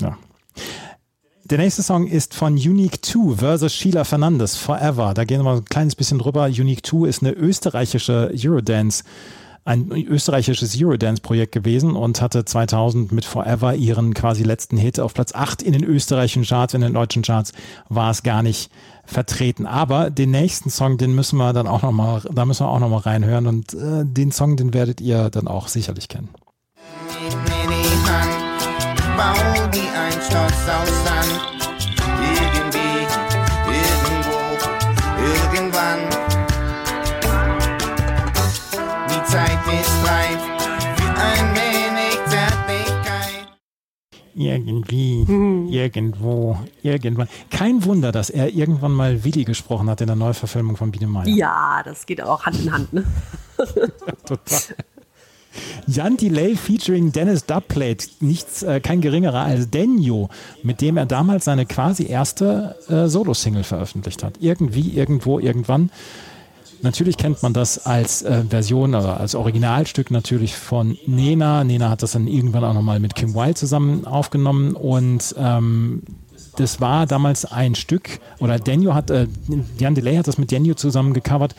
Ja. 0.00 0.16
Der 1.50 1.58
nächste 1.58 1.82
Song 1.82 2.06
ist 2.06 2.34
von 2.34 2.52
Unique 2.52 3.04
2 3.04 3.34
versus 3.38 3.74
Sheila 3.74 4.04
Fernandes, 4.04 4.56
Forever. 4.56 5.14
Da 5.14 5.24
gehen 5.24 5.42
wir 5.42 5.50
ein 5.50 5.64
kleines 5.64 5.96
bisschen 5.96 6.20
drüber. 6.20 6.44
Unique 6.44 6.86
2 6.86 7.08
ist 7.08 7.22
eine 7.22 7.32
österreichische 7.32 8.32
Eurodance, 8.32 9.02
ein 9.64 9.90
österreichisches 9.90 10.80
Eurodance-Projekt 10.80 11.50
gewesen 11.50 11.96
und 11.96 12.22
hatte 12.22 12.44
2000 12.44 13.10
mit 13.10 13.24
Forever 13.24 13.74
ihren 13.74 14.14
quasi 14.14 14.44
letzten 14.44 14.76
Hit 14.76 15.00
auf 15.00 15.12
Platz 15.12 15.34
8 15.34 15.60
in 15.62 15.72
den 15.72 15.82
österreichischen 15.82 16.44
Charts, 16.44 16.74
in 16.74 16.82
den 16.82 16.94
deutschen 16.94 17.22
Charts 17.22 17.52
war 17.88 18.12
es 18.12 18.22
gar 18.22 18.44
nicht 18.44 18.70
vertreten. 19.04 19.66
Aber 19.66 20.10
den 20.10 20.30
nächsten 20.30 20.70
Song, 20.70 20.98
den 20.98 21.16
müssen 21.16 21.36
wir 21.36 21.52
dann 21.52 21.66
auch 21.66 21.82
noch 21.82 21.90
mal, 21.90 22.22
da 22.32 22.44
müssen 22.44 22.64
wir 22.64 22.70
auch 22.70 22.78
noch 22.78 22.90
mal 22.90 22.98
reinhören 22.98 23.48
und 23.48 23.74
äh, 23.74 24.04
den 24.04 24.30
Song, 24.30 24.56
den 24.56 24.72
werdet 24.72 25.00
ihr 25.00 25.30
dann 25.30 25.48
auch 25.48 25.66
sicherlich 25.66 26.06
kennen. 26.06 26.28
Bau 29.20 29.66
die 29.68 29.88
ein 30.04 30.18
Schloss 30.26 30.62
aus 30.76 30.92
Sand. 31.04 31.34
Irgendwie, 32.40 32.94
irgendwo, 33.78 34.38
irgendwann. 35.32 36.00
Die 39.10 39.22
Zeit 39.30 39.60
ist 39.78 39.96
reif 40.08 40.42
für 40.96 41.12
ein 41.28 41.46
wenig 41.60 42.16
Zärtlichkeit. 42.32 43.48
Irgendwie, 44.34 45.26
irgendwo, 45.70 46.58
irgendwann. 46.82 47.28
Kein 47.50 47.84
Wunder, 47.84 48.12
dass 48.12 48.30
er 48.30 48.48
irgendwann 48.54 48.92
mal 48.92 49.22
Willi 49.22 49.44
gesprochen 49.44 49.90
hat 49.90 50.00
in 50.00 50.06
der 50.06 50.16
Neuverfilmung 50.16 50.78
von 50.78 50.90
Biene 50.92 51.08
Meier. 51.08 51.28
Ja, 51.28 51.82
das 51.84 52.06
geht 52.06 52.22
auch 52.22 52.46
Hand 52.46 52.60
in 52.60 52.72
Hand, 52.72 52.92
ne? 52.94 53.04
Total. 54.24 54.76
Jan 55.86 56.16
Delay 56.16 56.56
featuring 56.56 57.12
Dennis 57.12 57.46
Dubplate, 57.46 58.06
nichts, 58.20 58.62
äh, 58.62 58.80
kein 58.80 59.00
geringerer 59.00 59.40
als 59.40 59.70
Denyo, 59.70 60.28
mit 60.62 60.80
dem 60.80 60.96
er 60.96 61.06
damals 61.06 61.44
seine 61.44 61.66
quasi 61.66 62.06
erste 62.06 62.76
äh, 62.88 63.08
Solo-Single 63.08 63.64
veröffentlicht 63.64 64.22
hat. 64.22 64.34
Irgendwie, 64.40 64.90
irgendwo, 64.90 65.38
irgendwann. 65.38 65.90
Natürlich 66.82 67.18
kennt 67.18 67.42
man 67.42 67.52
das 67.52 67.84
als 67.84 68.22
äh, 68.22 68.42
Version 68.48 68.94
oder 68.94 69.20
als 69.20 69.34
Originalstück 69.34 70.10
natürlich 70.10 70.54
von 70.54 70.96
Nena. 71.06 71.62
Nena 71.62 71.90
hat 71.90 72.02
das 72.02 72.12
dann 72.12 72.26
irgendwann 72.26 72.64
auch 72.64 72.72
nochmal 72.72 73.00
mit 73.00 73.14
Kim 73.14 73.34
Wilde 73.34 73.54
zusammen 73.54 74.06
aufgenommen 74.06 74.74
und 74.74 75.34
ähm, 75.38 76.02
das 76.56 76.80
war 76.80 77.06
damals 77.06 77.44
ein 77.44 77.74
Stück, 77.74 78.20
oder 78.38 78.58
Daniel 78.58 78.94
hat, 78.94 79.10
äh, 79.10 79.26
Jan 79.78 79.94
Delay 79.94 80.16
hat 80.16 80.28
das 80.28 80.38
mit 80.38 80.52
Daniel 80.52 80.76
zusammen 80.76 81.14
gecovert 81.14 81.54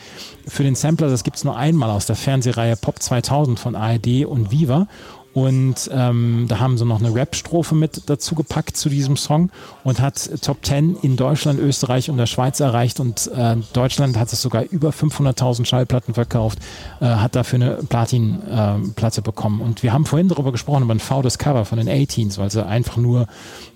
für 0.46 0.62
den 0.62 0.74
Sampler. 0.74 1.08
Das 1.08 1.24
gibt 1.24 1.36
es 1.36 1.44
nur 1.44 1.56
einmal 1.56 1.90
aus 1.90 2.06
der 2.06 2.16
Fernsehreihe 2.16 2.76
Pop 2.76 3.02
2000 3.02 3.58
von 3.58 3.74
ARD 3.74 4.24
und 4.26 4.50
Viva. 4.50 4.86
Und 5.34 5.90
ähm, 5.92 6.46
da 6.48 6.60
haben 6.60 6.76
sie 6.76 6.84
noch 6.84 7.00
eine 7.00 7.14
Rap-Strophe 7.14 7.74
mit 7.74 8.02
dazu 8.06 8.34
gepackt 8.34 8.76
zu 8.76 8.88
diesem 8.88 9.16
Song 9.16 9.50
und 9.82 10.00
hat 10.00 10.30
Top 10.42 10.64
10 10.64 10.96
in 11.02 11.16
Deutschland, 11.16 11.58
Österreich 11.58 12.10
und 12.10 12.18
der 12.18 12.26
Schweiz 12.26 12.60
erreicht. 12.60 13.00
Und 13.00 13.30
äh, 13.34 13.56
Deutschland 13.72 14.18
hat 14.18 14.32
es 14.32 14.42
sogar 14.42 14.64
über 14.64 14.90
500.000 14.90 15.64
Schallplatten 15.64 16.14
verkauft, 16.14 16.58
äh, 17.00 17.06
hat 17.06 17.34
dafür 17.34 17.56
eine 17.56 17.74
Platin-Platte 17.88 19.22
bekommen. 19.22 19.62
Und 19.62 19.82
wir 19.82 19.92
haben 19.92 20.04
vorhin 20.04 20.28
darüber 20.28 20.52
gesprochen, 20.52 20.82
über 20.82 20.94
ein 20.94 21.00
faules 21.00 21.38
Cover 21.38 21.64
von 21.64 21.78
den 21.78 21.88
A-Teens, 21.88 22.36
weil 22.38 22.50
sie 22.50 22.64
einfach 22.66 22.98
nur 22.98 23.26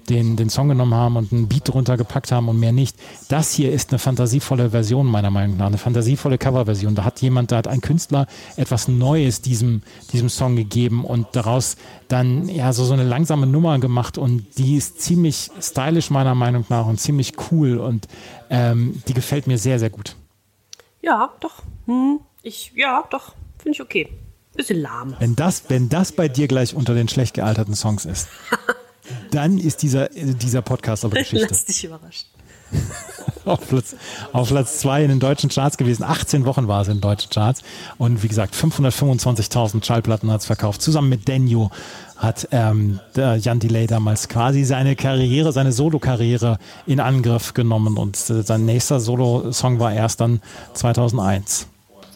den, 0.09 0.37
den 0.37 0.51
Song 0.51 0.69
genommen 0.69 0.95
haben 0.95 1.17
und 1.17 1.33
einen 1.33 1.49
Beat 1.49 1.69
drunter 1.69 1.97
gepackt 1.97 2.33
haben 2.33 2.49
und 2.49 2.59
mehr 2.59 2.73
nicht. 2.73 2.97
Das 3.29 3.53
hier 3.53 3.73
ist 3.73 3.91
eine 3.91 3.99
fantasievolle 3.99 4.71
Version 4.71 5.07
meiner 5.07 5.31
Meinung 5.31 5.57
nach, 5.57 5.67
eine 5.67 5.79
fantasievolle 5.79 6.39
Coverversion. 6.39 6.95
Da 6.95 7.05
hat 7.05 7.21
jemand, 7.23 7.53
da 7.53 7.57
hat 7.57 7.69
ein 7.69 7.81
Künstler 7.81 8.27
etwas 8.57 8.89
Neues 8.89 9.41
diesem, 9.41 9.83
diesem 10.13 10.29
Song 10.29 10.57
gegeben 10.57 11.05
und 11.05 11.27
daraus 11.47 11.77
dann 12.09 12.49
ja 12.49 12.73
so, 12.73 12.85
so 12.85 12.93
eine 12.93 13.05
langsame 13.05 13.47
Nummer 13.47 13.79
gemacht 13.79 14.19
und 14.19 14.59
die 14.59 14.77
ist 14.77 15.01
ziemlich 15.01 15.51
stylisch 15.61 16.11
meiner 16.11 16.35
Meinung 16.35 16.65
nach 16.69 16.87
und 16.87 17.01
ziemlich 17.01 17.35
cool 17.51 17.79
und 17.79 18.09
ähm, 18.51 19.03
die 19.09 19.15
gefällt 19.15 19.47
mir 19.47 19.59
sehr, 19.59 19.79
sehr 19.79 19.91
gut. 19.91 20.17
Ja, 21.03 21.33
doch. 21.41 21.63
Hm, 21.87 22.21
ich, 22.43 22.73
ja, 22.75 23.05
doch. 23.11 23.35
Finde 23.59 23.77
ich 23.77 23.83
okay. 23.83 24.09
Bisschen 24.55 24.81
lahm. 24.81 25.15
Wenn 25.19 25.37
das, 25.37 25.65
wenn 25.69 25.89
das 25.89 26.13
bei 26.13 26.29
dir 26.29 26.49
gleich 26.49 26.75
unter 26.75 26.95
den 26.95 27.09
schlecht 27.09 27.35
gealterten 27.35 27.75
Songs 27.75 28.05
ist, 28.05 28.29
dann 29.31 29.59
ist 29.59 29.83
dieser, 29.83 30.09
dieser 30.09 30.63
Podcast 30.63 31.05
aber 31.05 31.17
Geschichte. 31.19 31.47
Lass 31.49 31.65
dich 31.65 31.85
überraschen. 31.85 32.29
auf 33.45 33.69
Platz, 33.69 33.97
auf 34.33 34.49
Platz 34.49 34.79
zwei 34.79 35.03
in 35.03 35.09
den 35.09 35.21
deutschen 35.21 35.51
Charts 35.51 35.77
gewesen. 35.77 36.03
18 36.03 36.45
Wochen 36.45 36.69
war 36.69 36.83
es 36.83 36.89
in 36.89 36.95
den 36.95 37.01
deutschen 37.01 37.31
Charts. 37.31 37.63
Und 37.99 38.23
wie 38.23 38.29
gesagt, 38.29 38.55
525.000 38.55 39.85
Schallplatten 39.85 40.31
hat 40.31 40.41
es 40.41 40.47
verkauft. 40.47 40.83
Zusammen 40.83 41.09
mit 41.09 41.29
Denyo 41.29 41.71
hat 42.17 42.49
ähm, 42.51 43.01
Jan 43.15 43.61
Delay 43.61 43.87
damals 43.87 44.29
quasi 44.29 44.65
seine 44.65 44.97
Karriere, 44.97 45.53
seine 45.53 45.73
Solo-Karriere 45.73 46.59
in 46.87 47.01
Angriff 47.01 47.55
genommen. 47.55 47.97
Und 47.97 48.17
äh, 48.31 48.43
sein 48.43 48.65
nächster 48.65 49.01
Solo-Song 49.01 49.79
war 49.79 49.93
erst 49.93 50.21
dann 50.21 50.41
2001, 50.75 51.67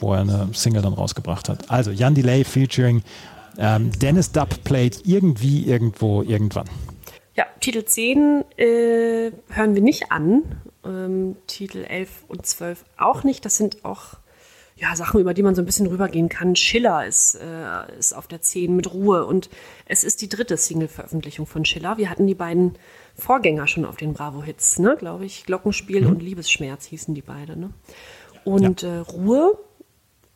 wo 0.01 0.15
er 0.15 0.21
eine 0.21 0.49
Single 0.53 0.83
dann 0.83 0.95
rausgebracht 0.95 1.49
hat. 1.49 1.71
Also 1.71 1.91
Jan 1.91 2.15
Delay 2.15 2.45
featuring 2.45 3.03
ähm, 3.59 3.91
Dennis 4.01 4.33
Dubplate 4.33 5.01
irgendwie, 5.05 5.65
irgendwo, 5.65 6.23
irgendwann. 6.23 6.67
Ja, 7.37 7.47
Titel 7.61 7.85
10 7.85 8.45
äh, 8.57 9.31
hören 9.49 9.75
wir 9.75 9.83
nicht 9.83 10.11
an. 10.11 10.61
Ähm, 10.85 11.37
Titel 11.47 11.85
11 11.85 12.25
und 12.29 12.45
12 12.45 12.85
auch 12.97 13.23
nicht. 13.25 13.45
Das 13.45 13.57
sind 13.57 13.85
auch 13.85 14.19
ja, 14.81 14.97
Sachen, 14.97 15.21
über 15.21 15.35
die 15.35 15.43
man 15.43 15.55
so 15.55 15.63
ein 15.63 15.67
bisschen 15.67 15.87
rübergehen 15.87 16.29
kann. 16.29 16.57
Schiller 16.57 17.07
ist, 17.07 17.35
äh, 17.35 17.99
ist 17.99 18.15
auf 18.15 18.27
der 18.27 18.41
10 18.41 18.75
mit 18.75 18.93
Ruhe. 18.93 19.27
Und 19.27 19.51
es 19.85 20.05
ist 20.05 20.23
die 20.23 20.29
dritte 20.29 20.57
Single-Veröffentlichung 20.57 21.47
von 21.47 21.65
Schiller. 21.65 21.99
Wir 21.99 22.09
hatten 22.09 22.27
die 22.27 22.35
beiden 22.35 22.79
Vorgänger 23.15 23.67
schon 23.67 23.85
auf 23.85 23.97
den 23.97 24.15
Bravo-Hits, 24.15 24.79
ne, 24.79 24.97
glaube 24.99 25.27
ich. 25.27 25.45
Glockenspiel 25.45 26.07
und 26.07 26.23
Liebesschmerz 26.23 26.87
hießen 26.87 27.15
die 27.15 27.23
beide. 27.23 27.59
Ne? 27.59 27.71
Und 28.45 28.83
äh, 28.83 28.97
Ruhe 28.97 29.59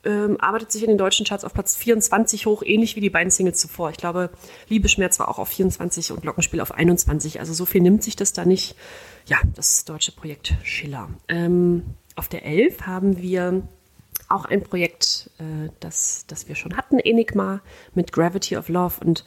ähm, 0.05 0.41
arbeitet 0.41 0.73
sich 0.73 0.83
in 0.83 0.89
den 0.89 0.99
deutschen 0.99 1.27
Charts 1.27 1.45
auf 1.45 1.55
Platz 1.55 1.77
24 1.77 2.47
hoch, 2.47 2.63
ähnlich 2.65 2.97
wie 2.97 3.01
die 3.01 3.11
beiden 3.11 3.31
Singles 3.31 3.59
zuvor. 3.59 3.91
Ich 3.91 3.97
glaube, 3.97 4.31
Liebesschmerz 4.69 5.19
war 5.19 5.29
auch 5.29 5.39
auf 5.39 5.49
24 5.49 6.13
und 6.13 6.23
Glockenspiel 6.23 6.61
auf 6.61 6.73
21. 6.73 7.41
Also 7.41 7.53
so 7.53 7.65
viel 7.65 7.81
nimmt 7.81 8.03
sich 8.03 8.17
das 8.17 8.33
da 8.33 8.45
nicht. 8.45 8.77
Ja, 9.27 9.39
das 9.55 9.85
deutsche 9.85 10.13
Projekt 10.13 10.55
Schiller. 10.63 11.09
Ähm, 11.29 11.85
auf 12.17 12.29
der 12.29 12.45
11 12.45 12.83
haben 12.83 13.21
wir 13.21 13.63
auch 14.29 14.45
ein 14.45 14.63
Projekt, 14.63 15.31
äh, 15.39 15.71
das, 15.81 16.25
das 16.27 16.49
wir 16.49 16.55
schon 16.55 16.77
hatten, 16.77 16.99
Enigma 16.99 17.61
mit 17.95 18.13
Gravity 18.13 18.57
of 18.57 18.69
Love. 18.69 19.05
Und 19.05 19.25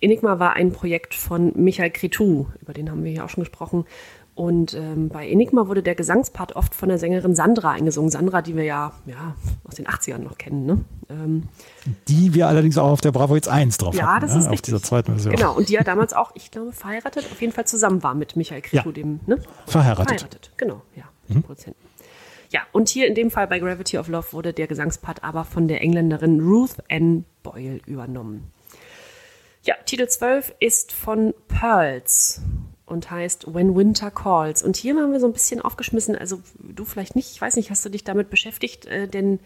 Enigma 0.00 0.38
war 0.38 0.54
ein 0.54 0.72
Projekt 0.72 1.14
von 1.14 1.52
Michael 1.56 1.90
Cretou, 1.90 2.48
über 2.60 2.72
den 2.72 2.90
haben 2.90 3.04
wir 3.04 3.12
ja 3.12 3.24
auch 3.24 3.30
schon 3.30 3.42
gesprochen. 3.42 3.86
Und 4.34 4.74
ähm, 4.74 5.10
bei 5.10 5.28
Enigma 5.28 5.68
wurde 5.68 5.82
der 5.82 5.94
Gesangspart 5.94 6.56
oft 6.56 6.74
von 6.74 6.88
der 6.88 6.98
Sängerin 6.98 7.36
Sandra 7.36 7.70
eingesungen. 7.70 8.10
Sandra, 8.10 8.42
die 8.42 8.56
wir 8.56 8.64
ja, 8.64 8.92
ja 9.06 9.36
aus 9.62 9.76
den 9.76 9.86
80ern 9.86 10.18
noch 10.18 10.38
kennen. 10.38 10.66
Ne? 10.66 10.84
Ähm, 11.08 11.42
Die 12.08 12.34
wir 12.34 12.48
allerdings 12.48 12.76
auch 12.76 12.90
auf 12.90 13.00
der 13.00 13.12
Bravo 13.12 13.36
jetzt 13.36 13.48
1 13.48 13.78
drauf 13.78 13.94
ja, 13.94 14.14
hatten, 14.16 14.22
das 14.22 14.32
ne? 14.32 14.40
ist 14.40 14.46
auf 14.46 14.52
richtig. 14.52 14.74
dieser 14.74 14.82
zweiten 14.82 15.12
Version. 15.12 15.36
Genau, 15.36 15.54
und 15.54 15.68
die 15.68 15.74
ja 15.74 15.84
damals 15.84 16.14
auch, 16.14 16.32
ich 16.34 16.50
glaube, 16.50 16.72
verheiratet, 16.72 17.26
auf 17.30 17.40
jeden 17.40 17.52
Fall 17.52 17.66
zusammen 17.66 18.02
war 18.02 18.14
mit 18.14 18.34
Michael 18.34 18.62
Cretou, 18.62 18.88
Ja. 18.88 18.92
dem, 18.92 19.20
ne? 19.26 19.38
Verheiratet. 19.66 20.20
Verheiratet, 20.20 20.50
genau, 20.56 20.82
ja, 20.96 21.04
dem 21.28 21.42
Produzenten. 21.42 21.78
Ja, 22.50 22.62
und 22.72 22.88
hier 22.88 23.06
in 23.06 23.14
dem 23.14 23.30
Fall 23.30 23.46
bei 23.46 23.60
Gravity 23.60 23.98
of 23.98 24.08
Love 24.08 24.32
wurde 24.32 24.52
der 24.52 24.66
Gesangspart 24.66 25.22
aber 25.22 25.44
von 25.44 25.68
der 25.68 25.80
Engländerin 25.80 26.40
Ruth 26.40 26.76
Ann 26.90 27.24
Boyle 27.42 27.80
übernommen. 27.86 28.50
Ja, 29.62 29.74
Titel 29.86 30.06
12 30.08 30.54
ist 30.60 30.92
von 30.92 31.34
Pearls 31.48 32.42
und 32.86 33.10
heißt 33.10 33.54
When 33.54 33.74
Winter 33.76 34.10
Calls. 34.10 34.62
Und 34.62 34.76
hier 34.76 34.94
haben 34.96 35.12
wir 35.12 35.20
so 35.20 35.26
ein 35.26 35.32
bisschen 35.32 35.60
aufgeschmissen, 35.60 36.16
also 36.16 36.40
du 36.58 36.84
vielleicht 36.84 37.16
nicht, 37.16 37.32
ich 37.32 37.40
weiß 37.40 37.56
nicht, 37.56 37.70
hast 37.70 37.84
du 37.84 37.88
dich 37.88 38.04
damit 38.04 38.30
beschäftigt, 38.30 38.86
äh, 38.86 39.08
denn 39.08 39.40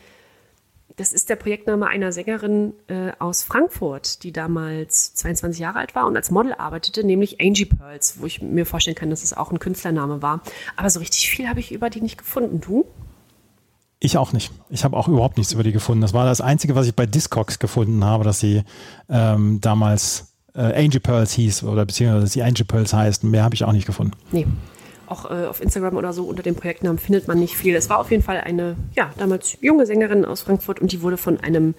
das 0.97 1.13
ist 1.13 1.29
der 1.29 1.37
Projektname 1.37 1.87
einer 1.87 2.11
Sängerin 2.11 2.73
äh, 2.89 3.13
aus 3.19 3.45
Frankfurt, 3.45 4.25
die 4.25 4.33
damals 4.33 5.15
22 5.15 5.61
Jahre 5.61 5.79
alt 5.79 5.95
war 5.95 6.07
und 6.07 6.17
als 6.17 6.31
Model 6.31 6.55
arbeitete, 6.55 7.05
nämlich 7.05 7.41
Angie 7.41 7.67
Pearls, 7.67 8.21
wo 8.21 8.27
ich 8.27 8.43
mir 8.43 8.67
vorstellen 8.67 8.97
kann, 8.97 9.11
dass 9.11 9.23
es 9.23 9.33
auch 9.33 9.53
ein 9.53 9.61
Künstlername 9.61 10.23
war. 10.23 10.43
Aber 10.77 10.91
so 10.91 10.99
richtig 10.99 11.31
viel 11.31 11.49
habe 11.49 11.61
ich 11.61 11.73
über 11.73 11.89
die 11.89 12.01
nicht 12.01 12.19
gefunden. 12.19 12.61
Du? 12.61 12.87
Ich 14.01 14.17
auch 14.17 14.33
nicht. 14.33 14.53
Ich 14.71 14.85
habe 14.85 14.97
auch 14.97 15.09
überhaupt 15.09 15.39
nichts 15.39 15.53
über 15.53 15.63
die 15.63 15.73
gefunden. 15.73 16.01
Das 16.01 16.15
war 16.15 16.25
das 16.25 16.41
Einzige, 16.41 16.75
was 16.75 16.87
ich 16.87 16.95
bei 16.95 17.07
Discogs 17.07 17.59
gefunden 17.59 18.05
habe, 18.05 18.25
dass 18.25 18.41
sie 18.41 18.65
ähm, 19.09 19.61
damals 19.61 20.28
äh, 20.59 20.75
Angel 20.75 21.01
Pearls 21.01 21.33
hieß 21.33 21.63
oder 21.63 21.87
beziehungsweise 21.87 22.25
dass 22.25 22.33
sie 22.33 22.43
Angel 22.43 22.65
Pearls 22.65 22.93
heißt. 22.93 23.25
Mehr 23.25 23.45
habe 23.45 23.55
ich 23.55 23.65
auch 23.65 23.73
nicht 23.73 23.87
gefunden. 23.87 24.13
Nee. 24.33 24.47
Auch 25.07 25.31
äh, 25.31 25.47
auf 25.47 25.63
Instagram 25.63 25.97
oder 25.97 26.13
so 26.13 26.25
unter 26.25 26.43
dem 26.43 26.55
Projektnamen 26.55 26.99
findet 26.99 27.29
man 27.29 27.39
nicht 27.39 27.57
viel. 27.57 27.75
Es 27.75 27.89
war 27.89 27.99
auf 27.99 28.11
jeden 28.11 28.23
Fall 28.23 28.41
eine, 28.41 28.77
ja, 28.95 29.11
damals 29.17 29.57
junge 29.63 29.87
Sängerin 29.87 30.25
aus 30.25 30.43
Frankfurt 30.43 30.81
und 30.81 30.93
die 30.93 31.01
wurde 31.01 31.17
von 31.17 31.41
einem 31.41 31.75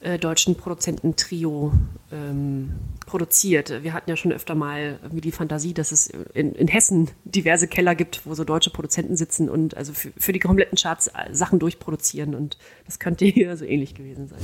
äh, 0.00 0.18
deutschen 0.18 0.56
Produzententrio 0.56 1.72
ähm, 2.10 2.72
produziert. 3.06 3.82
Wir 3.82 3.92
hatten 3.92 4.10
ja 4.10 4.16
schon 4.16 4.32
öfter 4.32 4.54
mal 4.54 4.98
irgendwie 5.02 5.20
die 5.20 5.32
Fantasie, 5.32 5.74
dass 5.74 5.92
es 5.92 6.08
in, 6.34 6.52
in 6.54 6.68
Hessen 6.68 7.10
diverse 7.24 7.68
Keller 7.68 7.94
gibt, 7.94 8.22
wo 8.24 8.34
so 8.34 8.44
deutsche 8.44 8.70
Produzenten 8.70 9.16
sitzen 9.16 9.48
und 9.48 9.76
also 9.76 9.92
für, 9.92 10.12
für 10.16 10.32
die 10.32 10.40
kompletten 10.40 10.76
Charts 10.76 11.08
äh, 11.08 11.32
Sachen 11.32 11.58
durchproduzieren 11.58 12.34
und 12.34 12.58
das 12.86 12.98
könnte 12.98 13.24
hier 13.26 13.56
so 13.56 13.64
ähnlich 13.64 13.94
gewesen 13.94 14.28
sein. 14.28 14.40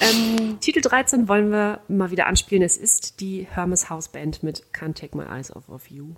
Ähm, 0.00 0.58
Titel 0.60 0.80
13 0.80 1.28
wollen 1.28 1.50
wir 1.50 1.80
mal 1.88 2.10
wieder 2.10 2.26
anspielen. 2.26 2.62
Es 2.62 2.76
ist 2.76 3.20
die 3.20 3.46
Hermes 3.50 3.88
House 3.90 4.08
Band 4.08 4.42
mit 4.42 4.64
Can't 4.72 4.94
Take 4.94 5.16
My 5.16 5.24
Eyes 5.24 5.54
Off 5.54 5.68
of 5.68 5.90
You. 5.90 6.14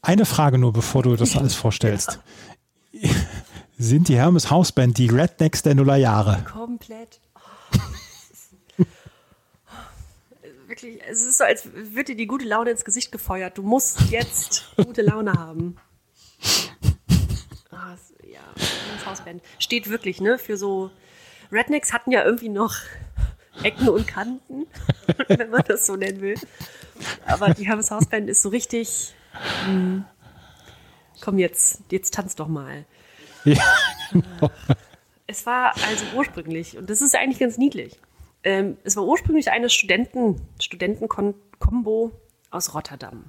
Eine 0.00 0.24
Frage 0.24 0.56
nur, 0.56 0.72
bevor 0.72 1.02
du 1.02 1.16
das 1.16 1.36
alles 1.36 1.54
vorstellst. 1.54 2.18
Sind 3.80 4.08
die 4.08 4.16
Hermes 4.16 4.50
Hausband 4.50 4.98
die 4.98 5.06
Rednecks 5.06 5.62
der 5.62 5.74
Nullerjahre? 5.76 6.44
Komplett. 6.52 7.20
Oh. 7.36 8.82
Wirklich, 10.66 11.00
es 11.08 11.22
ist 11.24 11.38
so, 11.38 11.44
als 11.44 11.66
würde 11.72 12.12
dir 12.12 12.16
die 12.16 12.26
gute 12.26 12.44
Laune 12.44 12.70
ins 12.70 12.84
Gesicht 12.84 13.12
gefeuert. 13.12 13.56
Du 13.56 13.62
musst 13.62 14.10
jetzt 14.10 14.72
gute 14.76 15.02
Laune 15.02 15.32
haben. 15.32 15.76
Es- 16.42 18.12
ja, 18.28 18.40
das 18.56 19.06
Hausband. 19.06 19.42
Steht 19.58 19.88
wirklich, 19.88 20.20
ne, 20.20 20.38
für 20.38 20.56
so. 20.56 20.90
Rednecks 21.50 21.92
hatten 21.94 22.10
ja 22.10 22.22
irgendwie 22.24 22.50
noch 22.50 22.74
Ecken 23.62 23.88
und 23.88 24.06
Kanten, 24.06 24.66
wenn 25.28 25.48
man 25.50 25.62
das 25.66 25.86
so 25.86 25.96
nennen 25.96 26.20
will. 26.20 26.34
Aber 27.26 27.54
die 27.54 27.66
Hermes 27.66 27.90
Hausband 27.90 28.28
ist 28.28 28.42
so 28.42 28.50
richtig. 28.50 29.14
Hm, 29.64 30.04
komm 31.22 31.38
jetzt, 31.38 31.80
jetzt 31.90 32.12
tanz 32.14 32.34
doch 32.36 32.48
mal. 32.48 32.84
Ja, 33.54 34.50
Es 35.30 35.44
war 35.44 35.74
also 35.86 36.04
ursprünglich, 36.16 36.78
und 36.78 36.88
das 36.88 37.02
ist 37.02 37.14
eigentlich 37.14 37.38
ganz 37.38 37.58
niedlich, 37.58 38.00
ähm, 38.44 38.78
es 38.84 38.96
war 38.96 39.04
ursprünglich 39.04 39.50
eine 39.50 39.68
Studenten, 39.68 40.40
Studenten-Kombo 40.58 42.12
aus 42.50 42.74
Rotterdam, 42.74 43.24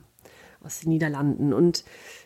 aus 0.63 0.79
den 0.79 0.89
Niederlanden. 0.89 1.51
Und 1.51 1.83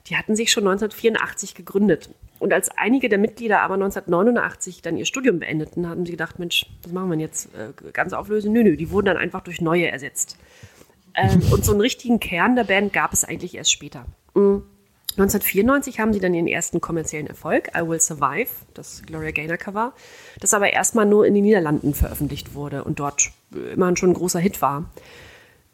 die 0.07 0.15
hatten 0.15 0.35
sich 0.35 0.51
schon 0.51 0.63
1984 0.67 1.55
gegründet. 1.55 2.11
Und 2.37 2.53
als 2.53 2.69
einige 2.69 3.09
der 3.09 3.17
Mitglieder 3.17 3.61
aber 3.61 3.73
1989 3.75 4.83
dann 4.83 4.95
ihr 4.95 5.05
Studium 5.05 5.39
beendeten, 5.39 5.89
haben 5.89 6.05
sie 6.05 6.11
gedacht, 6.11 6.37
Mensch, 6.37 6.67
was 6.83 6.91
machen 6.91 7.07
wir 7.07 7.15
denn 7.15 7.21
jetzt? 7.21 7.49
Äh, 7.55 7.73
ganz 7.93 8.13
auflösen? 8.13 8.53
Nö, 8.53 8.63
nö, 8.63 8.77
die 8.77 8.91
wurden 8.91 9.07
dann 9.07 9.17
einfach 9.17 9.41
durch 9.41 9.59
neue 9.59 9.87
ersetzt. 9.87 10.37
Ähm, 11.15 11.41
und 11.51 11.65
so 11.65 11.71
einen 11.71 11.81
richtigen 11.81 12.19
Kern 12.19 12.55
der 12.55 12.65
Band 12.65 12.93
gab 12.93 13.11
es 13.11 13.23
eigentlich 13.23 13.55
erst 13.55 13.71
später. 13.71 14.05
Mm. 14.35 14.57
1994 15.17 15.99
haben 15.99 16.11
sie 16.13 16.19
dann 16.19 16.33
ihren 16.33 16.47
ersten 16.47 16.81
kommerziellen 16.81 17.27
Erfolg, 17.27 17.69
I 17.77 17.87
Will 17.87 17.99
Survive, 17.99 18.49
das 18.73 19.03
Gloria 19.05 19.31
Gaynor 19.31 19.57
Cover, 19.57 19.93
das 20.39 20.53
aber 20.53 20.73
erstmal 20.73 21.05
nur 21.05 21.27
in 21.27 21.35
den 21.35 21.43
Niederlanden 21.43 21.93
veröffentlicht 21.93 22.55
wurde 22.55 22.83
und 22.83 22.99
dort 22.99 23.31
immerhin 23.73 23.95
schon 23.95 24.11
ein 24.11 24.15
großer 24.15 24.39
Hit 24.39 24.61
war. 24.61 24.89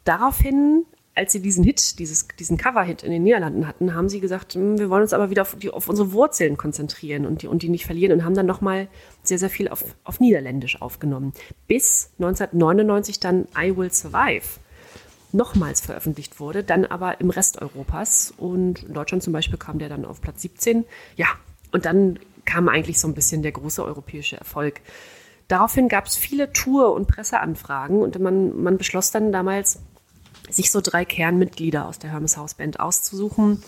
Daraufhin, 0.04 0.84
als 1.14 1.32
sie 1.32 1.40
diesen 1.40 1.64
Hit, 1.64 1.98
dieses, 1.98 2.28
diesen 2.38 2.58
Cover-Hit 2.58 3.02
in 3.02 3.10
den 3.10 3.22
Niederlanden 3.22 3.66
hatten, 3.66 3.94
haben 3.94 4.10
sie 4.10 4.20
gesagt, 4.20 4.54
"Hm, 4.54 4.78
wir 4.78 4.90
wollen 4.90 5.02
uns 5.02 5.12
aber 5.12 5.30
wieder 5.30 5.42
auf, 5.42 5.56
die, 5.56 5.70
auf 5.70 5.88
unsere 5.88 6.12
Wurzeln 6.12 6.56
konzentrieren 6.58 7.24
und 7.24 7.42
die, 7.42 7.46
und 7.46 7.62
die 7.62 7.70
nicht 7.70 7.86
verlieren 7.86 8.12
und 8.12 8.24
haben 8.24 8.34
dann 8.34 8.46
nochmal 8.46 8.88
sehr, 9.22 9.38
sehr 9.38 9.50
viel 9.50 9.68
auf, 9.68 9.84
auf 10.04 10.20
Niederländisch 10.20 10.82
aufgenommen. 10.82 11.32
Bis 11.66 12.10
1999 12.18 13.20
dann 13.20 13.48
I 13.56 13.76
Will 13.76 13.90
Survive 13.90 14.60
nochmals 15.32 15.80
veröffentlicht 15.80 16.40
wurde, 16.40 16.64
dann 16.64 16.84
aber 16.84 17.20
im 17.20 17.30
Rest 17.30 17.60
Europas. 17.60 18.32
Und 18.36 18.84
in 18.84 18.94
Deutschland 18.94 19.22
zum 19.22 19.32
Beispiel 19.32 19.58
kam 19.58 19.78
der 19.78 19.88
dann 19.88 20.04
auf 20.04 20.20
Platz 20.20 20.42
17. 20.42 20.84
Ja, 21.16 21.28
und 21.72 21.84
dann 21.84 22.18
kam 22.44 22.68
eigentlich 22.68 22.98
so 22.98 23.08
ein 23.08 23.14
bisschen 23.14 23.42
der 23.42 23.52
große 23.52 23.84
europäische 23.84 24.36
Erfolg. 24.36 24.80
Daraufhin 25.48 25.88
gab 25.88 26.06
es 26.06 26.16
viele 26.16 26.52
Tour- 26.52 26.94
und 26.94 27.08
Presseanfragen 27.08 28.02
und 28.02 28.18
man, 28.18 28.62
man 28.62 28.78
beschloss 28.78 29.10
dann 29.10 29.32
damals, 29.32 29.80
sich 30.48 30.70
so 30.70 30.80
drei 30.80 31.04
Kernmitglieder 31.04 31.86
aus 31.86 31.98
der 31.98 32.10
Hermes 32.10 32.36
House 32.36 32.54
Band 32.54 32.80
auszusuchen, 32.80 33.62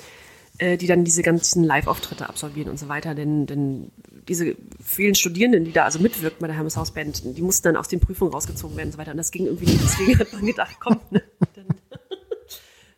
äh, 0.59 0.77
die 0.77 0.87
dann 0.87 1.05
diese 1.05 1.23
ganzen 1.23 1.65
Live-Auftritte 1.65 2.29
absolvieren 2.29 2.71
und 2.71 2.79
so 2.79 2.89
weiter. 2.89 3.15
Denn, 3.15 3.47
denn 3.47 3.91
diese 4.29 4.57
vielen 4.83 5.15
Studierenden, 5.15 5.65
die 5.65 5.73
da 5.73 5.85
also 5.85 5.99
mitwirkten 5.99 6.41
bei 6.41 6.47
der 6.47 6.57
Hermes 6.57 6.77
House 6.77 6.93
Band, 6.93 7.23
die 7.37 7.43
mussten 7.43 7.65
dann 7.65 7.77
aus 7.77 7.89
den 7.89 8.01
Prüfungen 8.01 8.33
rausgezogen 8.33 8.77
werden 8.77 8.89
und 8.89 8.93
so 8.93 8.99
weiter. 8.99 9.13
Und 9.13 9.17
das 9.17 9.31
ging 9.31 9.47
irgendwie 9.47 9.67
nicht. 9.67 9.83
Deswegen 9.83 10.19
hat 10.19 10.33
man 10.33 10.47
gedacht, 10.47 10.77
komm, 10.81 11.01
ne, 11.11 11.23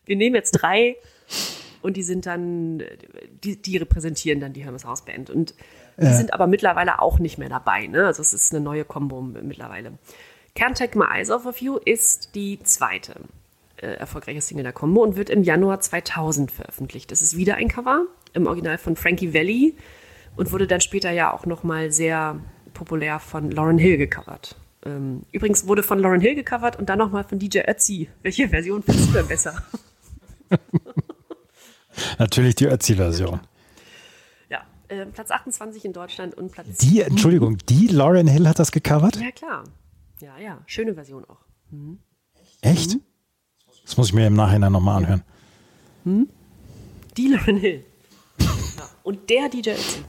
wir 0.07 0.17
nehmen 0.17 0.35
jetzt 0.35 0.53
drei 0.53 0.97
und 1.83 1.97
die 1.97 2.03
sind 2.03 2.27
dann, 2.27 2.83
die, 3.43 3.61
die 3.61 3.77
repräsentieren 3.77 4.41
dann 4.41 4.53
die 4.53 4.65
Hermes 4.65 4.85
House 4.85 5.03
Band. 5.03 5.31
Und 5.31 5.55
die 5.97 6.13
sind 6.13 6.33
aber 6.33 6.47
mittlerweile 6.47 7.01
auch 7.01 7.19
nicht 7.19 7.39
mehr 7.39 7.49
dabei. 7.49 7.87
Ne? 7.87 8.07
Also 8.07 8.21
es 8.23 8.33
ist 8.33 8.53
eine 8.53 8.65
neue 8.65 8.85
Combo 8.85 9.21
mittlerweile. 9.21 9.93
Can't 10.57 10.75
Take 10.75 10.99
My 10.99 11.05
Eyes 11.13 11.31
Off 11.31 11.47
of 11.47 11.59
You 11.59 11.77
ist 11.77 12.35
die 12.35 12.59
zweite 12.63 13.15
äh, 13.77 13.89
erfolgreiche 13.89 14.41
Single 14.41 14.65
der 14.65 14.73
Combo 14.73 15.03
und 15.03 15.17
wird 15.17 15.31
im 15.31 15.43
Januar 15.43 15.81
2000 15.81 16.51
veröffentlicht. 16.51 17.11
Das 17.11 17.23
ist 17.23 17.37
wieder 17.37 17.57
ein 17.57 17.69
Cover, 17.69 18.07
im 18.33 18.47
Original 18.47 18.79
von 18.79 18.97
Frankie 18.97 19.35
Valli 19.35 19.75
und 20.37 20.53
wurde 20.53 20.67
dann 20.67 20.81
später 20.81 21.11
ja 21.11 21.33
auch 21.33 21.47
nochmal 21.47 21.93
sehr 21.93 22.41
populär 22.73 23.19
von 23.21 23.51
Lauren 23.51 23.79
Hill 23.79 23.99
gecovert. 23.99 24.57
Ähm, 24.85 25.23
übrigens 25.33 25.67
wurde 25.67 25.83
von 25.83 25.99
Lauren 25.99 26.21
Hill 26.21 26.35
gecovert 26.35 26.79
und 26.79 26.89
dann 26.89 26.99
nochmal 26.99 27.25
von 27.25 27.39
DJ 27.39 27.61
Ötzi. 27.69 28.09
Welche 28.23 28.49
Version 28.49 28.83
findest 28.83 29.11
du 29.11 29.13
denn 29.15 29.29
besser? 29.29 29.63
natürlich 32.19 32.55
die 32.55 32.67
Ötzi-Version. 32.67 33.41
Ja, 34.49 34.65
äh, 34.89 35.07
Platz 35.07 35.31
28 35.31 35.85
in 35.85 35.93
Deutschland 35.93 36.35
und 36.37 36.53
Platz 36.53 36.67
Die, 36.79 37.01
Entschuldigung, 37.03 37.59
die 37.69 37.89
Lauren 37.89 38.27
Hill 38.27 38.49
hat 38.49 38.59
das 38.59 38.73
gecovert? 38.73 39.17
Ja, 39.17 39.31
klar. 39.31 39.65
Ja, 40.21 40.39
ja, 40.39 40.63
schöne 40.67 40.95
Version 40.95 41.25
auch. 41.25 41.41
Echt? 42.61 42.97
Das 43.85 43.97
muss 43.97 44.09
ich 44.09 44.13
mir 44.15 44.27
im 44.27 44.35
Nachhinein 44.35 44.73
nochmal 44.73 44.97
anhören. 45.05 45.23
Die 47.17 47.29
Lauren 47.29 47.57
Hill. 47.57 47.85
ja. 48.39 48.47
Und 49.03 49.29
der 49.29 49.49
DJ 49.49 49.71
Ötzi. 49.71 50.05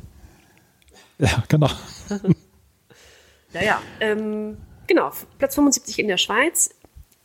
Ja, 1.17 1.43
genau. 1.47 1.69
Ja, 3.55 3.63
ja. 3.63 3.81
Ähm, 4.01 4.57
genau, 4.85 5.11
Platz 5.37 5.55
75 5.55 5.99
in 5.99 6.09
der 6.09 6.17
Schweiz, 6.17 6.71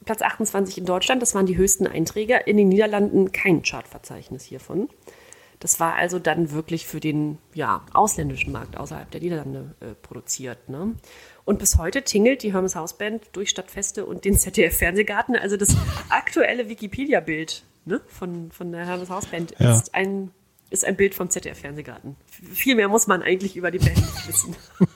Platz 0.05 0.23
28 0.23 0.79
in 0.79 0.85
Deutschland. 0.87 1.23
Das 1.23 1.35
waren 1.35 1.47
die 1.47 1.57
höchsten 1.57 1.87
Einträge. 1.87 2.41
In 2.47 2.57
den 2.57 2.69
Niederlanden 2.69 3.33
kein 3.33 3.63
Chartverzeichnis 3.63 4.45
hiervon. 4.45 4.89
Das 5.61 5.79
war 5.79 5.95
also 5.95 6.19
dann 6.19 6.53
wirklich 6.53 6.87
für 6.87 7.01
den 7.01 7.37
ja, 7.53 7.85
ausländischen 7.93 8.51
Markt 8.51 8.79
außerhalb 8.79 9.11
der 9.11 9.21
Niederlande 9.21 9.75
äh, 9.81 9.89
produziert. 10.01 10.71
Ne? 10.71 10.95
Und 11.45 11.59
bis 11.59 11.77
heute 11.77 12.03
tingelt 12.03 12.43
die 12.43 12.55
Hermes 12.55 12.75
House 12.77 12.95
Band 12.95 13.25
durch 13.33 13.51
Stadtfeste 13.51 14.07
und 14.07 14.25
den 14.25 14.39
ZDF-Fernsehgarten. 14.39 15.37
Also 15.37 15.59
das 15.59 15.77
aktuelle 16.09 16.71
Wikipedia-Bild 16.71 17.63
ne, 17.85 18.01
von, 18.07 18.51
von 18.51 18.73
der 18.73 18.87
Hermes 18.87 19.11
House 19.11 19.27
Band 19.27 19.55
Ja. 19.59 19.77
ist, 19.77 19.95
ein, 19.95 20.31
ist 20.71 20.87
ein 20.87 20.97
Bild 20.97 21.15
vom 21.15 21.29
ZDF-Fernsehgarten. 21.29 22.17
Viel 22.55 22.75
mehr 22.75 22.89
muss 22.89 23.07
man 23.07 23.23
eigentlich 23.23 23.55
über 23.55 23.71
die 23.71 23.79
Band 23.81 23.97
nicht 23.99 24.29
wissen. 24.29 24.57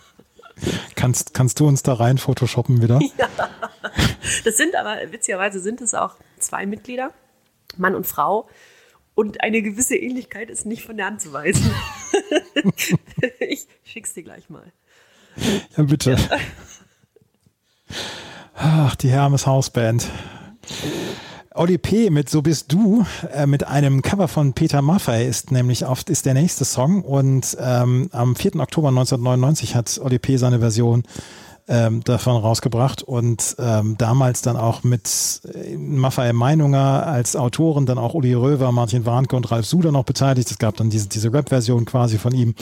Kannst, 0.94 1.34
kannst 1.34 1.58
du 1.60 1.66
uns 1.66 1.82
da 1.82 1.94
rein 1.94 2.16
photoshoppen 2.16 2.80
wieder? 2.80 3.00
Das 4.44 4.56
sind 4.56 4.74
aber, 4.74 4.96
witzigerweise 5.10 5.60
sind 5.60 5.80
es 5.80 5.94
auch 5.94 6.16
zwei 6.38 6.66
Mitglieder, 6.66 7.12
Mann 7.76 7.94
und 7.94 8.06
Frau. 8.06 8.48
Und 9.14 9.42
eine 9.42 9.62
gewisse 9.62 9.96
Ähnlichkeit 9.96 10.50
ist 10.50 10.66
nicht 10.66 10.84
von 10.84 10.96
der 10.96 11.06
Hand 11.06 11.20
zu 11.20 11.32
weisen. 11.32 11.70
ich 13.40 13.66
schick's 13.84 14.12
dir 14.14 14.24
gleich 14.24 14.50
mal. 14.50 14.72
Ja, 15.76 15.84
bitte. 15.84 16.16
Ach, 18.54 18.96
die 18.96 19.08
Hermes 19.08 19.46
Hausband. 19.46 20.08
Oli 21.54 21.78
P. 21.78 22.10
mit 22.10 22.28
So 22.28 22.42
bist 22.42 22.72
du, 22.72 23.06
äh, 23.32 23.46
mit 23.46 23.64
einem 23.64 24.02
Cover 24.02 24.26
von 24.26 24.54
Peter 24.54 24.82
Maffay 24.82 25.28
ist 25.28 25.52
nämlich 25.52 25.86
oft 25.86 26.10
ist 26.10 26.26
der 26.26 26.34
nächste 26.34 26.64
Song 26.64 27.02
und 27.02 27.56
ähm, 27.60 28.08
am 28.10 28.34
4. 28.34 28.56
Oktober 28.56 28.88
1999 28.88 29.76
hat 29.76 30.00
Oli 30.02 30.18
P. 30.18 30.36
seine 30.36 30.58
Version 30.58 31.04
ähm, 31.66 32.04
davon 32.04 32.36
rausgebracht 32.36 33.02
und 33.02 33.56
ähm, 33.58 33.96
damals 33.96 34.42
dann 34.42 34.56
auch 34.56 34.84
mit 34.84 35.40
äh, 35.54 35.76
Maffei 35.76 36.32
Meinunger 36.32 37.06
als 37.06 37.36
Autoren, 37.36 37.86
dann 37.86 37.96
auch 37.96 38.12
Uli 38.12 38.34
Röver, 38.34 38.70
Martin 38.70 39.06
Warnke 39.06 39.34
und 39.34 39.50
Ralf 39.50 39.64
Suder 39.64 39.90
noch 39.90 40.04
beteiligt. 40.04 40.50
Es 40.50 40.58
gab 40.58 40.76
dann 40.76 40.90
diese, 40.90 41.08
diese 41.08 41.32
Rap-Version 41.32 41.86
quasi 41.86 42.18
von 42.18 42.34
ihm. 42.34 42.54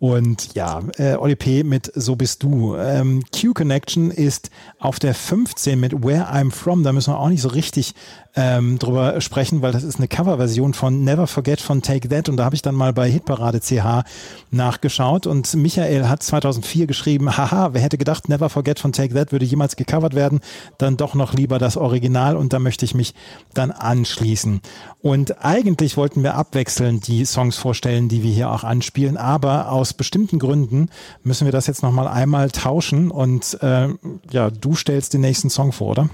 Und 0.00 0.54
ja, 0.54 0.82
äh, 0.96 1.14
Oli 1.14 1.36
P. 1.36 1.62
mit 1.62 1.92
So 1.94 2.16
bist 2.16 2.42
du. 2.42 2.74
Ähm, 2.74 3.22
Q-Connection 3.32 4.10
ist 4.10 4.50
auf 4.80 4.98
der 4.98 5.14
15 5.14 5.78
mit 5.78 6.02
Where 6.02 6.28
I'm 6.32 6.50
From. 6.50 6.82
Da 6.82 6.92
müssen 6.92 7.12
wir 7.12 7.20
auch 7.20 7.28
nicht 7.28 7.42
so 7.42 7.48
richtig 7.50 7.94
ähm, 8.38 8.78
drüber 8.78 9.20
sprechen, 9.20 9.62
weil 9.62 9.72
das 9.72 9.82
ist 9.82 9.96
eine 9.96 10.06
Coverversion 10.06 10.72
von 10.72 11.02
Never 11.02 11.26
Forget 11.26 11.60
von 11.60 11.82
Take 11.82 12.08
That. 12.08 12.28
Und 12.28 12.36
da 12.36 12.44
habe 12.44 12.54
ich 12.54 12.62
dann 12.62 12.76
mal 12.76 12.92
bei 12.92 13.10
Hitparade 13.10 13.58
CH 13.60 14.04
nachgeschaut. 14.52 15.26
Und 15.26 15.52
Michael 15.56 16.08
hat 16.08 16.22
2004 16.22 16.86
geschrieben, 16.86 17.36
haha, 17.36 17.70
wer 17.72 17.82
hätte 17.82 17.98
gedacht, 17.98 18.28
Never 18.28 18.48
Forget 18.48 18.78
von 18.78 18.92
Take 18.92 19.12
That 19.12 19.32
würde 19.32 19.44
jemals 19.44 19.74
gecovert 19.74 20.14
werden, 20.14 20.38
dann 20.78 20.96
doch 20.96 21.16
noch 21.16 21.34
lieber 21.34 21.58
das 21.58 21.76
Original 21.76 22.36
und 22.36 22.52
da 22.52 22.60
möchte 22.60 22.84
ich 22.84 22.94
mich 22.94 23.12
dann 23.54 23.72
anschließen. 23.72 24.60
Und 25.02 25.44
eigentlich 25.44 25.96
wollten 25.96 26.22
wir 26.22 26.36
abwechselnd 26.36 27.08
die 27.08 27.24
Songs 27.24 27.56
vorstellen, 27.56 28.08
die 28.08 28.22
wir 28.22 28.32
hier 28.32 28.52
auch 28.52 28.62
anspielen, 28.62 29.16
aber 29.16 29.72
aus 29.72 29.94
bestimmten 29.94 30.38
Gründen 30.38 30.90
müssen 31.24 31.44
wir 31.44 31.52
das 31.52 31.66
jetzt 31.66 31.82
nochmal 31.82 32.06
einmal 32.06 32.52
tauschen. 32.52 33.10
Und 33.10 33.60
äh, 33.62 33.88
ja, 34.30 34.50
du 34.50 34.76
stellst 34.76 35.12
den 35.14 35.22
nächsten 35.22 35.50
Song 35.50 35.72
vor, 35.72 35.88
oder? 35.88 36.08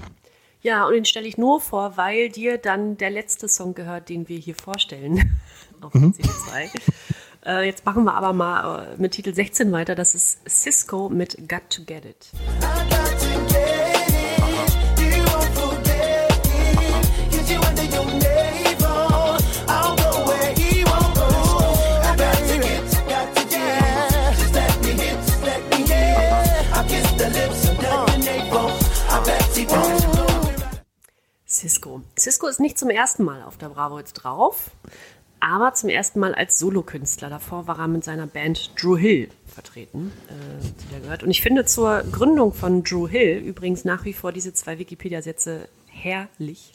Ja, 0.65 0.87
und 0.87 0.93
den 0.93 1.05
stelle 1.05 1.27
ich 1.27 1.37
nur 1.37 1.61
vor, 1.61 1.95
weil 1.95 2.29
dir 2.29 2.57
dann 2.57 2.97
der 2.97 3.11
letzte 3.11 3.47
Song 3.47 3.75
gehört, 3.75 4.09
den 4.09 4.27
wir 4.27 4.39
hier 4.39 4.55
vorstellen. 4.55 5.37
Auf 5.81 5.93
Mhm. 5.93 6.15
CD2. 6.17 6.69
Äh, 7.45 7.67
jetzt 7.67 7.85
machen 7.85 8.03
wir 8.05 8.15
aber 8.15 8.33
mal 8.33 8.87
äh, 8.95 8.99
mit 8.99 9.11
Titel 9.11 9.31
16 9.31 9.71
weiter. 9.71 9.93
Das 9.93 10.15
ist 10.15 10.39
Cisco 10.49 11.07
mit 11.09 11.37
Got 11.47 11.69
to 11.69 11.83
Get 11.83 12.05
It. 12.05 12.31
Cisco. 31.55 32.01
Cisco 32.17 32.47
ist 32.47 32.59
nicht 32.59 32.77
zum 32.77 32.89
ersten 32.89 33.23
Mal 33.23 33.41
auf 33.43 33.57
der 33.57 33.69
Bravo 33.69 33.97
jetzt 33.97 34.13
drauf, 34.13 34.71
aber 35.39 35.73
zum 35.73 35.89
ersten 35.89 36.19
Mal 36.19 36.35
als 36.35 36.59
Solokünstler. 36.59 37.29
Davor 37.29 37.67
war 37.67 37.79
er 37.79 37.87
mit 37.87 38.03
seiner 38.03 38.27
Band 38.27 38.71
Drew 38.81 38.97
Hill 38.97 39.29
vertreten, 39.45 40.11
äh, 40.27 40.63
die 40.63 40.93
da 40.93 40.99
gehört. 40.99 41.23
Und 41.23 41.31
ich 41.31 41.41
finde 41.41 41.65
zur 41.65 42.03
Gründung 42.11 42.53
von 42.53 42.83
Drew 42.83 43.07
Hill 43.07 43.37
übrigens 43.37 43.85
nach 43.85 44.05
wie 44.05 44.13
vor 44.13 44.31
diese 44.31 44.53
zwei 44.53 44.79
Wikipedia-Sätze 44.79 45.69
herrlich. 45.87 46.73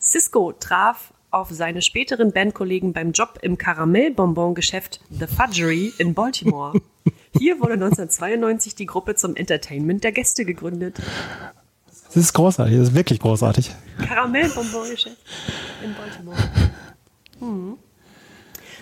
Cisco 0.00 0.52
traf 0.52 1.12
auf 1.30 1.50
seine 1.50 1.82
späteren 1.82 2.32
Bandkollegen 2.32 2.92
beim 2.92 3.12
Job 3.12 3.38
im 3.42 3.58
Karamellbonbon-Geschäft 3.58 5.00
The 5.10 5.26
Fudgery 5.26 5.92
in 5.98 6.14
Baltimore. 6.14 6.80
Hier 7.38 7.60
wurde 7.60 7.74
1992 7.74 8.74
die 8.74 8.86
Gruppe 8.86 9.14
zum 9.14 9.36
Entertainment 9.36 10.04
der 10.04 10.12
Gäste 10.12 10.44
gegründet. 10.44 11.00
Das 12.08 12.16
ist 12.16 12.32
großartig, 12.32 12.76
das 12.76 12.88
ist 12.88 12.94
wirklich 12.94 13.20
großartig. 13.20 13.74
Karamellbonbon-Geschäft 14.06 15.16
in 15.84 15.94
Baltimore. 15.94 16.36
Hm. 17.38 17.78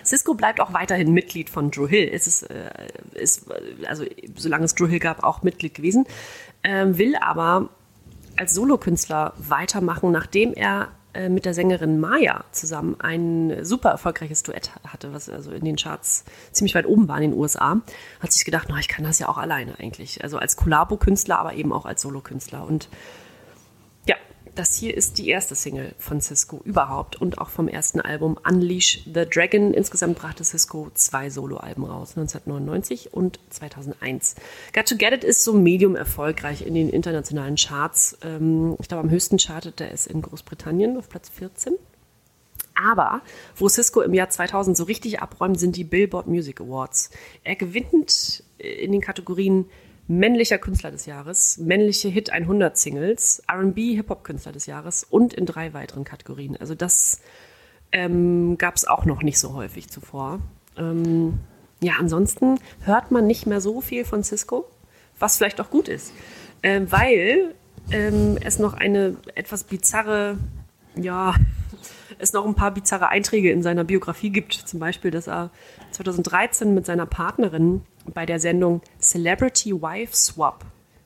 Cisco 0.05 0.33
bleibt 0.33 0.61
auch 0.61 0.73
weiterhin 0.73 1.11
Mitglied 1.11 1.49
von 1.49 1.69
Drew 1.69 1.87
Hill. 1.87 2.09
Es 2.11 2.27
ist, 2.27 2.43
äh, 2.43 2.69
ist 3.13 3.45
also 3.87 4.05
solange 4.35 4.65
es 4.65 4.75
Drew 4.75 4.87
Hill 4.87 4.99
gab, 4.99 5.23
auch 5.23 5.43
Mitglied 5.43 5.73
gewesen. 5.73 6.05
Ähm, 6.63 6.97
will 6.97 7.15
aber 7.17 7.69
als 8.37 8.53
Solokünstler 8.53 9.33
weitermachen, 9.37 10.11
nachdem 10.11 10.53
er 10.53 10.89
mit 11.29 11.45
der 11.45 11.53
Sängerin 11.53 11.99
Maya 11.99 12.43
zusammen 12.51 12.95
ein 12.99 13.63
super 13.63 13.89
erfolgreiches 13.89 14.43
Duett 14.43 14.71
hatte, 14.85 15.13
was 15.13 15.29
also 15.29 15.51
in 15.51 15.65
den 15.65 15.75
Charts 15.75 16.25
ziemlich 16.51 16.75
weit 16.75 16.85
oben 16.85 17.07
war 17.07 17.17
in 17.17 17.31
den 17.31 17.39
USA, 17.39 17.81
hat 18.19 18.31
sich 18.31 18.45
gedacht, 18.45 18.67
na, 18.69 18.77
ich 18.79 18.87
kann 18.87 19.05
das 19.05 19.19
ja 19.19 19.29
auch 19.29 19.37
alleine 19.37 19.79
eigentlich. 19.79 20.23
Also 20.23 20.37
als 20.37 20.55
Kollabo-Künstler, 20.55 21.39
aber 21.39 21.53
eben 21.53 21.73
auch 21.73 21.85
als 21.85 22.01
Solokünstler. 22.01 22.65
Und 22.65 22.89
das 24.57 24.75
hier 24.75 24.95
ist 24.97 25.17
die 25.19 25.29
erste 25.29 25.55
Single 25.55 25.93
von 25.99 26.19
Cisco 26.19 26.61
überhaupt 26.65 27.15
und 27.21 27.37
auch 27.37 27.49
vom 27.49 27.67
ersten 27.67 28.01
Album 28.01 28.37
Unleash 28.47 29.01
the 29.05 29.25
Dragon. 29.29 29.73
Insgesamt 29.73 30.17
brachte 30.17 30.43
Cisco 30.43 30.89
zwei 30.95 31.29
Soloalben 31.29 31.83
raus, 31.83 32.17
1999 32.17 33.13
und 33.13 33.39
2001. 33.49 34.35
Got 34.73 34.87
to 34.87 34.95
Get 34.97 35.13
It 35.13 35.23
ist 35.23 35.43
so 35.43 35.53
medium 35.53 35.95
erfolgreich 35.95 36.65
in 36.65 36.73
den 36.73 36.89
internationalen 36.89 37.55
Charts. 37.55 38.17
Ähm, 38.23 38.75
Ich 38.79 38.87
glaube, 38.87 39.03
am 39.03 39.09
höchsten 39.09 39.37
chartet 39.37 39.79
er 39.79 39.91
es 39.91 40.07
in 40.07 40.21
Großbritannien 40.21 40.97
auf 40.97 41.07
Platz 41.07 41.29
14. 41.29 41.75
Aber 42.73 43.21
wo 43.55 43.69
Cisco 43.69 44.01
im 44.01 44.13
Jahr 44.13 44.29
2000 44.29 44.75
so 44.75 44.83
richtig 44.83 45.19
abräumt, 45.19 45.59
sind 45.59 45.75
die 45.75 45.83
Billboard 45.83 46.27
Music 46.27 46.61
Awards. 46.61 47.09
Er 47.43 47.55
gewinnt 47.55 48.43
in 48.57 48.91
den 48.91 49.01
Kategorien 49.01 49.65
männlicher 50.07 50.57
Künstler 50.57 50.91
des 50.91 51.05
Jahres, 51.05 51.57
männliche 51.57 52.07
Hit 52.07 52.29
100 52.29 52.77
Singles, 52.77 53.43
R&B 53.47 53.95
Hip-Hop 53.95 54.23
Künstler 54.23 54.53
des 54.53 54.65
Jahres 54.65 55.03
und 55.03 55.33
in 55.33 55.45
drei 55.45 55.73
weiteren 55.73 56.03
Kategorien. 56.05 56.55
Also 56.57 56.75
das 56.75 57.21
ähm, 57.91 58.57
gab 58.57 58.75
es 58.75 58.87
auch 58.87 59.05
noch 59.05 59.21
nicht 59.21 59.39
so 59.39 59.53
häufig 59.53 59.89
zuvor. 59.89 60.39
Ähm, 60.77 61.39
ja, 61.81 61.93
ansonsten 61.99 62.59
hört 62.81 63.11
man 63.11 63.27
nicht 63.27 63.45
mehr 63.45 63.61
so 63.61 63.81
viel 63.81 64.05
von 64.05 64.23
Cisco, 64.23 64.65
was 65.19 65.37
vielleicht 65.37 65.59
auch 65.61 65.69
gut 65.69 65.87
ist, 65.87 66.11
ähm, 66.63 66.91
weil 66.91 67.53
ähm, 67.91 68.37
es 68.43 68.59
noch 68.59 68.73
eine 68.73 69.15
etwas 69.35 69.63
bizarre, 69.63 70.37
ja, 70.95 71.35
es 72.19 72.33
noch 72.33 72.45
ein 72.45 72.55
paar 72.55 72.71
bizarre 72.71 73.09
Einträge 73.09 73.51
in 73.51 73.61
seiner 73.61 73.83
Biografie 73.83 74.29
gibt. 74.29 74.53
Zum 74.53 74.79
Beispiel, 74.79 75.11
dass 75.11 75.27
er 75.27 75.51
2013 75.91 76.73
mit 76.73 76.85
seiner 76.85 77.05
Partnerin 77.05 77.81
bei 78.13 78.25
der 78.25 78.39
Sendung 78.39 78.81
Celebrity 78.99 79.73
Wife 79.81 80.15
Swap 80.15 80.65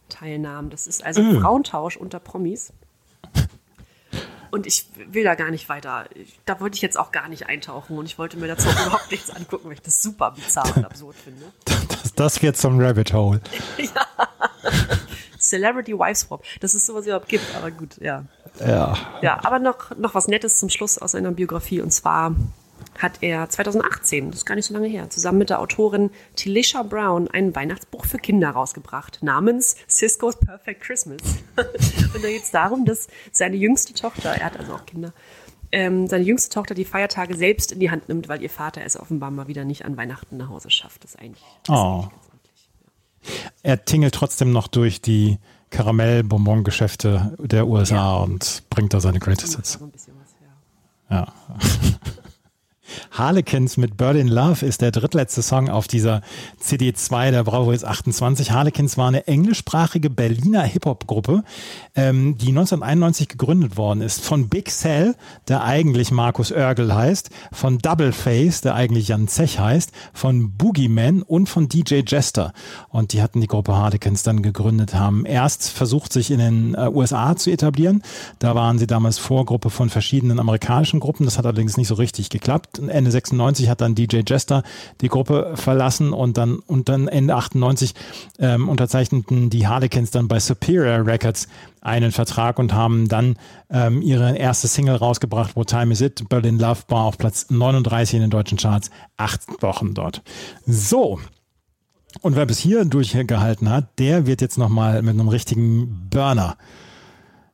teilnahm. 0.09 0.69
Das 0.69 0.87
ist 0.87 1.03
also 1.03 1.21
Mhm. 1.21 1.41
Frauentausch 1.41 1.97
unter 1.97 2.19
Promis. 2.19 2.73
Und 4.51 4.67
ich 4.67 4.89
will 5.07 5.23
da 5.23 5.35
gar 5.35 5.49
nicht 5.49 5.69
weiter. 5.69 6.05
Da 6.45 6.59
wollte 6.59 6.75
ich 6.75 6.81
jetzt 6.81 6.99
auch 6.99 7.13
gar 7.13 7.29
nicht 7.29 7.47
eintauchen 7.47 7.97
und 7.97 8.05
ich 8.05 8.17
wollte 8.17 8.35
mir 8.37 8.47
dazu 8.47 8.67
überhaupt 8.85 9.09
nichts 9.09 9.29
angucken, 9.29 9.67
weil 9.67 9.73
ich 9.75 9.81
das 9.81 10.01
super 10.01 10.31
bizarr 10.31 10.75
und 10.75 10.83
absurd 10.85 11.15
finde. 11.15 11.45
Das, 12.03 12.13
das 12.15 12.39
geht 12.39 12.57
zum 12.57 12.79
Rabbit 12.79 13.13
Hole. 13.13 13.39
Celebrity 15.39 15.93
Wife 15.97 16.15
Swap, 16.15 16.43
dass 16.59 16.73
es 16.73 16.85
sowas 16.85 17.05
überhaupt 17.05 17.29
gibt, 17.29 17.43
aber 17.55 17.71
gut, 17.71 17.97
ja. 17.99 18.25
Ja. 18.59 18.95
Ja, 19.21 19.39
aber 19.43 19.59
noch, 19.59 19.95
noch 19.97 20.13
was 20.13 20.27
Nettes 20.27 20.57
zum 20.57 20.69
Schluss 20.69 20.97
aus 20.97 21.11
seiner 21.13 21.31
Biografie. 21.31 21.81
Und 21.81 21.91
zwar 21.91 22.35
hat 22.99 23.19
er 23.21 23.49
2018, 23.49 24.31
das 24.31 24.41
ist 24.41 24.45
gar 24.45 24.55
nicht 24.55 24.65
so 24.65 24.73
lange 24.73 24.87
her, 24.87 25.09
zusammen 25.09 25.39
mit 25.39 25.49
der 25.49 25.59
Autorin 25.59 26.11
Tilisha 26.35 26.83
Brown 26.83 27.27
ein 27.29 27.55
Weihnachtsbuch 27.55 28.05
für 28.05 28.17
Kinder 28.17 28.49
rausgebracht, 28.49 29.23
namens 29.23 29.75
Cisco's 29.89 30.37
Perfect 30.37 30.81
Christmas. 30.81 31.21
Und 31.55 32.23
da 32.23 32.27
geht 32.27 32.43
es 32.43 32.51
darum, 32.51 32.85
dass 32.85 33.07
seine 33.31 33.55
jüngste 33.55 33.93
Tochter, 33.93 34.31
er 34.31 34.45
hat 34.45 34.59
also 34.59 34.73
auch 34.73 34.85
Kinder, 34.85 35.13
ähm, 35.71 36.07
seine 36.07 36.23
jüngste 36.23 36.53
Tochter 36.53 36.75
die 36.75 36.85
Feiertage 36.85 37.35
selbst 37.35 37.71
in 37.71 37.79
die 37.79 37.91
Hand 37.91 38.09
nimmt, 38.09 38.27
weil 38.27 38.41
ihr 38.41 38.49
Vater 38.49 38.81
es 38.83 38.99
offenbar 38.99 39.31
mal 39.31 39.47
wieder 39.47 39.63
nicht 39.63 39.85
an 39.85 39.95
Weihnachten 39.97 40.37
nach 40.37 40.49
Hause 40.49 40.69
schafft. 40.69 41.03
Das 41.03 41.15
ist 41.15 41.19
eigentlich 41.19 41.43
Oh. 41.69 42.05
Er 43.63 43.85
tingelt 43.85 44.15
trotzdem 44.15 44.51
noch 44.51 44.67
durch 44.67 45.01
die 45.01 45.37
Karamellbonbon-Geschäfte 45.69 47.35
der 47.39 47.67
USA 47.67 48.17
und 48.17 48.63
bringt 48.69 48.93
da 48.93 48.99
seine 48.99 49.19
Greatest 49.19 49.55
Hits. 49.55 49.73
so 49.73 50.11
ja. 51.09 51.27
Harlequins 53.11 53.77
mit 53.77 53.97
Bird 53.97 54.15
in 54.15 54.27
Love 54.27 54.65
ist 54.65 54.81
der 54.81 54.91
drittletzte 54.91 55.41
Song 55.41 55.69
auf 55.69 55.87
dieser 55.87 56.21
CD2 56.63 57.31
der 57.31 57.43
Bravo 57.43 57.71
Hits 57.71 57.83
28. 57.83 58.51
Harlequins 58.51 58.97
war 58.97 59.07
eine 59.07 59.27
englischsprachige 59.27 60.09
Berliner 60.09 60.63
Hip-Hop-Gruppe, 60.63 61.43
ähm, 61.95 62.37
die 62.37 62.49
1991 62.49 63.27
gegründet 63.27 63.77
worden 63.77 64.01
ist. 64.01 64.23
Von 64.23 64.49
Big 64.49 64.69
Cell, 64.69 65.15
der 65.47 65.63
eigentlich 65.63 66.11
Markus 66.11 66.51
Oergel 66.51 66.93
heißt, 66.93 67.29
von 67.51 67.77
Double 67.77 68.11
Face, 68.11 68.61
der 68.61 68.75
eigentlich 68.75 69.07
Jan 69.07 69.27
Zech 69.27 69.59
heißt, 69.59 69.91
von 70.13 70.51
Boogeyman 70.57 71.21
und 71.21 71.47
von 71.47 71.69
DJ 71.69 72.01
Jester. 72.05 72.53
Und 72.89 73.13
die 73.13 73.21
hatten 73.21 73.41
die 73.41 73.47
Gruppe 73.47 73.75
Harlequins 73.75 74.23
dann 74.23 74.41
gegründet, 74.41 74.93
haben 74.93 75.25
erst 75.25 75.69
versucht, 75.69 76.13
sich 76.13 76.31
in 76.31 76.39
den 76.39 76.75
äh, 76.75 76.89
USA 76.89 77.35
zu 77.35 77.51
etablieren. 77.51 78.03
Da 78.39 78.55
waren 78.55 78.79
sie 78.79 78.87
damals 78.87 79.17
Vorgruppe 79.17 79.69
von 79.69 79.89
verschiedenen 79.89 80.39
amerikanischen 80.39 80.99
Gruppen. 80.99 81.25
Das 81.25 81.37
hat 81.37 81.45
allerdings 81.45 81.77
nicht 81.77 81.87
so 81.87 81.95
richtig 81.95 82.29
geklappt. 82.29 82.80
Ende 82.89 83.11
96 83.11 83.69
hat 83.69 83.81
dann 83.81 83.95
DJ 83.95 84.21
Jester 84.27 84.63
die 85.01 85.07
Gruppe 85.07 85.53
verlassen 85.55 86.13
und 86.13 86.37
dann, 86.37 86.59
und 86.59 86.89
dann 86.89 87.07
Ende 87.07 87.35
98 87.35 87.93
ähm, 88.39 88.69
unterzeichneten 88.69 89.49
die 89.49 89.67
Harlequins 89.67 90.11
dann 90.11 90.27
bei 90.27 90.39
Superior 90.39 91.05
Records 91.05 91.47
einen 91.81 92.11
Vertrag 92.11 92.59
und 92.59 92.73
haben 92.73 93.07
dann 93.07 93.37
ähm, 93.69 94.01
ihre 94.01 94.37
erste 94.37 94.67
Single 94.67 94.95
rausgebracht, 94.95 95.55
What 95.55 95.69
Time 95.69 95.91
Is 95.91 96.01
It? 96.01 96.29
Berlin 96.29 96.59
Love 96.59 96.81
Bar 96.87 97.05
auf 97.05 97.17
Platz 97.17 97.47
39 97.49 98.15
in 98.15 98.21
den 98.21 98.29
deutschen 98.29 98.57
Charts, 98.57 98.91
acht 99.17 99.41
Wochen 99.61 99.93
dort. 99.93 100.21
So, 100.65 101.19
und 102.19 102.35
wer 102.35 102.45
bis 102.45 102.59
hier 102.59 102.83
durchgehalten 102.83 103.69
hat, 103.69 103.97
der 103.97 104.25
wird 104.25 104.41
jetzt 104.41 104.57
nochmal 104.57 105.01
mit 105.01 105.13
einem 105.13 105.29
richtigen 105.29 106.09
Burner 106.09 106.57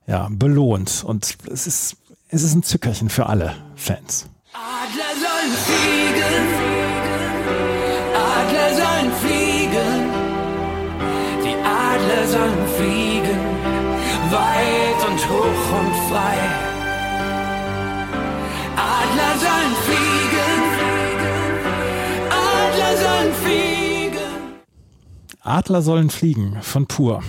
ja, 0.08 0.30
belohnt. 0.32 1.04
Und 1.06 1.38
es 1.52 1.68
ist, 1.68 1.98
es 2.30 2.44
ist 2.44 2.56
ein 2.56 2.64
Zückerchen 2.64 3.10
für 3.10 3.28
alle 3.28 3.54
Fans. 3.76 4.30
Adler 4.58 5.14
sollen 5.24 5.54
fliegen, 5.68 6.46
Adler 8.16 8.72
sollen 8.74 9.12
fliegen, 9.22 10.00
die 11.44 11.56
Adler 11.64 12.28
sollen 12.28 12.68
fliegen, 12.76 13.40
weit 14.32 15.02
und 15.08 15.20
hoch 15.30 15.66
und 15.80 15.96
frei. 16.10 16.38
Adler 18.76 19.34
sollen 19.46 19.76
fliegen, 19.86 20.64
Adler 22.32 22.98
sollen 22.98 23.34
fliegen. 23.44 24.18
Adler 25.44 25.82
sollen 25.84 26.10
fliegen 26.10 26.58
von 26.64 26.88
Pur. 26.88 27.22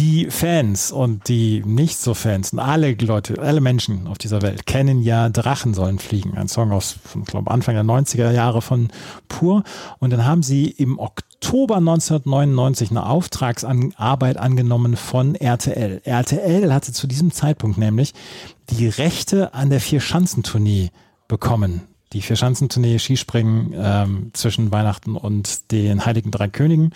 Die 0.00 0.30
Fans 0.30 0.92
und 0.92 1.28
die 1.28 1.62
nicht 1.66 1.98
so 1.98 2.14
Fans 2.14 2.54
und 2.54 2.58
alle 2.58 2.94
Leute, 2.94 3.38
alle 3.38 3.60
Menschen 3.60 4.06
auf 4.06 4.16
dieser 4.16 4.40
Welt 4.40 4.64
kennen 4.64 5.02
ja 5.02 5.28
Drachen 5.28 5.74
sollen 5.74 5.98
fliegen. 5.98 6.38
Ein 6.38 6.48
Song 6.48 6.72
aus, 6.72 6.96
ich 7.14 7.26
glaube, 7.26 7.50
Anfang 7.50 7.74
der 7.74 7.84
90er 7.84 8.30
Jahre 8.30 8.62
von 8.62 8.88
Pur. 9.28 9.62
Und 9.98 10.08
dann 10.08 10.24
haben 10.24 10.42
sie 10.42 10.70
im 10.70 10.98
Oktober 10.98 11.76
1999 11.76 12.92
eine 12.92 13.04
Auftragsarbeit 13.04 14.38
angenommen 14.38 14.96
von 14.96 15.34
RTL. 15.34 16.00
RTL 16.02 16.72
hatte 16.72 16.94
zu 16.94 17.06
diesem 17.06 17.30
Zeitpunkt 17.30 17.76
nämlich 17.76 18.14
die 18.70 18.88
Rechte 18.88 19.52
an 19.52 19.68
der 19.68 19.82
Vier-Schanzentournee 19.82 20.88
bekommen 21.28 21.82
die 22.12 22.22
Vierschanzentournee 22.22 22.98
Skispringen 22.98 23.74
ähm, 23.76 24.30
zwischen 24.32 24.72
Weihnachten 24.72 25.16
und 25.16 25.70
den 25.70 26.04
Heiligen 26.04 26.30
Drei 26.30 26.48
Königen. 26.48 26.92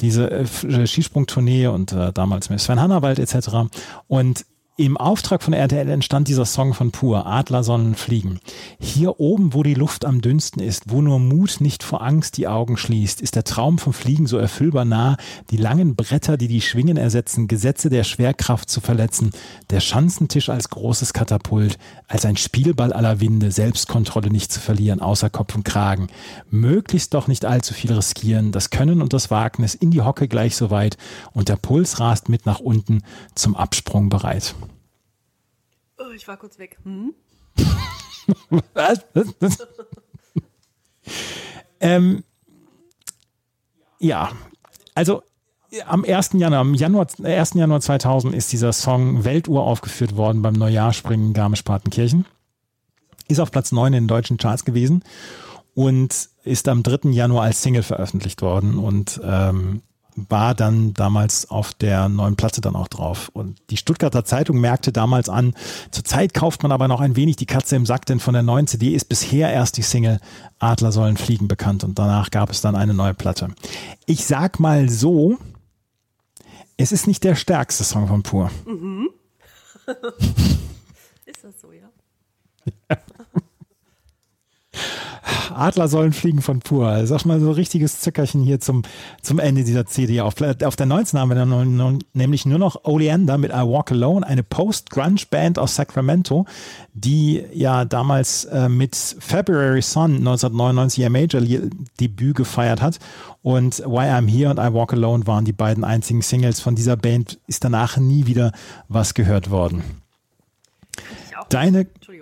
Diese 0.00 0.30
äh, 0.30 0.86
Skisprungtournee 0.86 1.68
und 1.68 1.92
äh, 1.92 2.12
damals 2.12 2.50
mit 2.50 2.60
Sven 2.60 2.80
Hannawald 2.80 3.18
etc. 3.18 3.70
Und 4.08 4.44
im 4.78 4.96
Auftrag 4.96 5.42
von 5.42 5.52
RTL 5.52 5.90
entstand 5.90 6.28
dieser 6.28 6.46
Song 6.46 6.72
von 6.72 6.92
Pur, 6.92 7.26
Adler 7.26 7.62
sollen 7.62 7.94
fliegen. 7.94 8.40
Hier 8.80 9.20
oben, 9.20 9.52
wo 9.52 9.62
die 9.62 9.74
Luft 9.74 10.06
am 10.06 10.22
dünnsten 10.22 10.62
ist, 10.62 10.84
wo 10.86 11.02
nur 11.02 11.18
Mut 11.18 11.58
nicht 11.60 11.82
vor 11.82 12.02
Angst 12.02 12.38
die 12.38 12.48
Augen 12.48 12.78
schließt, 12.78 13.20
ist 13.20 13.36
der 13.36 13.44
Traum 13.44 13.76
vom 13.76 13.92
Fliegen 13.92 14.26
so 14.26 14.38
erfüllbar 14.38 14.86
nah, 14.86 15.18
die 15.50 15.58
langen 15.58 15.94
Bretter, 15.94 16.38
die 16.38 16.48
die 16.48 16.62
Schwingen 16.62 16.96
ersetzen, 16.96 17.48
Gesetze 17.48 17.90
der 17.90 18.02
Schwerkraft 18.02 18.70
zu 18.70 18.80
verletzen, 18.80 19.32
der 19.68 19.80
Schanzentisch 19.80 20.48
als 20.48 20.70
großes 20.70 21.12
Katapult, 21.12 21.76
als 22.08 22.24
ein 22.24 22.38
Spielball 22.38 22.94
aller 22.94 23.20
Winde, 23.20 23.50
Selbstkontrolle 23.50 24.30
nicht 24.30 24.50
zu 24.50 24.58
verlieren, 24.58 25.00
außer 25.00 25.28
Kopf 25.28 25.54
und 25.54 25.66
Kragen. 25.66 26.06
Möglichst 26.50 27.12
doch 27.12 27.28
nicht 27.28 27.44
allzu 27.44 27.74
viel 27.74 27.92
riskieren, 27.92 28.52
das 28.52 28.70
Können 28.70 29.02
und 29.02 29.12
das 29.12 29.30
Wagnis 29.30 29.74
in 29.74 29.90
die 29.90 30.00
Hocke 30.00 30.28
gleich 30.28 30.56
so 30.56 30.70
weit 30.70 30.96
und 31.32 31.50
der 31.50 31.56
Puls 31.56 32.00
rast 32.00 32.30
mit 32.30 32.46
nach 32.46 32.58
unten 32.58 33.02
zum 33.34 33.54
Absprung 33.54 34.08
bereit. 34.08 34.54
Oh, 36.02 36.10
ich 36.12 36.26
war 36.26 36.36
kurz 36.36 36.58
weg. 36.58 36.78
Hm? 36.84 37.14
Was? 38.74 39.04
Was? 39.14 39.34
Was? 39.40 39.68
ähm, 41.80 42.24
ja, 43.98 44.30
also 44.94 45.22
am 45.86 46.04
1. 46.04 46.30
Januar, 46.34 46.60
am 46.60 46.74
Januar, 46.74 47.06
1. 47.22 47.54
Januar 47.54 47.80
2000 47.80 48.34
ist 48.34 48.52
dieser 48.52 48.72
Song 48.72 49.24
Weltuhr 49.24 49.64
aufgeführt 49.64 50.16
worden 50.16 50.42
beim 50.42 50.54
Neujahrspringen 50.54 51.32
Garmisch-Partenkirchen. 51.32 52.26
Ist 53.28 53.40
auf 53.40 53.50
Platz 53.50 53.72
9 53.72 53.92
in 53.92 54.04
den 54.04 54.08
deutschen 54.08 54.36
Charts 54.36 54.64
gewesen 54.64 55.02
und 55.74 56.28
ist 56.44 56.68
am 56.68 56.82
3. 56.82 57.10
Januar 57.10 57.44
als 57.44 57.62
Single 57.62 57.82
veröffentlicht 57.82 58.42
worden 58.42 58.78
und 58.78 59.20
ähm, 59.24 59.82
war 60.14 60.54
dann 60.54 60.92
damals 60.94 61.50
auf 61.50 61.72
der 61.72 62.08
neuen 62.08 62.36
Platte 62.36 62.60
dann 62.60 62.76
auch 62.76 62.88
drauf. 62.88 63.30
Und 63.32 63.60
die 63.70 63.76
Stuttgarter 63.76 64.24
Zeitung 64.24 64.60
merkte 64.60 64.92
damals 64.92 65.28
an, 65.28 65.54
zurzeit 65.90 66.34
kauft 66.34 66.62
man 66.62 66.72
aber 66.72 66.88
noch 66.88 67.00
ein 67.00 67.16
wenig 67.16 67.36
die 67.36 67.46
Katze 67.46 67.76
im 67.76 67.86
Sack, 67.86 68.06
denn 68.06 68.20
von 68.20 68.34
der 68.34 68.42
neuen 68.42 68.66
CD 68.66 68.94
ist 68.94 69.06
bisher 69.06 69.52
erst 69.52 69.76
die 69.76 69.82
Single 69.82 70.20
Adler 70.58 70.92
sollen 70.92 71.16
fliegen 71.16 71.48
bekannt 71.48 71.82
und 71.82 71.98
danach 71.98 72.30
gab 72.30 72.50
es 72.50 72.60
dann 72.60 72.76
eine 72.76 72.94
neue 72.94 73.14
Platte. 73.14 73.48
Ich 74.06 74.26
sag 74.26 74.60
mal 74.60 74.88
so, 74.88 75.38
es 76.76 76.92
ist 76.92 77.06
nicht 77.06 77.24
der 77.24 77.34
stärkste 77.34 77.84
Song 77.84 78.08
von 78.08 78.22
Pur. 78.22 78.50
Mhm. 78.66 79.10
ist 81.26 81.42
das 81.42 81.60
so, 81.60 81.72
ja? 81.72 81.91
Adler 85.54 85.88
sollen 85.88 86.12
fliegen 86.12 86.42
von 86.42 86.60
Pur. 86.60 87.06
Sag 87.06 87.24
mal 87.24 87.40
so 87.40 87.50
richtiges 87.52 88.00
Zückerchen 88.00 88.42
hier 88.42 88.60
zum, 88.60 88.82
zum 89.20 89.38
Ende 89.38 89.64
dieser 89.64 89.86
CD. 89.86 90.20
Auf, 90.20 90.34
auf 90.64 90.76
der 90.76 90.86
19 90.86 91.18
haben 91.18 91.28
wir 91.28 91.34
dann 91.34 91.98
nämlich 92.14 92.46
nur 92.46 92.58
noch 92.58 92.84
Oleander 92.84 93.38
mit 93.38 93.50
I 93.50 93.62
Walk 93.62 93.92
Alone, 93.92 94.26
eine 94.26 94.42
Post-Grunge-Band 94.42 95.58
aus 95.58 95.76
Sacramento, 95.76 96.46
die 96.94 97.44
ja 97.52 97.84
damals 97.84 98.44
äh, 98.46 98.68
mit 98.68 98.96
February 98.96 99.82
Sun 99.82 100.16
1999 100.16 101.02
ihr 101.02 101.10
Major-Debüt 101.10 102.36
gefeiert 102.36 102.80
hat. 102.80 102.98
Und 103.42 103.80
Why 103.80 104.10
I'm 104.10 104.28
Here 104.28 104.50
und 104.50 104.58
I 104.58 104.72
Walk 104.72 104.92
Alone 104.92 105.26
waren 105.26 105.44
die 105.44 105.52
beiden 105.52 105.84
einzigen 105.84 106.22
Singles 106.22 106.60
von 106.60 106.74
dieser 106.74 106.96
Band. 106.96 107.38
Ist 107.46 107.64
danach 107.64 107.96
nie 107.96 108.26
wieder 108.26 108.52
was 108.88 109.14
gehört 109.14 109.50
worden. 109.50 109.82
Deine, 111.48 111.80
Entschuldigung. 111.80 112.21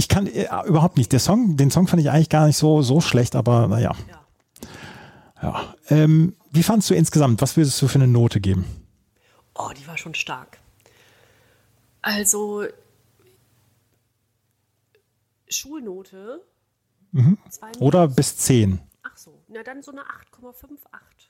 Ich 0.00 0.08
kann 0.08 0.26
äh, 0.26 0.48
überhaupt 0.64 0.96
nicht. 0.96 1.12
Der 1.12 1.20
Song, 1.20 1.58
den 1.58 1.70
Song 1.70 1.86
fand 1.86 2.00
ich 2.00 2.10
eigentlich 2.10 2.30
gar 2.30 2.46
nicht 2.46 2.56
so, 2.56 2.80
so 2.80 3.02
schlecht, 3.02 3.36
aber 3.36 3.68
naja. 3.68 3.94
Ja. 5.42 5.74
Ähm, 5.88 6.34
wie 6.50 6.62
fandst 6.62 6.88
du 6.88 6.94
insgesamt? 6.94 7.42
Was 7.42 7.58
würdest 7.58 7.80
du 7.82 7.86
für 7.86 7.96
eine 7.96 8.06
Note 8.06 8.40
geben? 8.40 8.64
oh, 9.54 9.70
die 9.76 9.86
war 9.86 9.98
schon 9.98 10.14
stark. 10.14 10.58
Also 12.00 12.64
Schulnote. 15.50 16.40
zwei 17.50 17.66
Mhm. 17.66 17.78
Oder 17.80 18.08
bis 18.08 18.38
10? 18.38 18.80
Ach 19.02 19.16
so, 19.18 19.42
na 19.48 19.62
dann 19.62 19.82
so 19.82 19.92
eine 19.92 20.00
8,58. 20.00 20.78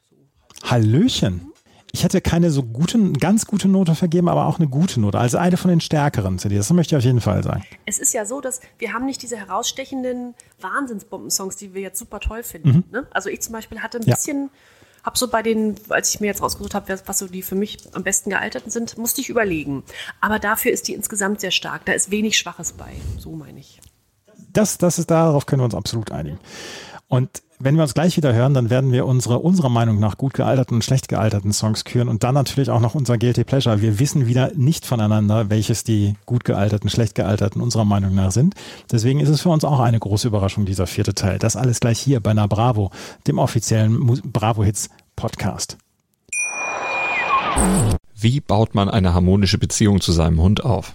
So. 0.09 0.70
Hallöchen. 0.70 1.52
Ich 2.01 2.05
hätte 2.05 2.22
keine 2.22 2.51
so 2.51 2.62
gute, 2.62 3.12
ganz 3.12 3.44
gute 3.44 3.68
Note 3.68 3.94
vergeben, 3.94 4.31
aber 4.31 4.47
auch 4.47 4.59
eine 4.59 4.68
gute 4.68 4.98
Note. 4.98 5.18
Also 5.18 5.36
eine 5.36 5.59
von 5.59 5.68
den 5.68 5.82
stärkeren 5.82 6.39
CDs. 6.39 6.66
Das 6.68 6.74
möchte 6.74 6.94
ich 6.94 6.98
auf 6.98 7.05
jeden 7.05 7.20
Fall 7.20 7.43
sagen. 7.44 7.62
Es 7.85 7.98
ist 7.98 8.14
ja 8.14 8.24
so, 8.24 8.40
dass 8.40 8.62
wir 8.78 8.94
haben 8.94 9.05
nicht 9.05 9.20
diese 9.20 9.36
herausstechenden 9.36 10.35
Wahnsinnsbomben-Songs, 10.62 11.56
die 11.56 11.74
wir 11.74 11.82
jetzt 11.82 11.98
super 11.98 12.18
toll 12.18 12.43
finden. 12.43 12.85
Ne? 12.90 13.06
Also 13.10 13.28
ich 13.28 13.43
zum 13.43 13.52
Beispiel 13.52 13.81
hatte 13.81 13.98
ein 13.98 14.05
Mhm. 14.05 14.09
Ja. 14.09 14.14
bisschen, 14.14 14.48
hab 15.05 15.18
so 15.18 15.28
bei 15.28 15.43
den, 15.43 15.74
als 15.90 16.14
ich 16.14 16.20
mir 16.20 16.28
jetzt 16.28 16.40
rausgesucht 16.40 16.72
habe, 16.74 16.98
was 17.05 17.18
so 17.18 17.27
die 17.27 17.43
für 17.43 17.55
mich 17.55 17.77
am 17.93 18.02
besten 18.02 18.31
gealterten 18.31 18.70
sind, 18.70 18.97
musste 18.97 19.20
ich 19.20 19.28
überlegen. 19.28 19.82
Aber 20.22 20.39
dafür 20.39 20.72
ist 20.72 20.89
die 20.89 20.94
insgesamt 20.94 21.43
sehr 21.43 21.51
stark. 21.51 21.85
Da 21.85 21.93
ist 21.93 22.10
wenig 22.10 22.39
Schwaches 22.39 22.72
bei. 22.72 22.93
So 23.18 23.32
meine 23.32 23.60
ich. 23.60 23.78
Das, 24.55 24.78
das 24.78 24.98
ist, 24.98 25.10
darauf 25.10 25.44
können 25.44 25.60
wir 25.60 25.66
uns 25.66 25.74
absolut 25.74 26.12
einigen. 26.12 26.39
Und 27.10 27.42
wenn 27.58 27.74
wir 27.74 27.82
uns 27.82 27.92
gleich 27.92 28.16
wieder 28.16 28.32
hören, 28.32 28.54
dann 28.54 28.70
werden 28.70 28.92
wir 28.92 29.04
unsere, 29.04 29.40
unserer 29.40 29.68
Meinung 29.68 29.98
nach 29.98 30.16
gut 30.16 30.32
gealterten 30.32 30.76
und 30.76 30.84
schlecht 30.84 31.08
gealterten 31.08 31.52
Songs 31.52 31.84
küren 31.84 32.08
und 32.08 32.22
dann 32.22 32.34
natürlich 32.34 32.70
auch 32.70 32.78
noch 32.78 32.94
unser 32.94 33.18
Guilty 33.18 33.42
Pleasure. 33.42 33.82
Wir 33.82 33.98
wissen 33.98 34.28
wieder 34.28 34.52
nicht 34.54 34.86
voneinander, 34.86 35.50
welches 35.50 35.82
die 35.82 36.14
gut 36.24 36.44
gealterten, 36.44 36.88
schlecht 36.88 37.16
gealterten 37.16 37.60
unserer 37.60 37.84
Meinung 37.84 38.14
nach 38.14 38.30
sind. 38.30 38.54
Deswegen 38.92 39.18
ist 39.18 39.28
es 39.28 39.40
für 39.40 39.48
uns 39.48 39.64
auch 39.64 39.80
eine 39.80 39.98
große 39.98 40.28
Überraschung, 40.28 40.66
dieser 40.66 40.86
vierte 40.86 41.12
Teil. 41.12 41.40
Das 41.40 41.56
alles 41.56 41.80
gleich 41.80 41.98
hier 41.98 42.20
bei 42.20 42.32
Na 42.32 42.46
Bravo, 42.46 42.92
dem 43.26 43.38
offiziellen 43.38 44.20
Bravo 44.32 44.62
Hits 44.62 44.88
Podcast. 45.16 45.78
Wie 48.14 48.40
baut 48.40 48.76
man 48.76 48.88
eine 48.88 49.14
harmonische 49.14 49.58
Beziehung 49.58 50.00
zu 50.00 50.12
seinem 50.12 50.40
Hund 50.40 50.64
auf? 50.64 50.94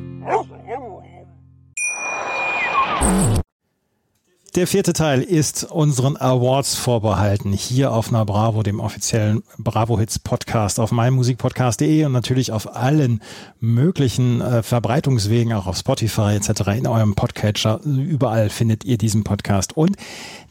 Der 4.55 4.67
vierte 4.67 4.91
Teil 4.91 5.21
ist 5.21 5.63
unseren 5.63 6.17
Awards 6.17 6.75
vorbehalten. 6.75 7.53
Hier 7.53 7.93
auf 7.93 8.09
einer 8.09 8.25
Bravo, 8.25 8.63
dem 8.63 8.81
offiziellen 8.81 9.43
Bravo 9.57 9.97
Hits 9.97 10.19
Podcast, 10.19 10.77
auf 10.77 10.91
meinmusikpodcast.de 10.91 12.03
und 12.03 12.11
natürlich 12.11 12.51
auf 12.51 12.75
allen 12.75 13.21
möglichen 13.61 14.41
äh, 14.41 14.61
Verbreitungswegen, 14.61 15.53
auch 15.53 15.67
auf 15.67 15.77
Spotify 15.77 16.35
etc. 16.35 16.67
in 16.77 16.85
eurem 16.85 17.15
Podcatcher. 17.15 17.79
Überall 17.85 18.49
findet 18.49 18.83
ihr 18.83 18.97
diesen 18.97 19.23
Podcast. 19.23 19.77
Und 19.77 19.95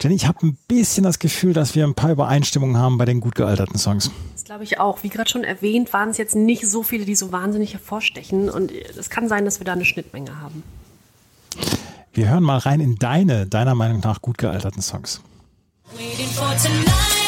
Jenny, 0.01 0.15
ich 0.15 0.27
habe 0.27 0.47
ein 0.47 0.57
bisschen 0.67 1.05
das 1.05 1.19
Gefühl, 1.19 1.53
dass 1.53 1.75
wir 1.75 1.85
ein 1.85 1.93
paar 1.95 2.13
Übereinstimmungen 2.13 2.79
haben 2.79 2.97
bei 2.97 3.05
den 3.05 3.21
gut 3.21 3.35
gealterten 3.35 3.79
Songs. 3.79 4.11
Das 4.33 4.45
glaube 4.45 4.65
ich 4.65 4.81
auch. 4.81 5.03
Wie 5.03 5.11
gerade 5.11 5.29
schon 5.29 5.45
erwähnt, 5.45 5.93
waren 5.93 6.09
es 6.09 6.17
jetzt 6.17 6.35
nicht 6.35 6.67
so 6.67 6.83
viele, 6.83 7.05
die 7.05 7.17
so 7.17 7.33
wahnsinnig 7.33 7.75
hervorstechen. 7.75 8.49
Und 8.49 8.73
es 8.73 9.11
kann 9.11 9.29
sein, 9.29 9.45
dass 9.45 9.61
wir 9.61 9.67
da 9.67 9.75
eine 9.75 9.85
Schnittmenge 9.85 10.41
haben. 10.41 10.63
Wir 12.13 12.29
hören 12.29 12.43
mal 12.43 12.59
rein 12.59 12.81
in 12.81 12.97
deine, 12.97 13.47
deiner 13.47 13.75
Meinung 13.75 14.01
nach 14.01 14.21
gut 14.21 14.39
gealterten 14.39 14.83
Songs. 14.83 15.21
Waiting 15.97 16.27
for 16.27 16.57
tonight. 16.57 17.20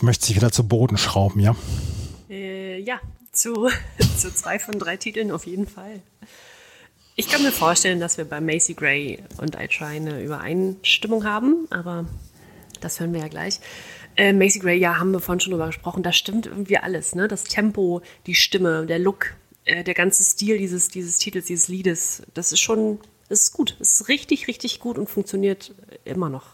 Du 0.00 0.06
möchtest 0.06 0.30
dich 0.30 0.36
wieder 0.36 0.50
zu 0.50 0.66
Boden 0.66 0.96
schrauben, 0.96 1.40
ja? 1.40 1.54
Äh, 2.30 2.80
ja, 2.80 3.00
zu, 3.32 3.68
zu 4.16 4.34
zwei 4.34 4.58
von 4.58 4.78
drei 4.78 4.96
Titeln 4.96 5.30
auf 5.30 5.44
jeden 5.44 5.66
Fall. 5.66 6.00
Ich 7.16 7.28
kann 7.28 7.42
mir 7.42 7.52
vorstellen, 7.52 8.00
dass 8.00 8.16
wir 8.16 8.24
bei 8.24 8.40
Macy 8.40 8.72
Gray 8.72 9.22
und 9.36 9.56
I 9.60 9.68
Try 9.68 9.96
eine 9.96 10.22
Übereinstimmung 10.22 11.24
haben, 11.24 11.66
aber 11.68 12.06
das 12.80 12.98
hören 12.98 13.12
wir 13.12 13.20
ja 13.20 13.28
gleich. 13.28 13.60
Äh, 14.16 14.32
Macy 14.32 14.60
Gray, 14.60 14.78
ja, 14.78 14.98
haben 14.98 15.12
wir 15.12 15.20
vorhin 15.20 15.40
schon 15.40 15.50
drüber 15.50 15.66
gesprochen, 15.66 16.02
da 16.02 16.12
stimmt 16.12 16.46
irgendwie 16.46 16.78
alles, 16.78 17.14
ne? 17.14 17.28
Das 17.28 17.44
Tempo, 17.44 18.00
die 18.26 18.34
Stimme, 18.34 18.86
der 18.86 18.98
Look, 18.98 19.34
äh, 19.66 19.84
der 19.84 19.92
ganze 19.92 20.24
Stil 20.24 20.56
dieses, 20.56 20.88
dieses 20.88 21.18
Titels, 21.18 21.44
dieses 21.44 21.68
Liedes, 21.68 22.22
das 22.32 22.52
ist 22.52 22.60
schon, 22.60 23.00
das 23.28 23.42
ist 23.42 23.52
gut. 23.52 23.76
Das 23.78 24.00
ist 24.00 24.08
richtig, 24.08 24.48
richtig 24.48 24.80
gut 24.80 24.96
und 24.96 25.10
funktioniert 25.10 25.74
immer 26.06 26.30
noch. 26.30 26.46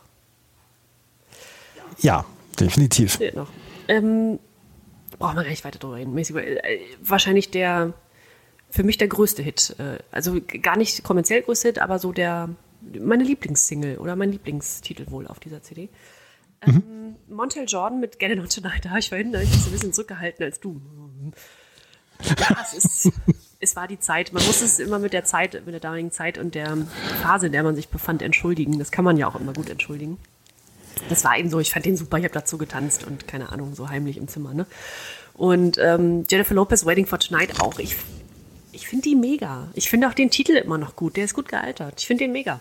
Ja, 1.98 2.26
definitiv. 2.56 3.20
Noch. 3.34 3.50
Ähm, 3.88 4.38
brauchen 5.18 5.36
wir 5.36 5.42
gar 5.42 5.50
nicht 5.50 5.64
weiter 5.64 5.78
drüber 5.78 5.96
reden. 5.96 6.16
Äh, 6.16 6.80
wahrscheinlich 7.02 7.50
der, 7.50 7.94
für 8.70 8.82
mich 8.82 8.98
der 8.98 9.08
größte 9.08 9.42
Hit. 9.42 9.76
Äh, 9.78 9.98
also 10.10 10.40
gar 10.62 10.76
nicht 10.76 11.04
kommerziell 11.04 11.42
größte 11.42 11.68
Hit, 11.68 11.78
aber 11.78 11.98
so 11.98 12.12
der, 12.12 12.50
meine 13.00 13.24
Lieblingssingle 13.24 13.98
oder 13.98 14.16
mein 14.16 14.32
Lieblingstitel 14.32 15.10
wohl 15.10 15.26
auf 15.26 15.40
dieser 15.40 15.62
CD. 15.62 15.88
Ähm, 16.62 17.16
Montel 17.28 17.64
Jordan 17.66 18.00
mit 18.00 18.18
Get 18.18 18.32
It 18.32 18.38
On 18.38 18.48
Tonight, 18.48 18.80
da 18.84 18.90
habe 18.90 19.00
ich 19.00 19.08
vorhin 19.08 19.34
ich 19.34 19.50
mich 19.50 19.66
ein 19.66 19.72
bisschen 19.72 19.92
zurückgehalten 19.92 20.44
als 20.44 20.60
du. 20.60 20.80
Ja, 22.22 22.56
es 22.62 22.72
ist, 22.72 23.12
es 23.60 23.76
war 23.76 23.88
die 23.88 23.98
Zeit. 23.98 24.32
Man 24.32 24.44
muss 24.46 24.62
es 24.62 24.78
immer 24.78 24.98
mit 24.98 25.12
der 25.12 25.24
Zeit, 25.24 25.54
mit 25.64 25.74
der 25.74 25.80
damaligen 25.80 26.10
Zeit 26.10 26.38
und 26.38 26.54
der 26.54 26.76
Phase, 27.22 27.46
in 27.46 27.52
der 27.52 27.62
man 27.62 27.76
sich 27.76 27.88
befand, 27.88 28.22
entschuldigen. 28.22 28.78
Das 28.78 28.90
kann 28.90 29.04
man 29.04 29.16
ja 29.16 29.28
auch 29.28 29.38
immer 29.38 29.52
gut 29.52 29.68
entschuldigen. 29.68 30.18
Das 31.08 31.24
war 31.24 31.38
eben 31.38 31.50
so, 31.50 31.60
ich 31.60 31.70
fand 31.70 31.84
den 31.84 31.96
super, 31.96 32.18
ich 32.18 32.24
habe 32.24 32.34
dazu 32.34 32.58
getanzt 32.58 33.04
und 33.06 33.28
keine 33.28 33.50
Ahnung, 33.50 33.74
so 33.74 33.88
heimlich 33.88 34.16
im 34.16 34.28
Zimmer. 34.28 34.54
Ne? 34.54 34.66
Und 35.34 35.78
ähm, 35.78 36.24
Jennifer 36.30 36.54
Lopez, 36.54 36.86
Waiting 36.86 37.06
for 37.06 37.18
Tonight 37.18 37.60
auch. 37.60 37.78
Ich, 37.78 37.96
ich 38.72 38.88
finde 38.88 39.02
die 39.02 39.14
mega. 39.14 39.68
Ich 39.74 39.90
finde 39.90 40.08
auch 40.08 40.14
den 40.14 40.30
Titel 40.30 40.52
immer 40.56 40.78
noch 40.78 40.96
gut. 40.96 41.16
Der 41.16 41.24
ist 41.24 41.34
gut 41.34 41.48
gealtert. 41.48 41.94
Ich 42.00 42.06
finde 42.06 42.24
den 42.24 42.32
mega. 42.32 42.60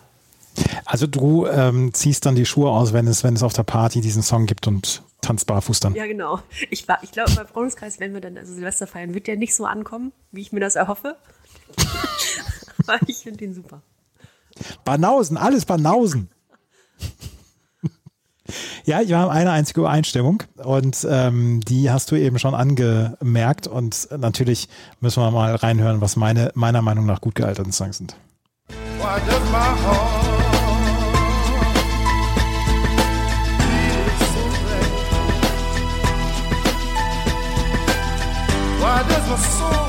Also 0.86 1.08
du 1.08 1.48
ähm, 1.48 1.94
ziehst 1.94 2.26
dann 2.26 2.36
die 2.36 2.46
Schuhe 2.46 2.70
aus, 2.70 2.94
wenn 2.94 3.08
es, 3.08 3.24
wenn 3.24 3.36
es 3.36 3.44
auf 3.44 3.54
der 3.54 3.64
Party 3.64 4.00
diesen 4.02 4.22
Song 4.24 4.46
gibt 4.46 4.68
und 4.68 5.02
tanzt 5.22 5.48
barfuß 5.48 5.80
dann. 5.80 5.96
Ja, 5.96 6.06
genau. 6.06 6.40
Ich, 6.70 6.88
war- 6.88 7.00
ich 7.04 7.12
glaube, 7.12 7.32
beim 7.36 7.48
Freundeskreis, 7.48 8.00
wenn 8.00 8.14
wir 8.14 8.22
dann 8.22 8.38
also 8.38 8.54
Silvester 8.54 8.88
feiern, 8.88 9.14
wird 9.14 9.28
der 9.28 9.36
nicht 9.38 9.56
so 9.56 9.66
ankommen, 9.66 10.12
wie 10.32 10.42
ich 10.42 10.52
mir 10.54 10.60
das 10.60 10.76
erhoffe. 10.76 11.16
Aber 12.88 13.00
ich 13.08 13.18
finde 13.20 13.38
den 13.40 13.54
super. 13.54 13.82
Banausen, 14.86 15.36
alles 15.38 15.66
Banausen. 15.66 16.30
Ja, 18.86 19.02
ich 19.02 19.14
habe 19.14 19.32
eine 19.32 19.52
einzige 19.52 19.82
Übereinstimmung 19.82 20.44
und 20.64 21.06
ähm, 21.10 21.62
die 21.62 21.90
hast 21.90 22.12
du 22.12 22.16
eben 22.16 22.38
schon 22.38 22.54
angemerkt 22.54 23.68
und 23.68 24.08
natürlich 24.16 24.70
müssen 25.00 25.24
wir 25.24 25.32
mal 25.32 25.56
reinhören, 25.56 26.02
was 26.02 26.16
meine 26.16 26.52
meiner 26.54 26.82
Meinung 26.82 27.06
nach 27.06 27.22
gut 27.22 27.36
gealterten 27.36 27.72
Songs 27.72 27.98
sind. 27.98 28.16
Why 28.98 29.20
does 39.10 39.28
my 39.28 39.38
soul 39.38 39.85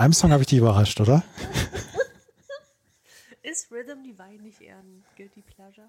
einem 0.00 0.12
Song 0.12 0.32
habe 0.32 0.42
ich 0.42 0.48
dich 0.48 0.58
überrascht, 0.58 1.00
oder? 1.00 1.22
Ist 3.42 3.70
Rhythm 3.70 4.02
Divine 4.02 4.42
nicht 4.42 4.60
eher 4.60 4.76
ein 4.76 5.04
Guilty 5.16 5.42
Pleasure? 5.42 5.86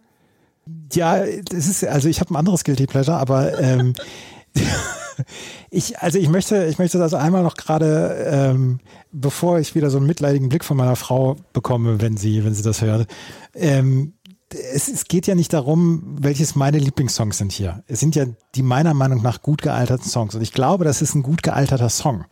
Ja, 0.93 1.25
das 1.25 1.67
ist 1.67 1.83
also 1.83 2.07
ich 2.07 2.19
habe 2.19 2.33
ein 2.33 2.37
anderes 2.37 2.63
guilty 2.63 2.85
pleasure, 2.85 3.17
aber 3.17 3.59
ähm, 3.59 3.93
ich 5.71 5.99
also 5.99 6.19
ich 6.19 6.29
möchte 6.29 6.65
ich 6.65 6.77
möchte 6.77 6.97
das 6.97 7.13
einmal 7.13 7.43
noch 7.43 7.55
gerade 7.55 8.25
ähm, 8.27 8.79
bevor 9.11 9.59
ich 9.59 9.75
wieder 9.75 9.89
so 9.89 9.97
einen 9.97 10.07
mitleidigen 10.07 10.49
Blick 10.49 10.63
von 10.63 10.77
meiner 10.77 10.95
Frau 10.95 11.35
bekomme, 11.53 12.01
wenn 12.01 12.17
sie 12.17 12.45
wenn 12.45 12.53
sie 12.53 12.63
das 12.63 12.81
hört. 12.81 13.07
Ähm, 13.55 14.13
es, 14.49 14.89
es 14.89 15.05
geht 15.05 15.27
ja 15.27 15.35
nicht 15.35 15.53
darum, 15.53 16.17
welches 16.19 16.55
meine 16.55 16.77
Lieblingssongs 16.77 17.37
sind 17.37 17.53
hier. 17.53 17.83
Es 17.87 18.01
sind 18.01 18.15
ja 18.15 18.25
die 18.55 18.63
meiner 18.63 18.93
Meinung 18.93 19.21
nach 19.21 19.41
gut 19.41 19.61
gealterten 19.61 20.07
Songs 20.07 20.35
und 20.35 20.41
ich 20.41 20.51
glaube, 20.51 20.83
das 20.83 21.01
ist 21.01 21.15
ein 21.15 21.23
gut 21.23 21.41
gealterter 21.41 21.89
Song. 21.89 22.25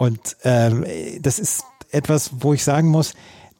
Und 0.00 0.38
ähm, 0.44 0.86
das 1.20 1.38
ist 1.38 1.62
etwas, 1.90 2.30
wo 2.38 2.54
ich 2.54 2.64
sagen 2.64 2.88
muss, 2.88 3.12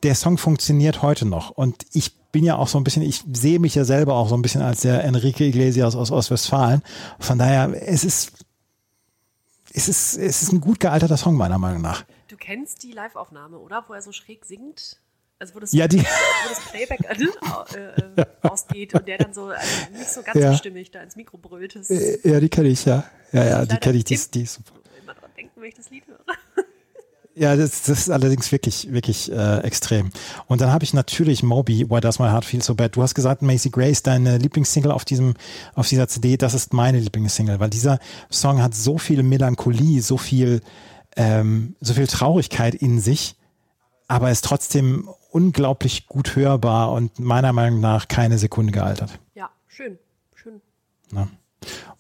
der 0.03 0.15
Song 0.15 0.39
funktioniert 0.39 1.03
heute 1.03 1.27
noch. 1.27 1.51
Und 1.51 1.85
ich 1.93 2.17
bin 2.33 2.45
ja 2.45 2.57
auch 2.57 2.67
so 2.67 2.79
ein 2.79 2.85
bisschen, 2.85 3.03
ich 3.03 3.23
sehe 3.31 3.59
mich 3.59 3.75
ja 3.75 3.85
selber 3.85 4.15
auch 4.15 4.27
so 4.31 4.37
ein 4.37 4.41
bisschen 4.41 4.63
als 4.63 4.81
der 4.81 5.05
Enrique 5.05 5.43
Iglesias 5.45 5.95
aus 5.97 6.11
Ostwestfalen. 6.11 6.81
Von 7.19 7.39
daher, 7.39 7.71
es 7.87 8.05
ist, 8.05 8.33
es 9.75 9.87
ist, 9.89 10.17
es 10.17 10.41
ist 10.43 10.53
ein 10.53 10.63
gut 10.63 10.81
gealterter 10.81 11.19
Song 11.19 11.37
meiner 11.37 11.59
Meinung 11.59 11.83
nach. 11.83 12.05
Du 12.29 12.39
kennst 12.39 12.83
die 12.85 12.93
Live-Aufnahme, 12.93 13.59
oder? 13.59 13.85
Wo 13.87 13.93
er 13.93 14.01
so 14.01 14.13
schräg 14.13 14.47
singt? 14.47 14.99
Also 15.39 15.55
wo 15.55 15.59
das, 15.61 15.73
Ja, 15.73 15.89
die- 15.89 15.99
wo 16.01 16.49
das 16.49 16.61
Playback 16.71 17.01
äh, 17.05 18.21
äh, 18.21 18.27
ausgeht 18.49 18.95
und 18.95 19.07
der 19.07 19.19
dann 19.19 19.35
so 19.35 19.49
also 19.49 19.67
nicht 19.93 20.09
so 20.11 20.23
ganz 20.23 20.39
Ja. 20.39 20.55
stimmig 20.57 20.91
da 20.91 21.03
ins 21.03 21.17
Mikro 21.17 21.37
brüllt. 21.37 21.77
Äh, 21.91 22.19
Ja, 22.27 22.41
die 22.41 22.49
kenne 22.49 22.69
ich, 22.69 22.87
ja. 22.87 23.05
Ja, 23.33 23.45
ja, 23.45 23.67
die 23.67 23.77
kenne 23.77 23.99
ich, 23.99 24.05
die, 24.05 24.19
die 24.33 24.43
ist 24.43 24.55
super. 24.55 24.73
immer 25.03 25.15
dran 25.15 25.31
denken, 25.37 25.61
wenn 25.61 25.69
ich 25.69 25.75
das 25.75 25.91
Lied 25.91 26.07
höre. 26.07 26.20
Ja, 27.41 27.57
das, 27.57 27.85
das 27.85 28.01
ist 28.01 28.11
allerdings 28.11 28.53
wirklich, 28.53 28.93
wirklich 28.93 29.33
äh, 29.33 29.61
extrem. 29.61 30.11
Und 30.47 30.61
dann 30.61 30.71
habe 30.71 30.85
ich 30.85 30.93
natürlich 30.93 31.43
Moby, 31.43 31.89
Why 31.89 32.03
Does 32.03 32.19
My 32.19 32.27
Heart 32.27 32.45
Feel 32.45 32.63
So 32.63 32.75
Bad. 32.75 32.97
Du 32.97 33.03
hast 33.03 33.15
gesagt, 33.15 33.41
Macy 33.41 33.71
Grace, 33.71 34.03
deine 34.03 34.37
Lieblingssingle 34.37 34.93
auf 34.93 35.07
diesem, 35.07 35.33
auf 35.75 35.89
dieser 35.89 36.07
CD, 36.07 36.37
das 36.37 36.53
ist 36.53 36.75
meine 36.75 37.01
Lieblingssingle, 37.01 37.59
weil 37.59 37.71
dieser 37.71 37.99
Song 38.31 38.61
hat 38.61 38.75
so 38.75 38.99
viel 38.99 39.23
Melancholie, 39.23 40.03
so 40.03 40.19
viel, 40.19 40.61
ähm, 41.17 41.77
so 41.81 41.95
viel 41.95 42.07
Traurigkeit 42.07 42.75
in 42.75 43.01
sich, 43.01 43.37
aber 44.07 44.31
ist 44.31 44.45
trotzdem 44.45 45.09
unglaublich 45.31 46.09
gut 46.09 46.37
hörbar 46.37 46.93
und 46.93 47.21
meiner 47.21 47.55
Meinung 47.55 47.81
nach 47.81 48.09
keine 48.09 48.37
Sekunde 48.37 48.71
gealtert. 48.71 49.19
Ja, 49.35 49.49
schön, 49.67 49.99
schön. 50.35 50.61
Ne? 51.11 51.27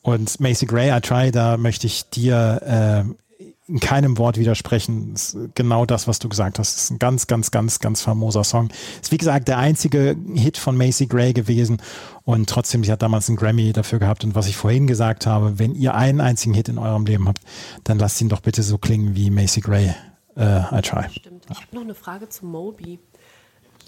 Und 0.03 0.39
Macy 0.39 0.67
Gray, 0.67 0.95
I 0.95 1.01
Try, 1.01 1.31
da 1.31 1.57
möchte 1.57 1.87
ich 1.87 2.11
dir 2.11 3.07
äh, 3.07 3.30
in 3.71 3.81
keinem 3.81 4.19
Wort 4.19 4.37
widersprechen. 4.37 5.13
Das 5.13 5.35
ist 5.35 5.55
genau 5.55 5.87
das, 5.87 6.09
was 6.09 6.19
du 6.19 6.29
gesagt 6.29 6.59
hast. 6.59 6.75
Das 6.75 6.85
ist 6.85 6.91
ein 6.91 6.99
ganz, 6.99 7.27
ganz, 7.27 7.51
ganz, 7.51 7.79
ganz 7.79 8.03
famoser 8.03 8.45
Song. 8.45 8.71
Ist 9.01 9.13
wie 9.13 9.17
gesagt 9.17 9.49
der 9.49 9.59
einzige 9.59 10.17
Hit 10.35 10.59
von 10.59 10.77
Macy 10.77 11.07
Gray 11.07 11.33
gewesen 11.33 11.81
und 12.25 12.49
trotzdem, 12.49 12.83
sie 12.83 12.91
hat 12.91 13.03
damals 13.03 13.29
einen 13.29 13.37
Grammy 13.37 13.73
dafür 13.73 13.99
gehabt. 13.99 14.25
Und 14.25 14.35
was 14.35 14.49
ich 14.49 14.57
vorhin 14.57 14.87
gesagt 14.87 15.27
habe, 15.27 15.59
wenn 15.59 15.75
ihr 15.75 15.95
einen 15.95 16.21
einzigen 16.21 16.55
Hit 16.55 16.69
in 16.69 16.79
eurem 16.79 17.07
Leben 17.07 17.29
habt, 17.29 17.41
dann 17.85 17.99
lasst 17.99 18.21
ihn 18.21 18.29
doch 18.29 18.41
bitte 18.41 18.63
so 18.63 18.79
klingen 18.79 19.15
wie 19.15 19.31
Macy 19.31 19.61
Gray, 19.61 19.95
äh, 20.37 20.61
I 20.73 20.83
Try. 20.83 21.05
Stimmt. 21.11 21.47
Ich 21.51 21.61
habe 21.61 21.75
noch 21.75 21.83
eine 21.83 21.95
Frage 21.95 22.29
zu 22.29 22.47
Moby. 22.47 22.99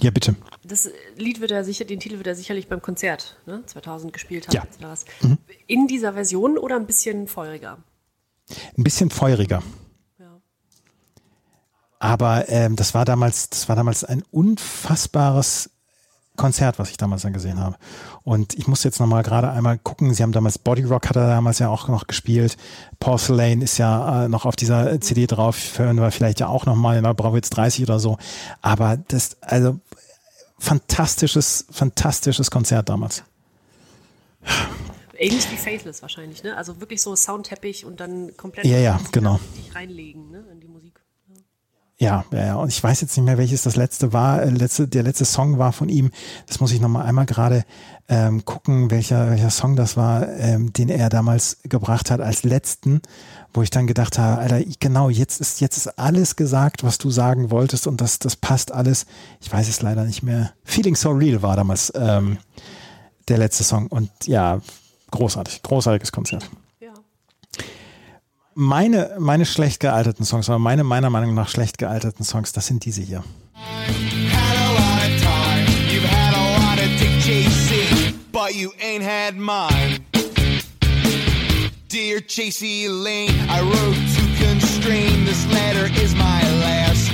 Ja, 0.00 0.10
bitte. 0.10 0.34
Das 0.64 0.88
Lied 1.16 1.40
wird 1.40 1.50
er 1.50 1.64
sicher, 1.64 1.84
den 1.84 2.00
Titel 2.00 2.16
wird 2.16 2.26
er 2.26 2.34
sicherlich 2.34 2.68
beim 2.68 2.80
Konzert 2.80 3.36
ne, 3.46 3.62
2000 3.66 4.12
gespielt 4.12 4.48
haben. 4.48 4.68
Ja. 4.80 4.88
was. 4.88 5.04
In 5.66 5.86
dieser 5.86 6.14
Version 6.14 6.56
oder 6.58 6.76
ein 6.76 6.86
bisschen 6.86 7.26
feuriger? 7.28 7.78
Ein 8.76 8.84
bisschen 8.84 9.10
feuriger. 9.10 9.62
Ja. 10.18 10.40
Aber 11.98 12.48
ähm, 12.48 12.76
das 12.76 12.94
war 12.94 13.04
damals, 13.04 13.50
das 13.50 13.68
war 13.68 13.76
damals 13.76 14.04
ein 14.04 14.22
unfassbares 14.30 15.70
Konzert, 16.36 16.78
was 16.78 16.90
ich 16.90 16.96
damals 16.96 17.22
dann 17.22 17.34
gesehen 17.34 17.60
habe. 17.60 17.76
Und 18.22 18.54
ich 18.54 18.66
muss 18.66 18.84
jetzt 18.84 19.00
nochmal 19.00 19.22
gerade 19.22 19.50
einmal 19.50 19.78
gucken. 19.78 20.14
Sie 20.14 20.22
haben 20.22 20.32
damals 20.32 20.58
Body 20.58 20.82
Rock 20.84 21.08
hat 21.08 21.16
er 21.16 21.26
damals 21.26 21.58
ja 21.58 21.68
auch 21.68 21.88
noch 21.88 22.06
gespielt. 22.06 22.56
Porcelain 23.00 23.60
ist 23.60 23.76
ja 23.78 24.24
äh, 24.24 24.28
noch 24.28 24.46
auf 24.46 24.56
dieser 24.56 24.98
CD 25.00 25.26
drauf. 25.26 25.78
Hören 25.78 26.00
wir 26.00 26.10
vielleicht 26.10 26.40
ja 26.40 26.48
auch 26.48 26.64
nochmal 26.64 26.96
in 26.96 27.04
der 27.04 27.14
Brauwitz 27.14 27.50
30 27.50 27.84
oder 27.84 27.98
so. 27.98 28.16
Aber 28.62 28.96
das, 29.08 29.36
also 29.42 29.78
fantastisches, 30.58 31.66
fantastisches 31.70 32.50
Konzert 32.50 32.88
damals. 32.88 33.24
Ähnlich 35.22 35.50
wie 35.52 35.56
Faithless 35.56 36.02
wahrscheinlich, 36.02 36.42
ne? 36.42 36.56
Also 36.56 36.80
wirklich 36.80 37.00
so 37.00 37.14
Soundteppich 37.14 37.86
und 37.86 38.00
dann 38.00 38.36
komplett 38.36 38.66
Ja, 38.66 38.78
ja, 38.78 39.00
genau. 39.12 39.38
reinlegen, 39.72 40.30
ne, 40.32 40.44
in 40.50 40.60
die 40.60 40.66
Musik. 40.68 41.00
Ja, 41.98 42.24
ja, 42.32 42.46
ja. 42.46 42.54
Und 42.56 42.68
ich 42.70 42.82
weiß 42.82 43.00
jetzt 43.02 43.16
nicht 43.16 43.24
mehr, 43.24 43.38
welches 43.38 43.62
das 43.62 43.76
letzte 43.76 44.12
war. 44.12 44.42
Äh, 44.42 44.50
Letzte, 44.50 44.88
der 44.88 45.04
letzte 45.04 45.24
Song 45.24 45.58
war 45.58 45.72
von 45.72 45.88
ihm. 45.88 46.10
Das 46.48 46.58
muss 46.58 46.72
ich 46.72 46.80
nochmal 46.80 47.06
einmal 47.06 47.26
gerade 47.26 47.64
ähm, 48.08 48.44
gucken, 48.44 48.90
welcher, 48.90 49.30
welcher 49.30 49.50
Song 49.50 49.76
das 49.76 49.96
war, 49.96 50.26
ähm, 50.28 50.72
den 50.72 50.88
er 50.88 51.08
damals 51.10 51.58
gebracht 51.62 52.10
hat 52.10 52.20
als 52.20 52.42
letzten, 52.42 53.00
wo 53.54 53.62
ich 53.62 53.70
dann 53.70 53.86
gedacht 53.86 54.18
habe, 54.18 54.40
Alter, 54.40 54.58
ich- 54.58 54.80
genau, 54.80 55.08
jetzt 55.10 55.40
ist, 55.40 55.60
jetzt 55.60 55.76
ist 55.76 55.96
alles 56.00 56.34
gesagt, 56.34 56.82
was 56.82 56.98
du 56.98 57.10
sagen 57.10 57.52
wolltest 57.52 57.86
und 57.86 58.00
das, 58.00 58.18
das 58.18 58.34
passt 58.34 58.72
alles. 58.72 59.06
Ich 59.40 59.52
weiß 59.52 59.68
es 59.68 59.80
leider 59.82 60.02
nicht 60.04 60.24
mehr. 60.24 60.52
Feeling 60.64 60.96
So 60.96 61.10
Real 61.10 61.42
war 61.42 61.54
damals 61.54 61.92
ähm, 61.94 62.38
der 63.28 63.38
letzte 63.38 63.62
Song. 63.62 63.86
Und 63.86 64.10
ja, 64.26 64.60
großartig, 65.12 65.62
großartiges 65.62 66.10
Konzert 66.10 66.50
Ja. 66.80 66.92
meine, 68.54 69.16
meine 69.20 69.46
schlecht 69.46 69.78
gealterten 69.80 70.24
Songs, 70.24 70.48
aber 70.48 70.58
meine 70.58 70.82
meiner 70.82 71.10
Meinung 71.10 71.34
nach 71.34 71.48
schlecht 71.48 71.78
gealterten 71.78 72.24
Songs, 72.24 72.52
das 72.52 72.66
sind 72.66 72.84
diese 72.84 73.02
hier. 73.02 73.22
But 78.32 78.54
you 78.54 78.72
ain't 78.82 79.04
had 79.04 79.36
mine. 79.36 80.00
Dear 81.88 82.20
Chasey 82.20 82.88
Lane, 82.88 83.30
I 83.48 83.60
wrote 83.60 83.94
to 84.16 84.44
constrain. 84.44 85.24
This 85.24 85.46
letter 85.52 85.86
is 86.02 86.14
my 86.14 86.42
last. 86.64 87.10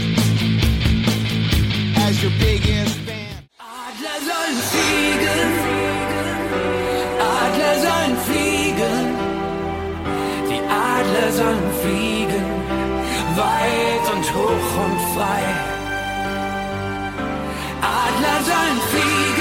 As 1.97 2.23
your 2.23 2.33
biggest 2.39 2.97
fan. 3.01 3.19
Sollen 11.39 11.71
fliegen, 11.81 12.47
weit 13.37 14.07
und 14.13 14.25
hoch 14.35 14.71
und 14.85 15.01
frei. 15.15 15.43
Adler 17.81 18.41
sollen 18.51 18.81
fliegen, 18.91 19.38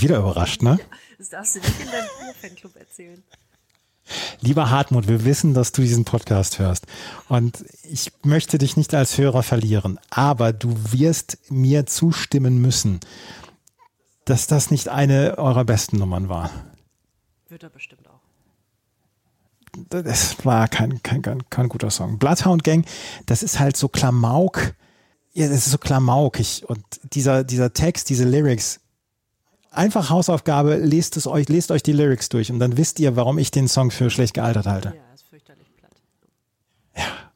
dich 0.00 0.08
wieder 0.08 0.18
überrascht, 0.18 0.62
ne? 0.62 0.78
Das 1.18 1.28
darfst 1.28 1.56
du 1.56 1.60
nicht 1.60 1.80
in 1.80 1.86
deinem 1.86 2.34
Fanclub 2.40 2.76
erzählen. 2.76 3.22
Lieber 4.40 4.70
Hartmut, 4.70 5.06
wir 5.06 5.24
wissen, 5.24 5.54
dass 5.54 5.72
du 5.72 5.82
diesen 5.82 6.04
Podcast 6.04 6.58
hörst. 6.58 6.86
Und 7.28 7.64
ich 7.84 8.12
möchte 8.24 8.58
dich 8.58 8.76
nicht 8.76 8.94
als 8.94 9.18
Hörer 9.18 9.42
verlieren, 9.42 10.00
aber 10.08 10.52
du 10.52 10.74
wirst 10.92 11.38
mir 11.48 11.86
zustimmen 11.86 12.60
müssen, 12.60 13.00
dass 14.24 14.46
das 14.46 14.70
nicht 14.70 14.88
eine 14.88 15.38
eurer 15.38 15.64
besten 15.64 15.98
Nummern 15.98 16.28
war. 16.28 16.50
Wird 17.48 17.62
er 17.62 17.70
bestimmt 17.70 18.08
auch. 18.08 18.20
Das 19.90 20.44
war 20.44 20.66
kein, 20.66 21.02
kein, 21.02 21.22
kein, 21.22 21.48
kein 21.48 21.68
guter 21.68 21.90
Song. 21.90 22.18
Bloodhound 22.18 22.64
Gang, 22.64 22.84
das 23.26 23.42
ist 23.44 23.60
halt 23.60 23.76
so 23.76 23.88
Klamauk. 23.88 24.74
Ja, 25.32 25.46
das 25.46 25.58
ist 25.58 25.70
so 25.70 25.78
klamaukig. 25.78 26.68
Und 26.68 26.82
dieser, 27.04 27.44
dieser 27.44 27.72
Text, 27.72 28.10
diese 28.10 28.24
Lyrics, 28.24 28.79
einfach 29.70 30.10
Hausaufgabe, 30.10 30.76
lest 30.76 31.16
es 31.16 31.26
euch, 31.26 31.48
lest 31.48 31.70
euch 31.70 31.82
die 31.82 31.92
Lyrics 31.92 32.28
durch 32.28 32.50
und 32.50 32.58
dann 32.58 32.76
wisst 32.76 33.00
ihr, 33.00 33.16
warum 33.16 33.38
ich 33.38 33.50
den 33.50 33.68
Song 33.68 33.90
für 33.90 34.10
schlecht 34.10 34.34
gealtert 34.34 34.66
halte. 34.66 34.88
Ja, 34.88 35.14
ist 35.14 35.24
fürchterlich 35.28 35.68
platt. 35.76 35.92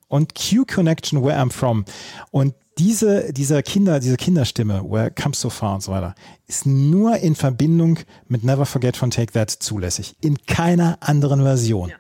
Und 0.09 0.35
Q 0.35 0.65
Connection, 0.67 1.23
Where 1.25 1.41
I'm 1.41 1.51
From. 1.51 1.85
Und 2.31 2.55
diese, 2.79 3.33
dieser 3.33 3.63
Kinder, 3.63 4.01
diese 4.01 4.17
Kinderstimme, 4.17 4.83
Where 4.89 5.11
Comes 5.11 5.41
So 5.41 5.51
Far 5.51 5.77
und 5.77 5.83
so 5.83 5.93
weiter, 5.93 6.15
ist 6.47 6.67
nur 6.67 7.17
in 7.19 7.35
Verbindung 7.35 7.99
mit 8.27 8.45
Never 8.45 8.67
Forget 8.67 8.97
von 8.97 9.11
Take 9.11 9.33
That 9.33 9.51
zulässig. 9.51 10.17
In 10.21 10.39
keiner 10.47 10.99
anderen 11.01 11.43
Version. 11.43 11.91
Ja. 11.91 11.97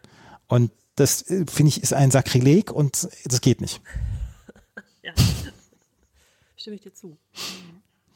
Und 0.48 0.72
das, 0.96 1.22
äh, 1.30 1.44
finde 1.46 1.70
ich, 1.70 1.82
ist 1.82 1.92
ein 1.92 2.10
Sakrileg 2.10 2.70
und 2.70 3.08
das 3.24 3.40
geht 3.40 3.60
nicht. 3.60 3.80
Ja. 5.02 5.12
Stimme 6.56 6.76
ich 6.76 6.82
dir 6.82 6.94
zu. 6.94 7.18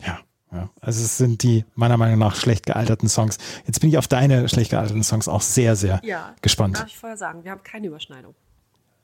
Ja. 0.00 0.20
Ja, 0.50 0.70
also 0.80 1.04
es 1.04 1.18
sind 1.18 1.42
die 1.42 1.64
meiner 1.74 1.96
Meinung 1.98 2.18
nach 2.18 2.34
schlecht 2.36 2.64
gealterten 2.64 3.08
Songs. 3.08 3.36
Jetzt 3.66 3.80
bin 3.80 3.90
ich 3.90 3.98
auf 3.98 4.08
deine 4.08 4.48
schlecht 4.48 4.70
gealterten 4.70 5.02
Songs 5.04 5.28
auch 5.28 5.42
sehr, 5.42 5.76
sehr 5.76 6.00
Ja. 6.04 6.34
gespannt. 6.40 6.78
Darf 6.78 6.86
ich 6.86 6.96
vorher 6.96 7.18
sagen, 7.18 7.44
wir 7.44 7.50
haben 7.50 7.62
keine 7.62 7.88
Überschneidung. 7.88 8.34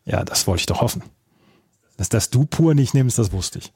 Ja, 0.06 0.24
das 0.24 0.46
wollte 0.46 0.60
ich 0.60 0.66
doch 0.66 0.80
hoffen. 0.80 1.02
Dass 1.98 2.08
das 2.08 2.30
du 2.30 2.46
pur 2.46 2.74
nicht 2.74 2.94
nimmst, 2.94 3.18
das 3.18 3.30
wusste 3.32 3.58
ich. 3.58 3.72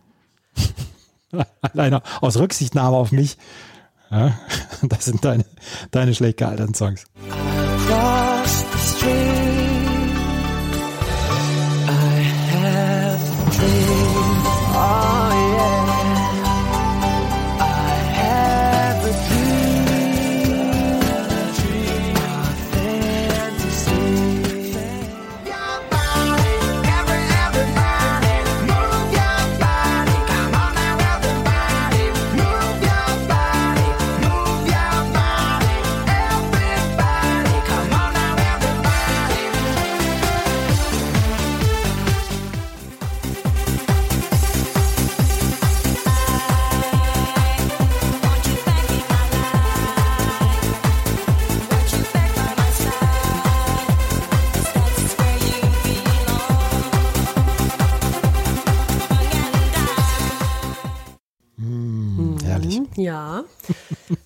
Alleine 1.61 2.03
aus 2.23 2.39
Rücksichtnahme 2.39 2.97
auf 2.97 3.13
mich. 3.13 3.37
Ja, 4.11 4.39
das 4.83 5.05
sind 5.05 5.23
deine, 5.25 5.45
deine 5.91 6.15
schlecht 6.15 6.39
gealterten 6.39 6.75
Songs. 6.75 7.05
Across 7.31 8.65
the 8.73 8.97
street, 8.97 9.38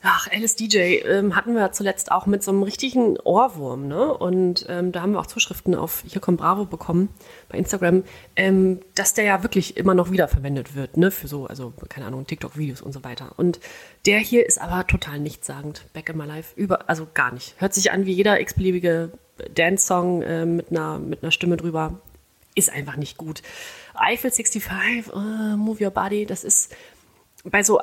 Ach, 0.03 0.29
LSDJ 0.33 0.77
ähm, 1.05 1.37
hatten 1.37 1.55
wir 1.55 1.73
zuletzt 1.73 2.11
auch 2.11 2.27
mit 2.27 2.43
so 2.43 2.51
einem 2.51 2.63
richtigen 2.63 3.19
Ohrwurm, 3.19 3.89
ne? 3.89 4.13
Und 4.13 4.67
ähm, 4.69 4.93
da 4.93 5.03
haben 5.03 5.13
wir 5.13 5.21
auch 5.21 5.27
Zuschriften 5.27 5.75
auf 5.75 6.05
Hier 6.07 6.21
kommt 6.21 6.39
Bravo 6.39 6.65
bekommen 6.65 7.09
bei 7.49 7.59
Instagram, 7.59 8.05
ähm, 8.37 8.81
dass 8.95 9.15
der 9.15 9.25
ja 9.25 9.43
wirklich 9.43 9.77
immer 9.77 9.95
noch 9.95 10.11
wiederverwendet 10.11 10.75
wird, 10.75 10.97
ne? 10.97 11.11
Für 11.11 11.29
so, 11.29 11.47
also 11.47 11.73
keine 11.89 12.07
Ahnung, 12.07 12.27
TikTok-Videos 12.27 12.83
und 12.83 12.93
so 12.93 13.05
weiter. 13.05 13.33
Und 13.37 13.61
der 14.07 14.19
hier 14.19 14.47
ist 14.47 14.61
aber 14.61 14.87
total 14.87 15.19
nichtssagend. 15.21 15.87
Back 15.93 16.09
in 16.09 16.17
my 16.17 16.27
life, 16.27 16.53
über, 16.57 16.89
also 16.89 17.07
gar 17.13 17.33
nicht. 17.33 17.55
Hört 17.59 17.75
sich 17.75 17.93
an 17.93 18.07
wie 18.07 18.13
jeder 18.13 18.41
x-beliebige 18.41 19.13
Dance-Song 19.55 20.23
äh, 20.23 20.47
mit 20.47 20.71
einer 20.71 20.99
mit 20.99 21.23
einer 21.23 21.33
Stimme 21.33 21.57
drüber. 21.57 22.01
Ist 22.55 22.71
einfach 22.71 22.97
nicht 22.97 23.17
gut. 23.17 23.43
Eiffel 23.95 24.31
65, 24.31 25.15
uh, 25.15 25.57
Move 25.57 25.85
Your 25.85 25.91
Body, 25.91 26.27
das 26.27 26.45
ist 26.45 26.75
bei 27.45 27.63
so, 27.63 27.81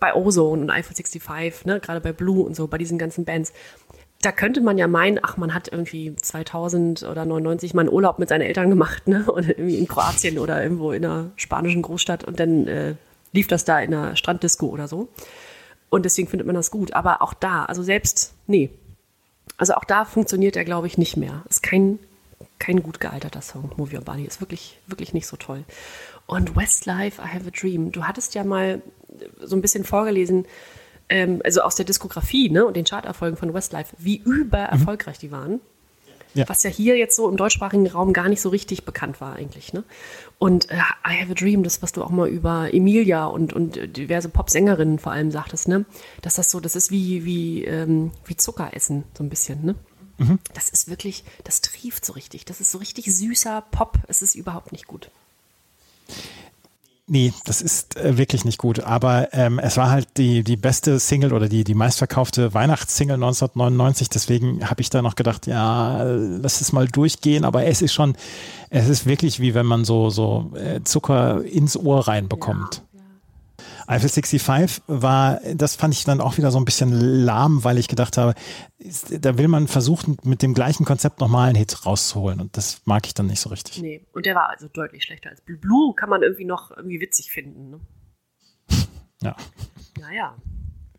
bei 0.00 0.14
Ozone 0.14 0.62
und 0.62 0.70
Eiffel 0.70 0.94
65, 0.94 1.66
ne, 1.66 1.80
gerade 1.80 2.00
bei 2.00 2.12
Blue 2.12 2.44
und 2.44 2.54
so, 2.54 2.66
bei 2.66 2.78
diesen 2.78 2.98
ganzen 2.98 3.24
Bands, 3.24 3.52
da 4.20 4.32
könnte 4.32 4.60
man 4.60 4.78
ja 4.78 4.88
meinen, 4.88 5.20
ach, 5.22 5.36
man 5.36 5.54
hat 5.54 5.68
irgendwie 5.68 6.14
2000 6.14 7.04
oder 7.04 7.24
99 7.24 7.72
mal 7.74 7.82
einen 7.82 7.90
Urlaub 7.90 8.18
mit 8.18 8.28
seinen 8.28 8.42
Eltern 8.42 8.68
gemacht, 8.68 9.06
ne, 9.06 9.24
oder 9.28 9.48
irgendwie 9.48 9.78
in 9.78 9.88
Kroatien 9.88 10.38
oder 10.38 10.62
irgendwo 10.62 10.92
in 10.92 11.04
einer 11.04 11.30
spanischen 11.36 11.82
Großstadt 11.82 12.24
und 12.24 12.40
dann 12.40 12.66
äh, 12.66 12.94
lief 13.32 13.46
das 13.46 13.64
da 13.64 13.80
in 13.80 13.94
einer 13.94 14.16
Stranddisco 14.16 14.66
oder 14.66 14.88
so. 14.88 15.08
Und 15.90 16.04
deswegen 16.04 16.28
findet 16.28 16.46
man 16.46 16.56
das 16.56 16.70
gut. 16.70 16.92
Aber 16.94 17.22
auch 17.22 17.34
da, 17.34 17.64
also 17.64 17.82
selbst, 17.82 18.34
nee. 18.46 18.70
Also 19.56 19.74
auch 19.74 19.84
da 19.84 20.04
funktioniert 20.04 20.56
er, 20.56 20.64
glaube 20.64 20.86
ich, 20.86 20.98
nicht 20.98 21.16
mehr. 21.16 21.42
Ist 21.48 21.62
kein, 21.62 21.98
kein 22.58 22.82
gut 22.82 23.00
gealterter 23.00 23.40
Song. 23.40 23.72
Move 23.76 23.96
Your 23.96 24.02
Body 24.02 24.24
ist 24.24 24.40
wirklich, 24.40 24.78
wirklich 24.86 25.14
nicht 25.14 25.26
so 25.26 25.36
toll. 25.36 25.64
Und 26.28 26.54
Westlife, 26.56 27.22
I 27.22 27.34
Have 27.34 27.46
a 27.46 27.50
Dream. 27.50 27.90
Du 27.90 28.04
hattest 28.04 28.34
ja 28.34 28.44
mal 28.44 28.82
so 29.40 29.56
ein 29.56 29.62
bisschen 29.62 29.82
vorgelesen, 29.82 30.44
ähm, 31.08 31.40
also 31.42 31.62
aus 31.62 31.74
der 31.74 31.86
Diskografie 31.86 32.50
ne, 32.50 32.66
und 32.66 32.76
den 32.76 32.84
Charterfolgen 32.84 33.38
von 33.38 33.54
Westlife, 33.54 33.96
wie 33.98 34.18
über 34.18 34.58
erfolgreich 34.58 35.18
die 35.18 35.32
waren. 35.32 35.60
Ja. 36.34 36.46
Was 36.46 36.62
ja 36.62 36.68
hier 36.68 36.98
jetzt 36.98 37.16
so 37.16 37.30
im 37.30 37.38
deutschsprachigen 37.38 37.86
Raum 37.86 38.12
gar 38.12 38.28
nicht 38.28 38.42
so 38.42 38.50
richtig 38.50 38.84
bekannt 38.84 39.22
war 39.22 39.36
eigentlich. 39.36 39.72
Ne? 39.72 39.84
Und 40.38 40.70
äh, 40.70 40.76
I 40.76 41.18
Have 41.18 41.32
a 41.32 41.34
Dream, 41.34 41.62
das, 41.62 41.80
was 41.80 41.92
du 41.92 42.04
auch 42.04 42.10
mal 42.10 42.28
über 42.28 42.72
Emilia 42.74 43.24
und, 43.24 43.54
und 43.54 43.96
diverse 43.96 44.28
Popsängerinnen 44.28 44.98
vor 44.98 45.12
allem 45.12 45.30
sagtest, 45.30 45.66
ne? 45.66 45.86
dass 46.20 46.34
das 46.34 46.50
so, 46.50 46.60
das 46.60 46.76
ist 46.76 46.90
wie, 46.90 47.24
wie, 47.24 47.64
ähm, 47.64 48.10
wie 48.26 48.36
Zucker 48.36 48.74
essen, 48.74 49.04
so 49.16 49.24
ein 49.24 49.30
bisschen. 49.30 49.64
Ne? 49.64 49.76
Das 50.52 50.68
ist 50.68 50.90
wirklich, 50.90 51.24
das 51.44 51.62
trieft 51.62 52.04
so 52.04 52.12
richtig. 52.12 52.44
Das 52.44 52.60
ist 52.60 52.70
so 52.70 52.76
richtig 52.76 53.06
süßer 53.06 53.64
Pop. 53.70 53.96
Es 54.08 54.20
ist 54.20 54.34
überhaupt 54.34 54.72
nicht 54.72 54.86
gut. 54.86 55.10
Nee, 57.10 57.32
das 57.46 57.62
ist 57.62 57.96
äh, 57.96 58.18
wirklich 58.18 58.44
nicht 58.44 58.58
gut. 58.58 58.80
Aber 58.80 59.32
ähm, 59.32 59.58
es 59.58 59.78
war 59.78 59.90
halt 59.90 60.08
die, 60.18 60.44
die 60.44 60.56
beste 60.56 61.00
Single 61.00 61.32
oder 61.32 61.48
die, 61.48 61.64
die 61.64 61.74
meistverkaufte 61.74 62.52
Weihnachtssingle 62.52 63.14
1999. 63.14 64.10
Deswegen 64.10 64.68
habe 64.68 64.82
ich 64.82 64.90
da 64.90 65.00
noch 65.00 65.14
gedacht, 65.14 65.46
ja, 65.46 66.02
lass 66.02 66.60
es 66.60 66.72
mal 66.72 66.86
durchgehen. 66.86 67.46
Aber 67.46 67.64
es 67.64 67.80
ist 67.80 67.94
schon, 67.94 68.14
es 68.68 68.88
ist 68.88 69.06
wirklich 69.06 69.40
wie 69.40 69.54
wenn 69.54 69.64
man 69.64 69.86
so, 69.86 70.10
so 70.10 70.52
äh, 70.54 70.82
Zucker 70.84 71.42
ins 71.44 71.78
Ohr 71.78 72.06
reinbekommt. 72.08 72.82
Eiffel 73.88 74.10
65 74.10 74.82
war, 74.86 75.40
das 75.54 75.74
fand 75.74 75.94
ich 75.94 76.04
dann 76.04 76.20
auch 76.20 76.36
wieder 76.36 76.50
so 76.50 76.58
ein 76.58 76.66
bisschen 76.66 76.92
lahm, 76.92 77.64
weil 77.64 77.78
ich 77.78 77.88
gedacht 77.88 78.18
habe, 78.18 78.34
da 79.10 79.38
will 79.38 79.48
man 79.48 79.66
versuchen, 79.66 80.18
mit 80.24 80.42
dem 80.42 80.52
gleichen 80.52 80.84
Konzept 80.84 81.20
nochmal 81.20 81.48
einen 81.48 81.56
Hit 81.56 81.86
rauszuholen. 81.86 82.38
Und 82.38 82.54
das 82.58 82.82
mag 82.84 83.06
ich 83.06 83.14
dann 83.14 83.28
nicht 83.28 83.40
so 83.40 83.48
richtig. 83.48 83.80
Nee, 83.80 84.06
und 84.12 84.26
der 84.26 84.34
war 84.34 84.50
also 84.50 84.68
deutlich 84.68 85.04
schlechter 85.04 85.30
als 85.30 85.40
Blue. 85.40 85.56
Blue 85.56 85.94
kann 85.94 86.10
man 86.10 86.22
irgendwie 86.22 86.44
noch 86.44 86.70
irgendwie 86.70 87.00
witzig 87.00 87.30
finden. 87.30 87.70
Ne? 87.70 87.80
Ja. 89.20 89.34
Naja. 89.98 90.36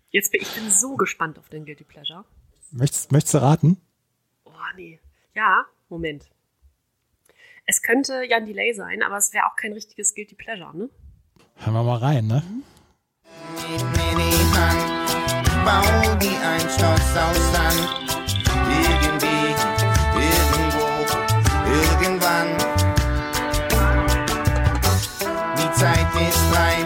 Jetzt 0.10 0.32
bin 0.32 0.42
ich 0.42 0.50
bin 0.50 0.70
so 0.70 0.98
gespannt 0.98 1.40
auf 1.40 1.48
den 1.48 1.66
Guilty 1.66 1.86
Pleasure. 1.86 2.26
Möchtest, 2.72 3.12
möchtest 3.14 3.36
du 3.36 3.38
raten? 3.38 3.78
Oh, 4.44 4.52
nee. 4.76 5.00
Ja, 5.36 5.64
Moment. 5.88 6.26
Es 7.66 7.82
könnte 7.82 8.24
Jan 8.28 8.46
Delay 8.46 8.74
sein, 8.74 9.04
aber 9.04 9.16
es 9.18 9.32
wäre 9.32 9.46
auch 9.46 9.56
kein 9.56 9.74
richtiges 9.74 10.16
Guilty 10.16 10.36
Pleasure, 10.36 10.76
ne? 10.76 10.90
Hören 11.58 11.74
wir 11.74 11.84
mal 11.84 11.98
rein, 11.98 12.26
ne? 12.26 12.44
Gib 12.44 12.79
mir 13.38 14.16
die 14.16 14.44
Hand, 14.56 14.84
bau 15.66 16.16
die 16.22 16.38
ein 16.38 16.62
Schloss 16.62 17.10
aus 17.16 17.40
Sand. 17.52 17.90
Irgendwie, 18.70 19.56
irgendwo, 20.16 20.88
irgendwann. 21.82 22.50
Die 25.58 25.70
Zeit 25.80 26.10
ist 26.28 26.44
reif 26.56 26.79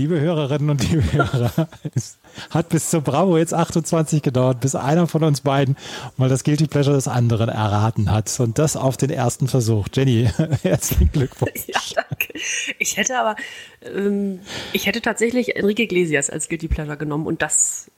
Liebe 0.00 0.18
Hörerinnen 0.18 0.70
und 0.70 0.90
liebe 0.90 1.12
Hörer, 1.12 1.68
es 1.94 2.16
hat 2.48 2.70
bis 2.70 2.88
zur 2.88 3.02
Bravo 3.02 3.36
jetzt 3.36 3.52
28 3.52 4.22
gedauert, 4.22 4.58
bis 4.60 4.74
einer 4.74 5.06
von 5.06 5.22
uns 5.22 5.42
beiden 5.42 5.76
mal 6.16 6.30
das 6.30 6.42
Guilty 6.42 6.68
Pleasure 6.68 6.96
des 6.96 7.06
anderen 7.06 7.50
erraten 7.50 8.10
hat. 8.10 8.40
Und 8.40 8.58
das 8.58 8.78
auf 8.78 8.96
den 8.96 9.10
ersten 9.10 9.46
Versuch. 9.46 9.88
Jenny, 9.92 10.26
herzlichen 10.62 11.12
Glückwunsch. 11.12 11.66
Ja, 11.66 11.80
danke. 11.94 12.32
Ich 12.78 12.96
hätte 12.96 13.18
aber, 13.18 13.36
ähm, 13.82 14.40
ich 14.72 14.86
hätte 14.86 15.02
tatsächlich 15.02 15.54
Enrique 15.56 15.80
Iglesias 15.80 16.30
als 16.30 16.48
Guilty 16.48 16.68
Pleasure 16.68 16.96
genommen 16.96 17.26
und 17.26 17.42
das 17.42 17.90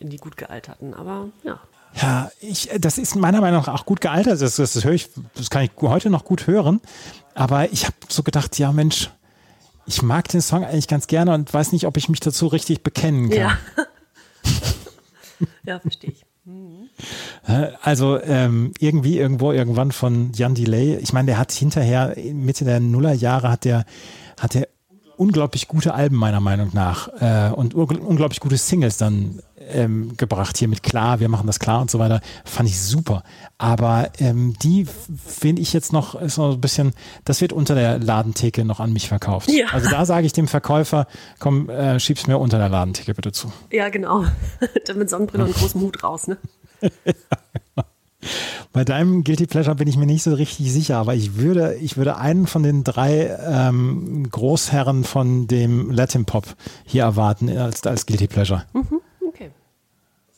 in 0.00 0.10
die 0.10 0.16
gut 0.16 0.36
gealterten, 0.36 0.94
aber 0.94 1.28
ja. 1.44 1.60
Ja, 2.02 2.30
ich, 2.40 2.70
das 2.80 2.98
ist 2.98 3.14
meiner 3.14 3.40
Meinung 3.40 3.60
nach 3.60 3.68
auch 3.68 3.86
gut 3.86 4.00
gealtert. 4.00 4.42
Das, 4.42 4.56
das, 4.56 4.72
das 4.72 4.84
höre 4.84 4.94
ich, 4.94 5.10
das 5.36 5.48
kann 5.48 5.62
ich 5.62 5.70
heute 5.80 6.10
noch 6.10 6.24
gut 6.24 6.48
hören. 6.48 6.80
Aber 7.34 7.70
ich 7.72 7.84
habe 7.84 7.94
so 8.08 8.22
gedacht, 8.22 8.58
ja 8.58 8.72
Mensch, 8.72 9.10
ich 9.86 10.02
mag 10.02 10.28
den 10.28 10.40
Song 10.40 10.64
eigentlich 10.64 10.88
ganz 10.88 11.06
gerne 11.06 11.34
und 11.34 11.52
weiß 11.52 11.72
nicht, 11.72 11.86
ob 11.86 11.96
ich 11.96 12.08
mich 12.08 12.20
dazu 12.20 12.46
richtig 12.48 12.82
bekennen 12.82 13.30
kann. 13.30 13.38
Ja. 13.38 13.58
ja, 15.64 15.78
verstehe 15.80 16.10
ich. 16.10 16.24
Äh, 17.46 17.68
Also 17.82 18.20
ähm, 18.20 18.72
irgendwie, 18.78 19.18
irgendwo, 19.18 19.52
irgendwann 19.52 19.92
von 19.92 20.32
Jan 20.32 20.54
Delay. 20.54 20.96
Ich 20.96 21.12
meine, 21.12 21.26
der 21.26 21.38
hat 21.38 21.52
hinterher, 21.52 22.14
Mitte 22.32 22.64
der 22.64 22.80
Nullerjahre 22.80 23.50
hat 23.50 23.64
der, 23.64 23.84
hat 24.38 24.54
der 24.54 24.68
unglaublich 25.16 25.68
gute 25.68 25.94
Alben 25.94 26.16
meiner 26.16 26.40
Meinung 26.40 26.70
nach 26.72 27.08
äh, 27.20 27.50
und 27.52 27.74
unglaublich 27.74 28.40
gute 28.40 28.56
Singles 28.56 28.98
dann 28.98 29.40
ähm, 29.68 30.16
gebracht. 30.16 30.56
Hier 30.58 30.68
mit 30.68 30.82
Klar, 30.82 31.20
wir 31.20 31.28
machen 31.28 31.46
das 31.46 31.58
klar 31.58 31.80
und 31.80 31.90
so 31.90 31.98
weiter. 31.98 32.20
Fand 32.44 32.68
ich 32.68 32.80
super. 32.80 33.22
Aber 33.58 34.10
ähm, 34.18 34.54
die 34.62 34.86
finde 35.26 35.62
ich 35.62 35.72
jetzt 35.72 35.92
noch 35.92 36.14
ist 36.14 36.38
noch 36.38 36.52
ein 36.52 36.60
bisschen, 36.60 36.92
das 37.24 37.40
wird 37.40 37.52
unter 37.52 37.74
der 37.74 37.98
Ladentheke 37.98 38.64
noch 38.64 38.80
an 38.80 38.92
mich 38.92 39.08
verkauft. 39.08 39.50
Ja. 39.50 39.66
Also 39.72 39.90
da 39.90 40.04
sage 40.04 40.26
ich 40.26 40.32
dem 40.32 40.48
Verkäufer, 40.48 41.06
komm, 41.38 41.68
äh, 41.68 41.98
schieb's 42.00 42.26
mir 42.26 42.38
unter 42.38 42.58
der 42.58 42.68
Ladentheke 42.68 43.14
bitte 43.14 43.32
zu. 43.32 43.52
Ja, 43.70 43.88
genau. 43.88 44.24
Dann 44.86 44.98
mit 44.98 45.10
Sonnenbrille 45.10 45.44
und 45.44 45.54
großem 45.54 45.80
Hut 45.80 46.02
raus, 46.02 46.28
ne? 46.28 46.38
Bei 48.72 48.84
deinem 48.84 49.24
Guilty 49.24 49.46
Pleasure 49.46 49.76
bin 49.76 49.88
ich 49.88 49.96
mir 49.96 50.06
nicht 50.06 50.22
so 50.22 50.34
richtig 50.34 50.70
sicher, 50.72 50.98
aber 50.98 51.14
ich 51.14 51.36
würde, 51.36 51.76
ich 51.76 51.96
würde 51.96 52.18
einen 52.18 52.46
von 52.46 52.62
den 52.62 52.84
drei 52.84 53.36
ähm, 53.46 54.28
Großherren 54.30 55.04
von 55.04 55.46
dem 55.46 55.90
Latin 55.90 56.24
Pop 56.24 56.44
hier 56.84 57.04
erwarten 57.04 57.48
als, 57.56 57.86
als 57.86 58.06
Guilty 58.06 58.26
Pleasure. 58.26 58.64
Mhm. 58.74 59.00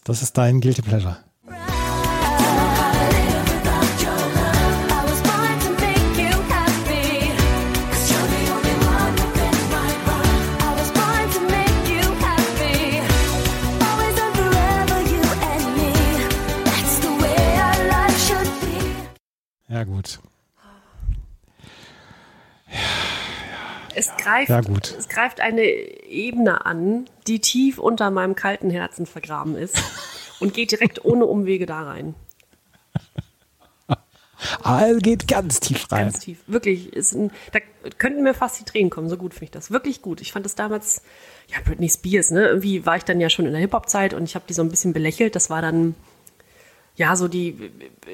Das 0.09 0.23
ist 0.23 0.39
dein 0.39 0.63
Guilty 0.63 0.81
Pleasure. 0.81 1.19
Ja, 19.69 19.85
gut. 19.85 20.19
Es 23.95 24.11
greift, 24.17 24.51
Ja, 24.51 24.61
gut. 24.61 24.95
es 24.99 25.09
greift 25.09 25.41
eine 25.41 25.63
Ebene 25.63 26.65
an, 26.67 27.09
die 27.27 27.41
tief 27.41 27.79
unter 27.79 28.11
meinem 28.11 28.35
kalten 28.35 28.71
Herzen 28.71 29.07
vergraben 29.07 29.57
ist 29.57 29.77
und 30.41 30.55
geht 30.55 30.71
direkt 30.73 31.05
ohne 31.05 31.27
Umwege 31.27 31.67
da 31.67 31.83
rein. 31.83 32.15
Es 34.65 35.03
geht 35.03 35.27
ganz 35.27 35.59
tief 35.59 35.91
rein. 35.91 36.05
Ganz 36.07 36.21
tief. 36.21 36.39
Wirklich. 36.47 36.93
Ein, 37.13 37.33
da 37.53 37.59
könnten 37.99 38.23
mir 38.23 38.35
fast 38.35 38.61
die 38.61 38.65
Tränen 38.65 38.89
kommen. 38.89 39.09
So 39.09 39.17
gut 39.17 39.33
finde 39.35 39.47
ich 39.47 39.51
das. 39.51 39.71
Wirklich 39.73 40.01
gut. 40.01 40.21
Ich 40.21 40.31
fand 40.31 40.45
das 40.47 40.55
damals, 40.55 41.03
ja, 41.49 41.57
Britney 41.65 41.89
Spears, 41.89 42.31
ne? 42.31 42.47
Irgendwie 42.47 42.87
war 42.87 42.97
ich 42.97 43.05
dann 43.05 43.21
ja 43.21 43.31
schon 43.31 43.47
in 43.47 43.53
der 43.53 43.61
Hip-Hop-Zeit 43.61 44.15
und 44.15 44.23
ich 44.25 44.37
habe 44.37 44.45
die 44.49 44.55
so 44.55 44.63
ein 44.63 44.69
bisschen 44.69 44.93
belächelt. 44.93 45.35
Das 45.35 45.51
war 45.51 45.61
dann, 45.61 45.97
ja, 46.99 47.17
so 47.17 47.29
die 47.29 47.71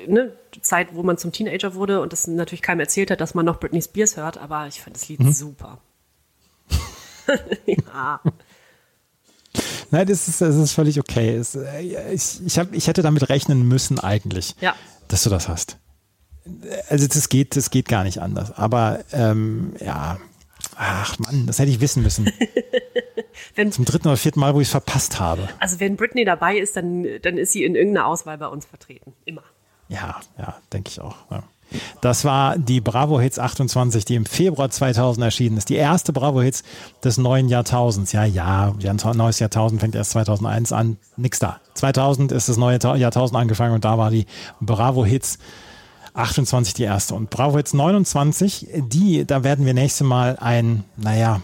ne, 0.07 0.33
Zeit, 0.61 0.95
wo 0.95 1.03
man 1.03 1.19
zum 1.19 1.33
Teenager 1.33 1.75
wurde 1.75 2.01
und 2.01 2.13
das 2.13 2.27
natürlich 2.27 2.63
keinem 2.63 2.81
erzählt 2.81 3.11
hat, 3.11 3.21
dass 3.21 3.35
man 3.35 3.45
noch 3.45 3.59
Britney 3.59 3.83
Spears 3.83 4.17
hört. 4.17 4.39
Aber 4.39 4.67
ich 4.69 4.81
fand 4.81 4.95
das 4.95 5.09
Lied 5.09 5.21
super. 5.35 5.79
ja. 7.67 8.21
Nein, 9.91 10.07
das 10.07 10.29
ist, 10.29 10.41
das 10.41 10.55
ist 10.57 10.73
völlig 10.73 11.01
okay. 11.01 11.35
Es, 11.35 11.55
äh, 11.55 11.81
ich, 12.13 12.45
ich, 12.45 12.59
hab, 12.59 12.73
ich 12.73 12.87
hätte 12.87 13.03
damit 13.03 13.29
rechnen 13.29 13.67
müssen 13.67 13.99
eigentlich, 13.99 14.55
Ja. 14.61 14.75
dass 15.09 15.23
du 15.23 15.31
das 15.31 15.49
hast. 15.49 15.79
Also 16.89 17.07
das 17.07 17.29
geht, 17.31 17.57
das 17.57 17.71
geht 17.71 17.89
gar 17.89 18.05
nicht 18.05 18.19
anders. 18.21 18.53
Aber 18.53 19.03
ähm, 19.13 19.73
ja, 19.81 20.19
Ach 20.77 21.19
Mann, 21.19 21.47
das 21.47 21.59
hätte 21.59 21.71
ich 21.71 21.81
wissen 21.81 22.03
müssen. 22.03 22.27
Wenn, 23.55 23.73
Zum 23.73 23.85
dritten 23.85 24.09
oder 24.09 24.17
vierten 24.17 24.41
Mal, 24.41 24.55
wo 24.55 24.61
ich 24.61 24.69
es 24.69 24.73
verpasst 24.73 25.21
habe. 25.21 25.49
also 25.61 25.81
wenn 25.81 25.97
Britney 25.97 26.25
dabei 26.25 26.57
ist, 26.59 26.77
dann, 26.77 27.07
dann 27.23 27.39
ist 27.39 27.53
sie 27.53 27.65
in 27.65 27.75
irgendeiner 27.75 28.07
Auswahl 28.07 28.39
bei 28.39 28.47
uns 28.49 28.65
vertreten. 28.67 29.13
Immer. 29.25 29.43
Ja, 29.89 30.21
ja, 30.39 30.57
denke 30.73 30.91
ich 30.91 31.01
auch. 31.01 31.17
Ja. 31.31 31.43
Das 32.01 32.25
war 32.25 32.57
die 32.59 32.81
Bravo 32.81 33.19
Hits 33.21 33.39
28, 33.39 34.05
die 34.05 34.15
im 34.15 34.27
Februar 34.27 34.71
2000 34.71 35.25
erschienen 35.25 35.57
ist. 35.57 35.69
Die 35.71 35.75
erste 35.75 36.13
Bravo 36.13 36.41
Hits 36.41 36.63
des 37.03 37.19
neuen 37.19 37.49
Jahrtausends. 37.49 38.13
Ja, 38.13 38.25
ja, 38.25 38.73
neues 39.15 39.39
Jahrtausend 39.41 39.81
fängt 39.81 39.95
erst 39.95 40.13
2001 40.13 40.73
an. 40.73 40.99
Nix 41.17 41.39
da. 41.41 41.61
2000 41.75 42.33
ist 42.33 42.49
das 42.49 42.59
neue 42.59 42.79
Ta- 42.79 42.95
Jahrtausend 42.97 43.37
angefangen 43.39 43.75
und 43.75 43.85
da 43.85 43.99
war 43.99 44.11
die 44.11 44.27
Bravo 44.61 45.05
Hits 45.05 45.39
28 46.15 46.75
die 46.75 46.85
erste. 46.85 47.15
Und 47.15 47.31
Bravo 47.31 47.57
Hits 47.57 47.75
29, 47.75 48.69
die, 48.77 49.25
da 49.27 49.43
werden 49.43 49.67
wir 49.67 49.75
nächstes 49.75 50.07
Mal 50.07 50.37
ein, 50.41 50.85
naja, 50.97 51.41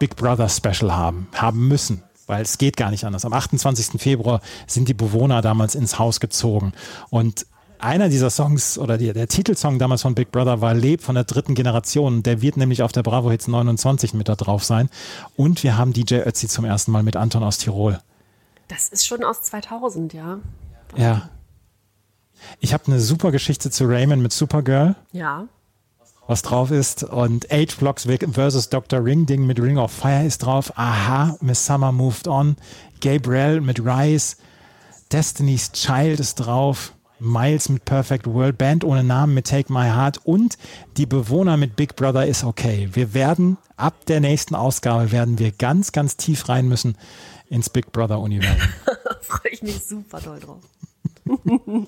Big 0.00 0.16
Brother 0.16 0.48
Special 0.48 0.92
haben, 0.92 1.28
haben 1.34 1.68
müssen. 1.68 2.02
Weil 2.26 2.42
es 2.42 2.58
geht 2.58 2.76
gar 2.76 2.90
nicht 2.90 3.04
anders. 3.04 3.24
Am 3.24 3.32
28. 3.32 4.00
Februar 4.00 4.40
sind 4.66 4.88
die 4.88 4.94
Bewohner 4.94 5.42
damals 5.42 5.74
ins 5.76 5.98
Haus 5.98 6.18
gezogen. 6.20 6.72
Und 7.10 7.46
einer 7.78 8.08
dieser 8.08 8.30
Songs 8.30 8.78
oder 8.78 8.98
die, 8.98 9.12
der 9.12 9.26
Titelsong 9.28 9.78
damals 9.78 10.02
von 10.02 10.14
Big 10.14 10.30
Brother 10.30 10.60
war 10.60 10.74
Leb 10.74 11.02
von 11.02 11.14
der 11.14 11.24
dritten 11.24 11.54
Generation. 11.54 12.22
Der 12.22 12.40
wird 12.40 12.56
nämlich 12.56 12.82
auf 12.82 12.92
der 12.92 13.02
Bravo 13.02 13.30
Hits 13.30 13.48
29 13.48 14.14
mit 14.14 14.28
da 14.28 14.36
drauf 14.36 14.64
sein. 14.64 14.88
Und 15.36 15.62
wir 15.62 15.76
haben 15.76 15.92
DJ 15.92 16.16
Ötzi 16.16 16.46
zum 16.48 16.64
ersten 16.64 16.92
Mal 16.92 17.02
mit 17.02 17.16
Anton 17.16 17.42
aus 17.42 17.58
Tirol. 17.58 17.98
Das 18.68 18.88
ist 18.88 19.06
schon 19.06 19.24
aus 19.24 19.42
2000, 19.42 20.12
ja. 20.12 20.38
Ja. 20.96 21.30
Ich 22.60 22.72
habe 22.72 22.84
eine 22.86 23.00
super 23.00 23.32
Geschichte 23.32 23.70
zu 23.70 23.84
Raymond 23.84 24.22
mit 24.22 24.32
Supergirl, 24.32 24.94
Ja. 25.12 25.46
Was 26.26 26.42
drauf 26.42 26.70
ist. 26.70 27.04
Und 27.04 27.50
Eight 27.50 27.78
Blocks 27.78 28.06
versus 28.32 28.68
Dr. 28.68 29.04
Ring 29.04 29.26
Ding 29.26 29.46
mit 29.46 29.60
Ring 29.60 29.78
of 29.78 29.92
Fire 29.92 30.24
ist 30.24 30.38
drauf. 30.38 30.72
Aha, 30.76 31.36
Miss 31.40 31.64
Summer 31.64 31.92
Moved 31.92 32.28
On. 32.28 32.56
Gabriel 33.00 33.60
mit 33.60 33.80
Rise. 33.84 34.36
Destiny's 35.12 35.72
Child 35.72 36.20
ist 36.20 36.36
drauf. 36.36 36.94
Miles 37.20 37.68
mit 37.68 37.84
Perfect 37.84 38.26
World, 38.26 38.56
Band 38.56 38.82
ohne 38.82 39.04
Namen 39.04 39.34
mit 39.34 39.46
Take 39.46 39.70
My 39.72 39.86
Heart 39.88 40.20
und 40.24 40.56
die 40.96 41.04
Bewohner 41.04 41.56
mit 41.58 41.76
Big 41.76 41.94
Brother 41.94 42.26
ist 42.26 42.44
okay. 42.44 42.88
Wir 42.92 43.12
werden 43.12 43.58
ab 43.76 44.06
der 44.06 44.20
nächsten 44.20 44.54
Ausgabe 44.54 45.12
werden 45.12 45.38
wir 45.38 45.52
ganz, 45.52 45.92
ganz 45.92 46.16
tief 46.16 46.48
rein 46.48 46.66
müssen 46.66 46.96
ins 47.48 47.68
Big 47.68 47.92
Brother 47.92 48.20
Universum. 48.20 48.68
Freue 49.20 49.52
ich 49.52 49.62
mich 49.62 49.84
super 49.84 50.20
doll 50.20 50.40
drauf. 50.40 50.62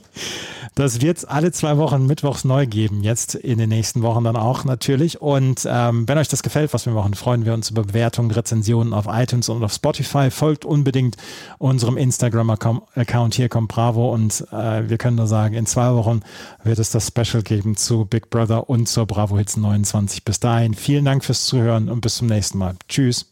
Das 0.75 1.03
wird 1.03 1.19
es 1.19 1.25
alle 1.27 1.53
zwei 1.53 1.77
Wochen 1.77 2.07
mittwochs 2.07 2.45
neu 2.45 2.67
geben, 2.67 3.03
jetzt 3.03 3.35
in 3.35 3.59
den 3.59 3.69
nächsten 3.69 4.01
Wochen 4.01 4.25
dann 4.25 4.37
auch 4.37 4.65
natürlich. 4.65 5.21
Und 5.21 5.69
ähm, 5.71 6.09
wenn 6.09 6.17
euch 6.17 6.29
das 6.29 6.43
gefällt, 6.43 6.73
was 6.73 6.87
wir 6.87 6.95
machen, 6.95 7.13
freuen 7.15 7.45
wir 7.45 7.53
uns 7.53 7.71
über 7.71 7.83
Bewertungen, 7.83 8.31
Rezensionen 8.31 8.95
auf 8.95 9.05
iTunes 9.07 9.51
und 9.51 9.63
auf 9.63 9.73
Spotify. 9.73 10.31
Folgt 10.31 10.65
unbedingt 10.65 11.17
unserem 11.59 11.99
Instagram-Account 11.99 13.35
hier 13.35 13.49
kommt 13.51 13.69
Bravo 13.69 14.13
und 14.15 14.47
äh, 14.51 14.89
wir 14.89 14.97
können 14.97 15.17
nur 15.17 15.27
sagen, 15.27 15.55
in 15.55 15.67
zwei 15.67 15.93
Wochen 15.95 16.21
wird 16.65 16.79
es 16.79 16.91
das 16.91 17.09
Special 17.09 17.43
geben 17.43 17.77
zu 17.77 18.07
Big 18.07 18.31
Brother 18.31 18.71
und 18.71 18.89
zur 18.89 19.07
Bravo 19.07 19.37
Hits 19.37 19.57
29. 19.57 20.25
Bis 20.25 20.41
dahin, 20.41 20.75
vielen 20.75 21.05
Dank 21.05 21.25
fürs 21.25 21.45
Zuhören 21.45 21.91
und 21.91 22.01
bis 22.01 22.17
zum 22.17 22.29
nächsten 22.29 22.59
Mal. 22.59 22.77
Tschüss. 22.89 23.32